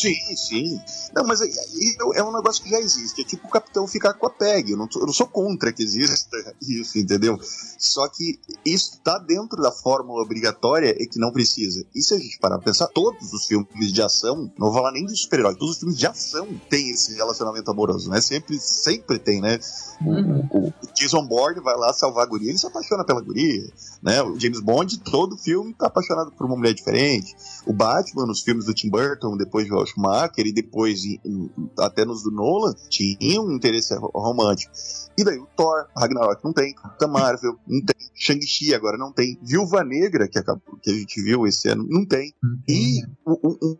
Sim, 0.00 0.36
sim. 0.36 0.80
Não, 1.12 1.26
mas 1.26 1.40
é, 1.40 2.22
um 2.22 2.32
negócio 2.32 2.62
que 2.62 2.70
já 2.70 2.78
existe. 2.78 3.22
É 3.22 3.24
tipo 3.24 3.48
o 3.48 3.50
capitão 3.50 3.86
ficar 3.88 4.14
com 4.14 4.26
a 4.26 4.30
PEG. 4.30 4.70
Eu 4.70 4.76
não, 4.76 4.88
eu 4.94 5.06
não 5.06 5.12
sou 5.12 5.26
contra 5.26 5.72
que 5.72 5.82
exista 5.82 6.36
isso, 6.62 6.98
entendeu? 6.98 7.36
Só 7.78 8.06
que 8.08 8.38
isso 8.64 8.92
está 8.94 9.18
dentro 9.18 9.60
da 9.60 9.72
fórmula 9.72 10.22
obrigatória 10.22 10.94
e 11.02 11.06
que 11.06 11.18
não 11.18 11.32
precisa. 11.32 11.84
E 11.92 12.00
se 12.00 12.14
a 12.14 12.18
gente 12.18 12.38
parar 12.38 12.58
pra 12.58 12.66
pensar, 12.66 12.86
todos 12.88 13.32
os 13.32 13.46
filmes 13.46 13.92
de 13.92 14.00
ação, 14.00 14.52
não 14.56 14.68
vou 14.68 14.74
falar 14.74 14.92
nem 14.92 15.04
de 15.04 15.16
super-herói, 15.16 15.56
todos 15.56 15.74
os 15.74 15.78
filmes 15.80 15.98
de 15.98 16.06
ação 16.06 16.46
têm 16.70 16.90
esse 16.90 17.14
relacionamento 17.14 17.68
amoroso, 17.68 18.08
né? 18.08 18.20
Sempre, 18.20 18.56
sempre 18.60 19.18
tem, 19.18 19.40
né? 19.40 19.58
O, 20.00 20.68
o, 20.68 20.72
Jason 20.94 21.26
Bourne 21.26 21.60
vai 21.60 21.76
lá 21.76 21.92
salvar 21.92 22.24
a 22.24 22.28
guria, 22.28 22.50
ele 22.50 22.58
se 22.58 22.66
apaixona 22.66 23.04
pela 23.04 23.20
guria, 23.20 23.68
né? 24.00 24.22
O 24.22 24.38
James 24.38 24.60
Bond, 24.60 24.98
todo 25.00 25.36
filme 25.36 25.74
tá 25.74 25.86
apaixonado 25.86 26.30
por 26.32 26.46
uma 26.46 26.56
mulher 26.56 26.72
diferente. 26.74 27.34
O 27.66 27.72
Batman, 27.72 28.26
nos 28.26 28.42
filmes 28.42 28.64
do 28.64 28.74
Tim 28.74 28.90
Burton, 28.90 29.36
depois 29.36 29.66
de 29.66 29.72
Schumacher 29.88 30.46
e 30.46 30.52
depois 30.52 31.00
até 31.78 32.04
nos 32.04 32.22
do 32.22 32.30
Nolan, 32.30 32.74
tinha 32.88 33.40
um 33.40 33.52
interesse 33.52 33.94
romântico. 34.14 34.72
E 35.18 35.24
daí 35.24 35.38
o 35.38 35.46
Thor, 35.56 35.86
Ragnarok 35.96 36.44
não 36.44 36.52
tem, 36.52 36.74
Capitã 36.74 37.08
Marvel 37.08 37.56
não 37.66 37.84
tem, 37.84 37.96
Shang-Chi 38.14 38.74
agora 38.74 38.96
não 38.96 39.12
tem, 39.12 39.38
Viúva 39.42 39.82
Negra, 39.82 40.28
que, 40.28 40.38
acabou, 40.38 40.78
que 40.80 40.90
a 40.90 40.94
gente 40.94 41.20
viu 41.22 41.46
esse 41.46 41.68
ano, 41.68 41.84
não 41.88 42.06
tem. 42.06 42.32
E 42.68 43.00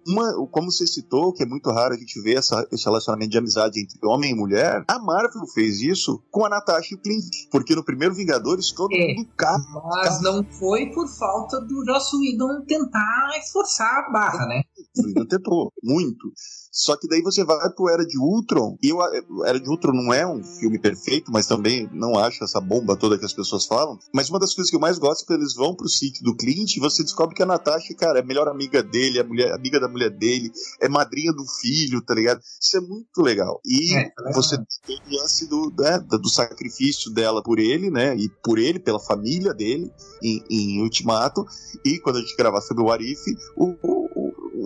uma, 0.06 0.48
como 0.50 0.70
você 0.70 0.86
citou, 0.86 1.32
que 1.32 1.42
é 1.42 1.46
muito 1.46 1.70
raro 1.70 1.94
a 1.94 1.96
gente 1.96 2.20
ver 2.20 2.38
essa, 2.38 2.66
esse 2.72 2.84
relacionamento 2.84 3.30
de 3.30 3.38
amizade 3.38 3.80
entre 3.80 3.98
homem 4.04 4.32
e 4.32 4.34
mulher, 4.34 4.84
a 4.88 4.98
Marvel 4.98 5.46
fez 5.54 5.80
isso 5.80 6.22
com 6.30 6.44
a 6.44 6.48
Natasha 6.48 6.94
e 6.94 6.96
o 6.96 7.00
Clint, 7.00 7.24
porque 7.50 7.74
no 7.74 7.84
primeiro 7.84 8.14
Vingadores 8.14 8.72
todo 8.72 8.92
é, 8.92 9.14
mundo 9.14 9.28
capa. 9.36 9.82
Mas 9.84 10.20
não 10.20 10.44
foi 10.44 10.86
por 10.86 11.08
falta 11.08 11.60
do 11.60 11.84
Joss 11.84 12.16
Whedon 12.16 12.64
tentar 12.66 13.30
esforçar 13.38 14.06
a 14.06 14.10
barra, 14.10 14.46
né? 14.46 14.62
O 14.96 15.06
Whedon 15.06 15.26
tentou, 15.26 15.72
muito. 15.82 16.32
Só 16.72 16.96
que 16.96 17.08
daí 17.08 17.22
você 17.22 17.44
vai 17.44 17.58
pro 17.74 17.88
Era 17.88 18.04
de 18.04 18.18
Ultron, 18.18 18.76
e 18.82 18.92
o 18.92 19.44
Era 19.44 19.58
de 19.58 19.68
Ultron 19.68 19.92
não 19.92 20.12
é 20.12 20.26
um 20.26 20.42
filme 20.42 20.78
perfeito, 20.78 21.30
mas 21.32 21.46
também 21.46 21.88
não 21.92 22.16
acho 22.18 22.44
essa 22.44 22.60
bomba 22.60 22.96
toda 22.96 23.18
que 23.18 23.24
as 23.24 23.32
pessoas 23.32 23.66
falam. 23.66 23.98
Mas 24.14 24.28
uma 24.28 24.38
das 24.38 24.54
coisas 24.54 24.70
que 24.70 24.76
eu 24.76 24.80
mais 24.80 24.98
gosto 24.98 25.22
é 25.22 25.26
quando 25.26 25.40
eles 25.40 25.54
vão 25.54 25.74
pro 25.74 25.88
sítio 25.88 26.22
do 26.22 26.36
Clint 26.36 26.76
e 26.76 26.80
você 26.80 27.02
descobre 27.02 27.34
que 27.34 27.42
a 27.42 27.46
Natasha, 27.46 27.94
cara, 27.94 28.18
é 28.18 28.22
a 28.22 28.26
melhor 28.26 28.48
amiga 28.48 28.82
dele, 28.82 29.18
é 29.18 29.24
mulher, 29.24 29.52
amiga 29.52 29.80
da 29.80 29.88
mulher 29.88 30.10
dele, 30.10 30.50
é 30.80 30.88
madrinha 30.88 31.32
do 31.32 31.44
filho, 31.60 32.02
tá 32.04 32.14
ligado? 32.14 32.40
Isso 32.60 32.76
é 32.76 32.80
muito 32.80 33.22
legal. 33.22 33.60
E 33.64 33.94
é, 33.94 34.12
é 34.26 34.32
você 34.32 34.56
tem 34.86 35.00
o 35.10 35.16
lance 35.20 35.48
do, 35.48 35.72
né, 35.76 35.98
do 35.98 36.28
sacrifício 36.28 37.12
dela 37.12 37.42
por 37.42 37.58
ele, 37.58 37.90
né? 37.90 38.16
E 38.16 38.28
por 38.42 38.58
ele, 38.58 38.78
pela 38.78 39.00
família 39.00 39.52
dele, 39.52 39.90
em, 40.22 40.44
em 40.50 40.82
Ultimato. 40.82 41.44
E 41.84 41.98
quando 41.98 42.16
a 42.16 42.20
gente 42.20 42.36
gravar 42.36 42.60
sobre 42.60 42.82
o 42.84 42.90
Arif, 42.90 43.20
o, 43.56 43.74
o 43.82 43.97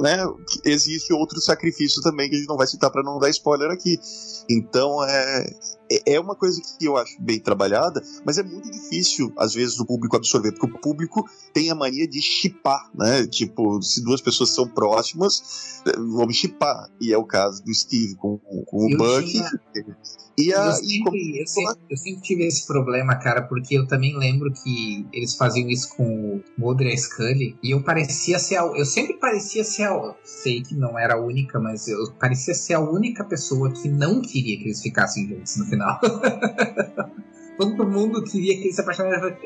né, 0.00 0.18
existe 0.64 1.12
outro 1.12 1.40
sacrifício 1.40 2.02
também 2.02 2.28
que 2.28 2.36
a 2.36 2.38
gente 2.38 2.48
não 2.48 2.56
vai 2.56 2.66
citar 2.66 2.90
para 2.90 3.02
não 3.02 3.18
dar 3.18 3.30
spoiler 3.30 3.70
aqui. 3.70 3.98
Então 4.48 5.04
é, 5.04 5.46
é, 5.90 6.14
é 6.14 6.20
uma 6.20 6.34
coisa 6.34 6.60
que 6.78 6.84
eu 6.84 6.96
acho 6.96 7.20
bem 7.20 7.38
trabalhada, 7.38 8.02
mas 8.24 8.38
é 8.38 8.42
muito 8.42 8.70
difícil, 8.70 9.32
às 9.36 9.54
vezes, 9.54 9.78
o 9.78 9.86
público 9.86 10.16
absorver, 10.16 10.52
porque 10.52 10.66
o 10.66 10.80
público 10.80 11.28
tem 11.52 11.70
a 11.70 11.74
mania 11.74 12.08
de 12.08 12.20
chipar, 12.22 12.90
né? 12.94 13.26
Tipo, 13.26 13.82
se 13.82 14.02
duas 14.02 14.20
pessoas 14.20 14.50
são 14.50 14.66
próximas, 14.66 15.82
vamos 15.96 16.36
chipar. 16.36 16.88
E 17.00 17.12
é 17.12 17.18
o 17.18 17.24
caso 17.24 17.62
do 17.62 17.74
Steve 17.74 18.14
com, 18.16 18.38
com 18.38 18.86
o 18.86 18.96
Buck. 18.96 19.26
Tinha... 19.26 19.50
E 20.38 20.52
a, 20.52 20.66
eu, 20.66 20.72
sempre, 20.72 21.40
eu, 21.40 21.46
sempre, 21.46 21.80
eu, 21.90 21.96
sempre, 21.96 22.22
tive 22.22 22.46
esse 22.46 22.66
problema, 22.66 23.16
cara, 23.16 23.42
porque 23.42 23.76
eu 23.76 23.86
também 23.86 24.16
lembro 24.16 24.52
que 24.52 25.06
eles 25.12 25.36
faziam 25.36 25.68
isso 25.68 25.94
com 25.96 26.04
o 26.04 26.44
Mulder 26.56 26.88
e 26.88 26.92
a 26.92 26.96
Scully, 26.96 27.56
e 27.62 27.70
eu 27.72 27.82
parecia 27.82 28.38
ser 28.38 28.56
a, 28.56 28.62
eu 28.62 28.84
sempre 28.84 29.14
parecia 29.14 29.62
ser 29.62 29.84
a, 29.84 30.14
sei 30.24 30.62
que 30.62 30.74
não 30.74 30.98
era 30.98 31.14
a 31.14 31.20
única, 31.20 31.60
mas 31.60 31.86
eu 31.86 31.98
parecia 32.18 32.54
ser 32.54 32.74
a 32.74 32.80
única 32.80 33.24
pessoa 33.24 33.70
que 33.70 33.88
não 33.88 34.22
queria 34.22 34.56
que 34.56 34.64
eles 34.64 34.80
ficassem 34.80 35.28
juntos 35.28 35.56
no 35.56 35.66
final. 35.66 36.00
todo 37.62 37.86
mundo 37.86 38.22
queria 38.24 38.56
que 38.56 38.64
ele 38.64 38.72
se 38.72 38.80
apaixonasse. 38.80 39.36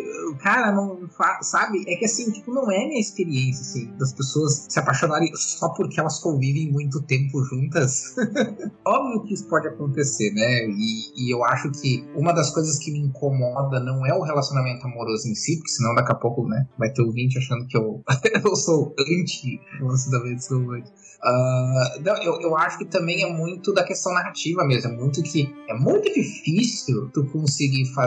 Cara, 0.43 0.73
não 0.73 1.09
sabe? 1.43 1.85
É 1.87 1.97
que 1.97 2.05
assim, 2.05 2.31
tipo, 2.31 2.53
não 2.53 2.71
é 2.71 2.87
minha 2.87 3.01
experiência, 3.01 3.63
assim, 3.63 3.97
das 3.97 4.13
pessoas 4.13 4.67
se 4.69 4.79
apaixonarem 4.79 5.31
só 5.35 5.69
porque 5.71 6.01
elas 6.01 6.19
convivem 6.19 6.71
muito 6.71 7.03
tempo 7.03 7.43
juntas. 7.45 8.15
Óbvio 8.87 9.25
que 9.25 9.35
isso 9.35 9.49
pode 9.49 9.69
acontecer, 9.69 10.33
né? 10.33 10.67
E, 10.69 11.27
e, 11.27 11.35
eu 11.35 11.45
acho 11.45 11.71
que 11.73 12.05
uma 12.15 12.33
das 12.33 12.51
coisas 12.51 12.79
que 12.79 12.91
me 12.91 13.01
incomoda 13.01 13.81
não 13.81 14.07
é 14.07 14.15
o 14.15 14.23
relacionamento 14.23 14.87
amoroso 14.87 15.29
em 15.29 15.35
si, 15.35 15.57
porque 15.57 15.71
senão 15.71 15.95
daqui 15.95 16.13
a 16.13 16.17
pouco, 16.17 16.47
né, 16.47 16.67
vai 16.79 16.91
ter 16.91 17.03
ouvinte 17.03 17.39
achando 17.39 17.67
que 17.67 17.77
eu, 17.77 18.03
eu 18.45 18.57
sou 18.57 18.95
anti-relacionamento 18.99 20.43
romântico. 20.51 20.97
Uh, 21.27 22.23
eu, 22.23 22.41
eu 22.41 22.57
acho 22.57 22.79
que 22.79 22.85
também 22.85 23.23
é 23.23 23.33
muito 23.33 23.73
da 23.73 23.83
questão 23.83 24.13
narrativa 24.13 24.65
mesmo. 24.65 24.93
É 24.93 24.97
muito 24.97 25.23
que 25.23 25.53
é 25.69 25.75
muito 25.75 26.13
difícil 26.13 27.11
tu 27.13 27.27
conseguir 27.27 27.87
fazer 27.95 28.06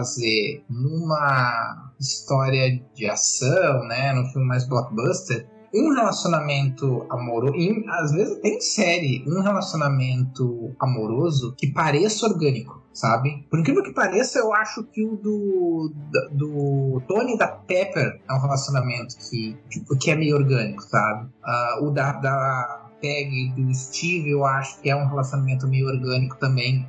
numa 0.69 1.91
história 1.99 2.81
de 2.95 3.09
ação, 3.09 3.83
né? 3.87 4.13
No 4.13 4.25
filme 4.27 4.47
mais 4.47 4.67
blockbuster, 4.67 5.47
um 5.73 5.93
relacionamento 5.93 7.05
amoroso, 7.09 7.55
e 7.55 7.85
às 7.89 8.11
vezes 8.11 8.39
tem 8.39 8.59
série, 8.59 9.23
um 9.27 9.41
relacionamento 9.41 10.75
amoroso 10.79 11.53
que 11.55 11.67
pareça 11.67 12.25
orgânico, 12.25 12.81
sabe? 12.91 13.45
Por 13.49 13.59
incrível 13.59 13.83
que 13.83 13.93
pareça, 13.93 14.39
eu 14.39 14.53
acho 14.53 14.83
que 14.85 15.03
o 15.03 15.15
do, 15.15 15.93
do 16.31 17.01
Tony 17.07 17.37
da 17.37 17.47
Pepper 17.47 18.19
é 18.27 18.33
um 18.33 18.39
relacionamento 18.39 19.15
que, 19.29 19.57
tipo, 19.69 19.97
que 19.97 20.11
é 20.11 20.15
meio 20.15 20.37
orgânico, 20.37 20.81
sabe? 20.83 21.29
Uh, 21.43 21.87
o 21.87 21.91
da, 21.91 22.13
da 22.13 22.88
Peg 23.01 23.53
e 23.57 23.61
do 23.61 23.73
Steve, 23.73 24.31
eu 24.31 24.45
acho 24.45 24.79
que 24.81 24.89
é 24.89 24.95
um 24.95 25.07
relacionamento 25.07 25.67
meio 25.67 25.87
orgânico 25.87 26.37
também, 26.37 26.87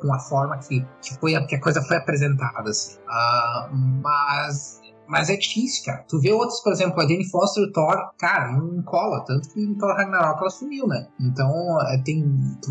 com 0.00 0.12
a 0.12 0.18
forma 0.18 0.58
que, 0.58 0.84
que, 1.02 1.14
foi, 1.18 1.32
que 1.46 1.56
a 1.56 1.60
coisa 1.60 1.82
foi 1.82 1.96
apresentada. 1.96 2.70
Assim. 2.70 2.98
Uh, 2.98 3.74
mas 4.02 4.82
mas 5.06 5.28
é 5.28 5.36
difícil, 5.36 5.84
cara. 5.84 6.04
Tu 6.08 6.18
vê 6.20 6.32
outros, 6.32 6.60
por 6.60 6.72
exemplo, 6.72 7.00
a 7.00 7.06
Jane 7.06 7.28
Foster 7.28 7.62
e 7.62 7.66
o 7.66 7.72
Thor, 7.72 8.10
cara, 8.18 8.52
não 8.52 8.82
cola. 8.82 9.24
Tanto 9.24 9.48
que 9.50 9.60
em 9.60 9.74
Thor 9.74 9.94
Ragnarok 9.94 10.40
ela 10.40 10.50
sumiu, 10.50 10.86
né? 10.86 11.06
Então, 11.20 11.50
é, 11.88 12.02
tem 12.02 12.24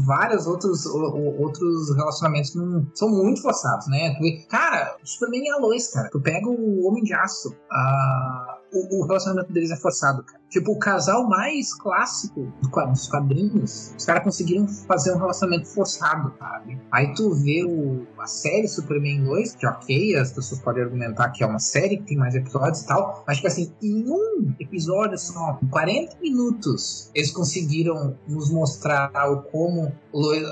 vários 0.06 0.48
outros, 0.48 0.86
outros 0.86 1.96
relacionamentos 1.96 2.52
que 2.52 2.58
não, 2.58 2.88
são 2.96 3.10
muito 3.10 3.42
forçados, 3.42 3.88
né? 3.88 4.16
Tu 4.16 4.22
vê, 4.22 4.46
cara, 4.50 4.96
o 5.02 5.08
Superman 5.08 5.44
e 5.44 5.50
a 5.52 5.58
Lois, 5.58 5.92
cara. 5.92 6.10
Tu 6.10 6.20
pega 6.22 6.48
o 6.48 6.88
Homem 6.88 7.04
de 7.04 7.14
Aço, 7.14 7.56
a, 7.72 8.58
o, 8.74 9.02
o 9.02 9.08
relacionamento 9.08 9.52
deles 9.52 9.72
é 9.72 9.76
forçado, 9.76 10.24
cara. 10.24 10.44
Tipo, 10.50 10.74
o 10.74 10.78
casal 10.78 11.28
mais 11.28 11.74
clássico 11.74 12.54
dos 12.62 13.08
quadrinhos, 13.08 13.95
os 13.98 14.06
caras 14.06 14.24
conseguiram 14.24 14.68
fazer 14.68 15.12
um 15.12 15.18
relacionamento 15.18 15.68
forçado, 15.68 16.32
sabe? 16.38 16.80
Aí 16.91 17.12
tu 17.16 17.34
vê 17.34 17.64
o, 17.64 18.06
a 18.20 18.28
série 18.28 18.68
Superman 18.68 19.24
2, 19.24 19.56
que 19.56 19.66
ok, 19.66 20.16
as 20.16 20.32
pessoas 20.32 20.62
podem 20.62 20.84
argumentar 20.84 21.32
que 21.32 21.44
é 21.44 21.48
uma 21.48 21.58
série 21.58 21.98
que 21.98 22.04
tem 22.04 22.18
mais 22.18 22.36
episódios 22.36 22.82
e 22.82 22.88
tal, 22.88 23.24
mas 23.26 23.38
tipo 23.38 23.48
assim, 23.48 23.74
em 23.82 24.08
um 24.08 24.54
episódio 24.60 25.18
só, 25.18 25.60
40 25.72 26.18
minutos, 26.22 27.10
eles 27.16 27.32
conseguiram 27.32 28.16
nos 28.28 28.52
mostrar 28.52 29.12
o 29.32 29.41
como 29.41 29.91
Lois, 30.14 30.44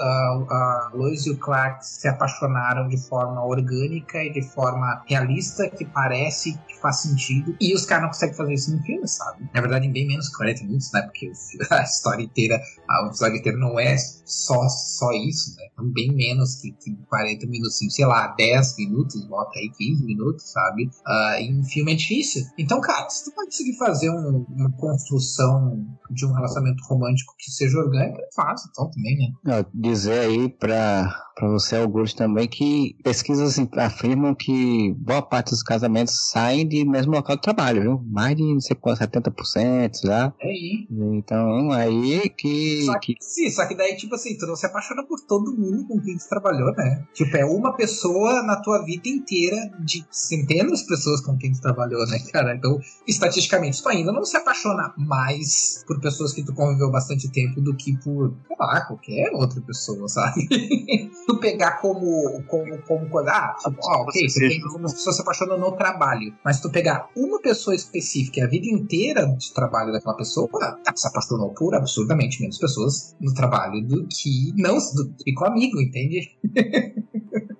Lois 0.93 1.25
e 1.27 1.31
o 1.31 1.37
Clark 1.37 1.85
se 1.85 2.07
apaixonaram 2.07 2.87
de 2.87 2.97
forma 2.97 3.45
orgânica 3.45 4.23
e 4.23 4.31
de 4.31 4.41
forma 4.41 5.03
realista, 5.07 5.69
que 5.69 5.85
parece 5.85 6.57
que 6.67 6.79
faz 6.79 7.01
sentido, 7.01 7.55
e 7.61 7.75
os 7.75 7.85
caras 7.85 8.10
não 8.11 8.13
conseguem 8.13 8.35
fazer 8.35 8.53
isso 8.53 8.75
no 8.75 8.83
filme, 8.83 9.07
sabe? 9.07 9.49
Na 9.53 9.61
verdade, 9.61 9.87
em 9.87 9.91
bem 9.91 10.07
menos 10.07 10.29
que 10.29 10.37
40 10.37 10.63
minutos, 10.63 10.91
né? 10.91 11.01
Porque 11.03 11.31
a 11.71 11.83
história 11.83 12.23
inteira, 12.23 12.61
a 12.89 13.09
história 13.11 13.37
inteira 13.37 13.57
não 13.57 13.79
é 13.79 13.95
só, 13.97 14.67
só 14.69 15.11
isso, 15.13 15.55
né? 15.55 15.67
Então, 15.73 15.85
bem 15.91 16.13
menos 16.13 16.55
que, 16.55 16.71
que 16.71 16.95
40 17.07 17.45
minutos, 17.47 17.75
assim, 17.75 17.89
sei 17.89 18.05
lá, 18.05 18.27
10 18.27 18.77
minutos, 18.77 19.25
bota 19.25 19.57
aí 19.57 19.69
15 19.77 20.05
minutos, 20.05 20.51
sabe? 20.51 20.85
Uh, 20.85 21.35
em 21.39 21.59
um 21.59 21.63
filme 21.63 21.93
é 21.93 21.95
difícil. 21.95 22.43
Então, 22.57 22.81
cara, 22.81 23.09
se 23.09 23.25
tu 23.25 23.31
conseguir 23.31 23.77
fazer 23.77 24.09
um, 24.09 24.45
uma 24.49 24.71
construção 24.73 25.85
de 26.09 26.25
um 26.25 26.33
relacionamento 26.33 26.83
romântico 26.83 27.33
que 27.37 27.49
seja 27.51 27.77
orgânico, 27.77 28.19
é 28.19 28.29
fácil, 28.35 28.69
então 28.71 28.89
também, 28.89 29.17
né? 29.43 29.65
dizer 29.73 30.19
aí 30.19 30.49
pra, 30.49 31.30
pra 31.41 31.49
você, 31.49 31.75
Augusto, 31.75 32.17
também 32.17 32.47
que 32.47 32.95
pesquisas 33.03 33.57
afirmam 33.75 34.35
que 34.35 34.93
boa 34.99 35.23
parte 35.23 35.49
dos 35.49 35.63
casamentos 35.63 36.29
saem 36.29 36.67
de 36.67 36.85
mesmo 36.85 37.13
local 37.13 37.35
de 37.35 37.41
trabalho, 37.41 37.81
viu? 37.81 38.05
Mais 38.11 38.35
de 38.35 38.43
não 38.43 38.59
sei 38.59 38.75
quanto, 38.75 38.99
70% 38.99 40.01
já. 40.05 40.31
É 40.39 40.47
aí. 40.47 40.87
Então, 40.91 41.71
aí 41.71 42.29
que, 42.29 42.83
só 42.85 42.99
que, 42.99 43.15
que. 43.15 43.23
Sim, 43.23 43.49
só 43.49 43.65
que 43.67 43.75
daí, 43.75 43.95
tipo 43.95 44.13
assim, 44.13 44.37
tu 44.37 44.45
não 44.45 44.55
se 44.55 44.67
apaixona 44.67 45.03
por 45.03 45.19
todo 45.21 45.51
mundo 45.57 45.87
com 45.87 45.99
quem 45.99 46.15
tu 46.15 46.29
trabalhou, 46.29 46.71
né? 46.73 47.07
Tipo, 47.11 47.35
é 47.35 47.43
uma 47.43 47.75
pessoa 47.75 48.43
na 48.43 48.57
tua 48.57 48.85
vida 48.85 49.09
inteira 49.09 49.57
de 49.79 50.05
centenas 50.11 50.81
de 50.81 50.85
pessoas 50.85 51.21
com 51.21 51.35
quem 51.39 51.51
tu 51.51 51.59
trabalhou, 51.59 52.05
né, 52.05 52.19
cara? 52.31 52.55
Então, 52.55 52.79
estatisticamente, 53.07 53.81
tu 53.81 53.89
ainda 53.89 54.11
não 54.11 54.23
se 54.23 54.37
apaixona 54.37 54.93
mais 54.95 55.83
por 55.87 55.99
pessoas 55.99 56.33
que 56.33 56.43
tu 56.43 56.53
conviveu 56.53 56.91
bastante 56.91 57.31
tempo 57.31 57.59
do 57.61 57.75
que 57.75 57.97
por, 57.97 58.31
sei 58.47 58.55
lá, 58.59 58.81
qualquer 58.81 59.31
outra 59.33 59.59
pessoa, 59.61 60.07
sabe? 60.07 60.47
tu 61.31 61.39
pegar 61.39 61.79
como, 61.79 62.43
como, 62.43 62.77
como 62.83 63.09
coisa, 63.09 63.31
ah, 63.31 63.55
tipo, 63.57 63.77
ó, 63.83 64.03
ok, 64.03 64.29
você 64.29 64.49
tem 64.49 64.61
como 64.61 64.83
pessoa 64.83 65.13
se 65.13 65.21
apaixona 65.21 65.57
no 65.57 65.71
trabalho, 65.73 66.33
mas 66.43 66.59
tu 66.59 66.69
pegar 66.69 67.09
uma 67.15 67.41
pessoa 67.41 67.75
específica 67.75 68.39
e 68.39 68.43
a 68.43 68.47
vida 68.47 68.67
inteira 68.67 69.25
de 69.25 69.53
trabalho 69.53 69.91
daquela 69.91 70.15
pessoa, 70.15 70.49
se 70.95 71.07
apaixonou 71.07 71.53
por 71.53 71.73
absurdamente 71.75 72.41
menos 72.41 72.57
pessoas 72.57 73.15
no 73.19 73.33
trabalho 73.33 73.81
do 73.87 74.07
que 74.07 74.53
não, 74.57 74.75
do, 74.75 75.13
ficou 75.23 75.47
amigo, 75.47 75.79
entende? 75.79 76.37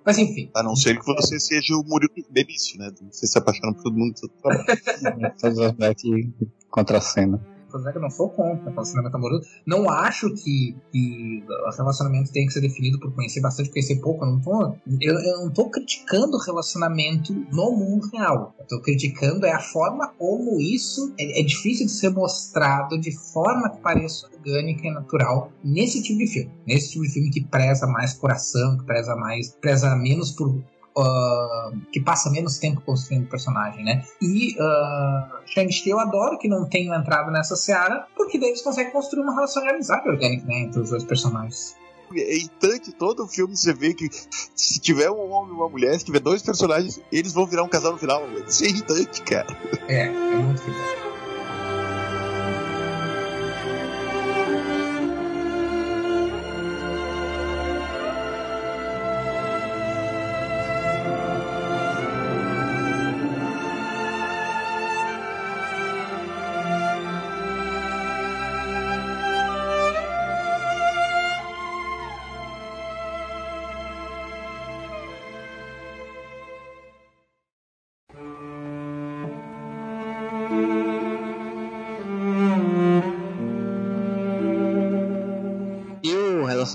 Mas 0.04 0.18
enfim. 0.18 0.50
A 0.54 0.62
não 0.62 0.74
ser 0.74 0.98
que 0.98 1.06
você 1.06 1.38
seja 1.38 1.76
o 1.76 1.84
Murilo 1.84 2.12
Benício, 2.28 2.76
né? 2.76 2.90
Você 3.10 3.26
se 3.26 3.38
apaixona 3.38 3.72
por 3.72 3.84
todo 3.84 3.96
mundo 3.96 4.12
do 4.12 4.18
seu 4.18 4.28
trabalho. 4.28 4.66
Todos 5.40 5.58
os 5.58 5.72
contra 6.68 7.00
coisa 7.72 7.88
é 7.88 7.92
que 7.92 7.98
eu 7.98 8.02
não 8.02 8.10
sou 8.10 8.28
contra 8.28 8.70
relacionamento 8.70 9.16
amoroso. 9.16 9.48
Não 9.66 9.88
acho 9.90 10.32
que, 10.34 10.76
que 10.92 11.44
relacionamento 11.76 12.32
tem 12.32 12.46
que 12.46 12.52
ser 12.52 12.60
definido 12.60 13.00
por 13.00 13.12
conhecer 13.14 13.40
bastante, 13.40 13.70
conhecer 13.70 13.96
pouco. 13.96 14.24
Eu 14.24 14.32
não 14.32 14.40
tô, 14.40 14.74
eu, 15.00 15.14
eu 15.14 15.38
não 15.44 15.50
tô 15.50 15.70
criticando 15.70 16.38
relacionamento 16.38 17.32
no 17.52 17.72
mundo 17.72 18.08
real. 18.12 18.54
Eu 18.58 18.66
tô 18.66 18.80
criticando 18.80 19.46
é 19.46 19.52
a 19.52 19.60
forma 19.60 20.08
como 20.18 20.60
isso 20.60 21.12
é, 21.18 21.40
é 21.40 21.42
difícil 21.42 21.86
de 21.86 21.92
ser 21.92 22.10
mostrado 22.10 22.98
de 23.00 23.10
forma 23.32 23.70
que 23.70 23.80
pareça 23.80 24.28
orgânica 24.32 24.86
e 24.86 24.90
natural 24.90 25.50
nesse 25.64 26.02
tipo 26.02 26.18
de 26.18 26.26
filme. 26.26 26.50
Nesse 26.66 26.92
tipo 26.92 27.02
de 27.04 27.10
filme 27.10 27.30
que 27.30 27.44
preza 27.44 27.86
mais 27.86 28.12
coração, 28.14 28.78
que 28.78 28.84
preza 28.84 29.16
mais, 29.16 29.50
preza 29.60 29.94
menos 29.96 30.32
por 30.32 30.62
Uh, 30.94 31.74
que 31.90 32.02
passa 32.02 32.30
menos 32.30 32.58
tempo 32.58 32.82
construindo 32.82 33.24
o 33.24 33.28
personagem, 33.28 33.82
né? 33.82 34.04
E 34.20 34.54
uh, 34.60 35.46
Shang-Chi 35.46 35.88
eu 35.88 35.98
adoro 35.98 36.38
que 36.38 36.48
não 36.48 36.68
tenham 36.68 36.94
entrado 36.94 37.30
nessa 37.30 37.56
seara, 37.56 38.06
porque 38.14 38.38
daí 38.38 38.50
eles 38.50 38.60
conseguem 38.60 38.92
construir 38.92 39.22
uma 39.22 39.32
relação 39.32 39.62
de 39.62 39.70
amizade 39.70 40.06
orgânica 40.06 40.44
né, 40.44 40.60
entre 40.60 40.80
os 40.80 40.90
dois 40.90 41.02
personagens. 41.02 41.74
É 42.14 42.36
irritante 42.36 42.92
todo 42.92 43.24
o 43.24 43.26
filme 43.26 43.56
você 43.56 43.72
vê 43.72 43.94
que 43.94 44.06
se 44.54 44.78
tiver 44.80 45.10
um 45.10 45.30
homem 45.30 45.54
e 45.54 45.56
uma 45.56 45.68
mulher, 45.68 45.98
se 45.98 46.04
tiver 46.04 46.20
dois 46.20 46.42
personagens, 46.42 47.00
eles 47.10 47.32
vão 47.32 47.46
virar 47.46 47.62
um 47.62 47.68
casal 47.68 47.92
no 47.92 47.98
final. 47.98 48.22
Isso 48.46 48.64
é 48.64 48.68
irritante, 48.68 49.22
cara. 49.22 49.46
É, 49.88 50.08
é 50.08 50.10
muito 50.10 50.62
irritante. 50.62 51.11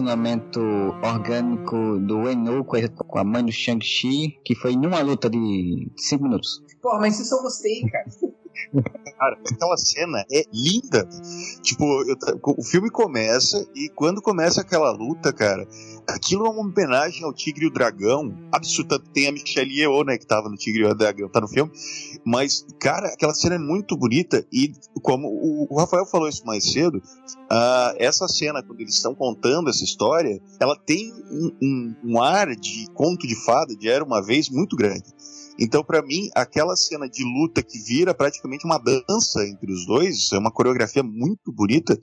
Relacionamento 0.07 0.59
orgânico 1.03 1.99
do 1.99 2.19
Wen 2.19 2.45
com 3.07 3.19
a 3.19 3.23
mãe 3.23 3.43
do 3.43 3.51
Shang-Chi, 3.51 4.39
que 4.43 4.55
foi 4.55 4.75
numa 4.75 5.01
luta 5.01 5.29
de 5.29 5.91
5 5.97 6.23
minutos. 6.23 6.63
Pô, 6.81 6.97
mas 6.99 7.19
isso 7.19 7.35
eu 7.35 7.41
gostei, 7.41 7.81
cara. 7.89 8.05
Cara, 9.19 9.37
aquela 9.51 9.77
cena 9.77 10.25
é 10.31 10.43
linda. 10.51 11.07
Tipo, 11.61 11.83
eu, 12.09 12.15
o 12.57 12.63
filme 12.63 12.89
começa 12.89 13.67
e 13.75 13.87
quando 13.89 14.19
começa 14.19 14.61
aquela 14.61 14.91
luta, 14.91 15.31
cara, 15.31 15.67
aquilo 16.07 16.45
é 16.45 16.49
uma 16.49 16.61
homenagem 16.61 17.23
ao 17.23 17.33
Tigre 17.33 17.65
e 17.65 17.67
o 17.67 17.71
Dragão. 17.71 18.33
Absurda. 18.51 18.99
Tem 19.13 19.27
a 19.27 19.31
Michelle 19.31 19.71
Yeoh, 19.71 20.03
né, 20.03 20.17
que 20.17 20.25
tava 20.25 20.49
no 20.49 20.55
Tigre 20.55 20.83
e 20.83 20.85
o 20.85 20.95
Dragão, 20.95 21.29
tá 21.29 21.41
no 21.41 21.47
filme. 21.47 21.71
Mas, 22.25 22.65
cara, 22.79 23.07
aquela 23.07 23.33
cena 23.33 23.55
é 23.55 23.59
muito 23.59 23.95
bonita 23.97 24.45
e, 24.51 24.73
como 25.01 25.27
o, 25.27 25.67
o 25.69 25.79
Rafael 25.79 26.05
falou 26.05 26.27
isso 26.27 26.45
mais 26.45 26.71
cedo, 26.71 26.97
uh, 26.97 27.95
essa 27.97 28.27
cena, 28.27 28.63
quando 28.63 28.81
eles 28.81 28.95
estão 28.95 29.13
contando 29.13 29.69
essa 29.69 29.83
história, 29.83 30.41
ela 30.59 30.75
tem 30.75 31.13
um, 31.31 31.51
um, 31.61 31.95
um 32.03 32.21
ar 32.21 32.55
de 32.55 32.87
conto 32.93 33.27
de 33.27 33.35
fada, 33.35 33.75
de 33.75 33.89
Era 33.89 34.03
Uma 34.03 34.21
Vez, 34.21 34.49
muito 34.49 34.75
grande. 34.75 35.05
Então, 35.59 35.83
para 35.83 36.03
mim, 36.03 36.29
aquela 36.35 36.75
cena 36.75 37.09
de 37.09 37.23
luta 37.23 37.63
que 37.63 37.79
vira 37.79 38.13
praticamente 38.13 38.63
uma 38.63 38.77
dança 38.77 39.43
entre 39.47 39.71
os 39.71 39.85
dois, 39.87 40.31
é 40.31 40.37
uma 40.37 40.51
coreografia 40.51 41.01
muito 41.01 41.51
bonita. 41.51 41.97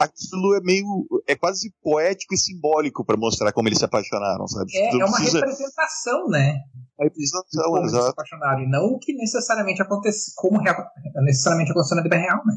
Aquilo 0.00 0.56
é 0.56 0.60
meio. 0.62 0.86
é 1.28 1.36
quase 1.36 1.70
poético 1.82 2.34
e 2.34 2.38
simbólico 2.38 3.04
para 3.04 3.18
mostrar 3.18 3.52
como 3.52 3.68
eles 3.68 3.78
se 3.78 3.84
apaixonaram, 3.84 4.48
sabe? 4.48 4.74
É, 4.74 4.98
é 4.98 5.04
uma 5.04 5.12
precisa... 5.12 5.40
representação, 5.40 6.26
né? 6.28 6.58
A 6.98 7.04
representação, 7.04 7.64
como 7.64 7.84
exato. 7.84 8.04
se 8.04 8.10
apaixonaram, 8.10 8.62
e 8.62 8.68
não 8.68 8.84
o 8.86 8.98
que 8.98 9.12
necessariamente 9.12 9.82
acontece, 9.82 10.32
como 10.36 10.58
real, 10.58 10.76
necessariamente 11.22 11.70
aconteceu 11.70 11.96
na 11.96 12.02
vida 12.02 12.16
real, 12.16 12.40
né? 12.46 12.56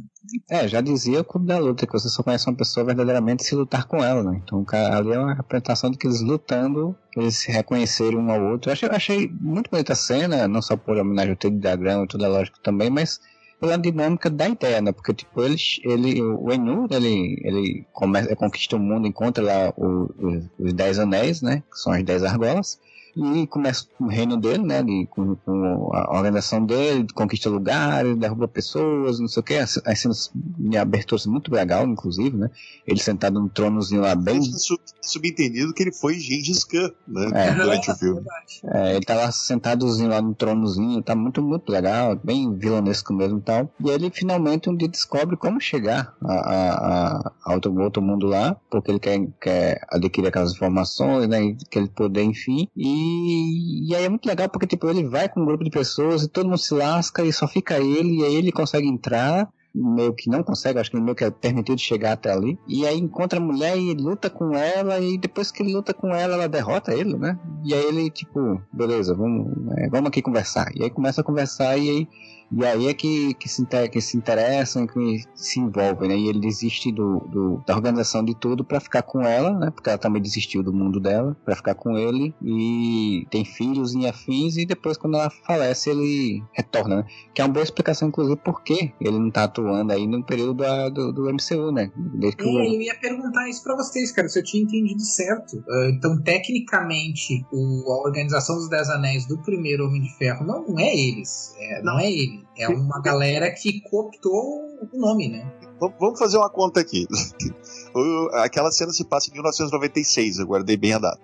É, 0.49 0.67
já 0.67 0.79
dizia 0.79 1.19
o 1.19 1.25
Clube 1.25 1.47
da 1.47 1.57
Luta, 1.57 1.85
que 1.85 1.93
você 1.93 2.07
só 2.07 2.23
conhece 2.23 2.49
uma 2.49 2.55
pessoa 2.55 2.85
verdadeiramente 2.85 3.43
se 3.43 3.55
lutar 3.55 3.85
com 3.85 4.03
ela, 4.03 4.23
né? 4.23 4.41
Então 4.43 4.65
ali 4.71 5.11
é 5.11 5.19
uma 5.19 5.33
representação 5.33 5.91
de 5.91 5.97
que 5.97 6.07
eles 6.07 6.21
lutando, 6.21 6.95
eles 7.15 7.37
se 7.37 7.51
reconheceram 7.51 8.19
um 8.19 8.31
ao 8.31 8.41
outro. 8.51 8.69
Eu 8.69 8.73
achei, 8.73 8.89
achei 8.89 9.29
muito 9.29 9.69
bonita 9.69 9.93
a 9.93 9.97
cena, 9.97 10.47
não 10.47 10.61
só 10.61 10.77
por 10.77 10.97
homenagem 10.97 11.31
ao 11.31 11.37
Ted 11.37 11.57
Diagram 11.57 12.03
e 12.03 12.07
tudo 12.07 12.25
é 12.25 12.27
lógico 12.27 12.59
também, 12.61 12.89
mas 12.89 13.19
pela 13.63 13.77
dinâmica 13.77 14.29
da 14.29 14.49
ideia, 14.49 14.81
né? 14.81 14.91
Porque, 14.91 15.13
tipo, 15.13 15.41
ele, 15.41 15.55
ele, 15.85 16.21
o 16.21 16.51
Enu, 16.51 16.85
ele, 16.91 17.39
ele 17.45 17.87
começa, 17.93 18.35
conquista 18.35 18.75
o 18.75 18.79
mundo, 18.79 19.07
encontra 19.07 19.41
lá 19.41 19.73
o, 19.77 20.13
os, 20.17 20.43
os 20.59 20.73
Dez 20.73 20.99
Anéis, 20.99 21.41
né? 21.41 21.63
Que 21.71 21.79
são 21.79 21.93
as 21.93 22.03
Dez 22.03 22.23
Argolas 22.23 22.77
e 23.15 23.45
começa 23.47 23.85
o 23.99 24.07
reino 24.07 24.37
dele, 24.37 24.63
né? 24.63 24.81
De, 24.81 25.07
com, 25.09 25.35
com, 25.35 25.89
a 25.93 26.15
organização 26.15 26.65
dele, 26.65 27.05
conquista 27.13 27.49
lugares, 27.49 28.17
derruba 28.17 28.47
pessoas, 28.47 29.19
não 29.19 29.27
sei 29.27 29.41
o 29.41 29.43
que. 29.43 29.55
As, 29.55 29.79
as 29.85 29.99
cenas 29.99 30.31
de 30.33 30.77
abertura 30.77 31.21
muito 31.27 31.53
legal, 31.53 31.85
inclusive, 31.85 32.35
né? 32.35 32.49
Ele 32.87 32.99
sentado 32.99 33.39
num 33.39 33.47
tronozinho 33.47 34.01
lá 34.01 34.15
bem. 34.15 34.41
Sub, 34.41 34.81
subentendido 35.01 35.73
que 35.73 35.83
ele 35.83 35.93
foi 35.93 36.15
Gengis 36.15 36.63
Khan, 36.63 36.91
né? 37.07 37.29
É. 37.33 37.53
Durante 37.53 37.91
o 37.91 37.95
filme. 37.95 38.21
É, 38.65 38.95
ele 38.95 39.05
tá 39.05 39.13
lá 39.13 39.31
sentadozinho 39.31 40.09
lá 40.09 40.21
no 40.21 40.33
tronozinho, 40.33 41.01
tá 41.03 41.15
muito, 41.15 41.41
muito 41.41 41.71
legal, 41.71 42.19
bem 42.23 42.55
vilanesco 42.55 43.13
mesmo 43.13 43.37
e 43.37 43.41
tal. 43.41 43.69
E 43.79 43.89
ele 43.89 44.09
finalmente 44.09 44.69
um 44.69 44.75
dia 44.75 44.87
descobre 44.87 45.37
como 45.37 45.61
chegar 45.61 46.15
a, 46.23 46.33
a, 46.33 46.73
a, 47.17 47.31
a 47.45 47.53
outro, 47.53 47.79
outro 47.79 48.01
mundo 48.01 48.25
lá, 48.25 48.57
porque 48.71 48.89
ele 48.89 48.99
quer, 48.99 49.19
quer 49.39 49.81
adquirir 49.89 50.27
aquelas 50.29 50.53
informações, 50.53 51.27
né? 51.27 51.55
Aquele 51.67 51.87
poder, 51.89 52.23
enfim. 52.23 52.67
E 52.75 53.02
e, 53.03 53.95
aí 53.95 54.05
é 54.05 54.09
muito 54.09 54.25
legal 54.25 54.49
porque 54.49 54.67
tipo, 54.67 54.87
ele 54.89 55.07
vai 55.07 55.29
com 55.29 55.41
um 55.41 55.45
grupo 55.45 55.63
de 55.63 55.69
pessoas 55.69 56.23
e 56.23 56.27
todo 56.27 56.45
mundo 56.45 56.57
se 56.57 56.73
lasca 56.73 57.23
e 57.23 57.31
só 57.33 57.47
fica 57.47 57.77
ele, 57.77 58.19
e 58.19 58.25
aí 58.25 58.35
ele 58.35 58.51
consegue 58.51 58.87
entrar 58.87 59.49
meio 59.73 60.13
que 60.13 60.29
não 60.29 60.43
consegue, 60.43 60.77
acho 60.77 60.91
que 60.91 60.99
meio 60.99 61.15
que 61.15 61.23
é 61.23 61.31
permitido 61.31 61.79
chegar 61.79 62.13
até 62.13 62.31
ali. 62.31 62.59
E 62.67 62.85
aí 62.85 62.97
encontra 62.97 63.39
a 63.39 63.41
mulher 63.41 63.75
e 63.77 63.93
luta 63.93 64.29
com 64.29 64.53
ela, 64.53 64.99
e 64.99 65.17
depois 65.17 65.51
que 65.51 65.63
ele 65.63 65.73
luta 65.73 65.93
com 65.93 66.13
ela, 66.13 66.35
ela 66.35 66.47
derrota 66.47 66.93
ele, 66.93 67.17
né? 67.17 67.39
E 67.63 67.73
aí 67.73 67.83
ele, 67.85 68.09
tipo, 68.11 68.61
beleza, 68.71 69.15
vamos, 69.15 69.51
é, 69.77 69.89
vamos 69.89 70.09
aqui 70.09 70.21
conversar. 70.21 70.71
E 70.75 70.83
aí 70.83 70.89
começa 70.89 71.21
a 71.21 71.23
conversar 71.23 71.77
e 71.77 71.89
aí 71.89 72.07
e 72.55 72.65
aí 72.65 72.87
é 72.87 72.93
que, 72.93 73.33
que, 73.33 73.49
se, 73.49 73.65
que 73.91 74.01
se 74.01 74.17
interessam, 74.17 74.85
que 74.85 75.23
se 75.33 75.59
envolvem, 75.59 76.09
né? 76.09 76.17
E 76.17 76.27
ele 76.27 76.39
desiste 76.39 76.91
do, 76.91 77.19
do 77.21 77.63
da 77.65 77.75
organização 77.75 78.23
de 78.23 78.35
tudo 78.35 78.63
para 78.63 78.79
ficar 78.79 79.01
com 79.01 79.21
ela, 79.21 79.57
né? 79.57 79.71
Porque 79.71 79.89
ela 79.89 79.97
também 79.97 80.21
desistiu 80.21 80.61
do 80.61 80.71
mundo 80.71 80.99
dela 80.99 81.35
para 81.43 81.55
ficar 81.55 81.73
com 81.75 81.97
ele 81.97 82.33
e 82.41 83.25
tem 83.31 83.43
filhos 83.43 83.93
e 83.95 84.05
afins 84.05 84.57
e 84.57 84.65
depois 84.65 84.97
quando 84.97 85.15
ela 85.15 85.29
falece 85.29 85.89
ele 85.89 86.43
retorna, 86.53 86.97
né? 86.97 87.05
Que 87.33 87.41
é 87.41 87.45
uma 87.45 87.53
boa 87.53 87.63
explicação, 87.63 88.09
inclusive, 88.09 88.37
por 88.37 88.63
que 88.63 88.93
ele 88.99 89.17
não 89.17 89.31
tá 89.31 89.45
atuando 89.45 89.91
aí 89.91 90.05
no 90.05 90.23
período 90.23 90.53
da, 90.55 90.89
do, 90.89 91.11
do 91.11 91.33
MCU, 91.33 91.71
né? 91.71 91.91
Desde 91.95 92.37
que 92.37 92.43
é, 92.43 92.47
o... 92.47 92.59
eu 92.59 92.81
ia 92.81 92.95
perguntar 92.95 93.49
isso 93.49 93.63
para 93.63 93.75
vocês, 93.75 94.11
cara, 94.11 94.29
se 94.29 94.39
eu 94.39 94.43
tinha 94.43 94.63
entendido 94.63 95.01
certo. 95.01 95.57
Uh, 95.57 95.89
então, 95.89 96.21
tecnicamente, 96.21 97.45
o, 97.51 97.91
a 97.91 98.07
Organização 98.07 98.55
dos 98.55 98.69
Dez 98.69 98.89
Anéis 98.89 99.25
do 99.25 99.37
primeiro 99.39 99.85
Homem 99.85 100.01
de 100.01 100.15
Ferro 100.17 100.45
não, 100.45 100.77
é 100.77 100.95
eles, 100.95 101.55
é, 101.57 101.81
não. 101.81 101.93
não 101.93 101.99
é 101.99 102.11
ele. 102.11 102.42
É 102.57 102.67
uma 102.67 103.01
galera 103.01 103.51
que 103.51 103.81
cooptou 103.81 104.65
o 104.91 104.97
nome, 104.97 105.29
né? 105.29 105.51
Vamos 105.99 106.19
fazer 106.19 106.37
uma 106.37 106.49
conta 106.49 106.79
aqui. 106.79 107.07
Aquela 108.33 108.71
cena 108.71 108.91
se 108.91 109.03
passa 109.05 109.29
em 109.29 109.33
1996, 109.33 110.39
eu 110.39 110.47
guardei 110.47 110.77
bem 110.77 110.93
a 110.93 110.99
data. 110.99 111.21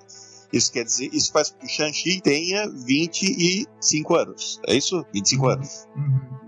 Isso 0.51 0.71
quer 0.71 0.83
dizer, 0.83 1.09
isso 1.13 1.31
faz 1.31 1.51
com 1.51 1.59
que 1.59 1.65
o 1.67 1.69
Shang-Chi 1.69 2.21
tenha 2.21 2.67
25 2.67 4.15
anos. 4.15 4.59
É 4.67 4.75
isso? 4.75 5.05
25 5.13 5.43
uhum. 5.43 5.51
anos. 5.51 5.87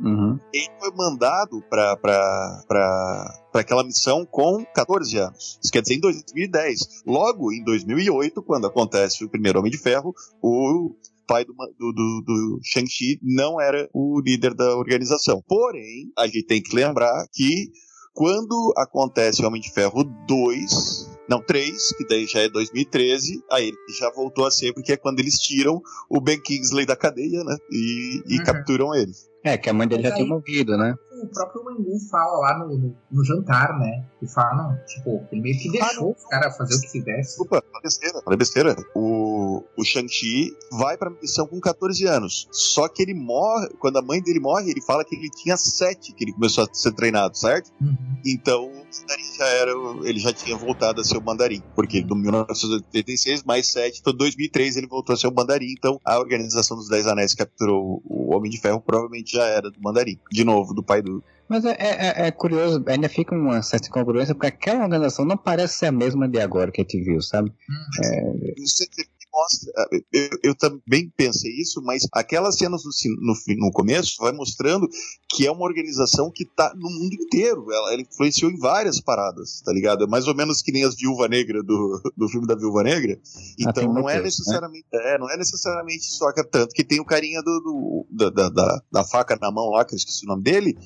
Uhum. 0.03 0.39
Ele 0.51 0.69
foi 0.79 0.91
mandado 0.95 1.61
para 1.69 3.39
aquela 3.53 3.83
missão 3.83 4.25
com 4.25 4.65
14 4.73 5.17
anos. 5.17 5.59
Isso 5.61 5.71
quer 5.71 5.81
dizer 5.81 5.95
em 5.95 5.99
2010. 5.99 7.03
Logo 7.05 7.51
em 7.51 7.63
2008, 7.63 8.41
quando 8.41 8.65
acontece 8.65 9.23
o 9.23 9.29
primeiro 9.29 9.59
Homem 9.59 9.71
de 9.71 9.77
Ferro, 9.77 10.15
o 10.41 10.95
pai 11.27 11.45
do, 11.45 11.53
do, 11.53 11.91
do, 11.93 12.21
do 12.25 12.59
Shang-Chi 12.63 13.19
não 13.21 13.59
era 13.59 13.89
o 13.93 14.21
líder 14.21 14.53
da 14.53 14.75
organização. 14.75 15.41
Porém, 15.47 16.11
a 16.17 16.25
gente 16.25 16.45
tem 16.45 16.61
que 16.61 16.75
lembrar 16.75 17.25
que 17.31 17.71
quando 18.13 18.73
acontece 18.77 19.43
Homem 19.45 19.61
de 19.61 19.71
Ferro 19.71 20.03
2, 20.27 21.09
não, 21.29 21.41
3, 21.41 21.95
que 21.97 22.05
daí 22.07 22.25
já 22.25 22.41
é 22.41 22.49
2013, 22.49 23.41
aí 23.49 23.67
ele 23.69 23.77
já 23.97 24.11
voltou 24.11 24.45
a 24.45 24.51
ser, 24.51 24.73
porque 24.73 24.91
é 24.91 24.97
quando 24.97 25.19
eles 25.19 25.35
tiram 25.35 25.81
o 26.09 26.19
Ben 26.19 26.41
Kingsley 26.41 26.85
da 26.85 26.95
cadeia, 26.95 27.43
né? 27.43 27.55
E, 27.71 28.21
e 28.27 28.37
uhum. 28.37 28.43
capturam 28.43 28.93
ele. 28.93 29.11
É, 29.43 29.57
que 29.57 29.69
a 29.69 29.73
mãe 29.73 29.87
dele 29.87 30.03
já 30.03 30.13
tinha 30.13 30.27
morrido, 30.27 30.77
né? 30.77 30.93
O 31.21 31.27
próprio 31.27 31.63
Mangu 31.63 31.99
fala 32.09 32.39
lá 32.39 32.59
no, 32.59 32.77
no, 32.77 32.95
no, 33.11 33.23
jantar, 33.23 33.77
né? 33.77 34.03
E 34.21 34.27
fala, 34.27 34.55
não, 34.55 34.85
tipo, 34.85 35.23
ele 35.31 35.41
meio 35.41 35.57
que 35.57 35.71
deixou 35.71 36.09
ah, 36.09 36.15
os 36.17 36.25
caras 36.25 36.57
fazer 36.57 36.75
o 36.75 36.81
que 36.81 36.89
fizesse. 36.89 37.29
Desculpa, 37.29 37.63
falei 37.71 37.81
besteira, 37.83 38.21
falei 38.23 38.37
besteira. 38.37 38.75
O, 38.95 39.31
o, 39.41 39.63
o 39.77 39.83
Shang-Chi 39.83 40.55
vai 40.71 40.97
pra 40.97 41.09
missão 41.09 41.47
com 41.47 41.59
14 41.59 42.05
anos. 42.05 42.47
Só 42.51 42.87
que 42.87 43.01
ele 43.01 43.13
morre, 43.13 43.69
quando 43.79 43.97
a 43.97 44.01
mãe 44.01 44.21
dele 44.21 44.39
morre, 44.39 44.71
ele 44.71 44.81
fala 44.81 45.03
que 45.03 45.15
ele 45.15 45.29
tinha 45.29 45.57
7 45.57 46.13
que 46.13 46.23
ele 46.23 46.33
começou 46.33 46.63
a 46.63 46.67
ser 46.71 46.93
treinado, 46.93 47.37
certo? 47.37 47.71
Uhum. 47.81 47.97
Então 48.25 48.65
o 48.65 48.85
mandarim 49.01 49.37
já 49.37 49.45
era, 49.45 49.71
ele 50.03 50.19
já 50.19 50.33
tinha 50.33 50.55
voltado 50.55 51.01
a 51.01 51.03
ser 51.03 51.17
o 51.17 51.21
mandarim, 51.21 51.61
porque 51.75 52.01
do 52.01 52.15
1986 52.15 53.43
mais 53.43 53.67
7, 53.71 53.99
então 53.99 54.13
2003 54.13 54.77
ele 54.77 54.87
voltou 54.87 55.13
a 55.13 55.17
ser 55.17 55.27
o 55.27 55.33
mandarim, 55.33 55.71
então 55.71 55.99
a 56.05 56.19
organização 56.19 56.77
dos 56.77 56.87
Dez 56.87 57.07
Anéis 57.07 57.31
que 57.31 57.37
capturou 57.37 58.01
o 58.05 58.35
Homem 58.35 58.51
de 58.51 58.59
Ferro 58.59 58.81
provavelmente 58.81 59.31
já 59.33 59.45
era 59.45 59.71
do 59.71 59.81
mandarim, 59.81 60.19
de 60.31 60.43
novo, 60.43 60.73
do 60.73 60.83
pai 60.83 61.01
do... 61.01 61.10
Mas 61.51 61.65
é, 61.65 61.75
é- 61.77 62.27
é 62.27 62.31
curioso, 62.31 62.81
ainda 62.87 63.09
fica 63.09 63.35
uma 63.35 63.61
certa 63.61 63.89
incongruência, 63.89 64.33
porque 64.33 64.47
aquela 64.47 64.83
organização 64.85 65.25
não 65.25 65.35
parece 65.35 65.73
ser 65.79 65.87
a 65.87 65.91
mesma 65.91 66.25
de 66.25 66.39
agora 66.39 66.71
que 66.71 66.79
a 66.79 66.83
gente 66.85 67.03
viu, 67.03 67.21
sabe? 67.21 67.51
Você 68.57 68.87
mostra, 69.33 69.71
eu, 70.11 70.29
eu 70.43 70.55
também 70.55 71.11
pensei 71.15 71.51
isso, 71.59 71.81
mas 71.83 72.07
aquelas 72.13 72.57
cenas 72.57 72.81
no, 72.83 72.91
no, 73.21 73.65
no 73.67 73.71
começo 73.71 74.15
vai 74.19 74.31
mostrando 74.31 74.87
que 75.29 75.45
é 75.47 75.51
uma 75.51 75.63
organização 75.65 76.29
que 76.33 76.45
tá 76.45 76.73
no 76.75 76.89
mundo 76.89 77.13
inteiro. 77.13 77.65
Ela, 77.71 77.93
ela 77.93 78.01
influenciou 78.01 78.51
em 78.51 78.57
várias 78.57 78.99
paradas, 78.99 79.61
tá 79.61 79.71
ligado? 79.71 80.03
É 80.03 80.07
mais 80.07 80.27
ou 80.27 80.35
menos 80.35 80.61
que 80.61 80.71
nem 80.71 80.83
as 80.83 80.95
Viúva 80.95 81.27
Negra 81.27 81.63
do, 81.63 82.01
do 82.17 82.27
filme 82.29 82.45
da 82.47 82.55
Viúva 82.55 82.83
Negra. 82.83 83.17
Ah, 83.23 83.39
Então 83.59 83.83
não 83.93 84.09
é 84.09 84.15
necessariamente, 84.23 84.85
é, 84.93 85.17
não 85.17 85.29
é 85.29 85.37
necessariamente 85.37 86.05
só 86.05 86.31
que 86.33 86.43
tanto 86.43 86.73
que 86.73 86.83
tem 86.83 86.99
o 86.99 87.05
carinha 87.05 87.41
do, 87.41 87.59
do- 87.59 88.07
da, 88.11 88.29
da, 88.29 88.49
da, 88.49 88.81
da 88.91 89.03
faca 89.05 89.37
na 89.41 89.51
mão 89.51 89.69
lá, 89.69 89.85
que 89.85 89.93
eu 89.93 89.97
esqueci 89.97 90.25
o 90.25 90.29
nome 90.29 90.43
dele, 90.43 90.77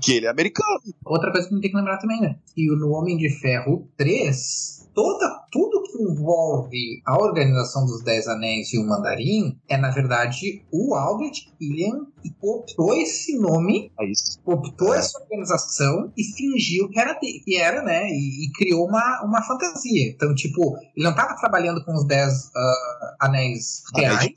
que 0.00 0.12
ele 0.12 0.26
é 0.26 0.28
americano. 0.30 0.80
Outra 1.04 1.32
coisa 1.32 1.48
que 1.48 1.54
a 1.54 1.56
gente 1.56 1.62
tem 1.62 1.70
que 1.72 1.76
lembrar 1.76 1.98
também, 1.98 2.20
né? 2.20 2.38
Que 2.54 2.66
no 2.66 2.90
Homem 2.90 3.16
de 3.16 3.28
Ferro 3.40 3.88
3, 3.96 4.88
toda, 4.94 5.41
tudo 5.52 5.82
que 5.82 6.02
envolve 6.02 7.02
a 7.04 7.22
organização 7.22 7.84
dos 7.84 8.02
Dez 8.02 8.26
Anéis 8.26 8.72
e 8.72 8.78
o 8.78 8.86
Mandarim 8.86 9.58
é, 9.68 9.76
na 9.76 9.90
verdade, 9.90 10.64
o 10.72 10.94
Albert 10.94 11.34
Killian 11.58 12.06
que 12.22 12.34
optou 12.40 12.94
esse 12.94 13.36
nome, 13.38 13.92
É 14.00 14.04
optou 14.46 14.94
É. 14.94 14.98
essa 14.98 15.20
organização 15.20 16.12
e 16.16 16.24
fingiu 16.24 16.88
que 16.88 16.98
era, 16.98 17.14
que 17.16 17.56
era 17.56 17.82
né? 17.82 18.08
E, 18.08 18.46
e 18.46 18.52
criou 18.52 18.86
uma, 18.86 19.22
uma 19.24 19.42
fantasia. 19.42 20.10
Então, 20.10 20.34
tipo, 20.34 20.76
ele 20.96 21.04
não 21.04 21.10
estava 21.10 21.36
trabalhando 21.36 21.84
com 21.84 21.94
os 21.94 22.06
Dez 22.06 22.50
ah, 22.54 23.16
Anéis 23.20 23.82
reais. 23.94 24.32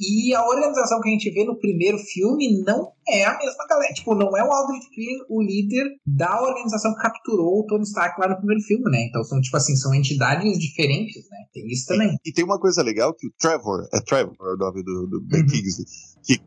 E 0.00 0.34
a 0.34 0.44
organização 0.44 1.00
que 1.00 1.08
a 1.08 1.12
gente 1.12 1.30
vê 1.30 1.44
no 1.44 1.56
primeiro 1.56 1.98
filme 1.98 2.62
não 2.62 2.92
é 3.08 3.24
a 3.24 3.38
mesma 3.38 3.66
galera. 3.68 3.94
Tipo, 3.94 4.14
não 4.14 4.36
é 4.36 4.44
o 4.44 4.52
Aldrich 4.52 4.90
Killian 4.90 5.24
o 5.28 5.42
líder 5.42 5.86
da 6.06 6.42
organização 6.42 6.94
que 6.94 7.02
capturou 7.02 7.60
o 7.60 7.66
Tony 7.66 7.84
Stark 7.84 8.20
lá 8.20 8.28
no 8.28 8.36
primeiro 8.36 8.62
filme, 8.62 8.90
né? 8.90 9.06
Então 9.08 9.22
são, 9.24 9.40
tipo 9.40 9.56
assim, 9.56 9.76
são 9.76 9.94
entidades 9.94 10.57
diferentes, 10.58 11.28
né? 11.30 11.38
Tem 11.52 11.66
isso 11.68 11.86
também. 11.86 12.16
E 12.24 12.32
tem 12.32 12.44
uma 12.44 12.58
coisa 12.58 12.82
legal 12.82 13.14
que 13.14 13.26
o 13.26 13.32
Trevor, 13.38 13.88
é 13.92 14.00
Trevor 14.00 14.36
o 14.40 14.56
nome 14.56 14.82
do, 14.82 15.06
do 15.06 15.20
Ben 15.20 15.42
Uhum. 15.42 15.46
Kingsley, 15.46 15.86
que, 16.22 16.40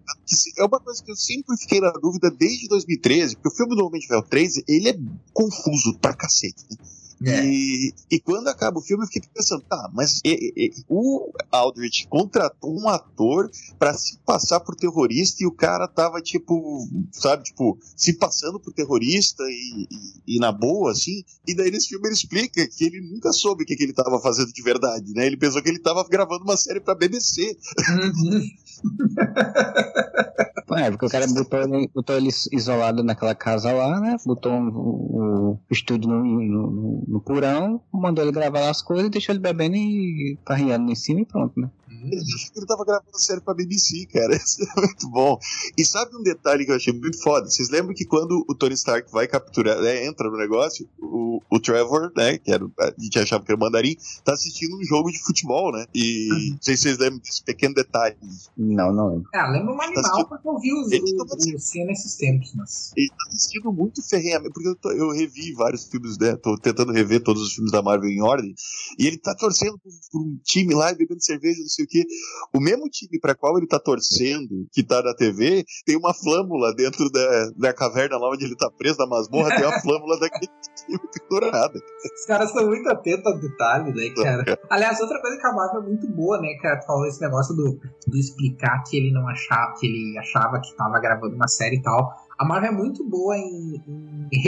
é 0.57 0.63
uma 0.63 0.79
coisa 0.79 1.03
que 1.03 1.11
eu 1.11 1.15
sempre 1.15 1.57
fiquei 1.57 1.79
na 1.79 1.91
dúvida 1.91 2.29
desde 2.29 2.67
2013, 2.67 3.35
porque 3.35 3.49
o 3.49 3.55
filme 3.55 3.75
do 3.75 3.85
Homem 3.85 3.99
de 3.99 4.07
Ferro 4.07 4.23
3, 4.29 4.63
ele 4.67 4.89
é 4.89 4.97
confuso 5.33 5.97
pra 5.99 6.13
cacete, 6.13 6.63
né? 6.69 6.77
É. 7.25 7.45
E, 7.45 7.93
e 8.09 8.19
quando 8.19 8.47
acaba 8.47 8.79
o 8.79 8.81
filme, 8.81 9.03
eu 9.03 9.07
fiquei 9.07 9.29
pensando, 9.33 9.61
tá, 9.69 9.89
mas 9.93 10.19
e- 10.25 10.53
e- 10.57 10.71
o 10.89 11.31
Aldrich 11.51 12.07
contratou 12.07 12.75
um 12.79 12.87
ator 12.89 13.49
pra 13.77 13.93
se 13.93 14.17
passar 14.25 14.59
por 14.61 14.75
terrorista 14.75 15.43
e 15.43 15.47
o 15.47 15.51
cara 15.51 15.87
tava, 15.87 16.21
tipo, 16.21 16.87
sabe, 17.11 17.43
tipo, 17.43 17.77
se 17.95 18.13
passando 18.13 18.59
por 18.59 18.73
terrorista 18.73 19.43
e, 19.43 19.87
e- 20.27 20.35
e 20.37 20.39
na 20.39 20.51
boa, 20.51 20.91
assim. 20.91 21.23
E 21.47 21.53
daí 21.55 21.69
nesse 21.69 21.89
filme 21.89 22.07
ele 22.07 22.15
explica 22.15 22.67
que 22.67 22.83
ele 22.85 23.01
nunca 23.01 23.31
soube 23.31 23.63
o 23.63 23.65
que, 23.65 23.75
que 23.75 23.83
ele 23.83 23.93
tava 23.93 24.19
fazendo 24.19 24.51
de 24.51 24.61
verdade, 24.63 25.13
né? 25.13 25.25
Ele 25.27 25.37
pensou 25.37 25.61
que 25.61 25.69
ele 25.69 25.79
tava 25.79 26.03
gravando 26.09 26.43
uma 26.43 26.57
série 26.57 26.79
pra 26.79 26.95
BBC. 26.95 27.57
Uhum. 27.89 28.41
É, 30.73 30.89
porque 30.89 31.05
o 31.05 31.09
cara 31.09 31.27
botou 31.27 31.59
ele, 31.61 31.89
botou 31.93 32.15
ele 32.15 32.29
isolado 32.53 33.03
naquela 33.03 33.35
casa 33.35 33.73
lá, 33.73 33.99
né? 33.99 34.15
Botou 34.25 34.53
um- 34.53 34.69
o, 34.69 35.51
o 35.51 35.59
estúdio 35.69 36.09
no, 36.09 36.23
no, 36.23 37.03
no 37.11 37.19
porão, 37.19 37.81
mandou 37.91 38.23
ele 38.23 38.31
gravar 38.31 38.69
as 38.69 38.81
coisas, 38.81 39.09
deixou 39.09 39.33
ele 39.33 39.41
bebendo 39.41 39.75
e 39.75 40.37
parreando 40.45 40.89
em 40.91 40.95
cima 40.95 41.21
e 41.21 41.25
pronto, 41.25 41.59
né? 41.59 41.69
Ele 42.03 42.21
achou 42.35 42.51
que 42.53 42.59
ele 42.59 42.65
tava 42.65 42.85
gravando 42.85 43.17
série 43.19 43.41
pra 43.41 43.53
BBC, 43.53 44.05
cara. 44.07 44.35
Isso 44.35 44.63
é 44.63 44.79
muito 44.81 45.09
bom. 45.09 45.37
E 45.77 45.85
sabe 45.85 46.15
um 46.15 46.23
detalhe 46.23 46.65
que 46.65 46.71
eu 46.71 46.75
achei 46.75 46.93
muito 46.93 47.21
foda? 47.21 47.47
Vocês 47.49 47.69
lembram 47.69 47.93
que 47.93 48.05
quando 48.05 48.45
o 48.49 48.55
Tony 48.55 48.73
Stark 48.75 49.11
vai 49.11 49.27
capturar, 49.27 49.79
né, 49.81 50.05
entra 50.05 50.29
no 50.29 50.37
negócio, 50.37 50.87
o, 50.99 51.41
o 51.49 51.59
Trevor, 51.59 52.11
né, 52.15 52.37
que 52.37 52.51
era, 52.51 52.65
a 52.79 52.93
gente 52.97 53.19
achava 53.19 53.43
que 53.43 53.51
era 53.51 53.57
o 53.57 53.59
mandarim, 53.59 53.95
tá 54.23 54.33
assistindo 54.33 54.77
um 54.77 54.83
jogo 54.83 55.11
de 55.11 55.19
futebol, 55.19 55.71
né? 55.71 55.85
E 55.93 56.27
não 56.51 56.57
sei 56.61 56.75
se 56.77 56.83
vocês 56.83 56.97
lembram 56.97 57.19
desse 57.19 57.43
pequeno 57.43 57.73
detalhe. 57.73 58.15
Não, 58.57 58.91
não 58.93 59.07
lembro. 59.09 59.29
Ah, 59.33 59.49
lembra 59.49 59.73
um 59.73 59.81
animal 59.81 60.27
porque 60.27 60.47
eu 60.47 60.59
vi 60.59 60.73
os, 60.73 60.91
Ele 60.91 61.15
tá 61.15 61.25
Cena 61.59 61.85
nesses 61.87 62.15
tempos, 62.15 62.53
mas. 62.55 62.91
Ele 62.95 63.09
tá 63.09 63.15
assistindo 63.29 63.71
muito 63.71 64.01
ferrenhamente, 64.01 64.53
porque 64.53 64.69
eu, 64.69 64.75
tô- 64.75 64.91
eu 64.91 65.11
revi 65.11 65.53
vários 65.53 65.85
filmes, 65.85 66.17
né? 66.17 66.35
Tô 66.37 66.57
tentando 66.57 66.91
rever 66.91 67.21
todos 67.23 67.41
os 67.43 67.53
filmes 67.53 67.71
da 67.71 67.81
Marvel 67.81 68.09
em 68.09 68.21
ordem. 68.21 68.53
E 68.97 69.05
ele 69.07 69.17
tá 69.17 69.35
torcendo 69.35 69.77
por, 69.79 69.91
por 70.11 70.21
um 70.21 70.37
time 70.43 70.73
lá, 70.73 70.91
e 70.91 70.95
bebendo 70.95 71.23
cerveja, 71.23 71.59
não 71.61 71.67
sei 71.69 71.85
o 71.85 71.87
quê. 71.91 72.05
O 72.53 72.59
mesmo 72.59 72.89
time 72.89 73.19
para 73.19 73.35
qual 73.35 73.57
ele 73.57 73.67
tá 73.67 73.79
torcendo, 73.79 74.67
que 74.71 74.83
tá 74.83 75.01
na 75.01 75.13
TV, 75.13 75.63
tem 75.85 75.97
uma 75.97 76.13
flâmula 76.13 76.73
dentro 76.75 77.09
da, 77.11 77.51
da 77.57 77.73
caverna 77.73 78.17
lá 78.17 78.29
onde 78.29 78.45
ele 78.45 78.55
tá 78.55 78.69
preso, 78.71 78.97
na 78.97 79.07
masmorra, 79.07 79.55
tem 79.55 79.65
a 79.65 79.79
flâmula 79.81 80.19
daquele 80.19 80.51
time 80.75 80.99
pendurada. 81.13 81.79
Os 82.15 82.25
caras 82.25 82.51
são 82.51 82.65
muito 82.67 82.89
atentos 82.89 83.25
ao 83.25 83.39
detalhe, 83.39 83.93
né, 83.93 84.09
cara? 84.15 84.59
Aliás, 84.69 84.99
outra 84.99 85.19
coisa 85.21 85.37
que 85.37 85.47
a 85.47 85.53
Marvel 85.53 85.81
é 85.81 85.85
muito 85.85 86.07
boa, 86.07 86.39
né, 86.39 86.55
cara? 86.61 86.79
Tu 86.79 86.85
falou 86.85 87.05
esse 87.05 87.21
negócio 87.21 87.55
do, 87.55 87.79
do 88.07 88.17
explicar 88.17 88.83
que 88.83 88.97
ele 88.97 89.11
não 89.11 89.27
achava, 89.27 89.73
que 89.79 89.87
ele 89.87 90.17
achava 90.17 90.59
que 90.59 90.75
tava 90.75 90.99
gravando 90.99 91.35
uma 91.35 91.47
série 91.47 91.77
e 91.77 91.81
tal. 91.81 92.09
A 92.41 92.43
Marvel 92.43 92.71
é 92.71 92.73
muito 92.73 93.07
boa 93.07 93.37
em, 93.37 93.83
em 94.31 94.41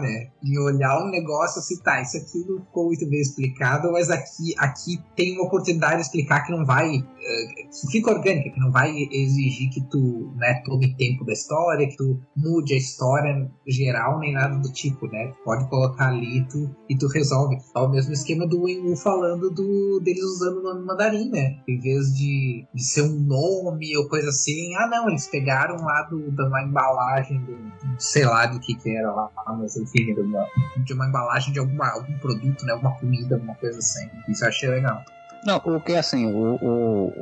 né? 0.00 0.30
Em 0.42 0.58
olhar 0.58 1.04
um 1.04 1.10
negócio 1.10 1.58
assim, 1.58 1.78
tá, 1.82 2.00
isso 2.00 2.16
aqui 2.16 2.48
não 2.48 2.64
ficou 2.64 2.86
muito 2.86 3.06
bem 3.10 3.20
explicado, 3.20 3.92
mas 3.92 4.08
aqui, 4.08 4.54
aqui 4.56 4.98
tem 5.14 5.34
uma 5.34 5.44
oportunidade 5.44 5.96
de 5.96 6.00
explicar 6.00 6.46
que 6.46 6.50
não 6.50 6.64
vai. 6.64 6.88
eh, 6.96 7.64
que 7.70 7.92
fica 7.92 8.10
orgânica, 8.10 8.48
que 8.48 8.58
não 8.58 8.72
vai 8.72 8.90
exigir 9.12 9.68
que 9.68 9.82
tu 9.90 10.32
né, 10.36 10.62
tome 10.64 10.96
tempo 10.96 11.22
da 11.26 11.34
história, 11.34 11.86
que 11.86 11.96
tu 11.96 12.18
mude 12.34 12.72
a 12.72 12.78
história 12.78 13.50
geral, 13.68 14.18
nem 14.18 14.32
nada 14.32 14.56
do 14.56 14.72
tipo, 14.72 15.06
né? 15.06 15.34
Pode 15.44 15.68
colocar 15.68 16.08
ali 16.08 16.46
tu, 16.48 16.74
e 16.88 16.96
tu 16.96 17.06
resolve. 17.06 17.58
É 17.76 17.78
o 17.80 17.88
mesmo 17.90 18.14
esquema 18.14 18.46
do 18.46 18.62
Wenwu 18.62 18.96
falando 18.96 19.50
do, 19.50 20.00
deles 20.00 20.24
usando 20.24 20.60
o 20.60 20.62
nome 20.62 20.86
mandarim, 20.86 21.30
né? 21.30 21.58
Em 21.68 21.78
vez 21.78 22.14
de, 22.14 22.66
de 22.74 22.82
ser 22.82 23.02
um 23.02 23.20
nome 23.20 23.94
ou 23.98 24.08
coisa 24.08 24.30
assim, 24.30 24.74
ah 24.76 24.88
não, 24.88 25.10
eles 25.10 25.26
pegaram 25.26 25.76
lá 25.84 26.02
do, 26.04 26.30
da 26.32 26.48
uma 26.48 26.62
do, 27.18 27.58
sei 27.98 28.24
lá 28.24 28.46
do 28.46 28.60
que 28.60 28.74
que 28.74 28.96
era 28.96 29.10
lá, 29.12 29.30
mas 29.58 29.76
enfim, 29.76 30.14
de 30.14 30.20
uma, 30.20 30.46
de 30.84 30.92
uma 30.92 31.06
embalagem 31.06 31.52
de 31.52 31.58
alguma, 31.58 31.88
algum 31.90 32.16
produto, 32.18 32.64
né? 32.64 32.72
Alguma 32.72 32.92
comida, 32.98 33.34
alguma 33.36 33.54
coisa 33.56 33.78
assim. 33.78 34.08
Isso 34.28 34.44
eu 34.44 34.48
achei 34.48 34.68
legal. 34.68 35.02
Não, 35.44 35.56
o 35.56 35.80
que 35.80 35.94
assim, 35.94 36.26
o, 36.26 36.56
o, 36.60 37.12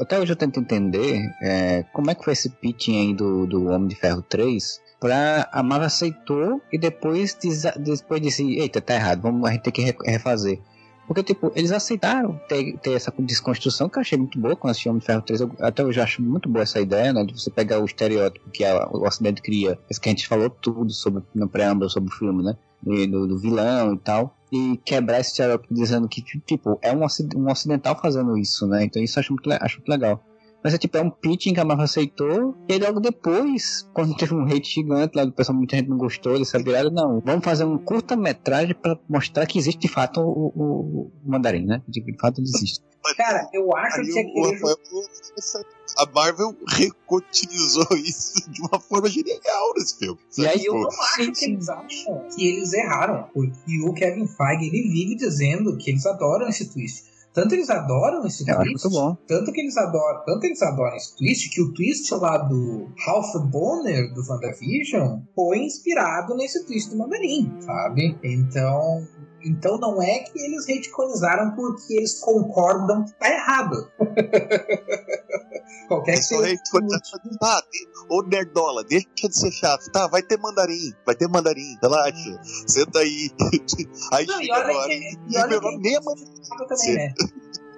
até 0.00 0.18
hoje 0.20 0.32
eu 0.32 0.36
tento 0.36 0.60
entender 0.60 1.22
é, 1.40 1.84
como 1.92 2.10
é 2.10 2.14
que 2.14 2.22
foi 2.22 2.34
esse 2.34 2.50
pitching 2.50 3.00
aí 3.00 3.14
do, 3.14 3.46
do 3.46 3.64
Homem 3.70 3.88
de 3.88 3.96
Ferro 3.96 4.20
3 4.22 4.78
pra 5.00 5.48
a 5.50 5.62
Marvel 5.62 5.86
aceitou 5.86 6.60
e 6.70 6.78
depois, 6.78 7.36
depois 7.78 8.20
disse, 8.20 8.58
eita, 8.58 8.80
tá 8.80 8.94
errado, 8.94 9.22
vamos, 9.22 9.48
a 9.48 9.52
gente 9.52 9.62
tem 9.62 9.72
que 9.72 9.82
re- 9.82 9.96
refazer. 10.04 10.60
Porque, 11.06 11.22
tipo, 11.22 11.52
eles 11.54 11.72
aceitaram 11.72 12.40
ter, 12.48 12.78
ter 12.78 12.92
essa 12.92 13.12
desconstrução 13.18 13.88
que 13.88 13.98
eu 13.98 14.00
achei 14.00 14.16
muito 14.16 14.38
boa 14.38 14.56
quando 14.56 14.70
assisti 14.70 14.88
Homem 14.88 15.00
de 15.00 15.06
Ferro 15.06 15.22
3. 15.22 15.40
Eu, 15.40 15.52
até 15.60 15.84
hoje 15.84 16.00
acho 16.00 16.22
muito 16.22 16.48
boa 16.48 16.62
essa 16.62 16.80
ideia, 16.80 17.12
né? 17.12 17.24
De 17.24 17.38
você 17.38 17.50
pegar 17.50 17.80
o 17.80 17.84
estereótipo 17.84 18.50
que 18.50 18.64
a, 18.64 18.88
o 18.88 19.06
Ocidente 19.06 19.42
cria. 19.42 19.78
Esse 19.90 20.00
que 20.00 20.08
a 20.08 20.12
gente 20.12 20.26
falou 20.26 20.48
tudo 20.48 20.92
sobre, 20.92 21.22
no 21.34 21.48
preâmbulo 21.48 21.90
sobre 21.90 22.10
o 22.10 22.16
filme, 22.16 22.42
né? 22.42 22.56
E 22.86 23.06
do, 23.06 23.26
do 23.26 23.38
vilão 23.38 23.94
e 23.94 23.98
tal. 23.98 24.36
E 24.50 24.78
quebrar 24.84 25.20
esse 25.20 25.30
estereótipo 25.30 25.74
dizendo 25.74 26.08
que, 26.08 26.22
tipo, 26.22 26.78
é 26.82 26.92
um, 26.92 27.00
um 27.36 27.50
ocidental 27.50 27.98
fazendo 28.00 28.36
isso, 28.36 28.66
né? 28.66 28.84
Então 28.84 29.02
isso 29.02 29.18
eu 29.18 29.20
acho 29.20 29.32
muito, 29.32 29.50
acho 29.52 29.78
muito 29.78 29.88
legal. 29.88 30.24
Mas 30.64 30.74
é 30.74 30.78
tipo, 30.78 30.96
é 30.96 31.02
um 31.02 31.10
pitching 31.10 31.54
que 31.54 31.60
a 31.60 31.64
Marvel 31.64 31.84
aceitou. 31.84 32.54
E 32.68 32.72
aí 32.74 32.78
logo 32.78 33.00
depois, 33.00 33.88
quando 33.94 34.16
teve 34.16 34.34
um 34.34 34.44
hate 34.44 34.68
gigante 34.74 35.16
lá 35.16 35.24
do 35.24 35.32
pessoal, 35.32 35.56
muita 35.58 35.76
gente 35.76 35.88
não 35.88 35.96
gostou 35.96 36.38
dessa 36.38 36.58
virada, 36.62 36.90
não. 36.90 37.20
Vamos 37.24 37.44
fazer 37.44 37.64
um 37.64 37.78
curta-metragem 37.78 38.74
pra 38.74 38.98
mostrar 39.08 39.46
que 39.46 39.58
existe 39.58 39.80
de 39.80 39.88
fato 39.88 40.20
o, 40.20 40.52
o, 40.54 40.62
o 41.06 41.12
mandarim, 41.24 41.64
né? 41.66 41.82
De 41.88 42.00
de 42.00 42.16
fato 42.18 42.40
ele 42.40 42.48
existe. 42.48 42.80
Cara, 43.16 43.48
eu 43.52 43.76
acho 43.76 44.00
que 44.02 44.12
Rafael 44.12 44.58
falou, 44.60 45.04
essa- 45.36 45.64
a 45.98 46.06
Marvel 46.14 46.56
recotilizou 46.68 47.86
isso 47.98 48.48
de 48.50 48.60
uma 48.62 48.78
forma 48.80 49.08
genial 49.08 49.74
nesse 49.76 49.98
filme. 49.98 50.18
E 50.38 50.46
aí 50.46 50.58
E 50.60 50.66
eu 50.66 50.72
Tipo, 50.74 50.82
não 50.84 51.02
acho 51.02 51.32
que 51.32 51.44
eles 51.46 51.68
acham 51.68 52.28
que 52.34 52.46
eles 52.48 52.72
erraram. 52.72 53.24
Porque 53.34 53.80
o 53.84 53.92
Kevin 53.92 54.26
Feige, 54.28 54.66
ele 54.68 54.88
vive 54.88 55.16
dizendo 55.16 55.76
que 55.76 55.90
eles 55.90 56.06
adoram 56.06 56.48
esse 56.48 56.72
twist. 56.72 57.10
Tanto 57.32 57.54
eles 57.54 57.70
adoram 57.70 58.26
esse 58.26 58.48
acho 58.50 58.60
twist. 58.60 58.88
Tanto 59.26 59.52
que 59.52 59.60
eles 59.60 59.76
adoram, 59.76 60.22
tanto 60.24 60.44
eles 60.44 60.60
adoram 60.60 60.96
esse 60.96 61.16
twist 61.16 61.50
que 61.50 61.62
o 61.62 61.72
twist 61.72 62.12
lá 62.14 62.38
do 62.38 62.90
Ralph 63.04 63.34
Bonner 63.50 64.12
do 64.12 64.22
WandaVision 64.28 65.20
foi 65.34 65.58
inspirado 65.58 66.34
nesse 66.36 66.64
twist 66.66 66.90
do 66.90 66.98
Mandarim, 66.98 67.50
sabe? 67.60 68.18
Então, 68.22 69.06
então 69.42 69.78
não 69.78 70.02
é 70.02 70.18
que 70.20 70.38
eles 70.38 70.66
retconizaram 70.66 71.52
porque 71.52 71.94
eles 71.94 72.20
concordam 72.20 73.04
que 73.04 73.12
tá 73.14 73.30
errado. 73.30 73.90
Qualquer 75.88 76.12
É 76.12 76.16
que 76.16 76.22
seja 76.22 76.42
ah, 77.42 77.62
tem- 77.70 77.86
ô 78.08 78.22
nerdola, 78.22 78.84
deixa 78.84 79.06
de 79.28 79.36
ser 79.38 79.50
chato. 79.52 79.90
Tá, 79.90 80.06
vai 80.06 80.22
ter 80.22 80.38
mandarim, 80.38 80.92
vai 81.04 81.14
ter 81.14 81.28
mandarim, 81.28 81.76
relaxa. 81.82 82.40
Senta 82.66 83.00
aí. 83.00 83.30
aí 84.12 84.26
Não, 84.26 84.40
e 84.40 84.44
chega 84.44 84.54
olha 84.54 84.64
agora. 84.70 84.88
que- 84.88 84.94
E, 84.94 85.16
e 85.28 85.38
olha 85.38 85.60
nem 85.78 85.94
é 85.96 86.00
mandarim. 86.00 86.32
também, 86.68 86.76
Sim. 86.78 86.94
né? 86.94 87.14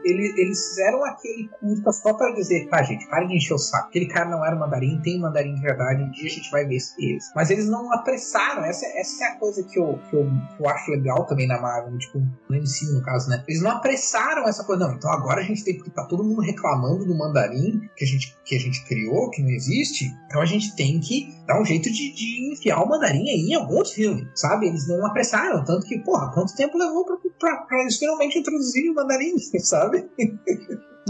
Eles, 0.04 0.36
eles 0.36 0.68
fizeram 0.68 1.04
aquele 1.04 1.48
curta 1.60 1.92
só 1.92 2.12
pra 2.14 2.30
dizer, 2.32 2.68
tá, 2.68 2.82
gente, 2.82 3.08
parem 3.08 3.28
de 3.28 3.36
encher 3.36 3.54
o 3.54 3.58
saco. 3.58 3.88
Aquele 3.88 4.06
cara 4.06 4.28
não 4.28 4.44
era 4.44 4.54
mandarim, 4.54 5.00
tem 5.02 5.18
mandarim 5.18 5.54
de 5.54 5.62
verdade, 5.62 6.02
um 6.02 6.10
dia 6.10 6.26
a 6.26 6.30
gente 6.30 6.50
vai 6.50 6.64
ver 6.66 6.76
isso. 6.76 7.32
Mas 7.34 7.50
eles 7.50 7.68
não 7.68 7.92
apressaram, 7.92 8.64
essa, 8.64 8.86
essa 8.98 9.24
é 9.24 9.28
a 9.28 9.36
coisa 9.36 9.62
que 9.62 9.78
eu, 9.78 9.98
que, 10.10 10.16
eu, 10.16 10.26
que 10.56 10.62
eu 10.62 10.68
acho 10.68 10.90
legal 10.90 11.24
também 11.26 11.46
na 11.46 11.60
Marvel, 11.60 11.96
tipo, 11.98 12.18
no 12.18 12.56
MCU 12.56 12.94
no 12.94 13.02
caso, 13.02 13.28
né? 13.30 13.42
Eles 13.48 13.62
não 13.62 13.70
apressaram 13.70 14.46
essa 14.46 14.64
coisa, 14.64 14.86
não, 14.86 14.94
então 14.94 15.10
agora 15.10 15.40
a 15.40 15.44
gente 15.44 15.64
tem, 15.64 15.76
porque 15.76 15.90
tá 15.90 16.04
todo 16.04 16.24
mundo 16.24 16.40
reclamando 16.40 17.04
do 17.04 17.16
mandarim 17.16 17.80
que 17.96 18.04
a 18.04 18.06
gente, 18.06 18.36
que 18.44 18.54
a 18.54 18.60
gente 18.60 18.84
criou, 18.86 19.30
que 19.30 19.42
não 19.42 19.50
existe, 19.50 20.06
então 20.26 20.40
a 20.42 20.46
gente 20.46 20.74
tem 20.76 21.00
que 21.00 21.34
dar 21.46 21.60
um 21.60 21.64
jeito 21.64 21.90
de, 21.90 22.12
de 22.12 22.52
enfiar 22.52 22.82
o 22.82 22.88
mandarim 22.88 23.28
aí 23.28 23.48
em 23.50 23.54
algum 23.54 23.76
outro 23.76 23.92
filme, 23.92 24.28
sabe? 24.34 24.66
Eles 24.66 24.88
não 24.88 25.06
apressaram, 25.06 25.64
tanto 25.64 25.86
que, 25.86 25.98
porra, 26.00 26.32
quanto 26.32 26.54
tempo 26.54 26.78
levou 26.78 27.04
pra, 27.04 27.16
pra, 27.38 27.56
pra 27.66 27.80
eles 27.82 27.98
finalmente 27.98 28.38
introduzirem 28.38 28.90
o 28.90 28.94
mandarim, 28.94 29.38
sabe? 29.60 29.93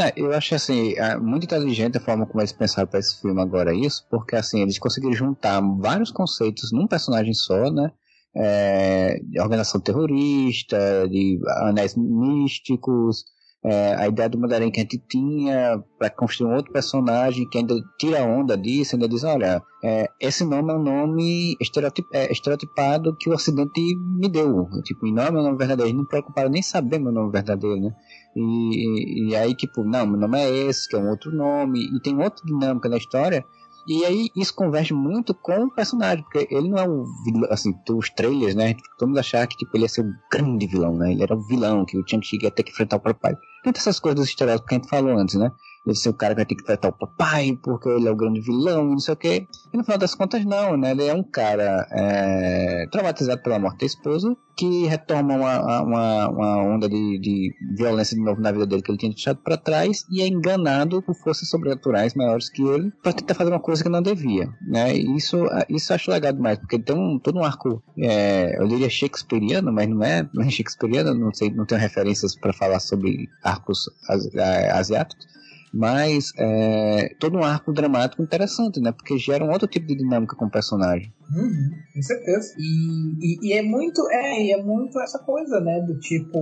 É, 0.01 0.13
eu 0.17 0.33
acho 0.33 0.57
assim, 0.57 0.95
é 0.95 1.17
muito 1.17 1.45
inteligente 1.45 1.99
a 1.99 2.01
forma 2.01 2.27
como 2.27 2.41
eles 2.41 2.53
pensaram 2.53 2.89
para 2.89 2.99
esse 2.99 3.21
filme 3.21 3.41
agora 3.41 3.73
isso, 3.73 4.05
porque 4.11 4.35
assim, 4.35 4.61
eles 4.61 4.79
conseguiram 4.79 5.15
juntar 5.15 5.61
vários 5.79 6.11
conceitos 6.11 6.73
num 6.73 6.89
personagem 6.89 7.33
só, 7.33 7.71
né? 7.71 7.93
É, 8.37 9.21
de 9.23 9.41
organização 9.41 9.81
terrorista, 9.81 11.09
de 11.09 11.39
anéis 11.59 11.95
místicos, 11.97 13.25
é, 13.65 13.95
a 13.95 14.07
ideia 14.07 14.29
do 14.29 14.39
mandarim 14.39 14.71
que 14.71 14.79
a 14.79 14.83
gente 14.83 14.99
tinha 15.09 15.83
para 15.99 16.11
construir 16.11 16.51
um 16.51 16.55
outro 16.55 16.71
personagem 16.71 17.49
que 17.49 17.57
ainda 17.57 17.75
tira 17.99 18.23
onda 18.23 18.59
disso, 18.59 18.95
ainda 18.95 19.09
diz, 19.09 19.25
olha, 19.25 19.63
é, 19.83 20.07
esse 20.21 20.45
nome 20.45 20.71
é 20.71 20.77
um 20.77 20.83
nome 20.83 21.57
estereotip, 21.59 22.07
é, 22.13 22.31
estereotipado 22.31 23.17
que 23.17 23.31
o 23.31 23.33
Ocidente 23.33 23.81
me 24.19 24.29
deu. 24.29 24.69
Tipo, 24.85 25.07
e 25.07 25.13
não 25.13 25.23
é 25.23 25.31
meu 25.31 25.43
nome 25.43 25.57
verdadeiro, 25.57 25.89
eles 25.89 25.99
não 25.99 26.07
preocuparam 26.07 26.51
nem 26.51 26.61
saber 26.61 26.99
meu 26.99 27.13
nome 27.13 27.33
verdadeiro, 27.33 27.81
né? 27.81 27.91
E, 28.37 28.41
e, 28.43 29.31
e 29.31 29.37
aí, 29.37 29.55
tipo, 29.55 29.83
não, 29.83 30.07
meu 30.07 30.21
nome 30.21 30.39
é 30.39 30.51
esse, 30.51 30.87
que 30.87 30.97
é 30.97 30.99
um 30.99 31.09
outro 31.09 31.35
nome, 31.35 31.81
e 31.81 32.01
tem 32.01 32.19
outra 32.23 32.45
dinâmica 32.45 32.89
na 32.89 32.99
história. 32.99 33.47
E 33.87 34.05
aí 34.05 34.31
isso 34.35 34.55
converge 34.55 34.95
muito 34.95 35.35
com 35.35 35.65
o 35.65 35.71
personagem, 35.71 36.25
porque 36.25 36.49
ele 36.51 36.69
não 36.69 36.79
é 36.79 36.89
um 36.89 37.05
vilão, 37.25 37.49
assim, 37.51 37.75
os 37.91 38.11
trailers, 38.11 38.55
né? 38.55 38.75
Mundo 39.01 39.19
achava 39.19 39.47
que 39.47 39.57
tipo, 39.57 39.77
ele 39.77 39.85
ia 39.85 39.89
ser 39.89 40.03
um 40.03 40.13
grande 40.33 40.67
vilão, 40.67 40.97
né? 40.97 41.13
Ele 41.13 41.23
era 41.23 41.35
o 41.35 41.47
vilão, 41.47 41.85
que 41.85 41.99
o 41.99 42.05
Chang-Chi 42.09 42.39
ia 42.43 42.51
ter 42.51 42.63
que 42.63 42.71
enfrentar 42.71 42.97
o 42.97 43.01
papai. 43.01 43.35
Tem 43.63 43.73
essas 43.75 44.01
coisas 44.01 44.21
dos 44.21 44.29
estereótipos 44.29 44.69
que 44.69 44.75
a 44.75 44.79
gente 44.79 44.89
falou 44.89 45.19
antes, 45.19 45.35
né? 45.35 45.51
Ele 45.87 45.95
ser 45.95 46.09
o 46.09 46.15
cara 46.15 46.35
que 46.35 46.41
vai 46.41 46.47
ter 46.47 46.55
que 46.55 46.63
enfrentar 46.63 46.89
o 46.89 46.93
papai, 46.93 47.59
porque 47.63 47.89
ele 47.89 48.09
é 48.09 48.11
o 48.11 48.17
grande 48.17 48.41
vilão, 48.41 48.85
não 48.85 48.99
sei 48.99 49.15
o 49.15 49.17
quê. 49.17 49.47
E 49.73 49.77
no 49.77 49.85
final 49.85 49.99
das 49.99 50.15
contas, 50.15 50.45
não, 50.45 50.77
né? 50.77 50.93
Ele 50.93 51.07
é 51.07 51.15
um 51.15 51.23
cara 51.23 51.87
é, 51.93 52.87
traumatizado 52.91 53.43
pela 53.43 53.59
morte 53.59 53.81
da 53.81 53.87
esposa, 53.87 54.35
que 54.57 54.87
retoma 54.87 55.35
uma, 55.35 55.83
uma, 55.83 56.29
uma 56.29 56.63
onda 56.63 56.89
de, 56.89 57.19
de 57.19 57.55
violência 57.77 58.17
de 58.17 58.23
novo 58.23 58.41
na 58.41 58.53
vida 58.53 58.67
dele 58.67 58.83
que 58.83 58.91
ele 58.91 58.99
tinha 58.99 59.11
deixado 59.11 59.39
para 59.39 59.57
trás 59.57 60.07
e 60.11 60.23
é 60.23 60.29
enganado 60.29 61.03
por 61.03 61.15
forças 61.15 61.49
sobrenaturais 61.49 62.15
maiores 62.15 62.49
que 62.49 62.63
ele 62.63 62.93
para 63.03 63.13
tentar 63.13 63.35
fazer 63.35 63.51
uma 63.51 63.61
coisa 63.61 63.83
que 63.83 63.89
não 63.89 64.03
devia, 64.03 64.49
né? 64.67 64.97
E 64.97 65.17
isso, 65.17 65.45
isso 65.69 65.93
eu 65.93 65.97
acho 65.97 66.11
legal 66.11 66.33
demais, 66.33 66.59
porque 66.59 66.79
tem 66.79 66.97
um, 66.97 67.19
todo 67.19 67.39
um 67.39 67.45
arco, 67.45 67.83
é, 67.99 68.61
eu 68.61 68.69
diria 68.69 68.89
shakespeariano, 68.89 69.73
mas 69.73 69.89
não 69.89 70.03
é, 70.03 70.29
não 70.33 70.45
é 70.45 70.51
shakespeariano, 70.51 71.15
não 71.15 71.35
sei, 71.35 71.51
não 71.51 71.67
tenho 71.67 71.81
referências 71.81 72.37
para 72.37 72.53
falar 72.53 72.81
sobre 72.81 73.29
arcos 73.43 73.91
é, 74.35 74.71
asiáticos, 74.71 75.27
mas 75.75 76.33
é, 76.39 77.15
todo 77.19 77.37
um 77.37 77.43
arco 77.43 77.73
dramático 77.73 78.23
interessante, 78.23 78.81
né? 78.81 78.93
Porque 78.93 79.19
gera 79.19 79.45
um 79.45 79.51
outro 79.51 79.67
tipo 79.67 79.87
de 79.89 79.97
dinâmica 79.97 80.37
com 80.37 80.45
o 80.45 80.51
personagem. 80.51 81.13
Uhum, 81.35 81.71
com 81.93 82.03
certeza. 82.03 82.55
E, 82.57 83.15
e, 83.21 83.49
e 83.49 83.53
é 83.55 83.63
muito, 83.63 84.09
é, 84.11 84.51
é 84.53 84.63
muito 84.63 85.01
essa 85.01 85.19
coisa, 85.19 85.61
né? 85.61 85.81
Do 85.81 85.99
tipo. 85.99 86.39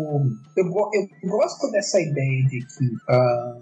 Eu, 0.55 0.67
eu 0.67 1.31
gosto 1.31 1.71
dessa 1.71 1.99
ideia 1.99 2.45
de 2.47 2.59
que. 2.59 2.91
ah, 3.09 3.59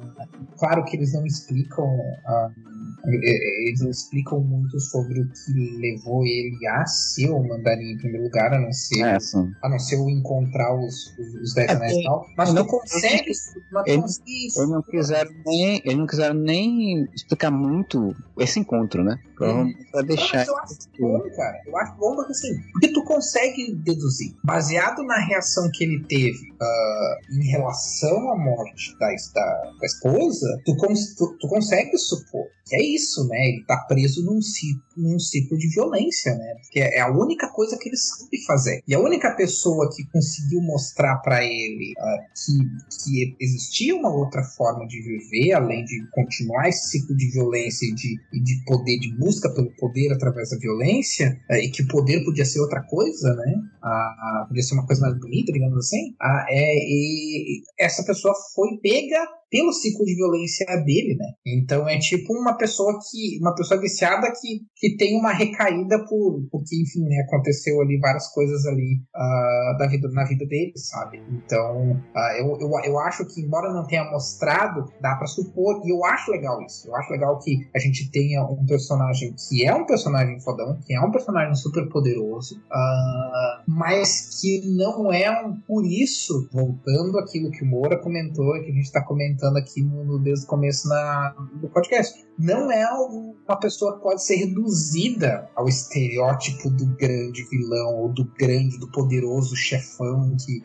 claro 0.59 0.85
que 0.85 0.97
eles 0.97 1.13
não 1.15 1.25
explicam. 1.25 1.87
eh, 1.87 2.80
eles 3.05 3.81
não 3.81 3.91
explicam 3.91 4.41
muito 4.41 4.79
sobre 4.81 5.21
o 5.21 5.27
que 5.29 5.79
levou 5.81 6.25
ele 6.25 6.67
a 6.69 6.85
ser 6.87 7.31
o 7.31 7.43
mandarim 7.47 7.93
em 7.93 7.97
primeiro 7.99 8.25
lugar, 8.25 8.53
a 8.53 8.61
não 8.61 8.73
ser, 8.73 9.01
É, 9.03 9.19
a 9.63 9.69
não 9.69 9.79
ser 9.79 9.97
o 9.97 10.09
encontrar 10.11 10.75
os, 10.75 11.17
os, 11.19 11.35
os 11.43 11.55
dez 11.55 11.71
É, 11.71 11.73
anéis 11.75 11.97
e 11.97 12.03
tal. 12.05 12.27
Mas 12.37 12.53
não- 12.55 12.67
consegue. 12.67 13.31
Consegue 13.71 13.91
Eles 13.91 14.69
não 14.69 14.83
quiseram 14.83 15.31
nem, 15.47 15.81
eles 15.85 15.97
não 15.99 16.07
quiseram 16.07 16.35
nem 16.35 17.09
explicar 17.15 17.51
muito 17.51 18.15
esse 18.39 18.59
encontro, 18.61 19.03
né? 19.05 19.19
Provavelmente 19.37 19.91
pra 19.91 20.03
deixar. 20.03 20.39
Mas 20.39 20.49
eu 20.49 20.57
acho 20.59 20.75
bom, 20.99 21.21
cara. 21.37 21.57
Eu 21.67 21.77
acho 21.79 21.97
bom 21.97 22.15
porque 22.17 22.33
assim, 22.33 22.49
porque 22.73 22.89
tu 22.93 23.03
consegue 23.05 23.75
deduzir, 23.77 24.35
baseado 24.45 25.03
na 25.05 25.19
reação 25.19 25.69
que 25.73 25.85
ele 25.85 26.05
teve 26.07 26.39
ah, 26.61 27.17
em 27.33 27.45
relação 27.51 28.31
à 28.33 28.37
morte 28.39 28.95
da, 28.99 29.07
da, 29.35 29.71
da 29.81 29.87
esposa, 29.87 30.61
tu, 30.65 30.77
cons- 30.77 31.15
tu, 31.17 31.37
tu 31.41 31.49
consegue 31.49 31.97
supor 31.99 32.47
que 32.67 32.77
é 32.77 32.83
isso, 32.95 33.27
né? 33.29 33.39
Ele 33.49 33.65
tá 33.65 33.77
preso 33.89 34.25
num 34.25 34.41
ciclo, 34.41 34.83
num 34.97 35.19
ciclo 35.19 35.57
de 35.57 35.69
violência, 35.69 36.35
né? 36.35 36.55
Porque 36.61 36.81
é 36.81 37.01
a 37.01 37.11
única 37.11 37.49
coisa 37.49 37.79
que 37.79 37.89
ele 37.89 37.97
sabe 37.97 38.45
fazer. 38.47 38.83
E 38.87 38.95
a 38.95 39.01
única 39.01 39.35
pessoa 39.35 39.91
que 39.95 40.05
conseguiu 40.11 40.61
mostrar 40.61 41.17
pra 41.19 41.45
ele 41.45 41.93
ah, 41.99 42.19
que, 42.35 43.05
que 43.05 43.37
existia 43.41 43.95
uma 43.95 44.15
outra 44.15 44.43
forma 44.43 44.87
de 44.87 45.01
viver, 45.03 45.53
além 45.53 45.85
de 45.85 46.07
continuar 46.13 46.69
esse 46.69 46.91
ciclo 46.91 47.17
de 47.17 47.31
violência 47.31 47.87
e 47.87 47.95
de, 47.95 48.21
e 48.33 48.43
de 48.43 48.65
poder, 48.65 48.99
de 48.99 49.17
busca 49.17 49.49
pelo 49.51 49.71
poder 49.77 50.13
através 50.13 50.51
da 50.51 50.59
violência, 50.59 51.39
eh, 51.51 51.65
e 51.65 51.71
que 51.71 51.83
o 51.83 51.89
poder 51.89 52.25
podia 52.25 52.45
ser 52.45 52.61
outra 52.61 52.83
coisa, 52.83 53.35
né? 53.35 53.55
Ah, 53.83 54.45
podia 54.49 54.63
ser 54.63 54.75
uma 54.75 54.87
coisa 54.87 55.03
mais 55.03 55.19
bonita, 55.19 55.53
digamos 55.53 55.79
assim. 55.79 56.15
Ah, 56.21 56.47
é, 56.49 56.77
e 56.77 57.63
essa 57.79 58.05
pessoa 58.05 58.35
foi 58.55 58.79
pega 58.83 59.41
pelo 59.51 59.73
ciclo 59.73 60.05
de 60.05 60.15
violência 60.15 60.65
dele, 60.85 61.17
né? 61.19 61.27
Então 61.45 61.89
é 61.89 61.99
tipo 61.99 62.33
uma 62.33 62.57
pessoa 62.57 62.99
que. 63.11 63.39
uma 63.41 63.55
pessoa 63.55 63.81
viciada 63.81 64.33
que, 64.41 64.61
que 64.77 64.97
tem 64.97 65.19
uma 65.19 65.33
recaída 65.33 65.99
por. 66.09 66.47
porque, 66.51 66.81
enfim, 66.81 67.03
né, 67.03 67.25
aconteceu 67.27 67.81
ali 67.81 67.99
várias 67.99 68.29
coisas 68.29 68.65
ali 68.67 69.03
ah, 69.15 69.77
da 69.79 69.87
vida, 69.89 70.09
na 70.13 70.25
vida 70.25 70.47
dele, 70.47 70.73
sabe? 70.77 71.21
Então, 71.31 72.01
ah, 72.15 72.35
eu, 72.39 72.57
eu, 72.61 72.71
eu 72.85 72.99
acho 73.01 73.27
que, 73.27 73.41
embora 73.43 73.73
não 73.73 73.87
tenha 73.87 74.05
mostrado, 74.05 74.91
dá 75.01 75.17
pra 75.17 75.27
supor, 75.27 75.83
e 75.85 75.91
eu 75.91 76.05
acho 76.05 76.31
legal 76.31 76.63
isso. 76.63 76.89
Eu 76.89 76.95
acho 76.95 77.11
legal 77.11 77.39
que 77.41 77.69
a 77.75 77.79
gente 77.79 78.11
tenha 78.11 78.45
um 78.45 78.65
personagem 78.65 79.35
que 79.49 79.67
é 79.67 79.75
um 79.75 79.85
personagem 79.85 80.41
fodão, 80.41 80.79
que 80.87 80.95
é 80.95 81.01
um 81.01 81.11
personagem 81.11 81.55
super 81.55 81.89
poderoso, 81.89 82.63
ah, 82.71 83.65
mas 83.73 84.41
que 84.41 84.67
não 84.77 85.13
é 85.13 85.31
um. 85.47 85.55
Por 85.61 85.85
isso, 85.87 86.49
voltando 86.53 87.19
àquilo 87.19 87.51
que 87.53 87.63
o 87.63 87.67
Moura 87.67 87.97
comentou, 88.03 88.57
e 88.57 88.65
que 88.65 88.71
a 88.71 88.75
gente 88.75 88.91
tá 88.91 89.01
comentando 89.05 89.57
aqui 89.57 89.81
no, 89.83 90.05
no- 90.05 90.19
desde 90.19 90.45
o 90.45 90.49
começo 90.49 90.89
na, 90.89 91.31
do 91.61 91.69
podcast, 91.69 92.13
não 92.37 92.71
é 92.73 92.85
um- 92.93 93.35
uma 93.49 93.57
pessoa 93.61 93.97
que 93.97 94.03
pode 94.03 94.25
ser 94.25 94.37
reduzida 94.37 95.49
ao 95.55 95.69
estereótipo 95.69 96.69
do 96.71 96.87
grande 96.97 97.45
vilão 97.49 98.01
ou 98.03 98.09
do 98.13 98.25
grande, 98.39 98.79
do 98.79 98.91
poderoso 98.91 99.55
chefão 99.55 100.35
que, 100.45 100.63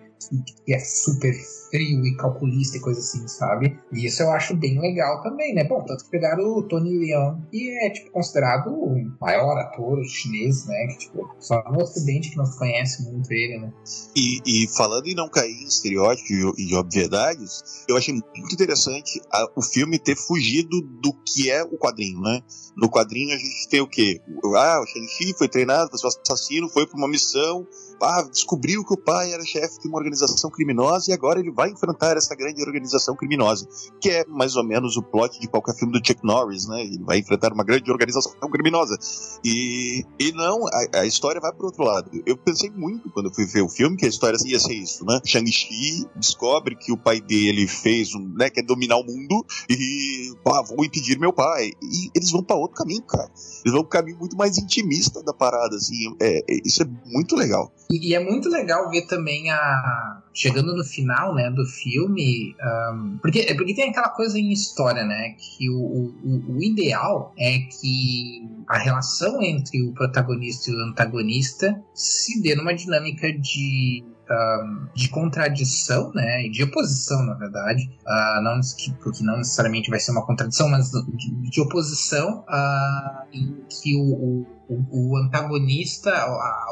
que, 0.65 0.73
é 0.73 0.79
super 0.79 1.33
frio 1.69 2.05
e 2.05 2.15
calculista 2.17 2.77
e 2.77 2.79
coisa 2.79 2.99
assim, 2.99 3.27
sabe? 3.27 3.77
E 3.91 4.05
isso 4.05 4.23
eu 4.23 4.31
acho 4.31 4.55
bem 4.55 4.79
legal 4.79 5.21
também, 5.21 5.53
né? 5.53 5.63
Bom, 5.63 5.83
tanto 5.83 6.03
que 6.05 6.11
pegaram 6.11 6.43
o 6.43 6.63
Tony 6.63 6.97
Leung, 6.97 7.41
que 7.51 7.69
é 7.85 7.89
tipo 7.89 8.11
considerado 8.11 8.69
o 8.69 8.95
maior 9.21 9.57
ator 9.57 10.03
chinês, 10.05 10.65
né? 10.65 10.87
Que 10.87 10.97
tipo, 11.05 11.29
só 11.39 11.63
no 11.71 11.81
ocidente 11.81 12.29
que 12.31 12.37
não 12.37 12.45
se 12.45 12.57
conhece 12.57 13.03
muito 13.11 13.31
ele, 13.31 13.59
né? 13.59 13.73
E, 14.15 14.41
e 14.45 14.67
falando 14.75 15.07
em 15.07 15.15
não 15.15 15.29
cair 15.29 15.51
em 15.51 15.65
estereótipos 15.67 16.29
e, 16.57 16.71
e 16.71 16.75
obviedades, 16.75 17.85
eu 17.87 17.97
achei 17.97 18.13
muito 18.13 18.53
interessante 18.53 19.21
a- 19.31 19.51
o 19.55 19.61
filme 19.61 19.99
ter 19.99 20.15
fugido 20.15 20.81
do 20.81 21.13
que 21.25 21.49
é 21.51 21.63
o 21.63 21.77
quadrinho, 21.77 22.21
né? 22.21 22.41
No 22.75 22.89
quadrinho 22.89 23.33
a 23.35 23.37
gente 23.37 23.69
tem 23.69 23.81
o 23.81 23.87
quê? 23.87 24.21
Ah, 24.55 24.81
o 24.81 24.85
Shang-Chi 24.87 25.33
foi 25.37 25.47
treinado 25.47 25.89
para 25.89 25.97
ser 25.97 26.07
assassino, 26.07 26.69
foi 26.69 26.85
para 26.87 26.97
uma 26.97 27.07
missão, 27.07 27.65
ah, 28.01 28.27
descobriu 28.29 28.83
que 28.83 28.93
o 28.93 28.97
pai 28.97 29.33
era 29.33 29.43
chefe 29.43 29.79
de 29.81 29.87
uma 29.87 29.97
organização 29.97 30.49
criminosa 30.49 31.11
e 31.11 31.13
agora 31.13 31.39
ele 31.39 31.51
vai 31.51 31.69
enfrentar 31.69 32.17
essa 32.17 32.35
grande 32.35 32.61
organização 32.61 33.15
criminosa, 33.15 33.67
que 33.99 34.09
é 34.09 34.25
mais 34.25 34.55
ou 34.55 34.63
menos 34.63 34.97
o 34.97 35.03
plot 35.03 35.39
de 35.39 35.47
qualquer 35.47 35.75
filme 35.75 35.93
do 35.93 36.05
Chuck 36.05 36.23
Norris, 36.23 36.67
né? 36.67 36.81
Ele 36.83 37.03
vai 37.03 37.19
enfrentar 37.19 37.53
uma 37.53 37.63
grande 37.63 37.89
organização 37.91 38.33
criminosa. 38.49 38.97
E, 39.43 40.05
e 40.19 40.31
não, 40.33 40.67
a, 40.67 40.99
a 40.99 41.05
história 41.05 41.39
vai 41.39 41.51
pro 41.53 41.67
outro 41.67 41.83
lado. 41.83 42.09
Eu 42.25 42.37
pensei 42.37 42.69
muito 42.69 43.09
quando 43.11 43.33
fui 43.33 43.45
ver 43.45 43.61
o 43.61 43.69
filme 43.69 43.97
que 43.97 44.05
a 44.05 44.09
história 44.09 44.37
ia 44.45 44.59
ser 44.59 44.73
isso, 44.73 45.05
né? 45.05 45.19
Shang-Chi 45.25 46.05
descobre 46.15 46.75
que 46.75 46.91
o 46.91 46.97
pai 46.97 47.21
dele 47.21 47.67
fez 47.67 48.13
um, 48.13 48.19
né, 48.35 48.49
quer 48.49 48.63
dominar 48.63 48.97
o 48.97 49.03
mundo 49.03 49.45
e, 49.69 50.33
pá, 50.43 50.61
vou 50.61 50.83
impedir 50.83 51.19
meu 51.19 51.33
pai. 51.33 51.71
E 51.81 52.09
eles 52.15 52.31
vão 52.31 52.43
para 52.43 52.55
outro 52.55 52.77
caminho, 52.77 53.03
cara. 53.03 53.29
Eles 53.63 53.73
vão 53.73 53.83
para 53.83 53.99
um 53.99 54.01
caminho 54.01 54.19
muito 54.19 54.35
mais 54.35 54.57
intimista 54.57 55.23
da 55.23 55.33
parada, 55.33 55.75
assim. 55.75 56.15
É, 56.21 56.39
é, 56.39 56.59
isso 56.65 56.83
é 56.83 56.85
muito 57.05 57.35
legal. 57.35 57.71
E, 57.89 58.09
e, 58.09 58.15
é 58.15 58.19
muito 58.19 58.49
legal 58.49 58.89
ver 58.89 59.03
também 59.03 59.49
a. 59.51 60.21
Chegando 60.33 60.75
no 60.75 60.83
final, 60.83 61.33
né, 61.33 61.49
do 61.49 61.65
filme. 61.65 62.53
Um, 62.61 63.17
porque, 63.21 63.53
porque 63.55 63.73
tem 63.73 63.89
aquela 63.89 64.09
coisa 64.09 64.37
em 64.37 64.51
história, 64.51 65.05
né? 65.05 65.35
Que 65.37 65.69
o, 65.69 65.77
o, 65.77 66.57
o 66.57 66.63
ideal 66.63 67.33
é 67.37 67.59
que 67.59 68.43
a 68.67 68.77
relação 68.77 69.41
entre 69.41 69.81
o 69.83 69.93
protagonista 69.93 70.71
e 70.71 70.75
o 70.75 70.79
antagonista 70.81 71.81
se 71.93 72.41
dê 72.41 72.55
numa 72.55 72.73
dinâmica 72.73 73.31
de 73.31 74.03
Uh, 74.25 74.89
de 74.95 75.07
contradição, 75.09 76.11
né, 76.15 76.49
de 76.49 76.63
oposição, 76.63 77.23
na 77.23 77.35
verdade, 77.35 77.91
uh, 78.07 78.41
não, 78.41 78.59
porque 79.03 79.23
não 79.23 79.37
necessariamente 79.37 79.89
vai 79.89 79.99
ser 79.99 80.11
uma 80.11 80.25
contradição, 80.25 80.67
mas 80.67 80.89
de, 80.89 81.49
de 81.49 81.61
oposição 81.61 82.43
uh, 82.49 83.27
em 83.31 83.63
que 83.69 83.95
o, 83.95 84.47
o, 84.67 85.11
o 85.11 85.17
antagonista, 85.17 86.11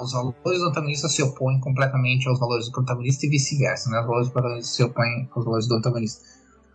os 0.02 0.14
valores 0.14 0.62
do 0.62 0.70
antagonista 0.70 1.08
se 1.08 1.22
opõem 1.22 1.60
completamente 1.60 2.28
aos 2.28 2.40
valores 2.40 2.66
do 2.66 2.72
protagonista 2.72 3.28
e 3.28 3.30
vice-versa, 3.30 3.90
né, 3.92 4.00
os 4.00 4.08
valores 4.08 4.28
do 4.30 4.34
protagonista 4.34 4.74
se 4.74 4.84
opõem 4.84 5.30
aos 5.36 5.46
valores 5.46 5.68
do 5.68 5.76
antagonista. 5.76 6.24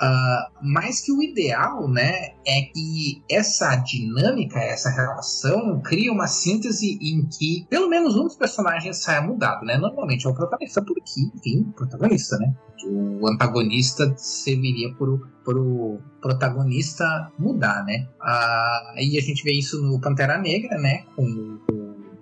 Uh, 0.01 0.51
mas 0.63 1.01
que 1.01 1.11
o 1.11 1.21
ideal, 1.21 1.89
né, 1.89 2.35
é 2.47 2.63
que 2.73 3.23
essa 3.29 3.75
dinâmica, 3.77 4.59
essa 4.61 4.91
relação 4.91 5.81
cria 5.81 6.13
uma 6.13 6.29
síntese 6.29 6.99
em 7.03 7.27
que 7.27 7.67
pelo 7.69 7.89
menos 7.89 8.17
um 8.17 8.25
dos 8.25 8.37
personagens 8.37 9.03
saia 9.03 9.21
mudado, 9.21 9.65
né? 9.65 9.77
Normalmente 9.77 10.27
é 10.27 10.31
o 10.31 10.35
protagonista, 10.35 10.83
porque, 10.83 11.21
enfim, 11.35 11.65
protagonista, 11.77 12.39
né? 12.39 12.55
O 12.87 13.29
antagonista 13.29 14.15
serviria 14.17 14.95
por 14.95 15.29
o 15.57 15.99
protagonista 16.21 17.33
mudar, 17.39 17.85
né? 17.85 18.07
Uh, 18.21 18.99
aí 18.99 19.17
a 19.19 19.23
gente 19.23 19.43
vê 19.43 19.53
isso 19.53 19.83
no 19.83 20.01
Pantera 20.01 20.39
Negra, 20.39 20.79
né? 20.79 21.05
Com 21.17 21.59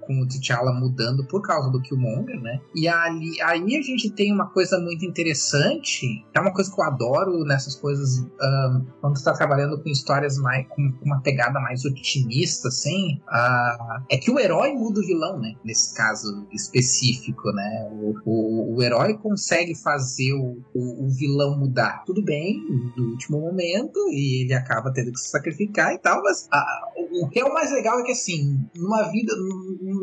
com 0.06 0.20
o 0.20 0.26
T'Challa 0.26 0.72
mudando 0.72 1.24
por 1.26 1.42
causa 1.42 1.70
do 1.70 1.80
Killmonger, 1.80 2.40
né? 2.40 2.60
E 2.74 2.88
ali, 2.88 3.40
aí 3.42 3.76
a 3.76 3.82
gente 3.82 4.10
tem 4.10 4.32
uma 4.32 4.46
coisa 4.46 4.78
muito 4.78 5.04
interessante, 5.04 6.24
é 6.34 6.40
uma 6.40 6.52
coisa 6.52 6.72
que 6.72 6.80
eu 6.80 6.84
adoro 6.84 7.44
nessas 7.44 7.74
coisas, 7.74 8.18
um, 8.20 8.86
quando 9.00 9.14
tu 9.14 9.24
tá 9.24 9.32
trabalhando 9.32 9.82
com 9.82 9.88
histórias 9.88 10.38
mais, 10.38 10.66
com 10.68 10.92
uma 11.02 11.20
pegada 11.20 11.60
mais 11.60 11.84
otimista, 11.84 12.68
assim, 12.68 13.20
uh, 13.28 14.02
é 14.10 14.16
que 14.16 14.30
o 14.30 14.38
herói 14.38 14.72
muda 14.72 15.00
o 15.00 15.06
vilão, 15.06 15.38
né? 15.38 15.54
Nesse 15.64 15.94
caso 15.94 16.46
específico, 16.52 17.50
né? 17.52 17.88
O, 17.92 18.14
o, 18.24 18.76
o 18.76 18.82
herói 18.82 19.14
consegue 19.14 19.74
fazer 19.74 20.32
o, 20.34 20.58
o, 20.74 21.06
o, 21.06 21.08
vilão 21.10 21.58
mudar. 21.58 22.04
Tudo 22.04 22.22
bem, 22.22 22.60
no 22.96 23.10
último 23.10 23.40
momento, 23.40 23.98
e 24.10 24.44
ele 24.44 24.54
acaba 24.54 24.92
tendo 24.92 25.12
que 25.12 25.18
se 25.18 25.30
sacrificar 25.30 25.92
e 25.92 25.98
tal, 25.98 26.22
mas 26.22 26.46
uh, 26.46 27.24
o 27.24 27.28
que 27.28 27.40
é 27.40 27.44
o 27.44 27.52
mais 27.52 27.72
legal 27.72 27.98
é 28.00 28.02
que, 28.02 28.12
assim, 28.12 28.60
numa 28.76 29.02
vida, 29.10 29.32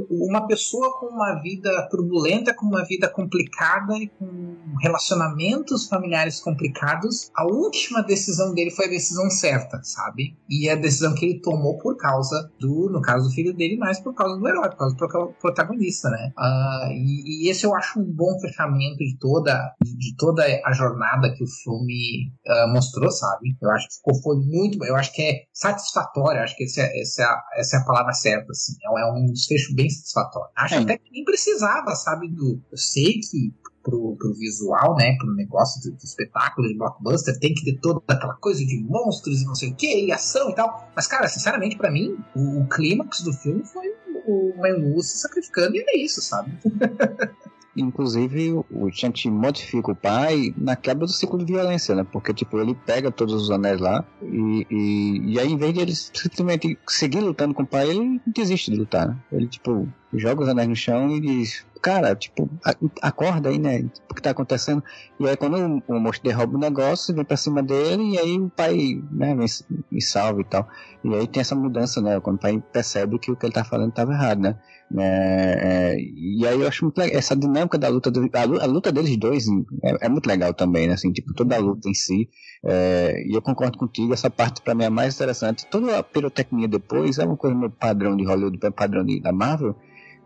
uma 0.10 0.48
pessoa 0.48 1.00
com 1.00 1.08
uma 1.08 1.42
vida 1.42 1.88
turbulenta, 1.90 2.54
com 2.54 2.66
uma 2.66 2.84
vida 2.86 3.10
complicada 3.10 3.98
e 3.98 4.08
com 4.08 4.56
relacionamentos 4.82 5.88
familiares 5.88 6.40
complicados, 6.40 7.32
a 7.36 7.46
última 7.46 8.02
decisão 8.02 8.54
dele 8.54 8.72
foi 8.72 8.86
a 8.86 8.90
decisão 8.90 9.30
certa, 9.30 9.82
sabe? 9.84 10.38
E 10.50 10.70
a 10.70 10.76
decisão 10.76 11.14
que 11.14 11.26
ele 11.26 11.42
tomou 11.42 11.78
por 11.78 11.98
causa 11.98 12.52
do, 12.60 12.90
no 12.90 13.02
caso 13.02 13.28
do 13.28 13.34
filho 13.34 13.54
dele, 13.54 13.78
mais 13.78 14.00
por 14.00 14.14
causa 14.14 14.38
do 14.38 14.48
herói, 14.48 14.70
por 14.70 14.78
causa 14.78 14.96
do 14.96 15.34
protagonista, 15.40 16.10
né? 16.10 16.32
Uh, 16.38 16.92
e, 16.92 17.48
e, 17.48 17.50
esse 17.50 17.66
eu 17.66 17.76
acho 17.76 18.00
um 18.00 18.12
bom 18.12 18.40
fechamento 18.40 18.98
de 18.98 19.18
toda, 19.20 19.74
de 19.84 20.16
toda 20.18 20.44
a 20.66 20.74
jornada 20.74 21.34
que 21.34 21.44
o 21.44 21.48
filme 21.48 22.32
uh, 22.48 22.74
mostrou, 22.74 23.12
sabe? 23.12 23.56
Eu 23.62 23.70
acho 23.72 23.88
que 23.88 23.96
ficou, 23.96 24.22
foi 24.22 24.38
muito, 24.38 24.84
eu 24.84 24.96
acho 24.96 25.14
que 25.14 25.22
é 25.22 25.44
satisfatório, 25.54 26.42
acho 26.42 26.56
que 26.56 26.64
esse 26.64 26.82
é, 26.82 27.02
essa, 27.02 27.22
é 27.22 27.26
a, 27.26 27.42
essa 27.58 27.78
é 27.78 27.80
a 27.80 27.86
palavra 27.86 28.14
certa, 28.14 28.52
assim. 28.52 28.74
É, 28.84 29.02
é 29.02 29.06
um 29.12 29.26
desfecho 29.26 29.74
bem 29.76 29.83
satisfatório. 29.90 30.50
Acho 30.56 30.76
é. 30.76 30.78
até 30.80 30.98
que 30.98 31.12
nem 31.12 31.24
precisava, 31.24 31.96
sabe? 31.96 32.30
Do, 32.30 32.62
eu 32.72 32.78
sei 32.78 33.20
que 33.20 33.54
pro, 33.84 34.16
pro 34.16 34.34
visual, 34.34 34.96
né? 34.96 35.16
Pro 35.18 35.36
negócio 35.36 35.82
do, 35.82 35.98
do, 35.98 36.04
espetáculo 36.04 36.68
de 36.68 36.78
blockbuster, 36.78 37.38
tem 37.40 37.54
que 37.54 37.66
ter 37.66 37.80
toda 37.80 38.02
aquela 38.08 38.36
coisa 38.36 38.66
de 38.66 38.82
monstros 38.84 39.42
e 39.42 39.46
não 39.46 39.54
sei 39.54 39.72
o 39.72 39.76
que, 39.76 40.06
e 40.06 40.12
ação 40.12 40.50
e 40.50 40.56
tal. 40.56 40.90
Mas, 40.96 41.06
cara, 41.08 41.28
sinceramente, 41.28 41.78
para 41.78 41.92
mim, 41.92 42.18
o, 42.36 42.62
o 42.62 42.68
clímax 42.70 43.22
do 43.22 43.34
filme 43.34 43.66
foi 43.66 43.94
o 44.26 44.54
Manu 44.58 45.02
se 45.02 45.18
sacrificando 45.18 45.76
e 45.76 45.84
é 45.86 45.98
isso, 45.98 46.22
sabe? 46.22 46.58
Inclusive, 47.76 48.64
o 48.70 48.92
Shanti 48.92 49.30
modifica 49.30 49.92
o 49.92 49.96
pai 49.96 50.54
na 50.56 50.76
quebra 50.76 51.06
do 51.06 51.12
ciclo 51.12 51.40
de 51.40 51.54
violência, 51.54 51.96
né? 51.96 52.06
Porque, 52.12 52.34
tipo, 52.34 52.60
ele 52.60 52.76
pega 52.76 53.12
todos 53.12 53.34
os 53.34 53.50
anéis 53.50 53.80
lá 53.80 54.06
e, 54.22 54.68
e, 54.70 55.34
e 55.34 55.40
aí, 55.40 55.52
em 55.52 55.58
vez 55.58 55.74
de 55.74 55.80
ele 55.82 55.96
simplesmente 55.96 56.78
seguir 56.88 57.22
lutando 57.22 57.54
com 57.54 57.64
o 57.64 57.68
pai, 57.68 57.90
ele 57.90 58.22
desiste 58.28 58.72
de 58.72 58.78
lutar, 58.78 59.08
né? 59.08 59.18
Ele, 59.32 59.48
tipo, 59.48 59.88
joga 60.14 60.44
os 60.44 60.50
anéis 60.50 60.70
no 60.70 60.76
chão 60.76 61.10
e 61.10 61.20
diz: 61.20 61.66
Cara, 61.84 62.16
tipo, 62.16 62.50
acorda 63.02 63.50
aí, 63.50 63.60
né? 63.60 63.84
O 64.10 64.14
que 64.14 64.22
tá 64.22 64.30
acontecendo? 64.30 64.82
E 65.20 65.28
aí, 65.28 65.36
quando 65.36 65.84
o, 65.86 66.00
monstro 66.00 66.24
derruba 66.24 66.56
o 66.56 66.58
negócio, 66.58 67.14
vem 67.14 67.26
pra 67.26 67.36
cima 67.36 67.62
dele 67.62 68.14
e 68.14 68.18
aí 68.18 68.40
o 68.40 68.50
pai, 68.50 69.04
né, 69.12 69.36
me, 69.36 69.46
me 69.92 70.02
salva 70.02 70.40
e 70.40 70.46
tal. 70.46 70.66
E 71.04 71.14
aí 71.14 71.28
tem 71.28 71.42
essa 71.42 71.54
mudança, 71.54 72.00
né? 72.02 72.22
Quando 72.22 72.38
o 72.38 72.40
pai 72.40 72.64
percebe 72.72 73.20
que 73.20 73.30
o 73.30 73.36
que 73.36 73.46
ele 73.46 73.52
tá 73.52 73.66
falando 73.66 73.92
tava 73.92 74.14
errado, 74.14 74.40
né? 74.40 74.58
É, 74.98 75.60
é, 75.62 75.98
e 76.00 76.48
aí 76.48 76.62
eu 76.62 76.68
acho 76.70 76.86
muito 76.86 76.98
legal, 76.98 77.18
essa 77.18 77.36
dinâmica 77.36 77.78
da 77.78 77.90
luta, 77.90 78.10
do, 78.10 78.30
a, 78.34 78.66
luta 78.66 78.90
deles 78.90 79.18
dois 79.18 79.46
é, 79.84 80.06
é, 80.06 80.10
muito 80.10 80.26
legal 80.26 80.54
também, 80.54 80.88
né? 80.88 80.94
Assim, 80.94 81.12
tipo, 81.12 81.34
toda 81.34 81.58
a 81.58 81.60
luta 81.60 81.90
em 81.90 81.94
si. 81.94 82.30
É, 82.66 83.22
e 83.28 83.36
eu 83.36 83.42
concordo 83.42 83.78
contigo, 83.78 84.14
essa 84.14 84.30
parte 84.30 84.62
para 84.62 84.74
mim 84.74 84.86
é 84.86 84.90
mais 84.90 85.16
interessante. 85.16 85.66
Toda 85.68 86.00
a 86.00 86.04
pirotecnia 86.04 86.70
depois 86.70 87.20
é 87.20 87.26
uma 87.26 87.36
coisa 87.36 87.54
meio 87.54 87.72
padrão 87.72 88.16
de 88.16 88.24
Hollywood, 88.24 88.58
padrão 88.72 89.06
da 89.22 89.34
Marvel, 89.34 89.76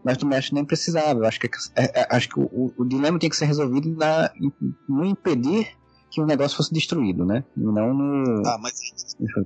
mas 0.04 0.18
também 0.18 0.38
acho 0.38 0.50
que 0.50 0.56
nem 0.56 0.66
precisava. 0.66 1.28
Acho 1.28 1.40
que, 1.40 1.50
é, 1.76 2.08
acho 2.10 2.30
que 2.30 2.40
o, 2.40 2.74
o, 2.78 2.86
dilema 2.86 3.20
tem 3.20 3.30
que 3.30 3.36
ser 3.36 3.46
resolvido 3.46 3.90
na, 3.96 4.32
no 4.88 5.06
impedir 5.06 5.68
que 6.18 6.22
o 6.22 6.26
negócio 6.26 6.58
fosse 6.58 6.74
destruído, 6.74 7.24
né? 7.24 7.44
E 7.56 7.60
não 7.60 7.94
no. 7.94 8.42
Ah, 8.44 8.58
mas 8.60 8.74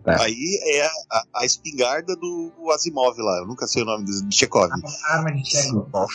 aí 0.08 0.60
é 0.64 0.86
a, 0.86 1.24
a, 1.36 1.46
espingarda 1.46 2.16
do 2.16 2.52
Asimov 2.74 3.18
lá, 3.18 3.40
eu 3.40 3.46
nunca 3.46 3.68
sei 3.68 3.84
o 3.84 3.86
nome 3.86 4.06
de 4.06 4.34
Chekhov. 4.34 4.72
A 4.72 5.18
arma 5.18 5.34
de 5.34 5.46
Chekhov. 5.46 6.10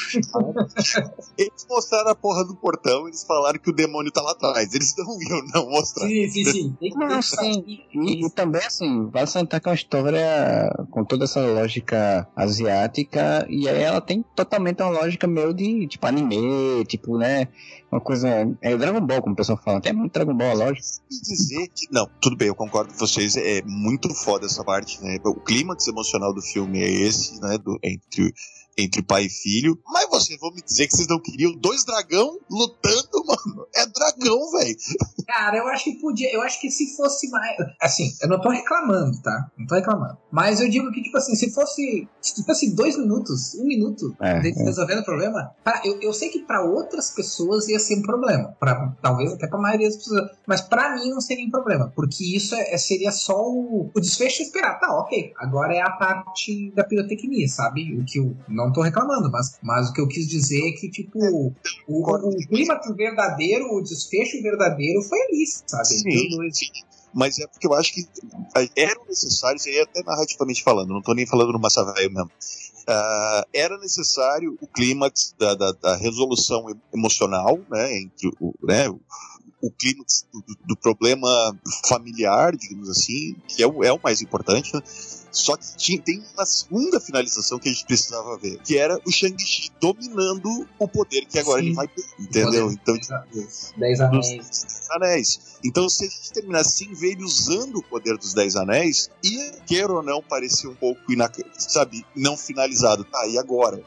eles 1.36 1.66
mostraram 1.68 2.10
a 2.10 2.14
porra 2.14 2.42
do 2.44 2.56
portão, 2.56 3.06
eles 3.06 3.22
falaram 3.24 3.58
que 3.58 3.68
o 3.68 3.72
demônio 3.74 4.10
tá 4.10 4.22
lá 4.22 4.32
atrás. 4.32 4.72
Eles 4.72 4.94
não 4.96 5.20
iam 5.20 5.42
não 5.52 5.68
mostrar. 5.68 6.06
Sim, 6.06 6.28
sim, 6.30 6.44
sim. 6.44 6.76
Não, 6.96 7.20
sim. 7.20 7.64
E, 7.92 8.24
e, 8.24 8.30
também, 8.30 8.64
assim, 8.64 9.10
vai 9.10 9.26
sentar 9.26 9.60
com 9.60 9.68
a 9.68 9.74
história 9.74 10.72
com 10.90 11.04
toda 11.04 11.24
essa 11.24 11.40
lógica 11.40 12.26
asiática, 12.34 13.46
e 13.50 13.68
aí 13.68 13.82
ela 13.82 14.00
tem 14.00 14.24
totalmente 14.34 14.82
uma 14.82 14.90
lógica 14.90 15.26
meio 15.26 15.52
de, 15.52 15.86
tipo, 15.86 16.06
anime, 16.06 16.82
tipo, 16.86 17.18
né? 17.18 17.48
Uma 17.90 18.00
coisa. 18.00 18.28
É 18.60 18.76
Dragon 18.76 19.00
Ball, 19.00 19.22
como 19.22 19.34
o 19.34 19.36
pessoal 19.36 19.58
fala. 19.62 19.80
Tem 19.80 19.92
muito 19.92 20.12
Dragon 20.12 20.34
Ball, 20.34 20.56
lógico. 20.56 20.86
dizer 21.08 21.68
que. 21.68 21.86
Não, 21.90 22.08
tudo 22.20 22.36
bem, 22.36 22.48
eu 22.48 22.54
concordo 22.54 22.92
com 22.92 22.98
vocês. 22.98 23.36
É 23.36 23.62
muito 23.64 24.12
foda 24.14 24.46
essa 24.46 24.64
parte, 24.64 25.02
né? 25.02 25.18
O 25.24 25.34
clímax 25.34 25.86
emocional 25.86 26.34
do 26.34 26.42
filme 26.42 26.82
é 26.82 26.90
esse, 26.90 27.40
né? 27.40 27.58
Do, 27.58 27.78
entre 27.82 28.32
entre 28.76 29.02
pai 29.02 29.24
e 29.24 29.30
filho. 29.30 29.78
Mas 29.86 30.08
vocês 30.08 30.38
vão 30.38 30.52
me 30.52 30.62
dizer 30.62 30.86
que 30.86 30.96
vocês 30.96 31.08
não 31.08 31.20
queriam 31.20 31.52
dois 31.52 31.84
dragão 31.84 32.38
lutando, 32.50 33.24
mano. 33.26 33.66
É 33.74 33.86
dragão, 33.86 34.50
velho. 34.52 34.76
Cara, 35.26 35.58
eu 35.58 35.66
acho 35.68 35.84
que 35.84 36.00
podia. 36.00 36.32
Eu 36.32 36.42
acho 36.42 36.60
que 36.60 36.70
se 36.70 36.96
fosse 36.96 37.30
mais. 37.30 37.56
Assim, 37.80 38.12
eu 38.20 38.28
não 38.28 38.40
tô 38.40 38.50
reclamando, 38.50 39.20
tá? 39.22 39.50
Não 39.56 39.66
tô 39.66 39.74
reclamando. 39.74 40.18
Mas 40.30 40.60
eu 40.60 40.68
digo 40.68 40.90
que, 40.92 41.02
tipo 41.02 41.16
assim, 41.16 41.34
se 41.34 41.52
fosse. 41.52 42.06
Se 42.20 42.44
fosse 42.44 42.74
dois 42.74 42.96
minutos, 42.98 43.54
um 43.54 43.64
minuto 43.64 44.14
é, 44.20 44.38
é. 44.38 44.64
resolvendo 44.64 45.00
o 45.00 45.04
problema. 45.04 45.54
Pra, 45.64 45.80
eu, 45.84 46.00
eu 46.00 46.12
sei 46.12 46.28
que 46.28 46.40
para 46.40 46.62
outras 46.62 47.10
pessoas 47.10 47.68
ia 47.68 47.78
ser 47.78 47.98
um 47.98 48.02
problema. 48.02 48.54
Pra, 48.58 48.94
talvez 49.00 49.32
até 49.32 49.46
pra 49.46 49.58
maioria 49.58 49.88
das 49.88 49.96
pessoas. 49.96 50.30
Mas 50.46 50.60
para 50.60 50.94
mim 50.96 51.10
não 51.10 51.20
seria 51.20 51.46
um 51.46 51.50
problema. 51.50 51.92
Porque 51.94 52.36
isso 52.36 52.54
é, 52.54 52.74
é, 52.74 52.78
seria 52.78 53.10
só 53.10 53.40
o, 53.48 53.90
o 53.94 54.00
desfecho 54.00 54.42
esperar. 54.42 54.78
Tá, 54.78 54.98
ok. 54.98 55.32
Agora 55.38 55.74
é 55.74 55.80
a 55.80 55.90
parte 55.90 56.70
da 56.72 56.84
pirotecnia, 56.84 57.48
sabe? 57.48 57.98
O 57.98 58.04
que 58.04 58.18
eu 58.18 58.36
não 58.48 58.65
não 58.66 58.72
tô 58.72 58.82
reclamando, 58.82 59.30
mas, 59.30 59.58
mas 59.62 59.90
o 59.90 59.92
que 59.92 60.00
eu 60.00 60.08
quis 60.08 60.28
dizer 60.28 60.68
é 60.68 60.72
que, 60.72 60.90
tipo, 60.90 61.18
o, 61.18 61.52
o 61.88 62.36
clímax 62.48 62.94
verdadeiro, 62.94 63.74
o 63.74 63.82
desfecho 63.82 64.42
verdadeiro 64.42 65.02
foi 65.02 65.20
ali, 65.22 65.44
sabe? 65.46 65.86
Sim, 65.86 66.50
sim. 66.52 66.66
Mas 67.14 67.38
é 67.38 67.46
porque 67.46 67.66
eu 67.66 67.74
acho 67.74 67.94
que 67.94 68.06
eram 68.76 69.04
necessários, 69.08 69.64
e 69.66 69.80
até 69.80 70.02
narrativamente 70.02 70.62
falando, 70.62 70.92
não 70.92 71.02
tô 71.02 71.14
nem 71.14 71.26
falando 71.26 71.52
no 71.52 71.58
Massa 71.58 71.84
Velho 71.94 72.12
mesmo 72.12 72.30
uh, 72.86 73.46
era 73.52 73.76
necessário 73.78 74.56
o 74.60 74.66
clímax 74.66 75.34
da, 75.38 75.54
da, 75.54 75.72
da, 75.72 75.96
resolução 75.96 76.66
emocional, 76.94 77.58
né, 77.70 77.98
entre 77.98 78.30
o, 78.40 78.54
né, 78.62 78.88
o 79.60 79.70
clímax 79.70 80.26
do, 80.32 80.42
do, 80.64 80.76
problema 80.76 81.28
familiar, 81.88 82.56
digamos 82.56 82.88
assim, 82.88 83.34
que 83.48 83.62
é 83.62 83.66
o, 83.66 83.82
é 83.82 83.92
o 83.92 84.00
mais 84.02 84.20
importante, 84.22 84.74
né? 84.74 84.82
Só 85.36 85.56
que 85.56 85.76
tinha, 85.76 86.00
tem 86.00 86.24
uma 86.34 86.46
segunda 86.46 86.98
finalização 86.98 87.58
que 87.58 87.68
a 87.68 87.72
gente 87.72 87.84
precisava 87.84 88.38
ver, 88.38 88.58
que 88.62 88.78
era 88.78 88.98
o 89.04 89.12
Shang-Chi 89.12 89.70
dominando 89.78 90.66
o 90.78 90.88
poder 90.88 91.26
que 91.26 91.38
agora 91.38 91.60
Sim. 91.60 91.66
ele 91.66 91.76
vai 91.76 91.86
ter, 91.86 92.04
entendeu? 92.18 92.70
Então, 92.70 92.96
Dez 93.76 94.00
Anéis. 94.00 94.86
Anéis. 94.90 95.40
Então, 95.62 95.88
se 95.88 96.06
a 96.06 96.08
gente 96.08 96.32
terminasse 96.32 96.78
sem 96.78 96.94
ver 96.94 97.12
ele 97.12 97.24
usando 97.24 97.76
o 97.76 97.82
poder 97.82 98.16
dos 98.16 98.32
Dez 98.32 98.56
Anéis, 98.56 99.10
ia, 99.22 99.52
queira 99.66 99.92
ou 99.92 100.02
não, 100.02 100.22
parecer 100.22 100.68
um 100.68 100.74
pouco, 100.74 101.00
sabe, 101.58 102.04
não 102.14 102.36
finalizado. 102.36 103.04
Tá, 103.04 103.26
e 103.26 103.36
agora? 103.36 103.82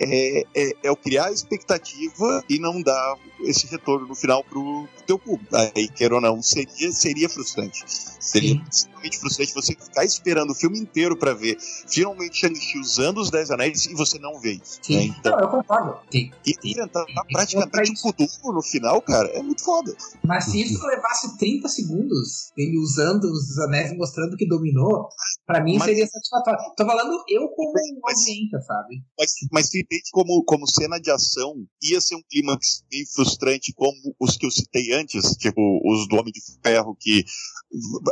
É, 0.00 0.44
é, 0.54 0.76
é 0.82 0.90
o 0.90 0.96
criar 0.96 1.26
a 1.26 1.32
expectativa 1.32 2.44
e 2.48 2.58
não 2.58 2.82
dar 2.82 3.16
esse 3.40 3.66
retorno 3.66 4.06
no 4.06 4.14
final 4.14 4.42
pro, 4.42 4.88
pro 4.96 5.04
teu 5.06 5.18
público. 5.18 5.54
Aí, 5.54 5.88
queira 5.88 6.16
ou 6.16 6.20
não, 6.20 6.42
seria, 6.42 6.92
seria 6.92 7.28
frustrante. 7.28 7.84
Seria 7.86 8.62
extremamente 8.70 9.18
frustrante 9.18 9.54
você 9.54 9.74
ficar 9.74 10.04
esperando 10.04 10.50
o 10.50 10.54
filme 10.54 10.71
inteiro 10.76 11.16
para 11.16 11.34
ver 11.34 11.56
finalmente 11.86 12.38
Shang-Chi 12.38 12.78
usando 12.78 13.18
os 13.18 13.30
Dez 13.30 13.50
Anéis 13.50 13.86
e 13.86 13.94
você 13.94 14.18
não 14.18 14.40
vê 14.40 14.52
isso. 14.52 14.78
Sim, 14.82 14.96
né? 14.96 15.16
então, 15.18 15.32
não, 15.32 15.40
eu 15.40 15.48
concordo. 15.48 15.98
Sim. 16.10 16.30
E 16.46 16.70
enfrentar 16.70 17.04
praticamente 17.30 17.92
o 18.04 18.12
Cthulhu 18.12 18.54
no 18.54 18.62
final, 18.62 19.00
cara, 19.02 19.28
é 19.28 19.42
muito 19.42 19.62
foda. 19.64 19.94
Mas 20.24 20.44
se 20.44 20.62
isso 20.62 20.84
levasse 20.86 21.36
30 21.38 21.68
segundos, 21.68 22.52
ele 22.56 22.78
usando 22.78 23.24
os 23.24 23.58
anéis 23.58 23.96
mostrando 23.96 24.36
que 24.36 24.46
dominou, 24.46 25.08
para 25.46 25.62
mim 25.62 25.74
mas, 25.78 25.84
seria 25.84 26.06
satisfatório. 26.06 26.58
Tô 26.76 26.86
falando 26.86 27.22
eu 27.28 27.48
como 27.48 27.72
audiência, 28.04 28.60
sabe? 28.60 29.02
Mas, 29.18 29.32
mas 29.50 29.68
se 29.68 29.86
como, 30.12 30.42
como 30.44 30.66
cena 30.66 30.98
de 30.98 31.10
ação, 31.10 31.54
ia 31.82 32.00
ser 32.00 32.16
um 32.16 32.22
clima 32.30 32.58
bem 32.90 33.04
frustrante 33.06 33.72
como 33.74 34.14
os 34.20 34.36
que 34.36 34.46
eu 34.46 34.50
citei 34.50 34.92
antes, 34.92 35.36
tipo 35.36 35.80
os 35.84 36.08
do 36.08 36.16
Homem 36.16 36.32
de 36.32 36.40
Ferro 36.62 36.96
que 36.98 37.24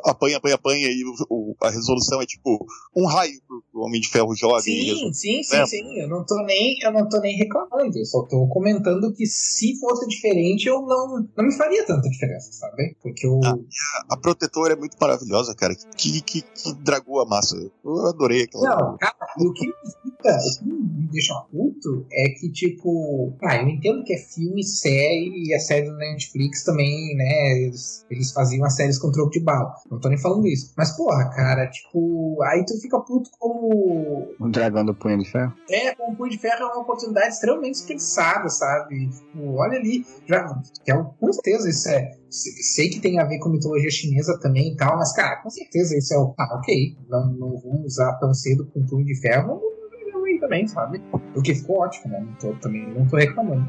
apanha, 0.05 0.39
apanha, 0.39 0.55
apanha 0.55 0.89
e 0.89 1.05
o, 1.29 1.55
a 1.63 1.71
resolução 1.71 2.21
é 2.23 2.27
tipo 2.27 2.67
um 2.97 3.07
raio 3.07 3.41
pro, 3.47 3.63
pro 3.71 3.83
Homem 3.83 4.01
de 4.01 4.09
Ferro 4.09 4.35
joga. 4.35 4.63
Sim, 4.63 5.13
sim, 5.13 5.43
sim, 5.43 5.67
sim. 5.67 6.01
Eu 6.01 6.09
não 6.09 6.25
tô 6.25 6.37
nem, 6.45 6.79
eu 6.83 6.93
não 6.93 7.09
tô 7.09 7.21
nem 7.21 7.37
reclamando. 7.37 7.97
Eu 7.97 8.05
só 8.05 8.23
tô 8.23 8.49
comentando 8.49 9.13
que 9.13 9.27
se 9.27 9.79
fosse 9.79 10.07
diferente, 10.07 10.67
eu 10.67 10.81
não, 10.83 11.27
não 11.37 11.45
me 11.45 11.53
faria 11.53 11.85
tanta 11.85 12.09
diferença, 12.09 12.53
sabe? 12.53 12.97
Porque 13.03 13.27
o. 13.27 13.41
A, 13.45 14.15
a, 14.15 14.17
protetora 14.17 14.73
é 14.73 14.77
muito 14.77 14.97
maravilhosa, 15.01 15.55
cara. 15.55 15.75
Que, 15.97 16.23
que, 16.23 16.43
que 16.43 16.73
dragou 16.83 17.21
a 17.21 17.27
massa. 17.27 17.57
Eu 17.85 18.07
adorei 18.07 18.45
aquela. 18.45 18.77
Não, 18.77 18.97
cara, 18.99 19.15
o 19.39 19.53
que 19.53 19.67
me 19.67 19.73
fica, 20.03 20.37
o 20.37 20.59
que 20.59 20.65
me 20.65 21.09
deixa 21.11 21.35
puto 21.51 22.07
é 22.13 22.29
que, 22.31 22.51
tipo, 22.51 23.37
ah, 23.43 23.57
eu 23.57 23.69
entendo 23.69 24.05
que 24.05 24.15
é 24.15 24.19
filme, 24.19 24.63
série, 24.65 25.49
e 25.49 25.55
a 25.55 25.59
série 25.59 25.87
da 25.87 25.97
Netflix 25.97 26.65
também, 26.65 27.17
né? 27.17 27.63
Eles, 27.63 28.07
eles 28.11 28.33
faziam 28.33 28.65
as 28.65 28.77
séries 28.77 28.99
com 28.99 29.11
troco 29.11 29.31
de 29.31 29.41
Não 29.91 29.99
tô 30.01 30.09
nem 30.09 30.19
falando 30.19 30.47
isso. 30.47 30.73
Mas, 30.77 30.97
porra, 30.97 31.31
cara, 31.31 31.69
tipo, 31.69 32.43
aí 32.45 32.65
tu 32.65 32.81
fica 32.81 32.99
puto 33.01 33.31
como. 33.39 34.35
Um 34.41 34.51
dragão 34.51 34.85
do 34.85 34.95
punho 34.95 35.19
de 35.19 35.31
ferro? 35.31 35.53
É, 35.71 35.93
o 35.99 36.15
punho 36.15 36.31
de 36.31 36.39
ferro 36.39 36.63
é 36.63 36.67
uma 36.67 36.83
oportunidade 36.83 37.29
extremamente 37.29 37.73
desperdiçada, 37.73 38.49
sabe? 38.49 39.09
Tipo, 39.09 39.57
olha 39.57 39.79
ali. 39.79 40.05
Já, 40.27 40.47
que 40.85 40.93
é, 40.93 40.97
com 40.97 41.33
certeza 41.33 41.69
isso 41.69 41.89
é. 41.89 42.11
Sei 42.31 42.89
que 42.89 43.01
tem 43.01 43.19
a 43.19 43.25
ver 43.25 43.39
com 43.39 43.49
mitologia 43.49 43.91
chinesa 43.91 44.39
também 44.41 44.73
e 44.73 44.77
tal, 44.77 44.97
mas, 44.97 45.13
cara, 45.13 45.37
com 45.43 45.51
certeza 45.51 45.97
isso 45.97 46.15
é 46.15 46.19
o. 46.19 46.35
Ah, 46.39 46.59
ok. 46.59 46.97
Não, 47.09 47.27
não 47.33 47.57
vou 47.57 47.83
usar 47.85 48.15
tão 48.19 48.33
cedo 48.33 48.67
com 48.73 48.87
punho 48.87 49.05
de 49.05 49.21
ferro. 49.21 49.61
Também, 50.41 50.67
sabe? 50.67 51.03
O 51.37 51.43
que 51.43 51.55
ficou 51.55 51.81
ótimo, 51.81 52.13
né? 52.13 52.21
Não 52.21 52.35
tô, 52.37 52.59
também 52.61 52.89
não 52.95 53.07
tô 53.07 53.17
reclamando. 53.17 53.69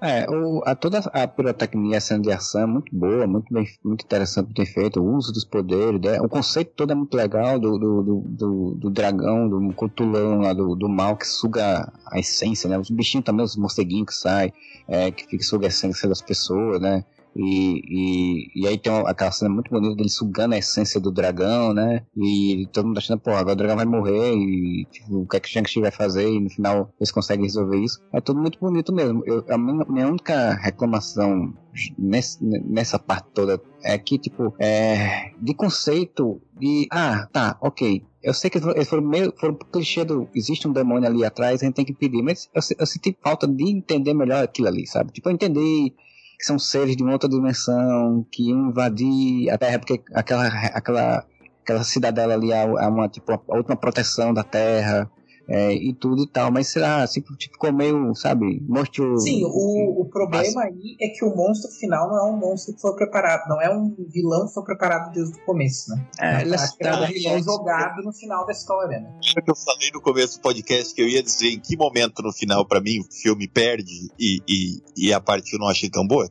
É, 0.00 0.28
o, 0.28 0.62
a, 0.66 0.74
toda 0.74 0.98
a 0.98 1.26
pirotecnia, 1.26 1.98
de 2.20 2.30
ação 2.30 2.60
é 2.60 2.66
muito 2.66 2.94
boa, 2.94 3.26
muito 3.26 3.52
bem, 3.52 3.66
muito 3.82 4.04
interessante 4.04 4.52
ter 4.52 4.66
feito, 4.66 5.00
o 5.00 5.16
uso 5.16 5.32
dos 5.32 5.44
poderes, 5.44 6.00
né? 6.00 6.20
o 6.20 6.28
conceito 6.28 6.72
todo 6.76 6.92
é 6.92 6.94
muito 6.94 7.14
legal 7.16 7.58
do, 7.58 7.78
do, 7.78 8.02
do, 8.02 8.20
do, 8.26 8.74
do 8.74 8.90
dragão, 8.90 9.48
do 9.48 9.72
cutulão 9.72 10.40
lá, 10.40 10.52
do, 10.52 10.74
do 10.74 10.88
mal 10.88 11.16
que 11.16 11.26
suga 11.26 11.90
a 12.06 12.18
essência, 12.18 12.68
né? 12.68 12.78
Os 12.78 12.90
bichinhos 12.90 13.24
também, 13.24 13.44
os 13.44 13.56
morceguinhos 13.56 14.08
que 14.08 14.14
saem, 14.14 14.52
é, 14.86 15.10
que 15.10 15.26
fica 15.26 15.42
suga 15.42 15.66
a 15.66 15.68
essência 15.68 16.08
das 16.08 16.20
pessoas, 16.20 16.80
né? 16.80 17.04
E, 17.36 17.82
e, 17.86 18.62
e 18.62 18.66
aí 18.66 18.78
tem 18.78 18.92
aquela 19.06 19.30
cena 19.30 19.52
muito 19.52 19.70
bonita 19.70 19.94
dele 19.94 20.08
sugando 20.08 20.54
a 20.54 20.58
essência 20.58 20.98
do 20.98 21.12
dragão, 21.12 21.74
né? 21.74 22.04
E 22.16 22.66
todo 22.72 22.86
mundo 22.86 22.98
achando, 22.98 23.20
pô, 23.20 23.30
agora 23.30 23.52
o 23.52 23.56
dragão 23.56 23.76
vai 23.76 23.84
morrer 23.84 24.34
e 24.34 24.86
tipo, 24.90 25.18
o 25.20 25.26
que 25.26 25.36
é 25.36 25.40
que 25.40 25.48
Shang-Chi 25.48 25.80
vai 25.80 25.90
fazer? 25.90 26.28
E 26.28 26.40
no 26.40 26.50
final 26.50 26.90
eles 26.98 27.12
conseguem 27.12 27.44
resolver 27.44 27.78
isso. 27.78 28.00
É 28.12 28.20
tudo 28.20 28.40
muito 28.40 28.58
bonito 28.58 28.92
mesmo. 28.92 29.22
Eu, 29.26 29.44
a 29.50 29.58
minha, 29.58 29.84
minha 29.86 30.08
única 30.08 30.54
reclamação 30.54 31.52
nesse, 31.98 32.42
nessa 32.42 32.98
parte 32.98 33.28
toda 33.34 33.60
é 33.82 33.98
que, 33.98 34.18
tipo, 34.18 34.54
é, 34.58 35.30
de 35.40 35.54
conceito 35.54 36.40
de, 36.58 36.86
ah, 36.90 37.28
tá, 37.32 37.56
ok, 37.60 38.02
eu 38.22 38.34
sei 38.34 38.50
que 38.50 38.58
eles 38.58 38.88
foram 38.88 39.06
meio, 39.06 39.32
foram 39.38 39.54
clichê 39.54 40.04
do, 40.04 40.28
existe 40.34 40.66
um 40.66 40.72
demônio 40.72 41.08
ali 41.08 41.24
atrás, 41.24 41.62
a 41.62 41.66
gente 41.66 41.74
tem 41.74 41.84
que 41.84 41.94
pedir, 41.94 42.22
mas 42.22 42.48
eu, 42.54 42.62
eu 42.80 42.86
senti 42.86 43.16
falta 43.22 43.46
de 43.46 43.70
entender 43.70 44.14
melhor 44.14 44.42
aquilo 44.42 44.68
ali, 44.68 44.86
sabe? 44.86 45.12
Tipo, 45.12 45.28
eu 45.28 45.34
entendi 45.34 45.92
que 46.38 46.44
são 46.44 46.58
seres 46.58 46.96
de 46.96 47.02
uma 47.02 47.12
outra 47.12 47.28
dimensão, 47.28 48.26
que 48.30 48.50
iam 48.50 48.68
invadir 48.68 49.50
a 49.50 49.58
Terra, 49.58 49.78
porque 49.78 50.02
aquela, 50.14 50.46
aquela, 50.46 51.26
aquela 51.62 51.84
cidadela 51.84 52.34
ali 52.34 52.52
é, 52.52 52.64
uma, 52.64 53.08
tipo, 53.08 53.32
a 53.32 53.56
última 53.56 53.76
proteção 53.76 54.34
da 54.34 54.42
Terra 54.42 55.10
é, 55.48 55.72
e 55.72 55.94
tudo 55.94 56.24
e 56.24 56.26
tal, 56.26 56.50
mas 56.50 56.68
será, 56.68 57.02
assim, 57.02 57.20
tipo, 57.20 57.34
ficou 57.38 57.72
meio, 57.72 58.14
sabe, 58.14 58.60
monstro... 58.68 59.18
Sim, 59.18 59.44
o, 59.44 60.02
o 60.02 60.04
problema 60.06 60.62
aí 60.62 60.96
é 61.00 61.08
que 61.08 61.24
o 61.24 61.34
monstro 61.34 61.70
final 61.70 62.08
não 62.08 62.18
é 62.18 62.30
um 62.30 62.36
monstro 62.36 62.74
que 62.74 62.80
foi 62.80 62.94
preparado, 62.94 63.48
não 63.48 63.60
é 63.60 63.70
um 63.70 63.94
vilão 64.08 64.46
que 64.46 64.54
foi 64.54 64.64
preparado 64.64 65.12
desde 65.12 65.38
o 65.38 65.44
começo, 65.44 65.90
né? 65.90 66.06
É, 66.20 66.42
ele 66.42 66.54
é 66.54 66.94
um 66.94 67.06
vilão 67.06 67.42
jogado 67.42 68.02
no 68.02 68.12
final 68.12 68.44
da 68.44 68.52
história, 68.52 69.00
né? 69.00 69.12
Eu 69.46 69.54
falei 69.54 69.90
no 69.92 70.00
começo 70.00 70.38
do 70.38 70.42
podcast 70.42 70.94
que 70.94 71.00
eu 71.00 71.08
ia 71.08 71.22
dizer 71.22 71.48
em 71.48 71.60
que 71.60 71.76
momento 71.76 72.22
no 72.22 72.32
final, 72.32 72.66
para 72.66 72.80
mim, 72.80 73.00
o 73.00 73.04
filme 73.12 73.46
perde 73.46 74.10
e, 74.18 74.40
e, 74.48 74.82
e 74.96 75.12
a 75.12 75.20
parte 75.20 75.50
que 75.50 75.56
eu 75.56 75.60
não 75.60 75.68
achei 75.68 75.88
tão 75.88 76.06
boa, 76.06 76.28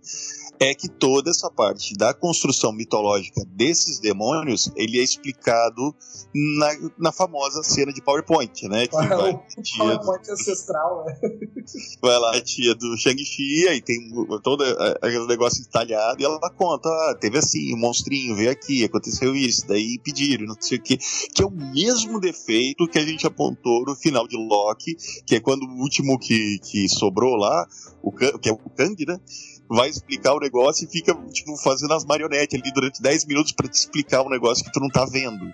é 0.59 0.73
que 0.73 0.87
toda 0.87 1.29
essa 1.29 1.49
parte 1.49 1.93
da 1.95 2.13
construção 2.13 2.71
mitológica 2.71 3.41
desses 3.47 3.99
demônios, 3.99 4.71
ele 4.75 4.99
é 4.99 5.03
explicado 5.03 5.95
na, 6.33 6.89
na 6.97 7.11
famosa 7.11 7.63
cena 7.63 7.91
de 7.91 8.01
PowerPoint, 8.01 8.67
né? 8.67 8.87
Que 8.87 8.95
vai 9.07 9.31
o 9.31 9.77
PowerPoint 9.77 10.31
ancestral, 10.31 11.05
né? 11.05 11.15
Vai 11.99 12.19
lá 12.19 12.35
a 12.35 12.41
tia 12.41 12.75
do 12.75 12.95
Shang-Chi, 12.95 13.67
aí 13.67 13.81
tem 13.81 13.97
todo 14.43 14.63
aquele 15.01 15.25
negócio 15.25 15.63
entalhado, 15.63 16.21
e 16.21 16.25
ela 16.25 16.39
conta, 16.51 16.87
ah, 16.87 17.17
teve 17.19 17.39
assim, 17.39 17.73
um 17.73 17.77
monstrinho 17.77 18.35
veio 18.35 18.51
aqui, 18.51 18.83
aconteceu 18.83 19.35
isso, 19.35 19.65
daí 19.67 19.97
pediram, 20.03 20.45
não 20.45 20.55
sei 20.59 20.77
o 20.77 20.81
que, 20.81 20.97
que 20.97 21.41
é 21.41 21.45
o 21.45 21.49
mesmo 21.49 22.19
defeito 22.19 22.87
que 22.87 22.99
a 22.99 23.05
gente 23.05 23.25
apontou 23.25 23.83
no 23.83 23.95
final 23.95 24.27
de 24.27 24.37
Loki, 24.37 24.95
que 25.25 25.35
é 25.35 25.39
quando 25.39 25.63
o 25.63 25.81
último 25.81 26.19
que, 26.19 26.59
que 26.59 26.87
sobrou 26.87 27.35
lá, 27.35 27.65
o, 28.03 28.11
que 28.11 28.49
é 28.49 28.51
o 28.53 28.57
Kang, 28.57 29.05
né? 29.07 29.19
vai 29.69 29.89
explicar 29.89 30.33
o 30.35 30.39
negócio 30.39 30.85
e 30.85 30.91
fica, 30.91 31.13
tipo, 31.31 31.55
fazendo 31.57 31.93
as 31.93 32.05
marionetes 32.05 32.59
ali 32.59 32.71
durante 32.71 33.01
10 33.01 33.25
minutos 33.25 33.51
para 33.51 33.67
te 33.67 33.73
explicar 33.73 34.21
um 34.21 34.29
negócio 34.29 34.63
que 34.63 34.71
tu 34.71 34.79
não 34.79 34.89
tá 34.89 35.05
vendo. 35.05 35.51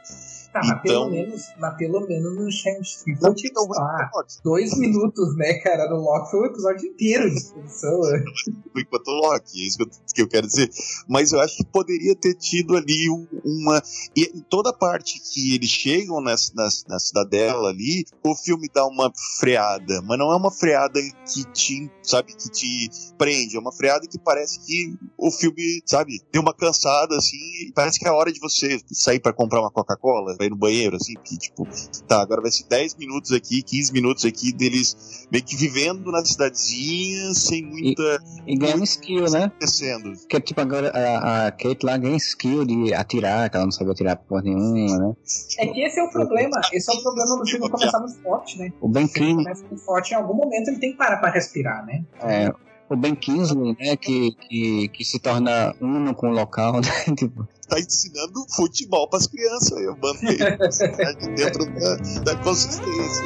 Tá, 0.52 0.60
então... 0.64 0.73
mas 0.73 0.82
pelo 0.82 1.10
menos, 1.10 1.41
mas 1.57 1.78
pelo 1.78 2.07
menos 2.07 2.36
no 2.36 2.52
Shang-Chi 2.52 3.15
vou 3.22 3.34
te 3.34 3.52
falar. 3.53 4.11
Dois 4.44 4.78
minutos, 4.78 5.36
né, 5.38 5.53
cara? 5.60 5.90
No 5.90 6.02
Loki 6.02 6.32
foi 6.32 6.41
um 6.41 6.45
episódio 6.45 6.90
inteiro 6.90 7.30
de 7.30 7.38
exposição. 7.38 8.02
Né? 8.02 8.23
Enquanto 8.76 9.07
Loki, 9.11 9.61
é 9.61 9.68
isso 9.68 9.78
que 10.14 10.22
eu 10.22 10.28
quero 10.28 10.48
dizer. 10.48 10.69
Mas 11.07 11.32
eu 11.32 11.40
acho 11.40 11.56
que 11.56 11.65
poderia 11.65 12.15
ter 12.15 12.34
tido 12.34 12.76
ali 12.76 13.07
uma. 13.45 13.82
E 14.15 14.23
em 14.36 14.41
toda 14.41 14.73
parte 14.73 15.22
que 15.22 15.56
eles 15.56 15.69
chegam 15.69 16.19
na, 16.19 16.36
na, 16.53 16.69
na 16.90 16.99
cidadela 16.99 17.69
ali, 17.69 18.06
o 18.22 18.36
filme 18.36 18.69
dá 18.73 18.86
uma 18.86 19.10
freada. 19.40 20.02
Mas 20.02 20.19
não 20.19 20.34
é 20.34 20.36
uma 20.36 20.52
freada 20.52 20.99
que 20.99 21.45
te, 21.53 21.90
sabe, 22.03 22.34
que 22.34 22.49
te 22.49 22.90
prende. 23.18 23.56
É 23.56 23.60
uma 23.60 23.72
freada 23.72 24.06
que 24.06 24.19
parece 24.19 24.60
que 24.65 24.95
o 25.18 25.32
filme, 25.32 25.82
sabe, 25.86 26.22
deu 26.30 26.41
uma 26.41 26.53
cansada 26.53 27.15
assim. 27.15 27.72
Parece 27.73 27.98
que 27.98 28.06
é 28.06 28.10
a 28.10 28.14
hora 28.14 28.34
de 28.34 28.40
você 28.41 28.82
sair 28.91 29.22
para 29.22 29.32
comprar 29.32 29.61
uma 29.61 29.72
Coca-Cola 29.72 30.40
pra 30.41 30.45
ir 30.47 30.49
no 30.49 30.55
banheiro, 30.55 30.95
assim, 30.95 31.13
que 31.23 31.38
tipo, 31.38 31.68
tá, 32.07 32.22
agora 32.22 32.41
vai 32.41 32.49
ser 32.49 32.65
10 32.68 32.95
minutos 32.95 33.31
aqui, 33.31 33.61
15 33.61 33.93
minutos 33.93 34.26
aqui 34.26 34.51
deles 34.51 35.27
meio 35.31 35.43
que 35.43 35.55
vivendo 35.55 36.11
na 36.11 36.26
cidadezinha 36.26 37.34
sem 37.34 37.63
muita. 37.63 38.01
E, 38.47 38.53
e 38.53 38.57
ganhando 38.57 38.84
skill, 38.84 39.30
né? 39.30 39.45
Acontecendo. 39.45 40.13
Que 40.27 40.39
tipo, 40.41 40.59
agora 40.59 40.89
a, 40.89 41.47
a 41.47 41.51
Kate 41.51 41.85
lá 41.85 41.97
ganha 41.97 42.18
skill 42.18 42.65
de 42.65 42.93
atirar, 42.93 43.49
que 43.49 43.55
ela 43.55 43.65
não 43.65 43.72
sabe 43.72 43.91
atirar 43.91 44.18
porra 44.18 44.41
nenhuma, 44.41 44.97
né? 44.97 45.13
É 45.59 45.68
que 45.68 45.81
esse 45.81 45.99
é 45.99 46.03
o 46.03 46.09
problema, 46.09 46.59
esse 46.73 46.91
é 46.91 46.99
o 46.99 47.03
problema 47.03 47.38
do 47.38 47.45
filme 47.45 47.69
começar 47.69 47.99
muito 47.99 48.22
forte, 48.22 48.57
né? 48.57 48.73
O 48.81 48.88
Ben 48.88 49.07
King. 49.07 49.43
começa 49.43 49.63
muito 49.65 49.84
forte, 49.84 50.11
em 50.11 50.15
algum 50.15 50.34
momento 50.34 50.69
ele 50.69 50.80
tem 50.80 50.91
que 50.91 50.97
parar 50.97 51.18
pra 51.18 51.30
respirar, 51.30 51.85
né? 51.85 52.03
É 52.22 52.51
o 52.93 52.97
Ben 52.97 53.15
Kingsley, 53.15 53.76
né, 53.80 53.95
que, 53.95 54.31
que, 54.34 54.88
que 54.89 55.05
se 55.05 55.19
torna 55.19 55.73
uno 55.80 56.13
com 56.13 56.30
o 56.30 56.34
local, 56.34 56.73
né, 56.81 57.15
tipo... 57.15 57.47
Tá 57.68 57.80
ensinando 57.80 58.45
futebol 58.53 59.07
pras 59.09 59.27
crianças, 59.27 59.80
eu 59.80 59.95
mantenho 59.95 60.57
dentro 61.35 61.65
da, 61.65 61.95
da 62.23 62.35
consistência. 62.43 63.26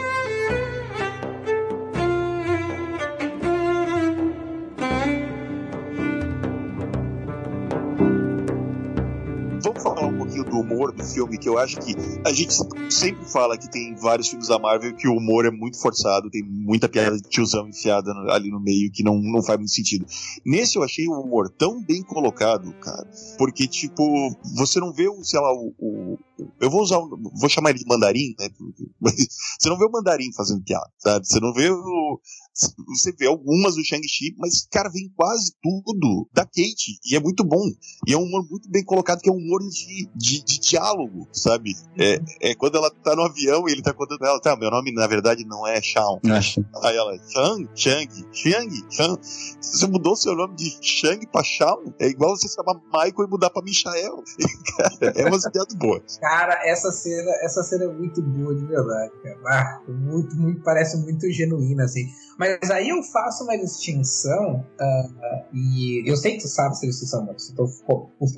Filme, 11.05 11.37
que 11.37 11.47
eu 11.47 11.57
acho 11.57 11.77
que 11.77 11.95
a 12.25 12.33
gente 12.33 12.53
sempre 12.89 13.25
fala 13.25 13.57
que 13.57 13.69
tem 13.69 13.95
vários 13.95 14.27
filmes 14.27 14.47
da 14.47 14.59
Marvel 14.59 14.95
que 14.95 15.07
o 15.07 15.15
humor 15.15 15.45
é 15.45 15.51
muito 15.51 15.79
forçado, 15.79 16.29
tem 16.29 16.43
muita 16.43 16.89
piada 16.89 17.15
de 17.17 17.29
tiozão 17.29 17.67
enfiada 17.67 18.11
ali 18.29 18.49
no 18.49 18.59
meio 18.59 18.91
que 18.91 19.03
não, 19.03 19.19
não 19.21 19.43
faz 19.43 19.57
muito 19.57 19.71
sentido. 19.71 20.05
Nesse 20.45 20.77
eu 20.77 20.83
achei 20.83 21.07
o 21.07 21.19
humor 21.19 21.49
tão 21.49 21.81
bem 21.81 22.01
colocado, 22.03 22.71
cara, 22.79 23.07
porque, 23.37 23.67
tipo, 23.67 24.03
você 24.55 24.79
não 24.79 24.91
vê, 24.91 25.07
o, 25.07 25.23
sei 25.23 25.39
lá, 25.39 25.53
o, 25.53 25.73
o 25.79 26.17
eu 26.59 26.69
vou 26.69 26.81
usar, 26.81 26.99
vou 26.99 27.49
chamar 27.49 27.69
ele 27.69 27.79
de 27.79 27.87
mandarim, 27.87 28.35
né? 28.37 28.49
Você 29.57 29.69
não 29.69 29.77
vê 29.77 29.85
o 29.85 29.91
mandarim 29.91 30.33
fazendo 30.33 30.63
piada, 30.63 30.89
sabe? 30.99 31.25
Você 31.25 31.39
não 31.39 31.53
vê 31.53 31.69
o, 31.69 32.19
você 32.87 33.11
vê 33.11 33.27
algumas 33.27 33.75
do 33.75 33.83
Shang-Chi, 33.83 34.35
mas, 34.37 34.65
cara, 34.71 34.89
vem 34.89 35.11
quase 35.15 35.53
tudo 35.61 36.27
da 36.33 36.45
Kate. 36.45 36.97
E 37.05 37.15
é 37.15 37.19
muito 37.19 37.43
bom. 37.43 37.63
E 38.07 38.13
é 38.13 38.17
um 38.17 38.23
humor 38.23 38.47
muito 38.49 38.69
bem 38.69 38.83
colocado, 38.83 39.19
que 39.19 39.29
é 39.29 39.31
um 39.31 39.37
humor 39.37 39.61
de, 39.61 40.09
de, 40.15 40.43
de 40.43 40.59
diálogo, 40.59 41.27
sabe? 41.33 41.73
É, 41.97 42.19
é 42.41 42.55
quando 42.55 42.77
ela 42.77 42.89
tá 42.89 43.15
no 43.15 43.23
avião 43.23 43.67
e 43.67 43.73
ele 43.73 43.81
tá 43.81 43.93
contando 43.93 44.25
ela, 44.25 44.39
tá, 44.39 44.55
meu 44.55 44.71
nome 44.71 44.93
na 44.93 45.05
verdade 45.07 45.43
não 45.45 45.67
é 45.67 45.81
Shawn. 45.81 46.19
Aí 46.83 46.95
ela, 46.95 47.17
Chang, 47.27 47.67
Chang, 47.75 48.25
Chang, 48.31 48.85
Chang. 48.89 49.19
Você 49.59 49.87
mudou 49.87 50.15
seu 50.15 50.35
nome 50.35 50.55
de 50.55 50.77
Chang 50.81 51.27
pra 51.27 51.43
Shawn? 51.43 51.93
É 51.99 52.07
igual 52.07 52.37
você 52.37 52.47
chamar 52.47 52.75
Michael 52.85 53.27
e 53.27 53.29
mudar 53.29 53.49
pra 53.49 53.61
Michael. 53.61 54.23
cara, 54.77 55.13
é 55.15 55.25
uma 55.27 55.39
piada 55.51 55.75
boa. 55.75 56.01
Cara, 56.19 56.61
essa 56.65 56.91
cena, 56.91 57.31
essa 57.41 57.63
cena 57.63 57.85
é 57.85 57.87
muito 57.87 58.21
boa, 58.21 58.55
de 58.55 58.65
verdade, 58.65 59.11
cara. 59.21 59.39
Ah, 59.47 59.81
muito, 59.87 60.35
muito, 60.35 60.61
parece 60.63 60.97
muito 60.97 61.29
genuína, 61.31 61.83
assim. 61.83 62.05
Mas 62.37 62.69
aí 62.69 62.89
eu 62.89 63.01
faço 63.01 63.43
uma 63.43 63.57
distinção, 63.57 64.65
uh, 64.79 65.45
e 65.53 66.03
eu 66.09 66.17
sei 66.17 66.33
que 66.33 66.43
tu 66.43 66.47
sabe 66.47 66.71
essa 66.71 66.85
distinção, 66.85 67.25
mas 67.25 67.49
estou 67.49 67.67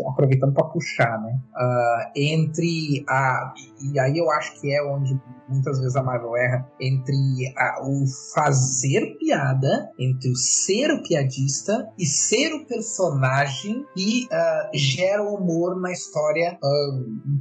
aproveitando 0.09 0.53
para 0.53 0.65
puxar, 0.65 1.19
né? 1.21 1.39
Uh, 1.55 2.11
entre 2.15 3.03
a. 3.07 3.53
E 3.81 3.99
aí 3.99 4.17
eu 4.17 4.29
acho 4.31 4.59
que 4.59 4.71
é 4.71 4.83
onde 4.83 5.19
muitas 5.49 5.79
vezes 5.79 5.95
a 5.95 6.03
Marvel 6.03 6.35
erra, 6.35 6.69
entre 6.79 7.15
a, 7.55 7.81
o 7.83 8.05
fazer 8.33 9.17
piada, 9.17 9.89
entre 9.97 10.29
o 10.29 10.35
ser 10.35 10.91
o 10.91 11.01
piadista 11.01 11.89
e 11.97 12.05
ser 12.05 12.53
o 12.53 12.65
personagem 12.65 13.85
que 13.95 14.25
uh, 14.25 14.77
gera 14.77 15.23
o 15.23 15.35
humor 15.35 15.79
na 15.79 15.91
história 15.91 16.59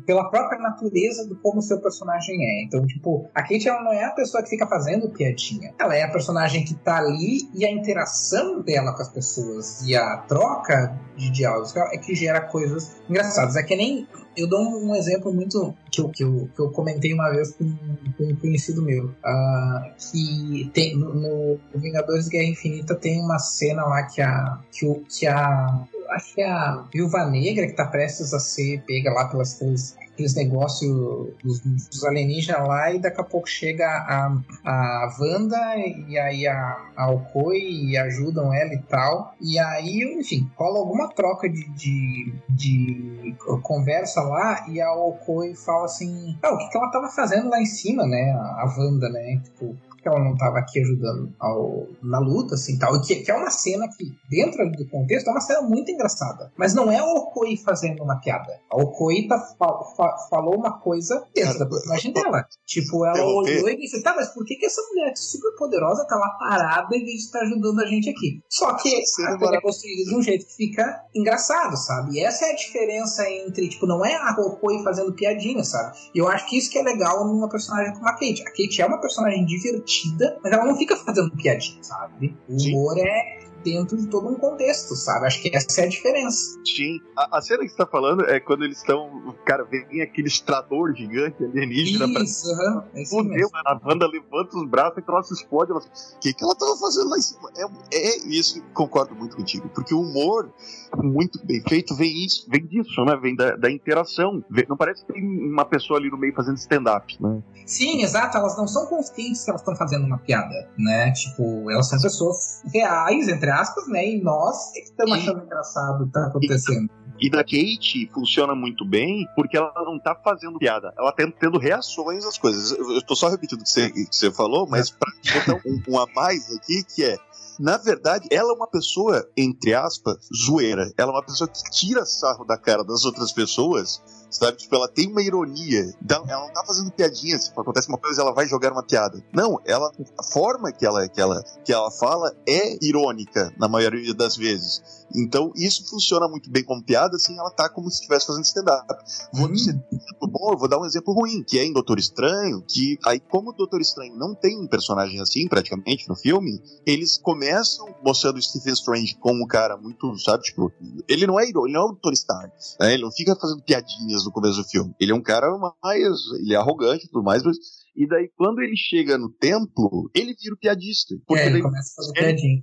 pela 0.07 0.31
própria 0.31 0.61
natureza 0.61 1.27
do 1.27 1.37
como 1.37 1.59
o 1.59 1.63
seu 1.63 1.81
personagem 1.81 2.37
é. 2.37 2.65
Então, 2.65 2.87
tipo, 2.87 3.29
a 3.35 3.43
Kate 3.43 3.69
ela 3.69 3.83
não 3.83 3.93
é 3.93 4.05
a 4.05 4.11
pessoa 4.13 4.43
que 4.43 4.51
fica 4.51 4.67
fazendo 4.67 5.11
piadinha, 5.11 5.75
ela 5.79 5.95
é 5.95 6.03
a 6.03 6.11
personagem 6.11 6.46
personagem 6.47 6.65
que 6.65 6.75
tá 6.75 6.99
ali 6.99 7.49
e 7.53 7.65
a 7.65 7.71
interação 7.71 8.63
dela 8.63 8.93
com 8.93 9.03
as 9.03 9.09
pessoas 9.09 9.83
e 9.83 9.95
a 9.95 10.19
troca 10.29 10.99
de 11.17 11.31
diálogos 11.31 11.75
é 11.77 11.99
que 11.99 12.15
gera 12.15 12.41
coisas 12.41 12.97
engraçadas. 13.09 13.57
É 13.57 13.63
que 13.63 13.77
nem. 13.77 14.07
Eu 14.37 14.47
dou 14.47 14.61
um 14.61 14.95
exemplo 14.95 15.33
muito 15.33 15.75
que 15.91 15.99
eu, 15.99 16.11
que 16.11 16.23
eu, 16.23 16.51
que 16.55 16.61
eu 16.61 16.71
comentei 16.71 17.15
uma 17.15 17.31
vez 17.31 17.53
com, 17.53 17.75
com 18.19 18.25
um 18.25 18.37
conhecido 18.37 18.83
meu. 18.83 19.07
Uh, 19.07 19.95
que 19.99 20.71
tem 20.75 20.95
no, 20.95 21.15
no 21.15 21.59
Vingadores 21.75 22.29
Guerra 22.29 22.45
Infinita 22.45 22.95
tem 22.95 23.19
uma 23.21 23.39
cena 23.39 23.85
lá 23.85 24.03
que 24.03 24.21
a. 24.21 24.59
que, 24.71 24.87
o, 24.87 25.03
que 25.09 25.27
a 25.27 25.87
acho 26.11 26.35
que 26.35 26.43
é 26.43 26.49
a 26.49 26.85
Viúva 26.93 27.25
Negra 27.27 27.67
que 27.67 27.73
tá 27.73 27.87
prestes 27.87 28.33
a 28.33 28.39
ser 28.39 28.83
pega 28.87 29.11
lá 29.11 29.27
pelas 29.27 29.55
três 29.55 29.97
aqueles 30.17 30.35
negócios 30.35 31.29
dos, 31.45 31.61
dos, 31.61 32.05
alienígenas 32.05 32.67
lá 32.67 32.91
e 32.91 32.99
daqui 32.99 33.21
a 33.21 33.25
pouco 33.25 33.47
chega 33.47 33.87
a, 33.87 34.33
a 34.65 35.17
Wanda 35.21 35.77
e 36.09 36.19
aí 36.19 36.47
a, 36.47 36.91
a 36.97 37.11
Okoi 37.11 37.59
e 37.59 37.99
ajudam 37.99 38.53
ela 38.53 38.73
e 38.73 38.83
tal. 38.83 39.35
E 39.41 39.59
aí, 39.59 40.19
enfim, 40.19 40.51
rola 40.57 40.79
alguma 40.79 41.09
troca 41.09 41.49
de, 41.49 41.69
de, 41.75 42.35
de 42.49 43.37
conversa 43.63 44.23
lá 44.23 44.67
e 44.69 44.81
a 44.81 44.91
Okoi 44.95 45.55
fala 45.55 45.85
assim: 45.85 46.37
ah, 46.43 46.55
o 46.55 46.59
que, 46.59 46.71
que 46.71 46.79
ela 46.79 46.91
tava 46.91 47.09
fazendo 47.11 47.51
lá 47.51 47.61
em 47.61 47.67
cima, 47.67 48.07
né? 48.07 48.33
A, 48.33 48.63
a 48.63 48.75
Wanda, 48.79 49.11
né? 49.11 49.41
Tipo, 49.45 49.77
que 50.07 50.09
ela 50.09 50.23
não 50.23 50.35
estava 50.35 50.59
aqui 50.59 50.79
ajudando 50.81 51.35
ao, 51.41 51.89
na 52.01 52.21
luta, 52.21 52.55
assim, 52.55 52.79
tal. 52.79 53.01
Que, 53.03 53.17
que, 53.17 53.31
é 53.31 53.35
uma 53.35 53.51
cena 53.51 53.89
que, 53.89 54.15
dentro 54.31 54.71
do 54.71 54.89
contexto, 54.89 55.27
é 55.27 55.31
uma 55.33 55.41
cena 55.41 55.63
muito 55.63 55.91
engraçada. 55.91 56.53
Mas 56.57 56.75
não 56.75 56.91
é 56.91 56.99
a 56.99 57.05
Okoi 57.05 57.57
fazendo 57.57 58.05
uma 58.05 58.21
piada. 58.21 58.61
A 58.71 58.77
Okoi 58.77 59.27
tá, 59.27 59.39
fa, 59.39 59.67
fa, 59.97 60.17
falou 60.31 60.55
uma 60.55 60.79
coisa 60.79 61.25
dentro 61.35 61.59
da 61.59 61.67
personagem 61.67 62.13
dela. 62.13 62.47
Tipo, 62.65 63.05
ela 63.05 63.25
olhou 63.25 63.69
e 63.69 63.77
disse, 63.77 64.01
tá, 64.03 64.15
mas 64.15 64.29
por 64.29 64.45
que, 64.45 64.55
que 64.55 64.67
essa 64.67 64.81
mulher 64.83 65.13
super 65.17 65.57
poderosa 65.57 66.07
tá 66.07 66.15
lá 66.15 66.31
parada 66.39 66.97
em 66.97 67.05
vez 67.05 67.19
de 67.19 67.25
estar 67.25 67.41
ajudando 67.41 67.81
a 67.81 67.87
gente 67.87 68.09
aqui? 68.09 68.41
Só 68.49 68.75
que 68.75 68.89
a 69.27 69.39
coisa 69.39 69.57
é 69.57 69.61
construída 69.61 70.05
de 70.05 70.17
um 70.17 70.23
jeito 70.23 70.47
que 70.47 70.55
fica 70.55 71.05
engraçado, 71.15 71.77
sabe? 71.77 72.17
E 72.17 72.21
essa 72.21 72.47
é 72.47 72.53
a 72.53 72.55
diferença 72.55 73.29
entre, 73.29 73.69
tipo, 73.69 73.87
não 73.87 74.05
é 74.05 74.15
a 74.15 74.37
Okoi 74.39 74.85
fazendo 74.85 75.13
piadinha, 75.13 75.65
sabe? 75.65 75.97
E 76.15 76.19
eu 76.19 76.29
acho 76.29 76.47
que 76.47 76.57
isso 76.57 76.71
que 76.71 76.79
é 76.79 76.83
legal 76.83 77.27
numa 77.27 77.49
personagem 77.49 77.93
como 77.95 78.07
a 78.07 78.13
Kate. 78.13 78.43
A 78.43 78.51
Kate 78.51 78.83
é 78.83 78.87
uma 78.87 79.01
personagem 79.01 79.45
divertida 79.45 79.96
divertida, 80.03 80.39
mas 80.43 80.53
ela 80.53 80.65
não 80.65 80.77
fica 80.77 80.97
fazendo 80.97 81.31
piadinha, 81.31 81.83
sabe? 81.83 82.37
O 82.49 82.55
humor 82.55 82.99
é 82.99 83.39
dentro 83.67 83.97
de 83.97 84.07
todo 84.07 84.29
um 84.29 84.37
contexto, 84.37 84.95
sabe? 84.95 85.27
Acho 85.27 85.43
que 85.43 85.55
essa 85.55 85.81
é 85.81 85.85
a 85.85 85.89
diferença. 85.89 86.59
Sim. 86.65 87.01
A, 87.17 87.39
a 87.39 87.43
cena 87.43 87.65
que 87.65 87.71
você 87.71 87.77
tá 87.77 87.87
falando 87.87 88.25
é 88.25 88.39
quando 88.39 88.65
eles 88.65 88.79
estão. 88.79 89.35
Cara, 89.45 89.65
vem 89.65 90.01
aquele 90.01 90.29
extrator 90.29 90.95
gigante 90.95 91.45
alienígena. 91.45 92.07
Isso, 92.23 92.51
aham. 92.53 92.81
Pra... 92.81 93.01
Uhum, 93.01 93.07
Fudeu, 93.07 93.49
a 93.65 93.75
banda 93.75 94.07
levanta 94.07 94.57
os 94.57 94.69
braços 94.69 94.99
e 94.99 95.01
o 95.01 95.05
troço 95.05 95.35
explode. 95.35 95.73
O 95.73 95.81
que, 96.21 96.33
que 96.33 96.45
ela 96.45 96.55
tava 96.55 96.77
fazendo 96.77 97.11
lá 97.11 97.19
em 97.19 97.23
cima? 97.23 97.51
É, 97.57 97.97
é 97.97 98.29
isso, 98.29 98.63
concordo 98.73 99.15
muito 99.15 99.37
contigo. 99.37 99.69
Porque 99.71 99.95
o 99.95 100.01
humor, 100.01 100.51
muito 100.97 101.45
bem 101.45 101.63
feito, 101.69 101.95
vem, 101.95 102.25
isso, 102.25 102.47
vem 102.49 102.65
disso, 102.65 103.05
né? 103.05 103.17
Vem 103.21 103.35
da, 103.35 103.57
da 103.57 103.71
interação. 103.71 104.45
Não 104.69 104.77
parece 104.77 105.05
que 105.05 105.13
tem 105.13 105.23
uma 105.23 105.65
pessoa 105.65 105.99
ali 105.99 106.11
no 106.11 106.17
meio 106.17 106.35
fazendo 106.35 106.57
stand-up, 106.57 107.17
né? 107.21 107.43
Sim, 107.65 108.03
exato. 108.03 108.37
Elas 108.37 108.57
não 108.57 108.69
são 108.69 108.87
conscientes 108.87 109.45
que 109.45 109.51
elas 109.51 109.61
estão 109.61 109.75
fazendo 109.75 110.05
uma 110.05 110.19
piada, 110.19 110.71
né? 110.79 111.11
Tipo, 111.13 111.71
elas 111.71 111.89
são 111.89 112.01
pessoas 112.01 112.63
reais, 112.73 113.29
entre 113.29 113.51
aspas, 113.61 113.89
né? 113.89 114.09
E 114.09 114.23
nós 114.23 114.75
é 114.77 114.81
que 114.81 114.87
estamos 114.87 115.13
achando 115.13 115.45
engraçado 115.45 116.03
o 116.03 116.07
que 116.07 116.13
tá 116.13 116.27
acontecendo. 116.27 116.91
E 117.19 117.31
da 117.31 117.39
Kate 117.39 118.11
funciona 118.13 118.55
muito 118.55 118.85
bem 118.85 119.27
porque 119.35 119.57
ela 119.57 119.73
não 119.85 119.99
tá 119.99 120.15
fazendo 120.15 120.59
piada, 120.59 120.93
ela 120.99 121.11
tá 121.13 121.27
tendo 121.41 121.59
reações 121.59 122.27
às 122.27 122.37
coisas. 122.37 122.73
Eu 122.73 123.03
tô 123.03 123.17
só 123.17 123.29
repetindo 123.29 123.61
o 123.61 123.65
que 123.65 123.71
você, 123.71 123.91
que 123.91 124.07
você 124.15 124.31
falou, 124.31 124.67
mas 124.69 124.91
pra 124.91 125.11
botar 125.35 125.63
um, 125.67 125.95
um 125.95 125.99
a 125.99 126.07
mais 126.15 126.55
aqui, 126.55 126.85
que 126.95 127.05
é 127.05 127.17
na 127.59 127.79
verdade, 127.79 128.29
ela 128.31 128.53
é 128.53 128.55
uma 128.55 128.67
pessoa, 128.67 129.27
entre 129.37 129.75
aspas, 129.75 130.29
zoeira. 130.47 130.93
Ela 130.97 131.11
é 131.11 131.15
uma 131.15 131.25
pessoa 131.25 131.49
que 131.49 131.63
tira 131.71 132.05
sarro 132.05 132.45
da 132.45 132.59
cara 132.59 132.85
das 132.85 133.05
outras 133.05 133.33
pessoas 133.33 134.03
sabe? 134.31 134.59
Tipo, 134.59 134.77
ela 134.77 134.89
tem 134.89 135.11
uma 135.11 135.23
ironia. 135.23 135.95
Ela 136.09 136.47
não 136.47 136.53
tá 136.53 136.65
fazendo 136.67 136.91
piadinha. 136.91 137.39
Se 137.39 137.51
acontece 137.51 137.89
uma 137.89 137.99
coisa, 137.99 138.23
ela 138.23 138.33
vai 138.33 138.47
jogar 138.47 138.73
uma 138.73 138.83
piada. 138.83 139.23
Não, 139.33 139.61
ela, 139.65 139.91
a 140.19 140.23
forma 140.23 140.73
que 140.73 140.85
ela, 140.85 141.09
que 141.09 141.21
ela, 141.21 141.43
que 141.65 141.73
ela 141.73 141.91
fala 141.91 142.35
é 142.49 142.77
irônica, 142.85 143.53
na 143.59 143.69
maioria 143.69 144.15
das 144.15 144.37
vezes. 144.37 145.06
Então, 145.15 145.53
isso 145.57 145.89
funciona 145.89 146.29
muito 146.29 146.51
bem 146.51 146.65
como 146.65 146.83
piada, 146.83 147.17
assim, 147.17 147.39
ela 147.39 147.51
tá 147.51 147.69
como 147.69 147.91
se 147.91 147.97
estivesse 147.97 148.27
fazendo 148.27 148.45
stand-up. 148.45 148.87
Vou 149.33 149.49
dizer 149.49 149.75
um 150.23 150.29
bom, 150.29 150.53
eu 150.53 150.59
vou 150.59 150.69
dar 150.69 150.79
um 150.79 150.85
exemplo 150.85 151.15
ruim, 151.15 151.43
que 151.43 151.59
é 151.59 151.65
em 151.65 151.73
Doutor 151.73 151.99
Estranho, 151.99 152.63
que 152.69 152.99
aí, 153.07 153.21
como 153.21 153.51
o 153.51 153.53
Doutor 153.53 153.81
Estranho 153.81 154.17
não 154.17 154.35
tem 154.35 154.61
um 154.61 154.67
personagem 154.67 155.21
assim, 155.21 155.47
praticamente, 155.49 156.09
no 156.09 156.17
filme, 156.17 156.61
eles 156.85 157.19
começam 157.19 157.87
mostrando 158.05 158.37
o 158.37 158.43
Stephen 158.43 158.73
Strange 158.73 159.17
como 159.21 159.45
um 159.45 159.47
cara 159.47 159.77
muito, 159.77 160.19
sabe, 160.19 160.45
tipo, 160.45 160.73
ele 161.09 161.27
não 161.27 161.39
é 161.39 161.47
ele 161.47 161.73
não 161.73 161.81
é 161.81 161.85
o 161.85 161.89
Doutor 161.89 162.13
Stark, 162.13 162.53
né? 162.81 162.95
Ele 162.95 163.05
não 163.05 163.13
fica 163.13 163.37
fazendo 163.37 163.63
piadinhas 163.63 164.25
no 164.25 164.33
começo 164.33 164.63
do 164.63 164.69
filme. 164.69 164.95
Ele 164.99 165.13
é 165.13 165.15
um 165.15 165.23
cara 165.23 165.47
mais, 165.83 166.09
ele 166.41 166.55
é 166.55 166.57
arrogante 166.57 167.07
e 167.07 167.09
tudo 167.09 167.23
mais, 167.23 167.43
mas 167.43 167.57
e 167.97 168.07
daí, 168.07 168.31
quando 168.37 168.61
ele 168.61 168.77
chega 168.77 169.17
no 169.17 169.31
templo, 169.31 170.11
ele 170.15 170.35
vira 170.35 170.55
o 170.55 170.59
piadista. 170.59 171.15
Porque 171.27 171.43
é, 171.43 171.47
ele 171.47 171.55
daí, 171.55 171.63
começa 171.63 171.93
a 171.93 171.97
fazer 171.97 172.13
piadinha. 172.13 172.61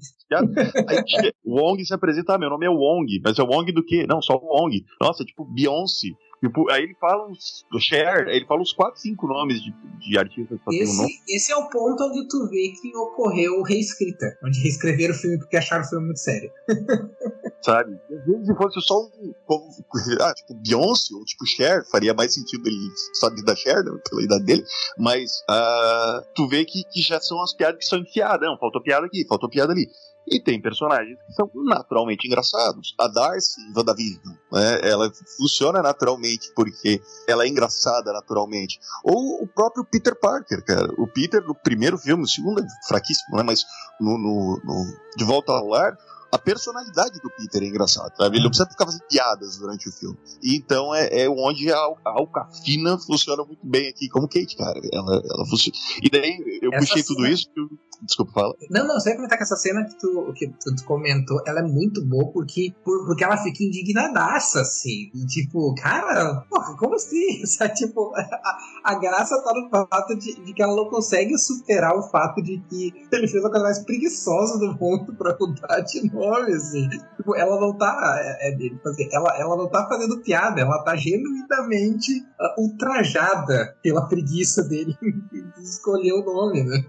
Aí, 0.87 1.31
o 1.43 1.59
Wong 1.59 1.83
se 1.83 1.93
apresenta, 1.93 2.35
ah, 2.35 2.37
meu 2.37 2.49
nome 2.49 2.65
é 2.65 2.69
Wong, 2.69 3.21
mas 3.23 3.39
é 3.39 3.43
Wong 3.43 3.71
do 3.71 3.83
quê? 3.83 4.05
Não, 4.07 4.21
só 4.21 4.35
o 4.35 4.45
Wong. 4.45 4.83
Nossa, 5.01 5.25
tipo 5.25 5.45
Beyoncé. 5.45 6.09
Tipo, 6.43 6.69
aí 6.69 6.83
ele 6.83 6.95
fala 6.95 7.25
os, 7.31 7.65
Cher, 7.81 8.27
ele 8.27 8.45
fala 8.45 8.61
os 8.61 8.73
quatro, 8.73 8.99
cinco 8.99 9.27
nomes 9.27 9.61
de, 9.61 9.73
de 9.99 10.17
artistas 10.19 10.59
que 10.69 10.75
esse, 10.75 10.97
nome. 10.97 11.13
esse 11.29 11.53
é 11.53 11.55
o 11.55 11.69
ponto 11.69 12.03
onde 12.03 12.27
tu 12.27 12.49
vê 12.49 12.73
que 12.81 12.93
ocorreu 12.97 13.61
reescrita, 13.63 14.25
onde 14.43 14.59
reescreveram 14.59 15.13
o 15.13 15.17
filme 15.17 15.39
porque 15.39 15.55
acharam 15.55 15.85
o 15.85 15.87
filme 15.87 16.05
muito 16.07 16.19
sério. 16.19 16.51
Sabe? 17.63 17.97
Às 18.11 18.25
vezes 18.25 18.47
se 18.47 18.55
fosse 18.55 18.81
só 18.81 18.99
um. 18.99 19.33
Como, 19.45 19.69
ah, 20.19 20.33
tipo, 20.33 20.53
Beyoncé 20.55 21.15
ou 21.15 21.23
tipo 21.23 21.45
Cher, 21.45 21.85
faria 21.89 22.13
mais 22.13 22.33
sentido 22.33 22.67
ele 22.67 22.77
de 23.35 23.43
da 23.43 23.55
Cher, 23.55 23.83
né, 23.83 23.91
pela 24.09 24.21
idade 24.21 24.43
dele. 24.43 24.65
Mas 24.97 25.31
uh, 25.49 26.25
tu 26.35 26.47
vê 26.47 26.65
que, 26.65 26.83
que 26.83 27.01
já 27.01 27.21
são 27.21 27.41
as 27.41 27.53
piadas 27.53 27.79
que 27.79 27.85
são 27.85 27.99
enfiadas. 27.99 28.41
Não, 28.41 28.57
faltou 28.57 28.83
piada 28.83 29.05
aqui, 29.05 29.25
faltou 29.27 29.49
piada 29.49 29.71
ali. 29.71 29.87
E 30.27 30.41
tem 30.41 30.61
personagens 30.61 31.17
que 31.25 31.33
são 31.33 31.49
naturalmente 31.65 32.27
engraçados. 32.27 32.93
A 32.99 33.07
Darcy 33.07 33.61
em 33.61 33.73
WandaVision, 33.77 34.35
né? 34.51 34.79
Ela 34.89 35.11
funciona 35.37 35.81
naturalmente 35.81 36.51
porque 36.55 37.01
ela 37.27 37.43
é 37.43 37.47
engraçada 37.47 38.11
naturalmente. 38.13 38.79
Ou 39.03 39.43
o 39.43 39.47
próprio 39.47 39.85
Peter 39.85 40.17
Parker, 40.17 40.63
cara. 40.65 40.89
O 40.97 41.07
Peter 41.07 41.41
no 41.45 41.55
primeiro 41.55 41.97
filme, 41.97 42.23
o 42.23 42.27
segundo 42.27 42.61
é 42.61 42.65
fraquíssimo, 42.87 43.37
né? 43.37 43.43
Mas 43.43 43.65
no, 43.99 44.17
no, 44.17 44.61
no 44.63 44.97
De 45.17 45.25
Volta 45.25 45.51
ao 45.51 45.67
Lar, 45.67 45.97
a 46.33 46.37
personalidade 46.39 47.19
do 47.21 47.29
Peter 47.37 47.61
é 47.63 47.67
engraçada, 47.67 48.11
sabe? 48.17 48.37
Ele 48.37 48.43
não 48.43 48.49
precisa 48.49 48.69
ficar 48.69 48.85
fazendo 48.85 49.03
piadas 49.09 49.57
durante 49.57 49.87
o 49.87 49.91
filme. 49.91 50.17
E 50.41 50.55
então 50.57 50.93
é, 50.93 51.23
é 51.23 51.29
onde 51.29 51.71
a, 51.71 51.77
a 51.77 52.09
Alcafina 52.09 52.97
funciona 52.97 53.43
muito 53.43 53.65
bem 53.65 53.89
aqui 53.89 54.09
como 54.09 54.27
Kate, 54.27 54.55
cara. 54.57 54.79
Ela, 54.91 55.15
ela 55.23 55.45
funciona. 55.47 55.77
E 56.01 56.09
daí 56.09 56.59
eu 56.61 56.71
Essa 56.73 56.79
puxei 56.79 57.03
tudo 57.03 57.21
cena- 57.21 57.29
isso. 57.29 57.47
Desculpa, 58.01 58.33
fala. 58.33 58.53
Não, 58.69 58.85
não, 58.85 58.95
você 58.99 59.09
vai 59.09 59.15
comentar 59.15 59.37
que 59.37 59.45
essa 59.45 59.55
cena 59.55 59.85
que 59.85 59.97
tu, 59.97 60.33
que 60.35 60.47
tu, 60.49 60.83
comentou, 60.83 61.39
ela 61.47 61.59
é 61.59 61.63
muito 61.63 62.03
boa 62.03 62.29
porque, 62.33 62.73
por- 62.83 63.05
porque 63.05 63.23
ela 63.23 63.37
fica 63.37 63.63
indignadaça, 63.63 64.59
assim. 64.59 65.09
E, 65.15 65.25
tipo, 65.25 65.73
cara, 65.75 66.41
porra, 66.49 66.75
como 66.75 66.95
assim? 66.95 67.45
Sabe, 67.47 67.73
tipo, 67.75 68.11
a, 68.13 68.57
a 68.91 68.99
graça 68.99 69.41
tá 69.41 69.53
no 69.53 69.69
fato 69.69 70.15
de, 70.17 70.35
de 70.43 70.53
que 70.53 70.61
ela 70.61 70.75
não 70.75 70.89
consegue 70.89 71.37
superar 71.37 71.95
o 71.97 72.03
fato 72.09 72.41
de 72.41 72.57
que 72.69 72.91
ele 73.09 73.27
fez 73.27 73.45
a 73.45 73.49
coisa 73.49 73.63
mais 73.63 73.79
preguiçosa 73.79 74.59
do 74.59 74.73
mundo 74.77 75.13
pra 75.15 75.37
mudar 75.39 75.79
de 75.79 76.01
nome, 76.29 76.53
assim. 76.53 76.89
Tipo, 77.17 77.35
ela 77.35 77.59
não 77.59 77.77
tá. 77.77 78.15
É, 78.19 78.49
é, 78.49 78.57
tipo 78.57 78.87
assim, 78.87 79.09
ela, 79.11 79.37
ela 79.37 79.55
não 79.55 79.69
tá 79.69 79.87
fazendo 79.87 80.21
piada, 80.21 80.61
ela 80.61 80.83
tá 80.83 80.95
genuinamente 80.95 82.25
ah, 82.39 82.55
ultrajada 82.57 83.75
pela 83.81 84.07
preguiça 84.07 84.63
dele 84.63 84.97
de 85.01 85.63
escolher 85.63 86.13
o 86.13 86.23
nome, 86.23 86.63
né? 86.63 86.83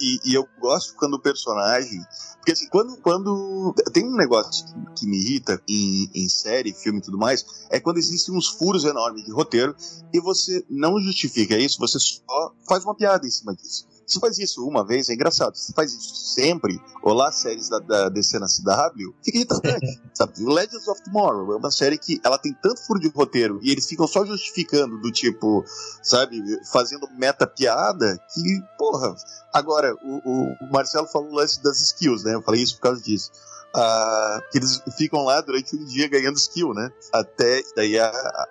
E, 0.00 0.30
e 0.30 0.34
eu 0.34 0.46
gosto 0.60 0.94
quando 0.96 1.14
o 1.14 1.20
personagem. 1.20 2.00
Porque 2.36 2.52
assim, 2.52 2.68
quando. 2.68 2.96
quando 2.98 3.74
tem 3.92 4.04
um 4.04 4.16
negócio 4.16 4.64
que, 4.66 5.00
que 5.00 5.06
me 5.06 5.18
irrita 5.18 5.60
em, 5.68 6.10
em 6.14 6.28
série, 6.28 6.72
filme 6.72 6.98
e 6.98 7.02
tudo 7.02 7.18
mais, 7.18 7.44
é 7.70 7.80
quando 7.80 7.98
existem 7.98 8.34
uns 8.34 8.48
furos 8.48 8.84
enormes 8.84 9.24
de 9.24 9.32
roteiro 9.32 9.74
e 10.12 10.20
você 10.20 10.64
não 10.68 11.00
justifica 11.00 11.56
isso, 11.56 11.78
você 11.78 11.98
só 11.98 12.52
faz 12.68 12.84
uma 12.84 12.94
piada 12.94 13.26
em 13.26 13.30
cima 13.30 13.54
disso. 13.54 13.86
Se 14.12 14.18
faz 14.18 14.38
isso 14.38 14.66
uma 14.66 14.84
vez, 14.86 15.08
é 15.10 15.14
engraçado. 15.14 15.54
Se 15.54 15.72
faz 15.74 15.92
isso 15.92 16.14
sempre, 16.34 16.80
ou 17.02 17.12
lá 17.12 17.30
séries 17.30 17.68
da, 17.68 17.78
da 17.78 18.08
DC 18.08 18.38
na 18.38 18.46
CW, 18.46 19.14
fica 19.22 19.36
irritante. 19.38 20.00
sabe? 20.14 20.42
O 20.42 20.48
Legends 20.52 20.88
of 20.88 21.02
Tomorrow 21.04 21.52
é 21.52 21.56
uma 21.56 21.70
série 21.70 21.98
que 21.98 22.18
ela 22.24 22.38
tem 22.38 22.54
tanto 22.62 22.80
furo 22.86 22.98
de 22.98 23.08
roteiro 23.08 23.60
e 23.62 23.70
eles 23.70 23.86
ficam 23.86 24.06
só 24.06 24.24
justificando 24.24 24.98
do 25.00 25.12
tipo, 25.12 25.62
sabe, 26.02 26.42
fazendo 26.72 27.06
meta 27.18 27.46
piada 27.46 28.18
que, 28.32 28.60
porra. 28.78 29.14
Agora, 29.52 29.94
o, 30.02 30.16
o- 30.24 30.54
o 30.62 30.72
Marcelo 30.72 31.06
falou 31.06 31.28
o 31.30 31.34
lance 31.34 31.62
das 31.62 31.80
skills, 31.80 32.24
né? 32.24 32.34
Eu 32.34 32.42
falei 32.42 32.62
isso 32.62 32.76
por 32.76 32.82
causa 32.82 33.02
disso. 33.02 33.30
Ah, 33.74 34.42
que 34.50 34.58
eles 34.58 34.82
ficam 34.96 35.24
lá 35.24 35.40
durante 35.40 35.76
um 35.76 35.84
dia 35.84 36.08
ganhando 36.08 36.36
skill, 36.36 36.72
né? 36.72 36.90
Até 37.12 37.62
daí 37.76 37.98
a, 37.98 38.08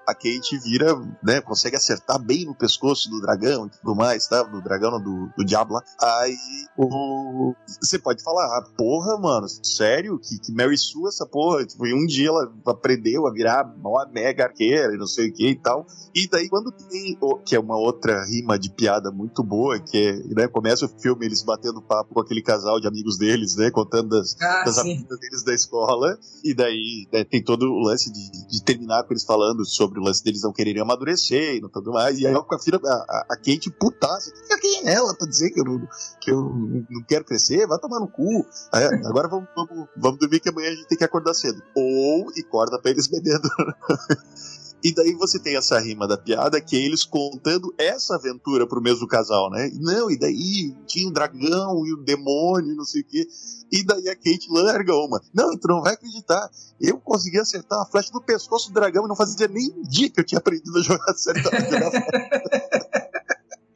a 0.07 0.13
Kate 0.13 0.57
vira, 0.63 0.95
né? 1.23 1.41
Consegue 1.41 1.75
acertar 1.75 2.19
bem 2.19 2.45
no 2.45 2.55
pescoço 2.55 3.09
do 3.09 3.19
dragão 3.21 3.65
e 3.65 3.69
tudo 3.69 3.95
mais, 3.95 4.27
tá? 4.27 4.43
Do 4.43 4.61
dragão, 4.61 4.91
não, 4.91 5.01
do, 5.01 5.29
do 5.35 5.43
diabo 5.45 5.73
lá. 5.73 5.83
Aí 5.99 6.37
o. 6.77 7.53
Você 7.81 7.97
pode 7.97 8.23
falar, 8.23 8.45
ah, 8.45 8.67
porra, 8.77 9.17
mano, 9.17 9.47
sério? 9.63 10.19
Que, 10.19 10.39
que 10.39 10.51
Mary 10.51 10.77
Sue 10.77 11.07
essa 11.07 11.25
porra? 11.25 11.65
Tipo, 11.65 11.85
em 11.87 11.93
um 11.93 12.05
dia 12.05 12.29
ela 12.29 12.53
aprendeu 12.67 13.27
a 13.27 13.31
virar 13.31 13.65
uma 13.83 14.05
mega 14.07 14.45
arqueira 14.45 14.93
e 14.93 14.97
não 14.97 15.07
sei 15.07 15.29
o 15.29 15.33
que 15.33 15.49
e 15.49 15.55
tal. 15.55 15.85
E 16.13 16.27
daí, 16.29 16.47
quando 16.49 16.71
tem, 16.71 17.17
que 17.45 17.55
é 17.55 17.59
uma 17.59 17.77
outra 17.77 18.23
rima 18.25 18.57
de 18.57 18.69
piada 18.69 19.11
muito 19.11 19.43
boa, 19.43 19.79
que 19.79 19.97
é, 19.97 20.13
né, 20.33 20.47
começa 20.47 20.85
o 20.85 20.89
filme 20.89 21.25
eles 21.25 21.43
batendo 21.43 21.81
papo 21.81 22.13
com 22.13 22.19
aquele 22.21 22.41
casal 22.41 22.79
de 22.79 22.87
amigos 22.87 23.17
deles, 23.17 23.55
né, 23.55 23.71
contando 23.71 24.09
das, 24.09 24.35
Ah, 24.41 24.63
das 24.63 24.77
deles 25.15 25.43
da 25.43 25.53
escola, 25.53 26.17
e 26.43 26.53
daí 26.53 27.07
né, 27.13 27.23
tem 27.23 27.43
todo 27.43 27.63
o 27.71 27.79
lance 27.79 28.11
de, 28.11 28.47
de 28.47 28.63
terminar 28.63 29.03
com 29.03 29.13
eles 29.13 29.23
falando 29.23 29.63
sobre 29.63 29.99
o 29.99 30.03
lance 30.03 30.23
deles 30.23 30.41
não 30.41 30.51
quererem 30.51 30.81
amadurecer 30.81 31.55
e 31.55 31.61
não 31.61 31.69
tudo 31.69 31.91
mais, 31.91 32.17
e 32.19 32.25
aí 32.25 32.33
a, 32.35 32.59
filha, 32.59 32.79
a- 32.83 33.25
a 33.29 33.35
Kate 33.37 33.69
putaça, 33.69 34.31
quem 34.59 34.87
é 34.89 34.93
ela 34.93 35.13
pra 35.15 35.27
dizer 35.27 35.51
que 35.51 35.59
eu, 35.59 35.63
não, 35.65 35.87
que 36.19 36.31
eu 36.31 36.43
não 36.89 37.03
quero 37.07 37.23
crescer? 37.23 37.67
Vai 37.67 37.77
tomar 37.79 37.99
no 37.99 38.07
cu. 38.07 38.45
Aí, 38.73 38.83
agora 39.05 39.27
vamos, 39.27 39.47
vamos, 39.55 39.87
vamos 39.95 40.19
dormir 40.19 40.39
que 40.39 40.49
amanhã 40.49 40.69
a 40.71 40.75
gente 40.75 40.87
tem 40.87 40.97
que 40.97 41.03
acordar 41.03 41.33
cedo. 41.35 41.61
Ou, 41.75 42.31
e 42.35 42.41
corta 42.43 42.79
pra 42.79 42.89
eles 42.89 43.05
bebendo. 43.07 43.47
E 44.83 44.93
daí 44.93 45.13
você 45.13 45.39
tem 45.39 45.57
essa 45.57 45.79
rima 45.79 46.07
da 46.07 46.17
piada 46.17 46.61
que 46.61 46.75
é 46.75 46.79
eles 46.79 47.03
contando 47.03 47.73
essa 47.77 48.15
aventura 48.15 48.67
pro 48.67 48.81
mesmo 48.81 49.07
casal, 49.07 49.49
né? 49.49 49.71
Não, 49.79 50.09
e 50.11 50.17
daí 50.17 50.75
tinha 50.85 51.07
um 51.07 51.11
dragão 51.11 51.85
e 51.85 51.93
um 51.93 52.03
demônio 52.03 52.75
não 52.75 52.85
sei 52.85 53.01
o 53.01 53.05
quê. 53.05 53.27
E 53.71 53.83
daí 53.83 54.07
a 54.07 54.15
Kate 54.15 54.47
larga 54.49 54.95
uma. 54.95 55.21
Não, 55.33 55.57
tu 55.57 55.67
não 55.67 55.81
vai 55.81 55.93
acreditar. 55.93 56.49
Eu 56.79 56.99
consegui 56.99 57.39
acertar 57.39 57.81
a 57.81 57.85
flecha 57.85 58.11
no 58.13 58.21
pescoço 58.21 58.69
do 58.69 58.73
dragão 58.75 59.05
e 59.05 59.07
não 59.07 59.15
fazia 59.15 59.47
nem 59.47 59.71
um 59.75 59.81
dia 59.81 60.09
que 60.09 60.19
eu 60.19 60.25
tinha 60.25 60.39
aprendido 60.39 60.77
a 60.77 60.81
jogar 60.81 61.13
certo. 61.17 61.49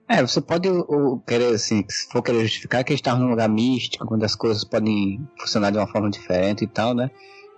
É, 0.07 0.21
você 0.21 0.41
pode 0.41 0.69
ou, 0.69 1.19
querer, 1.21 1.55
assim, 1.55 1.85
se 1.89 2.07
for 2.09 2.21
querer 2.21 2.41
justificar 2.41 2.83
que 2.83 2.93
estava 2.93 3.17
num 3.17 3.29
lugar 3.29 3.49
místico, 3.49 4.05
quando 4.05 4.23
as 4.23 4.35
coisas 4.35 4.63
podem 4.63 5.25
funcionar 5.39 5.71
de 5.71 5.77
uma 5.77 5.87
forma 5.87 6.09
diferente 6.09 6.65
e 6.65 6.67
tal, 6.67 6.93
né? 6.93 7.09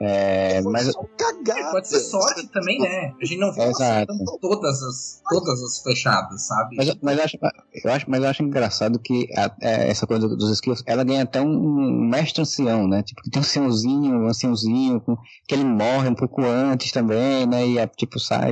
É, 0.05 0.61
mas 0.61 0.91
cagada. 1.17 1.59
É, 1.59 1.71
pode 1.71 1.87
ser 1.87 1.99
sorte 1.99 2.47
também, 2.49 2.79
né? 2.79 3.13
A 3.21 3.25
gente 3.25 3.39
não 3.39 3.53
viu 3.53 3.63
Exato. 3.63 3.83
acertando 4.11 4.37
todas 4.39 4.83
as, 4.83 5.21
todas 5.29 5.61
as 5.63 5.81
fechadas, 5.81 6.45
sabe? 6.47 6.75
Mas, 6.75 6.95
mas 7.01 7.17
eu, 7.17 7.23
acho, 7.23 7.37
eu, 7.85 7.91
acho, 7.91 8.09
mas 8.09 8.23
eu 8.23 8.29
acho 8.29 8.43
engraçado 8.43 8.99
que 8.99 9.27
a- 9.37 9.55
é, 9.61 9.89
essa 9.89 10.05
coisa 10.07 10.27
dos 10.27 10.51
skills, 10.51 10.83
ela 10.85 11.03
ganha 11.03 11.23
até 11.23 11.41
um, 11.41 11.47
um 11.47 12.09
mestre 12.09 12.41
ancião, 12.41 12.87
né? 12.87 13.03
Tipo, 13.03 13.21
que 13.21 13.29
tem 13.29 13.39
um 13.39 13.43
anciãozinho, 13.45 14.15
um 14.15 14.27
anciãozinho, 14.27 15.01
com, 15.01 15.15
que 15.47 15.55
ele 15.55 15.63
morre 15.63 16.09
um 16.09 16.15
pouco 16.15 16.41
antes 16.43 16.91
também, 16.91 17.45
né? 17.45 17.65
E 17.67 17.77
é, 17.77 17.87
tipo, 17.87 18.19
sai, 18.19 18.51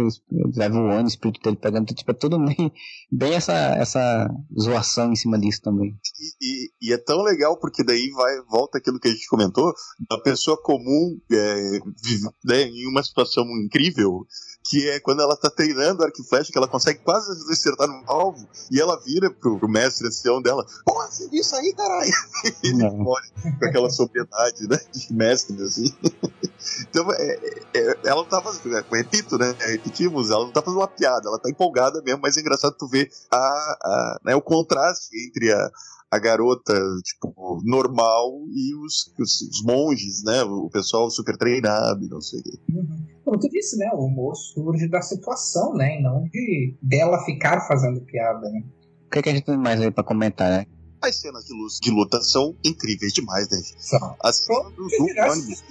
vai 0.56 0.70
voando, 0.70 1.06
o 1.06 1.08
espírito 1.08 1.42
dele 1.42 1.58
pegando, 1.58 1.86
tipo, 1.94 2.12
é 2.12 2.14
tudo 2.14 2.40
bem, 2.40 2.72
bem 3.12 3.34
essa, 3.34 3.54
essa 3.54 4.30
zoação 4.60 5.12
em 5.12 5.16
cima 5.16 5.40
disso 5.40 5.62
também. 5.62 5.96
E, 6.42 6.66
e- 6.66 6.72
e 6.90 6.94
é 6.94 6.98
tão 6.98 7.22
legal 7.24 7.58
porque 7.60 7.84
daí 7.84 8.10
vai 8.12 8.42
volta 8.50 8.78
aquilo 8.78 9.00
que 9.00 9.08
a 9.08 9.12
gente 9.12 9.28
comentou 9.28 9.74
da 10.10 10.20
pessoa 10.22 10.58
comum 10.62 11.18
é, 11.32 11.36
vive, 12.04 12.30
né, 12.44 12.64
em 12.64 12.88
uma 12.88 13.04
situação 13.04 13.46
incrível 13.64 14.26
que 14.64 14.90
é 14.90 15.00
quando 15.00 15.22
ela 15.22 15.36
tá 15.36 15.50
treinando 15.50 16.04
arco 16.04 16.22
e 16.22 16.28
flecha 16.28 16.52
que 16.52 16.58
ela 16.58 16.68
consegue 16.68 17.00
quase 17.00 17.32
acertar 17.52 17.88
no 17.88 18.04
alvo 18.06 18.48
e 18.72 18.80
ela 18.80 19.00
vira 19.04 19.32
pro, 19.32 19.58
pro 19.58 19.68
mestre 19.68 20.08
ancião 20.08 20.42
dela 20.42 20.66
porra, 20.86 21.08
você 21.10 21.28
viu 21.30 21.42
isso 21.42 21.56
aí, 21.56 21.74
caralho? 21.74 22.12
E 22.64 22.68
ele 22.68 22.84
olha 22.84 23.58
com 23.60 23.66
aquela 23.66 23.90
sobriedade, 23.90 24.68
né, 24.68 24.78
de 24.94 25.14
mestre, 25.14 25.62
assim. 25.62 25.94
Então, 26.90 27.12
é, 27.14 27.40
é, 27.74 27.98
ela 28.04 28.18
não 28.18 28.26
tá 28.26 28.40
fazendo, 28.42 28.78
é, 28.78 28.84
repito, 28.92 29.38
né, 29.38 29.56
repetimos, 29.60 30.30
ela 30.30 30.46
não 30.46 30.52
tá 30.52 30.62
fazendo 30.62 30.80
uma 30.80 30.88
piada, 30.88 31.28
ela 31.28 31.40
tá 31.40 31.50
empolgada 31.50 32.02
mesmo, 32.04 32.22
mas 32.22 32.38
é 32.38 32.42
engraçado 32.42 32.76
tu 32.78 32.88
ver 32.88 33.10
a, 33.32 33.38
a, 33.38 34.20
né, 34.24 34.36
o 34.36 34.42
contraste 34.42 35.10
entre 35.28 35.52
a, 35.52 35.72
a 36.12 36.20
garota, 36.20 36.74
tipo, 37.06 37.62
normal 37.64 38.30
e 38.54 38.76
os, 38.76 39.14
os, 39.18 39.42
os 39.42 39.64
monges, 39.64 40.22
né? 40.26 40.44
O 40.44 40.70
pessoal 40.70 41.10
super 41.10 41.38
treinado 41.38 42.04
e 42.04 42.10
não 42.10 42.20
sei 42.20 42.42
o 42.42 42.44
quê. 42.44 42.60
Como 43.24 43.40
tu 43.40 43.48
disse, 43.48 43.78
né? 43.78 43.90
O 43.94 44.06
humor 44.06 44.36
surge 44.36 44.90
da 44.90 45.02
situação, 45.02 45.74
né? 45.74 45.98
E 45.98 46.04
não 46.04 46.24
de 46.26 46.76
dela 46.82 47.24
ficar 47.24 47.66
fazendo 47.66 48.02
piada, 48.02 48.50
né? 48.50 48.62
O 49.08 49.10
que, 49.10 49.20
é 49.20 49.22
que 49.22 49.30
a 49.30 49.34
gente 49.34 49.46
tem 49.46 49.58
mais 49.58 49.80
aí 49.80 49.90
pra 49.90 50.04
comentar, 50.04 50.50
né? 50.50 50.66
As 51.02 51.16
cenas 51.16 51.46
de, 51.46 51.54
luz, 51.54 51.80
de 51.82 51.90
luta 51.90 52.22
são 52.22 52.56
incríveis 52.64 53.12
demais, 53.14 53.50
né? 53.50 53.58
gente? 53.58 53.84
Só. 53.84 54.16
A 54.24 54.32
cena 54.32 54.70
do, 54.70 54.88
do 54.88 55.04
ônibus. 55.32 55.64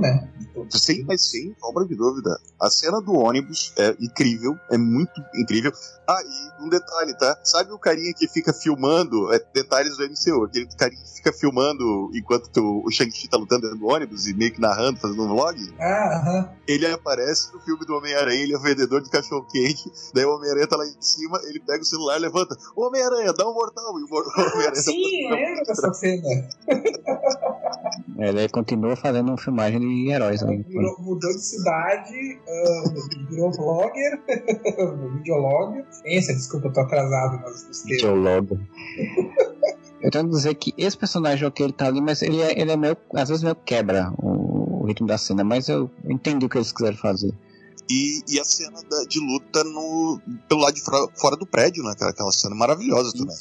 Né? 0.00 0.30
Sim, 0.70 1.04
mas 1.04 1.28
sem 1.28 1.54
sombra 1.60 1.84
de 1.84 1.94
dúvida. 1.94 2.40
A 2.58 2.70
cena 2.70 3.00
do 3.02 3.12
ônibus 3.12 3.74
é 3.76 3.94
incrível, 4.00 4.56
é 4.70 4.78
muito 4.78 5.12
incrível. 5.34 5.72
Ah, 6.08 6.22
e 6.22 6.64
um 6.64 6.68
detalhe, 6.68 7.14
tá? 7.18 7.36
Sabe 7.42 7.72
o 7.72 7.78
carinha 7.78 8.12
que 8.16 8.28
fica 8.28 8.52
filmando, 8.52 9.32
é, 9.32 9.40
detalhes 9.52 9.96
do 9.96 10.04
MCU, 10.04 10.44
aquele 10.44 10.66
carinha 10.76 11.02
que 11.02 11.14
fica 11.16 11.32
filmando 11.32 12.10
enquanto 12.14 12.48
tu- 12.50 12.82
o 12.86 12.90
Shang-Chi 12.90 13.28
tá 13.28 13.36
lutando 13.36 13.62
dentro 13.62 13.78
do 13.78 13.86
ônibus 13.86 14.26
e 14.28 14.34
meio 14.34 14.52
que 14.52 14.60
narrando, 14.60 15.00
fazendo 15.00 15.24
um 15.24 15.28
vlog? 15.28 15.56
Ah, 15.80 16.20
aham. 16.22 16.48
Ele 16.68 16.86
aparece 16.86 17.52
no 17.52 17.60
filme 17.60 17.84
do 17.84 17.94
Homem-Aranha, 17.96 18.40
ele 18.42 18.54
é 18.54 18.56
o 18.56 18.60
vendedor 18.62 19.00
de 19.02 19.10
cachorro-quente, 19.10 19.90
daí 20.14 20.24
o 20.24 20.34
Homem-Aranha 20.36 20.66
tá 20.68 20.76
lá 20.76 20.84
em 20.86 20.94
cima, 21.00 21.40
ele 21.44 21.58
pega 21.60 21.82
o 21.82 21.84
celular, 21.86 22.18
levanta, 22.20 22.56
Homem-Aranha, 22.76 23.32
dá 23.32 23.48
um 23.48 23.54
mortal, 23.54 23.98
e 23.98 24.04
o 24.04 24.08
mor- 24.08 24.24
o 24.26 24.40
Homem-Aranha 24.40 24.70
tá 24.72 24.80
Sim, 24.82 25.24
eu 25.24 25.30
lembro 25.30 25.64
dessa 25.64 25.92
cena. 25.94 26.22
Ele 28.18 28.48
continua 28.48 28.96
fazendo 28.96 29.36
filmagem 29.36 29.78
de 29.80 30.10
heróis 30.10 30.42
aí. 30.42 30.62
Virou- 30.62 30.96
mudou 31.00 31.30
de 31.30 31.40
cidade, 31.40 32.40
ah, 32.48 33.28
virou 33.28 33.52
vlogger, 33.52 34.20
videologger. 35.18 35.84
Esse, 36.04 36.34
desculpa, 36.34 36.68
eu 36.68 36.72
tô 36.72 36.80
atrasado 36.80 37.40
nas 37.40 37.66
nos 37.66 37.82
termos. 37.82 38.00
Geólogo. 38.00 38.60
Eu 40.00 40.10
tento 40.10 40.30
dizer 40.30 40.54
que 40.54 40.74
esse 40.76 40.96
personagem 40.96 41.46
ok, 41.46 41.66
ele 41.66 41.72
tá 41.72 41.86
ali, 41.86 42.00
mas 42.00 42.22
ele 42.22 42.40
é, 42.40 42.60
ele 42.60 42.70
é 42.70 42.76
meio, 42.76 42.96
às 43.14 43.28
vezes 43.28 43.42
meio 43.42 43.56
quebra 43.56 44.12
o, 44.18 44.82
o 44.82 44.86
ritmo 44.86 45.06
da 45.06 45.18
cena, 45.18 45.42
mas 45.42 45.68
eu 45.68 45.90
entendi 46.04 46.46
o 46.46 46.48
que 46.48 46.58
eles 46.58 46.72
quiseram 46.72 46.96
fazer. 46.96 47.32
E, 47.88 48.20
e 48.28 48.40
a 48.40 48.44
cena 48.44 48.80
da, 48.82 49.04
de 49.04 49.20
luta 49.20 49.62
no, 49.64 50.20
pelo 50.48 50.60
lado 50.60 50.74
de 50.74 50.80
fora, 50.82 51.06
fora 51.14 51.36
do 51.36 51.46
prédio, 51.46 51.84
né? 51.84 51.92
Aquela, 51.92 52.10
aquela 52.10 52.32
cena 52.32 52.54
maravilhosa 52.54 53.12
também. 53.12 53.36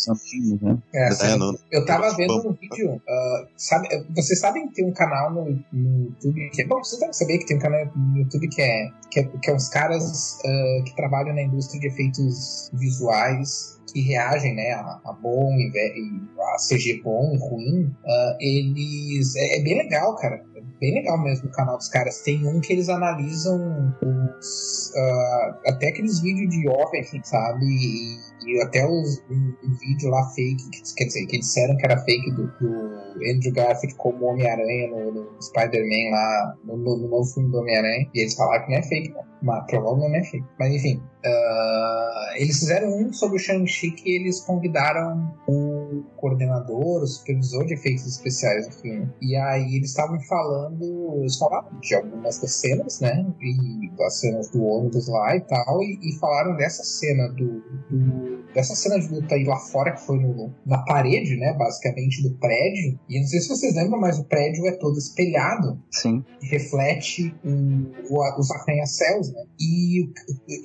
Né? 0.61 0.77
É, 0.93 1.31
É, 1.31 1.35
no- 1.35 1.57
eu 1.71 1.85
tava 1.85 2.13
vendo 2.15 2.41
Bom. 2.43 2.49
um 2.49 2.53
vídeo. 2.53 3.01
ah, 3.09 3.47
sabe, 3.57 3.87
vocês 4.15 4.39
sabem 4.39 4.67
que 4.67 4.75
tem 4.75 4.85
um 4.85 4.93
canal 4.93 5.33
no, 5.33 5.45
no 5.73 6.05
YouTube 6.05 6.49
que 6.51 6.61
é. 6.61 6.67
Bom, 6.67 6.77
vocês 6.83 6.99
devem 6.99 7.13
saber 7.13 7.37
que 7.39 7.45
tem 7.47 7.57
um 7.57 7.59
canal 7.59 7.85
no 7.95 8.17
YouTube 8.19 8.47
que 8.49 8.61
é. 8.61 8.89
Que 9.11 9.19
é, 9.21 9.23
que 9.23 9.49
é 9.49 9.55
uns 9.55 9.69
caras 9.69 10.37
ah, 10.45 10.83
que 10.85 10.95
trabalham 10.95 11.33
na 11.33 11.41
indústria 11.41 11.79
de 11.79 11.87
efeitos 11.87 12.69
visuais 12.73 13.75
que 13.93 14.01
reagem 14.01 14.53
né, 14.55 14.73
a, 14.73 14.99
a 15.05 15.13
bom 15.13 15.53
e, 15.53 15.71
e 15.71 16.21
a 16.41 16.57
CG 16.57 17.01
bom 17.01 17.33
e 17.33 17.37
ruim. 17.37 17.95
ah, 18.05 18.37
eles. 18.39 19.35
É, 19.35 19.59
é 19.59 19.63
bem 19.63 19.77
legal, 19.77 20.15
cara. 20.17 20.43
Bem 20.79 20.93
legal 20.93 21.21
mesmo 21.23 21.47
o 21.47 21.51
canal 21.51 21.77
dos 21.77 21.87
caras. 21.87 22.21
Tem 22.21 22.45
um 22.47 22.59
que 22.59 22.73
eles 22.73 22.89
analisam 22.89 23.95
os. 24.01 24.91
ah, 24.95 25.59
até 25.67 25.87
aqueles 25.87 26.19
vídeos 26.19 26.49
de 26.49 26.67
Offen, 26.67 27.03
sabe? 27.23 27.65
E, 27.65 28.17
e 28.45 28.61
até 28.61 28.85
os, 28.85 29.23
um, 29.29 29.53
um 29.63 29.73
vídeo 29.77 30.09
lá 30.09 30.29
fake, 30.31 30.69
que, 30.69 30.95
quer 30.95 31.05
dizer, 31.05 31.25
que 31.27 31.39
disseram 31.39 31.77
que 31.77 31.85
era 31.85 31.97
fake 31.97 32.31
do, 32.31 32.47
do 32.59 32.95
Andrew 33.31 33.53
Garfield 33.53 33.95
como 33.95 34.25
Homem-Aranha 34.25 34.89
no, 34.89 35.11
no 35.13 35.41
Spider-Man 35.41 36.11
lá, 36.11 36.57
no, 36.65 36.77
no, 36.77 36.97
no 36.97 37.07
novo 37.07 37.25
filme 37.33 37.49
do 37.51 37.59
Homem-Aranha. 37.59 38.09
E 38.13 38.21
eles 38.21 38.35
falaram 38.35 38.65
que 38.65 38.71
não 38.71 38.79
é 38.79 38.83
fake, 38.83 39.13
né? 39.13 39.21
Mas 39.45 39.65
provavelmente 39.69 40.37
é. 40.37 40.41
Mas 40.59 40.73
enfim. 40.73 41.01
ah, 41.25 42.33
eles 42.37 42.59
fizeram 42.59 42.89
um 42.97 43.13
sobre 43.13 43.37
o 43.37 43.39
Shang-Chi 43.39 43.91
que 43.91 44.15
eles 44.15 44.41
convidaram 44.41 45.33
o 45.47 46.03
coordenador, 46.17 47.03
o 47.03 47.07
supervisor 47.07 47.65
de 47.65 47.75
efeitos 47.75 48.05
especiais 48.07 48.67
do 48.67 48.73
filme. 48.81 49.09
E 49.21 49.35
aí 49.37 49.75
eles 49.75 49.91
estavam 49.91 50.19
falando, 50.21 51.17
eles 51.19 51.37
falaram 51.37 51.79
de 51.79 51.95
algumas 51.95 52.39
das 52.39 52.55
cenas, 52.55 52.99
né? 52.99 53.25
E 53.41 53.89
das 53.95 54.19
cenas 54.19 54.49
do 54.49 54.63
ônibus 54.63 55.07
lá 55.07 55.35
e 55.35 55.41
tal, 55.41 55.81
e, 55.81 55.99
e 56.01 56.19
falaram 56.19 56.55
dessa 56.57 56.83
cena 56.83 57.27
do, 57.29 57.61
do- 57.89 58.43
dessa 58.53 58.73
cena 58.75 58.99
de 58.99 59.07
luta 59.13 59.35
aí 59.35 59.43
lá 59.43 59.57
fora 59.57 59.91
que 59.93 60.01
foi 60.05 60.17
no- 60.19 60.53
na 60.65 60.79
parede, 60.85 61.35
né? 61.37 61.53
Basicamente 61.53 62.23
do 62.23 62.35
prédio. 62.37 62.99
E 63.07 63.19
não 63.19 63.27
sei 63.27 63.39
se 63.41 63.49
vocês 63.49 63.75
lembram, 63.75 63.99
mas 63.99 64.17
o 64.19 64.23
prédio 64.25 64.65
é 64.67 64.71
todo 64.73 64.97
espelhado 64.97 65.79
Sim. 65.91 66.23
reflete 66.41 67.35
o- 67.43 68.13
o- 68.15 68.39
os 68.39 68.51
arranha-céus, 68.51 69.31
né? 69.35 69.43
E 69.59 70.09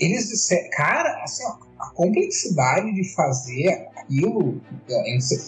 eles 0.00 0.28
disseram, 0.28 0.70
cara, 0.70 1.22
assim, 1.22 1.44
ó, 1.44 1.58
a 1.80 1.90
complexidade 1.90 2.94
de 2.94 3.14
fazer 3.14 3.88
aquilo, 3.96 4.60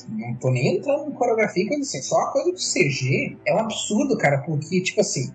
não 0.09 0.35
tô 0.41 0.51
nem 0.51 0.77
entrando 0.77 1.11
em 1.11 1.15
coreografia, 1.15 1.69
que 1.69 1.85
só 1.85 2.17
a 2.21 2.33
coisa 2.33 2.51
do 2.51 2.59
CG 2.59 3.39
é 3.47 3.55
um 3.55 3.61
absurdo, 3.61 4.19
cara, 4.19 4.39
porque, 4.39 4.83
tipo 4.83 5.01
assim, 5.01 5.33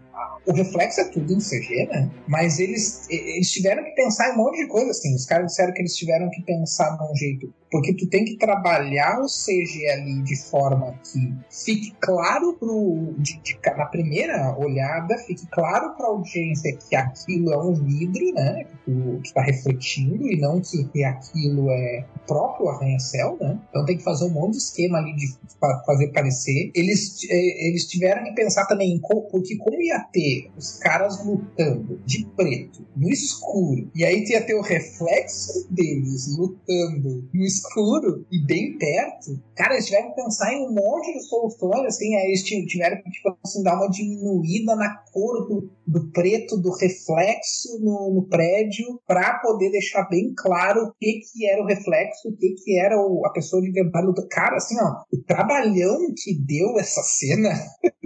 o 0.48 0.54
reflexo 0.54 1.02
é 1.02 1.06
tudo 1.06 1.34
em 1.34 1.40
CG, 1.40 1.88
né? 1.92 2.10
Mas 2.28 2.60
eles, 2.60 3.08
eles 3.10 3.52
tiveram 3.52 3.84
que 3.84 3.92
pensar 3.92 4.30
em 4.30 4.34
um 4.34 4.38
monte 4.38 4.58
de 4.58 4.68
coisa, 4.68 4.92
assim. 4.92 5.14
Os 5.16 5.26
caras 5.26 5.48
disseram 5.48 5.74
que 5.74 5.82
eles 5.82 5.96
tiveram 5.96 6.30
que 6.30 6.42
pensar 6.44 6.98
num 6.98 7.16
jeito. 7.16 7.54
Porque 7.70 7.94
tu 7.94 8.08
tem 8.10 8.24
que 8.24 8.38
trabalhar 8.38 9.20
o 9.20 9.26
CG 9.28 9.88
ali 9.90 10.22
de 10.24 10.38
forma 10.50 10.98
que 11.04 11.34
fique 11.66 11.94
claro 12.00 12.54
pro. 12.54 13.14
de- 13.18 13.42
de- 13.42 13.58
na 13.78 13.86
primeira 13.88 14.58
olhada, 14.58 15.18
fique 15.28 15.46
claro 15.48 15.96
pra 15.98 16.08
audiência 16.08 16.78
que 16.78 16.96
aquilo 16.96 17.52
é 17.52 17.58
um 17.58 17.74
vidro, 17.74 18.34
né? 18.34 18.64
Que, 18.64 18.78
tu- 18.86 19.34
tá 19.34 19.42
refletindo 19.42 20.26
e 20.28 20.40
não 20.40 20.62
que, 20.62 20.86
que 20.86 21.04
aquilo 21.04 21.70
é 21.70 22.06
o 22.16 22.20
próprio 22.28 22.70
arranha-céu, 22.70 23.38
né? 23.42 23.60
Então 23.70 23.86
tem 23.86 23.98
que 23.98 24.04
fazer 24.04 24.26
um 24.26 24.30
monte 24.30 24.52
de 24.54 24.58
esquema 24.60 25.00
ali 25.00 25.14
de 25.16 25.28
fa- 25.60 25.84
fazer 25.86 26.08
parecer. 26.14 26.72
Eles, 26.74 27.18
eles 27.30 27.86
tiveram 27.88 28.24
que 28.24 28.32
pensar 28.34 28.66
também 28.66 28.94
em 28.94 29.00
co- 29.00 29.24
porque 29.30 29.58
como 29.58 29.82
ia 29.82 30.00
ter 30.14 30.37
os 30.58 30.78
caras 30.80 31.24
lutando 31.26 32.00
de 32.06 32.26
preto 32.36 32.86
no 32.96 33.10
escuro 33.10 33.90
e 33.96 34.04
aí 34.04 34.24
tu 34.24 34.32
ia 34.32 34.46
ter 34.46 34.56
o 34.56 34.62
reflexo 34.62 35.68
deles 35.70 36.38
lutando 36.38 37.28
no 37.34 37.44
escuro 37.44 38.26
e 38.32 38.46
bem 38.46 38.78
perto, 38.78 39.42
cara, 39.56 39.74
eles 39.74 39.86
tiveram 39.86 40.10
que 40.10 40.16
pensar 40.22 40.54
em 40.54 40.66
um 40.68 40.74
monte 40.74 41.14
de 41.14 41.24
soluções, 41.28 41.86
assim, 41.86 42.16
aí 42.16 42.28
eles 42.28 42.44
ti- 42.44 42.66
tiveram 42.66 43.02
que, 43.02 43.10
tipo 43.10 43.38
assim, 43.44 43.64
dar 43.64 43.76
uma 43.78 43.90
diminuída 43.90 44.76
na 44.76 44.96
cor 45.12 45.48
do, 45.48 45.70
do 45.86 46.12
preto, 46.12 46.58
do 46.58 46.72
reflexo 46.72 47.80
no, 47.82 48.14
no 48.14 48.28
prédio, 48.28 49.00
pra 49.08 49.40
poder 49.40 49.72
deixar 49.72 50.08
bem 50.10 50.34
claro 50.36 50.82
o 50.88 50.94
que 51.00 51.20
que 51.32 51.48
era 51.48 51.62
o 51.62 51.66
reflexo, 51.68 52.30
o 52.30 52.36
que 52.38 52.54
que 52.64 52.80
era 52.80 52.98
o- 53.00 53.26
a 53.26 53.32
pessoa 53.32 53.62
de 53.62 53.72
verdade 53.72 54.06
lutando. 54.08 54.28
Cara, 54.30 54.58
assim, 54.58 54.76
ó, 54.80 55.02
o 55.14 55.24
trabalhão 55.24 55.98
que 56.16 56.34
deu 56.40 56.78
essa 56.80 57.02
cena 57.04 57.50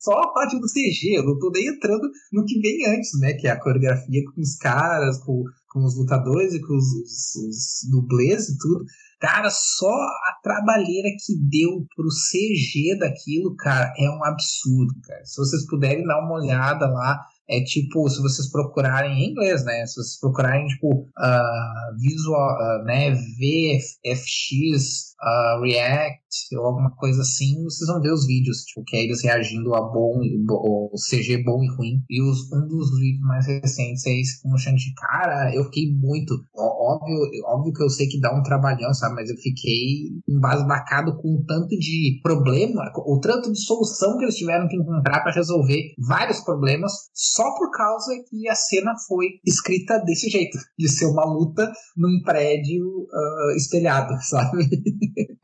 só 0.00 0.12
a 0.12 0.32
parte 0.32 0.58
do 0.58 0.66
CG, 0.66 1.18
eu 1.18 1.24
não 1.24 1.38
tô 1.38 1.50
nem 1.50 1.68
entrando 1.68 2.08
no 2.32 2.44
que 2.44 2.60
vem 2.60 2.86
antes, 2.86 3.18
né? 3.20 3.32
Que 3.34 3.46
é 3.46 3.50
a 3.50 3.60
coreografia 3.60 4.22
com 4.24 4.40
os 4.40 4.56
caras, 4.56 5.18
com, 5.18 5.42
com 5.68 5.84
os 5.84 5.96
lutadores 5.96 6.54
e 6.54 6.60
com 6.60 6.74
os, 6.74 6.84
os, 6.84 7.36
os 7.36 7.90
dublês 7.90 8.48
e 8.48 8.58
tudo. 8.58 8.84
Cara, 9.18 9.48
só 9.50 9.94
a 9.94 10.38
trabalheira 10.42 11.08
que 11.24 11.34
deu 11.48 11.86
pro 11.96 12.08
CG 12.08 12.98
daquilo, 12.98 13.56
cara, 13.56 13.92
é 13.98 14.10
um 14.10 14.22
absurdo, 14.24 14.94
cara. 15.02 15.24
Se 15.24 15.36
vocês 15.36 15.66
puderem 15.66 16.04
dar 16.04 16.20
uma 16.20 16.34
olhada 16.34 16.86
lá, 16.86 17.24
é 17.48 17.60
tipo, 17.62 18.08
se 18.08 18.20
vocês 18.20 18.50
procurarem 18.50 19.18
em 19.18 19.30
inglês, 19.30 19.64
né? 19.64 19.86
Se 19.86 19.94
vocês 19.94 20.18
procurarem, 20.20 20.66
tipo, 20.66 21.08
ah, 21.18 21.90
visual, 21.98 22.50
ah, 22.50 22.82
né? 22.84 23.12
VFX, 23.14 25.14
ah, 25.20 25.60
React, 25.62 26.56
ou 26.58 26.66
alguma 26.66 26.90
coisa 26.96 27.22
assim, 27.22 27.62
vocês 27.64 27.88
vão 27.88 28.00
ver 28.00 28.12
os 28.12 28.26
vídeos, 28.26 28.58
tipo, 28.64 28.84
que 28.84 28.96
é 28.96 29.04
eles 29.04 29.22
reagindo 29.22 29.74
a 29.74 29.80
bom, 29.80 30.20
bo- 30.44 30.90
o 30.92 30.96
CG 30.98 31.42
bom 31.44 31.62
e 31.62 31.68
ruim. 31.76 32.02
E 32.10 32.22
os, 32.22 32.50
um 32.52 32.66
dos 32.66 32.98
vídeos 32.98 33.22
mais 33.26 33.46
recentes 33.46 34.04
é 34.06 34.20
esse 34.20 34.42
com 34.42 34.52
o 34.52 34.58
Shang-Chi. 34.58 34.92
Cara, 34.94 35.54
eu 35.54 35.64
fiquei 35.64 35.92
muito. 35.94 36.34
ó- 36.54 36.75
Óbvio, 36.86 37.16
óbvio 37.44 37.72
que 37.72 37.82
eu 37.82 37.90
sei 37.90 38.06
que 38.06 38.20
dá 38.20 38.32
um 38.32 38.42
trabalhão, 38.42 38.94
sabe? 38.94 39.16
Mas 39.16 39.28
eu 39.28 39.36
fiquei 39.36 40.12
embasbacado 40.28 41.16
com 41.16 41.34
o 41.34 41.44
tanto 41.44 41.76
de 41.76 42.20
problema, 42.22 42.82
o 43.06 43.18
tanto 43.18 43.52
de 43.52 43.58
solução 43.58 44.16
que 44.16 44.24
eles 44.24 44.36
tiveram 44.36 44.68
que 44.68 44.76
encontrar 44.76 45.20
para 45.22 45.32
resolver 45.32 45.94
vários 45.98 46.40
problemas, 46.40 46.92
só 47.12 47.54
por 47.56 47.70
causa 47.72 48.12
que 48.30 48.48
a 48.48 48.54
cena 48.54 48.94
foi 49.08 49.26
escrita 49.44 49.98
desse 49.98 50.30
jeito, 50.30 50.58
de 50.78 50.88
ser 50.88 51.06
uma 51.06 51.24
luta 51.24 51.72
num 51.96 52.22
prédio 52.24 53.08
ah, 53.12 53.56
espelhado, 53.56 54.14
sabe? 54.22 54.68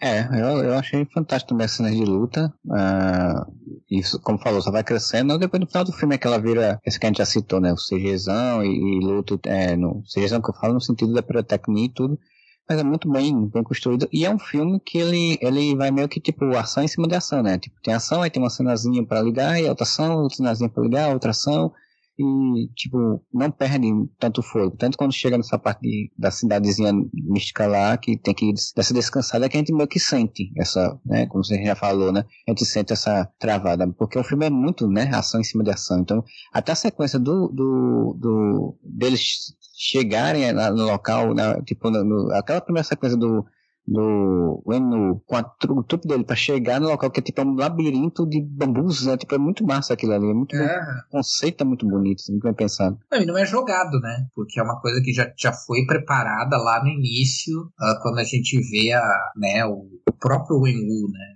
É, 0.05 0.27
eu, 0.33 0.65
eu 0.65 0.75
achei 0.75 1.05
fantástico 1.05 1.51
também 1.51 1.65
as 1.65 1.71
cenas 1.73 1.95
de 1.95 2.05
luta. 2.05 2.53
ah, 2.73 3.47
isso, 3.89 4.21
como 4.21 4.37
falou, 4.37 4.61
só 4.61 4.73
vai 4.73 4.83
crescendo. 4.83 5.39
Depois 5.39 5.61
no 5.61 5.67
final 5.69 5.85
do 5.85 5.93
filme 5.93 6.17
é 6.17 6.19
que 6.19 6.27
ela 6.27 6.41
vira, 6.41 6.81
esse 6.85 6.99
que 6.99 7.07
a 7.07 7.09
gente 7.09 7.19
já 7.19 7.25
citou, 7.25 7.61
né? 7.61 7.73
O 7.73 7.77
CGzão 7.77 8.65
e, 8.65 8.69
e 8.69 9.01
luta, 9.01 9.39
é, 9.49 9.77
no 9.77 10.03
CGzão 10.13 10.43
que 10.43 10.51
eu 10.51 10.55
falo 10.55 10.75
no 10.75 10.81
sentido 10.81 11.13
da 11.15 11.23
pirotecnia 11.23 11.85
e 11.85 11.89
tudo. 11.89 12.19
Mas 12.69 12.81
é 12.81 12.83
muito 12.83 13.09
bem, 13.09 13.47
bem 13.49 13.63
construído. 13.63 14.09
E 14.13 14.25
é 14.25 14.31
um 14.31 14.39
filme 14.41 14.81
que 14.81 14.99
ele, 14.99 15.39
ele 15.41 15.77
vai 15.77 15.93
meio 15.93 16.09
que 16.09 16.21
tipo 16.21 16.47
ação 16.57 16.83
em 16.83 16.89
cima 16.89 17.07
de 17.07 17.15
ação, 17.15 17.41
né? 17.41 17.57
Tipo, 17.59 17.77
tem 17.81 17.95
ação, 17.95 18.23
aí 18.23 18.31
tem 18.31 18.43
uma 18.43 18.51
cenazinha 18.51 19.07
pra 19.07 19.23
ligar, 19.23 19.61
e 19.61 19.69
outra 19.69 19.85
ação, 19.85 20.23
outra 20.23 20.37
cenazinha 20.37 20.69
pra 20.69 20.83
ligar, 20.83 21.13
outra 21.13 21.31
ação. 21.31 21.73
E, 22.19 22.69
tipo, 22.75 23.25
não 23.33 23.51
perde 23.51 23.89
tanto 24.19 24.43
fogo. 24.43 24.77
Tanto 24.77 24.99
quando 24.99 25.13
chega 25.15 25.37
nessa 25.39 25.59
parte 25.59 25.81
de- 25.81 26.13
da 26.17 26.31
cidadezinha 26.31 26.93
mística 27.15 27.67
lá, 27.67 27.97
que 27.97 28.17
tem 28.19 28.35
que 28.35 28.53
des- 28.53 28.73
dessa 28.77 28.93
descansada, 28.93 29.49
que 29.49 29.57
a 29.57 29.61
gente 29.61 29.73
meio 29.73 29.89
que 29.89 29.99
sente 29.99 30.53
essa, 30.59 30.99
né? 31.07 31.27
Como 31.27 31.43
você 31.45 31.63
já 31.65 31.75
falou, 31.75 32.13
né? 32.13 32.25
A 32.47 32.51
gente 32.51 32.65
sente 32.67 32.93
essa 32.93 33.25
travada. 33.39 33.91
Porque 33.95 34.19
o 34.19 34.25
filme 34.25 34.47
é 34.47 34.51
muito, 34.51 34.87
né? 34.89 35.11
Ação 35.15 35.41
em 35.41 35.45
cima 35.45 35.65
de 35.65 35.71
ação. 35.71 36.01
Então, 36.01 36.23
até 36.53 36.73
a 36.73 36.77
sequência 36.77 37.19
do, 37.19 37.49
do, 37.49 38.17
do 38.21 38.79
deles 38.85 39.55
chegarem 39.75 40.53
no 40.53 40.85
local, 40.85 41.35
né, 41.35 41.61
tipo, 41.63 41.91
no, 41.91 42.05
no- 42.05 42.33
aquela 42.35 42.61
primeira 42.61 42.87
sequência 42.87 43.17
do, 43.19 43.45
do 43.87 44.63
Enu 44.71 45.21
com 45.27 45.37
a 45.37 45.43
trupe 45.43 46.07
dele 46.07 46.25
pra 46.25 46.37
chegar 46.37 46.81
no 46.81 46.89
local 46.89 47.11
que 47.11 47.21
é 47.21 47.23
tipo 47.23 47.43
um 47.43 47.55
labirinto 47.55 48.27
de 48.27 48.41
bambus, 48.41 49.05
né? 49.07 49.17
Tipo, 49.17 49.35
é 49.35 49.39
muito 49.39 49.67
massa 49.67 49.95
aquilo 49.95 50.13
ali, 50.13 50.31
é 50.31 50.35
muito 50.35 50.57
bem- 50.57 50.67
o 50.67 51.11
conceito 51.11 51.63
é 51.63 51.65
muito 51.65 51.87
bonito, 51.87 52.21
assim, 52.21 52.33
muito 52.33 52.45
bem 52.45 52.55
pensado. 52.55 52.99
Não, 53.11 53.21
e 53.21 53.27
não 53.27 53.37
é 53.37 53.45
jogado, 53.45 53.99
né? 54.01 54.27
Porque 54.35 54.59
é 54.59 54.63
uma 54.63 54.81
coisa 54.81 55.01
que 55.03 55.13
já, 55.13 55.31
já 55.37 55.53
foi 55.53 55.85
preparada 55.87 56.57
lá 56.57 56.83
no 56.83 56.89
início, 56.89 57.71
ah, 57.79 57.99
quando 58.03 58.19
a 58.19 58.25
gente 58.25 58.59
vê 58.71 58.93
a, 58.93 59.03
né, 59.37 59.65
o, 59.67 59.89
o 60.09 60.13
próprio 60.19 60.61
Wenwu, 60.61 61.09
né? 61.11 61.35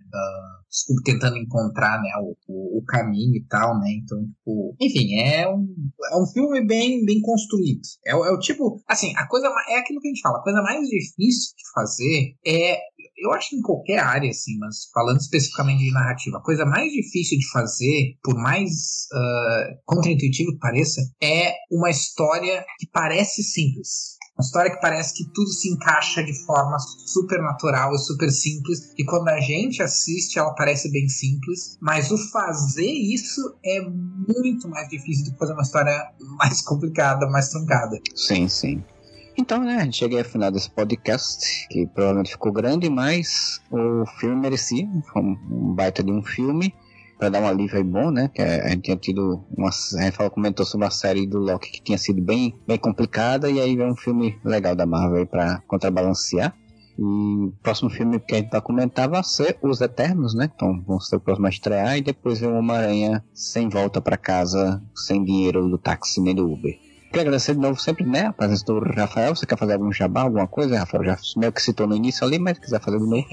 Desculpa, 0.68 1.02
tentando 1.04 1.36
encontrar 1.38 2.00
né, 2.00 2.10
o, 2.20 2.36
o, 2.48 2.78
o 2.78 2.84
caminho 2.84 3.36
e 3.36 3.44
tal, 3.48 3.78
né? 3.78 3.90
Então, 3.92 4.18
tipo, 4.26 4.76
enfim, 4.80 5.14
é 5.20 5.48
um, 5.48 5.66
é 6.12 6.16
um 6.16 6.26
filme 6.26 6.66
bem, 6.66 7.04
bem 7.04 7.20
construído. 7.20 7.80
É, 8.06 8.14
o- 8.14 8.24
é 8.24 8.30
o 8.32 8.38
tipo, 8.38 8.80
assim, 8.88 9.12
a 9.16 9.26
coisa 9.26 9.48
é 9.68 9.78
aquilo 9.78 10.00
que 10.00 10.08
a 10.08 10.10
gente 10.10 10.20
fala, 10.20 10.38
a 10.38 10.42
coisa 10.42 10.62
mais 10.62 10.80
difícil 10.88 11.54
de 11.56 11.70
fazer 11.74 12.34
é 12.46 12.78
eu 13.18 13.32
acho 13.32 13.48
que 13.50 13.56
em 13.56 13.62
qualquer 13.62 13.98
área, 13.98 14.28
assim, 14.28 14.58
mas 14.58 14.90
falando 14.92 15.18
especificamente 15.18 15.82
de 15.82 15.90
narrativa, 15.90 16.36
a 16.36 16.42
coisa 16.42 16.66
mais 16.66 16.92
difícil 16.92 17.38
de 17.38 17.50
fazer, 17.50 18.14
por 18.22 18.34
mais 18.34 18.70
ah, 19.12 19.68
contraintuitivo 19.86 20.52
que 20.52 20.58
pareça, 20.58 21.00
é 21.22 21.54
uma 21.70 21.88
história 21.88 22.64
que 22.78 22.86
parece 22.92 23.42
simples. 23.42 24.15
Uma 24.38 24.44
história 24.44 24.70
que 24.70 24.80
parece 24.82 25.14
que 25.14 25.24
tudo 25.32 25.48
se 25.48 25.70
encaixa 25.70 26.22
de 26.22 26.34
forma 26.44 26.76
super 26.78 27.40
natural 27.40 27.94
e 27.94 27.98
super 27.98 28.30
simples. 28.30 28.92
E 28.98 29.04
quando 29.04 29.28
a 29.28 29.40
gente 29.40 29.82
assiste, 29.82 30.38
ela 30.38 30.54
parece 30.54 30.92
bem 30.92 31.08
simples. 31.08 31.78
Mas 31.80 32.10
o 32.10 32.18
fazer 32.18 32.84
isso 32.84 33.56
é 33.64 33.80
muito 33.80 34.68
mais 34.68 34.88
difícil 34.90 35.24
do 35.24 35.32
que 35.32 35.38
fazer 35.38 35.54
uma 35.54 35.62
história 35.62 36.10
mais 36.38 36.60
complicada, 36.60 37.26
mais 37.26 37.48
truncada. 37.48 37.98
Sim, 38.14 38.46
sim. 38.46 38.84
Então, 39.38 39.62
né, 39.62 39.76
a 39.76 39.84
gente 39.84 39.96
chega 39.98 40.18
ao 40.18 40.24
final 40.24 40.50
desse 40.50 40.70
podcast, 40.70 41.68
que 41.68 41.86
provavelmente 41.86 42.32
ficou 42.32 42.52
grande, 42.52 42.90
mas 42.90 43.60
o 43.70 44.04
filme 44.18 44.36
merecia, 44.36 44.86
foi 45.12 45.22
um 45.22 45.74
baita 45.74 46.02
de 46.02 46.10
um 46.10 46.22
filme, 46.22 46.74
para 47.18 47.28
dar 47.30 47.40
um 47.40 47.46
alívio 47.46 47.76
aí 47.76 47.84
bom, 47.84 48.10
né, 48.10 48.30
que 48.32 48.42
a 48.42 48.68
gente 48.68 48.82
tinha 48.82 48.96
tido, 48.96 49.44
uma, 49.56 49.68
a 49.68 50.02
gente 50.02 50.16
falou, 50.16 50.30
comentou 50.30 50.66
sobre 50.66 50.84
uma 50.84 50.90
série 50.90 51.26
do 51.26 51.38
Loki 51.38 51.70
que 51.70 51.82
tinha 51.82 51.98
sido 51.98 52.20
bem, 52.20 52.54
bem 52.66 52.78
complicada, 52.78 53.50
e 53.50 53.60
aí 53.60 53.74
veio 53.74 53.90
um 53.90 53.96
filme 53.96 54.38
legal 54.44 54.74
da 54.74 54.86
Marvel 54.86 55.26
pra 55.26 55.62
contrabalancear. 55.66 56.54
E 56.98 57.02
o 57.02 57.52
próximo 57.62 57.90
filme 57.90 58.18
que 58.18 58.34
a 58.34 58.38
gente 58.38 58.50
vai 58.50 58.60
comentar 58.60 59.08
vai 59.08 59.22
ser 59.22 59.58
Os 59.62 59.82
Eternos, 59.82 60.34
né? 60.34 60.50
Então 60.54 60.82
vão 60.86 60.98
ser 60.98 61.16
o 61.16 61.20
próximo 61.20 61.46
a 61.46 61.50
estrear 61.50 61.98
e 61.98 62.00
depois 62.00 62.40
vem 62.40 62.48
o 62.48 62.56
Homem-Aranha 62.56 63.22
sem 63.34 63.68
volta 63.68 64.00
para 64.00 64.16
casa, 64.16 64.82
sem 64.94 65.22
dinheiro 65.22 65.68
do 65.68 65.76
táxi 65.76 66.22
nem 66.22 66.34
do 66.34 66.50
Uber. 66.50 66.74
Quero 67.10 67.20
agradecer 67.20 67.54
de 67.54 67.60
novo 67.60 67.80
sempre, 67.80 68.04
né, 68.04 68.26
a 68.26 68.32
presença 68.32 68.64
do 68.64 68.78
Rafael. 68.78 69.34
Você 69.34 69.46
quer 69.46 69.58
fazer 69.58 69.74
algum 69.74 69.92
jabá, 69.92 70.22
alguma 70.22 70.46
coisa? 70.46 70.78
Rafael 70.78 71.04
já 71.04 71.18
meio 71.36 71.52
que 71.52 71.62
citou 71.62 71.86
no 71.86 71.94
início 71.94 72.26
ali, 72.26 72.38
mas 72.38 72.58
quiser 72.58 72.80
fazer 72.80 72.98
de 72.98 73.06
novo. 73.06 73.26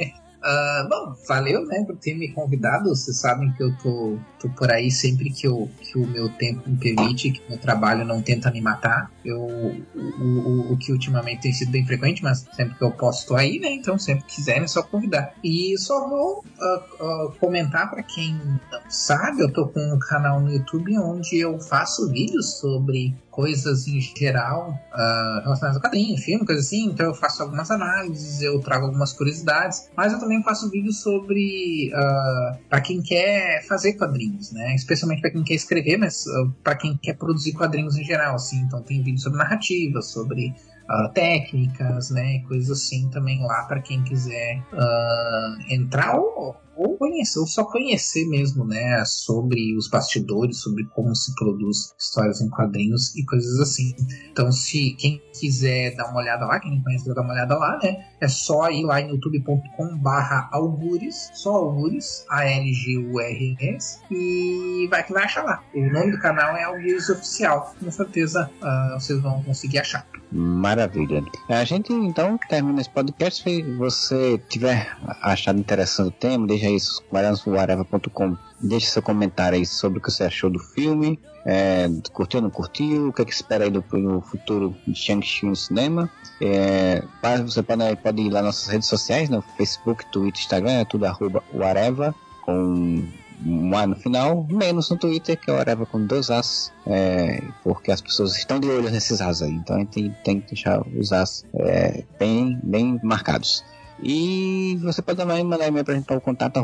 Uh, 0.44 0.90
bom, 0.90 1.16
valeu, 1.26 1.66
né, 1.66 1.86
por 1.86 1.96
ter 1.96 2.14
me 2.16 2.28
convidado. 2.28 2.90
Vocês 2.90 3.18
sabem 3.18 3.52
que 3.54 3.64
eu 3.64 3.74
tô, 3.78 4.18
tô 4.38 4.50
por 4.50 4.70
aí 4.70 4.92
sempre 4.92 5.30
que, 5.30 5.48
eu, 5.48 5.70
que 5.80 5.98
o 5.98 6.06
meu 6.06 6.28
tempo 6.30 6.70
me 6.70 6.76
permite, 6.76 7.32
que 7.32 7.42
o 7.48 7.52
meu 7.52 7.58
trabalho 7.58 8.04
não 8.04 8.22
tenta 8.22 8.52
me 8.52 8.60
matar. 8.60 9.10
Eu, 9.24 9.40
o, 9.40 10.22
o, 10.22 10.74
o 10.74 10.78
que 10.78 10.92
ultimamente 10.92 11.44
tem 11.44 11.54
sido 11.54 11.72
bem 11.72 11.86
frequente, 11.86 12.22
mas 12.22 12.46
sempre 12.54 12.78
que 12.78 12.84
eu 12.84 12.92
posso 12.92 13.26
tô 13.26 13.36
aí, 13.36 13.58
né? 13.58 13.72
Então, 13.72 13.98
sempre 13.98 14.26
que 14.26 14.36
quiserem, 14.36 14.64
é 14.64 14.68
só 14.68 14.84
convidar. 14.84 15.34
E 15.42 15.78
só 15.78 16.10
vou 16.10 16.44
uh, 16.44 17.28
uh, 17.28 17.32
comentar 17.40 17.90
para 17.90 18.04
quem 18.04 18.34
não 18.70 18.82
sabe, 18.90 19.42
eu 19.42 19.52
tô 19.52 19.68
com 19.68 19.80
um 19.80 20.00
canal 20.00 20.42
no 20.42 20.52
YouTube 20.52 20.98
onde 21.00 21.38
eu 21.38 21.58
faço 21.60 22.10
vídeos 22.12 22.60
sobre 22.60 23.16
coisas 23.34 23.88
em 23.88 24.00
geral 24.00 24.80
uh, 24.94 25.42
relacionadas 25.42 25.78
a 25.78 25.80
quadrinhos, 25.82 26.24
filme, 26.24 26.46
coisa 26.46 26.62
assim. 26.62 26.86
Então 26.86 27.08
eu 27.08 27.16
faço 27.16 27.42
algumas 27.42 27.70
análises, 27.72 28.42
eu 28.42 28.60
trago 28.60 28.86
algumas 28.86 29.12
curiosidades, 29.12 29.90
mas 29.98 30.14
eu 30.14 30.20
também 30.20 30.42
faço 30.44 30.70
vídeos 30.70 31.02
sobre 31.02 31.92
uh, 31.92 32.58
para 32.70 32.80
quem 32.80 33.02
quer 33.02 33.66
fazer 33.68 33.94
quadrinhos, 33.94 34.52
né? 34.52 34.76
Especialmente 34.76 35.22
para 35.22 35.32
quem 35.32 35.44
quer 35.44 35.56
escrever, 35.56 35.98
mas 35.98 36.26
uh, 36.28 36.52
para 36.64 36.76
quem 36.76 36.96
quer 36.96 37.18
produzir 37.18 37.54
quadrinhos 37.54 37.98
em 37.98 38.04
geral, 38.04 38.36
assim. 38.36 38.58
Então 38.62 38.82
tem 38.84 39.02
vídeos 39.02 39.24
sobre 39.24 39.40
narrativa, 39.40 40.02
sobre 40.02 40.54
Uh, 40.84 41.08
técnicas, 41.14 42.10
né, 42.10 42.40
coisas 42.40 42.70
assim 42.70 43.10
também 43.10 43.42
lá 43.42 43.64
para 43.64 43.80
quem 43.80 44.04
quiser 44.04 44.62
uh, 44.74 45.74
entrar 45.74 46.20
ou, 46.20 46.58
ou 46.76 46.98
conhecer, 46.98 47.40
ou 47.40 47.48
só 47.48 47.64
conhecer 47.64 48.26
mesmo, 48.28 48.66
né, 48.66 49.04
sobre 49.06 49.76
os 49.78 49.88
bastidores, 49.88 50.62
sobre 50.62 50.86
como 50.94 51.16
se 51.16 51.34
produz 51.36 51.94
histórias 52.00 52.42
em 52.42 52.50
quadrinhos 52.50 53.16
e 53.16 53.26
coisas 53.26 53.60
assim. 53.60 53.96
Então, 54.32 54.52
se 54.52 54.96
quem 55.00 55.22
quiser 55.40 55.96
dar 55.96 56.10
uma 56.10 56.20
olhada 56.20 56.46
lá, 56.46 56.60
quem 56.60 56.82
conhece, 56.82 57.14
dar 57.14 57.22
uma 57.22 57.34
olhada 57.34 57.58
lá, 57.58 57.80
né, 57.84 58.06
é 58.22 58.28
só 58.28 58.70
ir 58.70 58.84
lá 58.84 59.02
em 59.02 59.10
youtube.com 59.10 59.98
barra 59.98 60.50
algures, 60.52 61.30
só 61.34 61.56
algures, 61.56 62.26
A-L-G-U-R-S, 62.30 64.00
e 64.12 64.88
vai 64.90 65.04
que 65.04 65.14
vai 65.14 65.24
achar 65.24 65.44
lá. 65.44 65.64
O 65.74 65.82
nome 65.92 66.12
do 66.12 66.20
canal 66.20 66.56
é 66.56 66.64
Algures 66.64 67.10
Oficial. 67.10 67.74
Com 67.80 67.92
certeza 67.92 68.50
uh, 68.62 69.00
vocês 69.00 69.20
vão 69.20 69.44
conseguir 69.44 69.80
achar. 69.80 70.06
Maravilha. 70.32 71.24
A 71.48 71.64
gente 71.64 71.94
então 71.94 72.40
termina 72.50 72.82
esse 72.82 72.90
podcast. 72.90 73.44
Se 73.44 73.62
você 73.62 74.42
tiver 74.50 74.96
achado 75.22 75.60
interessante 75.60 76.08
o 76.08 76.12
tema, 76.12 76.48
deixa 76.48 76.63
isso 76.72 77.04
guaranswareva.com. 77.12 78.38
Deixe 78.62 78.88
seu 78.88 79.02
comentário 79.02 79.58
aí 79.58 79.66
sobre 79.66 80.00
o 80.00 80.02
que 80.02 80.12
você 80.12 80.24
achou 80.24 80.50
do 80.50 80.60
filme. 80.60 81.20
É, 81.46 81.90
curtiu 82.14 82.40
ou 82.40 82.44
não 82.44 82.50
curtiu? 82.50 83.10
O 83.10 83.14
que, 83.14 83.22
é 83.22 83.26
que 83.26 83.34
espera 83.34 83.66
aí 83.66 83.72
do, 83.72 83.84
no 83.94 84.22
futuro 84.22 84.76
de 84.88 84.96
Shang-Chi 84.96 85.46
no 85.46 85.56
cinema? 85.56 86.10
É, 86.42 87.04
você 87.46 87.62
pode, 87.62 87.96
pode 87.98 88.22
ir 88.22 88.30
lá 88.30 88.42
nas 88.42 88.56
nossas 88.56 88.68
redes 88.70 88.88
sociais, 88.88 89.30
no 89.30 89.42
Facebook, 89.42 90.06
Twitter, 90.12 90.42
Instagram, 90.42 90.72
é 90.72 90.86
tudo 90.86 91.06
arroba 91.06 91.44
Wareva, 91.54 92.16
com 92.46 93.04
um 93.46 93.78
A 93.78 93.86
no 93.86 93.96
final, 93.96 94.46
menos 94.50 94.90
no 94.90 94.98
Twitter, 94.98 95.38
que 95.38 95.50
é 95.50 95.54
o 95.54 95.58
Areva 95.58 95.86
com 95.86 96.06
dois 96.06 96.30
As, 96.30 96.72
é, 96.88 97.42
porque 97.64 97.92
as 97.92 98.02
pessoas 98.02 98.38
estão 98.38 98.60
de 98.60 98.70
olho 98.70 98.90
nesses 98.90 99.22
As 99.22 99.42
aí, 99.42 99.52
então 99.52 99.76
a 99.76 99.80
gente 99.80 100.10
tem 100.24 100.40
que 100.40 100.48
deixar 100.48 100.82
os 100.82 101.12
As 101.12 101.46
é, 101.56 102.04
bem, 102.18 102.60
bem 102.64 103.00
marcados. 103.04 103.64
E 104.06 104.78
você 104.82 105.02
pode 105.02 105.18
também 105.18 105.44
mandar 105.44 105.68
e-mail 105.68 105.86
para 105.86 105.94
a 105.94 105.98
gente 105.98 106.06
para 106.06 106.18
o 106.18 106.22
contato 106.22 106.60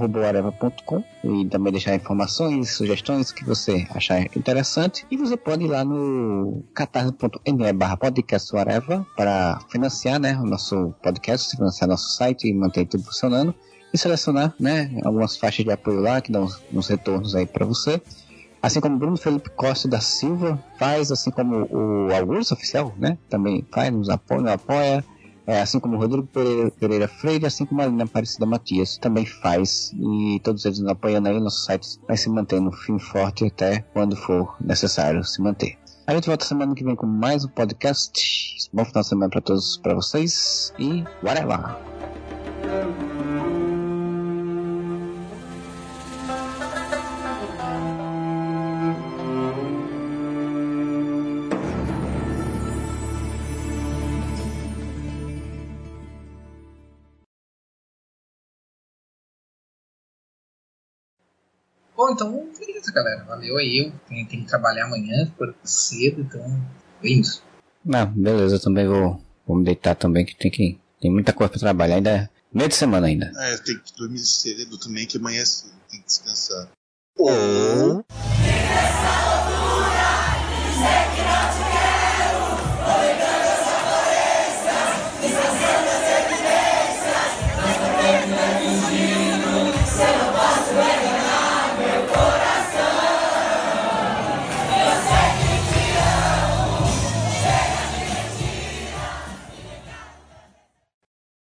e 1.23 1.45
também 1.45 1.71
deixar 1.71 1.95
informações, 1.95 2.75
sugestões 2.75 3.31
que 3.31 3.45
você 3.45 3.87
achar 3.91 4.21
interessante. 4.35 5.05
E 5.09 5.15
você 5.15 5.37
pode 5.37 5.63
ir 5.63 5.67
lá 5.67 5.85
no 5.85 6.63
catarse.me 6.73 7.73
barra 7.73 7.97
para 9.15 9.59
financiar 9.69 10.19
né, 10.19 10.37
o 10.37 10.45
nosso 10.45 10.93
podcast, 11.01 11.55
financiar 11.55 11.89
nosso 11.89 12.15
site 12.17 12.47
e 12.49 12.53
manter 12.53 12.85
tudo 12.85 13.05
funcionando 13.05 13.55
e 13.93 13.97
selecionar 13.97 14.53
né, 14.59 14.99
algumas 15.03 15.37
faixas 15.37 15.65
de 15.65 15.71
apoio 15.71 16.01
lá 16.01 16.19
que 16.19 16.31
dão 16.31 16.43
uns, 16.43 16.61
uns 16.73 16.87
retornos 16.87 17.35
aí 17.35 17.45
para 17.45 17.65
você. 17.65 18.01
Assim 18.61 18.81
como 18.81 18.97
Bruno 18.97 19.15
Felipe 19.15 19.49
Costa 19.51 19.87
da 19.87 20.01
Silva 20.01 20.61
faz, 20.77 21.11
assim 21.11 21.31
como 21.31 21.65
o 21.71 22.13
Augusto 22.13 22.53
Oficial, 22.53 22.93
né? 22.97 23.17
Também 23.29 23.65
faz, 23.71 23.91
nos 23.91 24.09
apoia, 24.09 24.41
nos 24.41 24.51
apoia. 24.51 25.05
É, 25.49 25.61
assim 25.61 25.79
como 25.79 25.97
Rodrigo 25.97 26.27
Pereira, 26.27 26.69
Pereira, 26.79 27.07
Freire, 27.07 27.47
assim 27.47 27.65
como 27.65 27.81
a 27.81 27.87
Lina 27.87 28.03
Aparecida 28.03 28.45
Matias 28.45 28.99
também 28.99 29.25
faz. 29.25 29.91
E 29.95 30.39
todos 30.43 30.63
eles 30.63 30.77
nos 30.77 30.91
apoiando 30.91 31.27
aí, 31.27 31.39
nosso 31.39 31.65
site 31.65 31.99
vai 32.07 32.15
se 32.15 32.29
manter 32.29 32.61
no 32.61 32.71
fim 32.71 32.99
forte 32.99 33.45
até 33.45 33.79
quando 33.91 34.15
for 34.15 34.55
necessário 34.61 35.23
se 35.23 35.41
manter. 35.41 35.75
A 36.05 36.13
gente 36.13 36.27
volta 36.27 36.45
semana 36.45 36.75
que 36.75 36.83
vem 36.83 36.95
com 36.95 37.07
mais 37.07 37.45
um 37.45 37.47
podcast. 37.47 38.69
Bom 38.71 38.85
final 38.85 39.01
de 39.01 39.09
semana 39.09 39.31
para 39.31 39.41
todos, 39.41 39.77
para 39.77 39.95
vocês 39.95 40.71
e 40.77 41.03
whatever! 41.23 42.28
Então, 62.11 62.49
beleza, 62.57 62.91
galera. 62.91 63.23
Valeu 63.23 63.57
aí. 63.57 63.85
Eu 63.85 63.93
tenho, 64.07 64.27
tenho 64.27 64.43
que 64.43 64.49
trabalhar 64.49 64.85
amanhã, 64.85 65.31
por 65.37 65.53
cedo, 65.63 66.21
então 66.21 66.41
é 67.03 67.09
isso. 67.09 67.43
Não, 67.83 68.05
beleza, 68.05 68.55
eu 68.55 68.59
também 68.59 68.87
vou, 68.87 69.21
vou 69.47 69.57
me 69.57 69.63
deitar 69.63 69.95
também, 69.95 70.25
que 70.25 70.35
tem 70.35 70.51
que. 70.51 70.79
Tem 71.01 71.11
muita 71.11 71.31
coisa 71.31 71.51
pra 71.51 71.59
trabalhar, 71.59 71.95
ainda 71.95 72.09
é 72.09 72.29
meio 72.53 72.67
de 72.67 72.75
semana 72.75 73.07
ainda. 73.07 73.31
É, 73.37 73.53
eu 73.53 73.63
tenho 73.63 73.79
que 73.79 73.95
dormir 73.95 74.19
cedo 74.19 74.77
também, 74.77 75.07
que 75.07 75.17
amanhã 75.17 75.41
é 75.41 75.45
cedo, 75.45 75.73
tem 75.89 76.01
que 76.01 76.05
descansar. 76.05 76.69
Oh. 77.17 78.03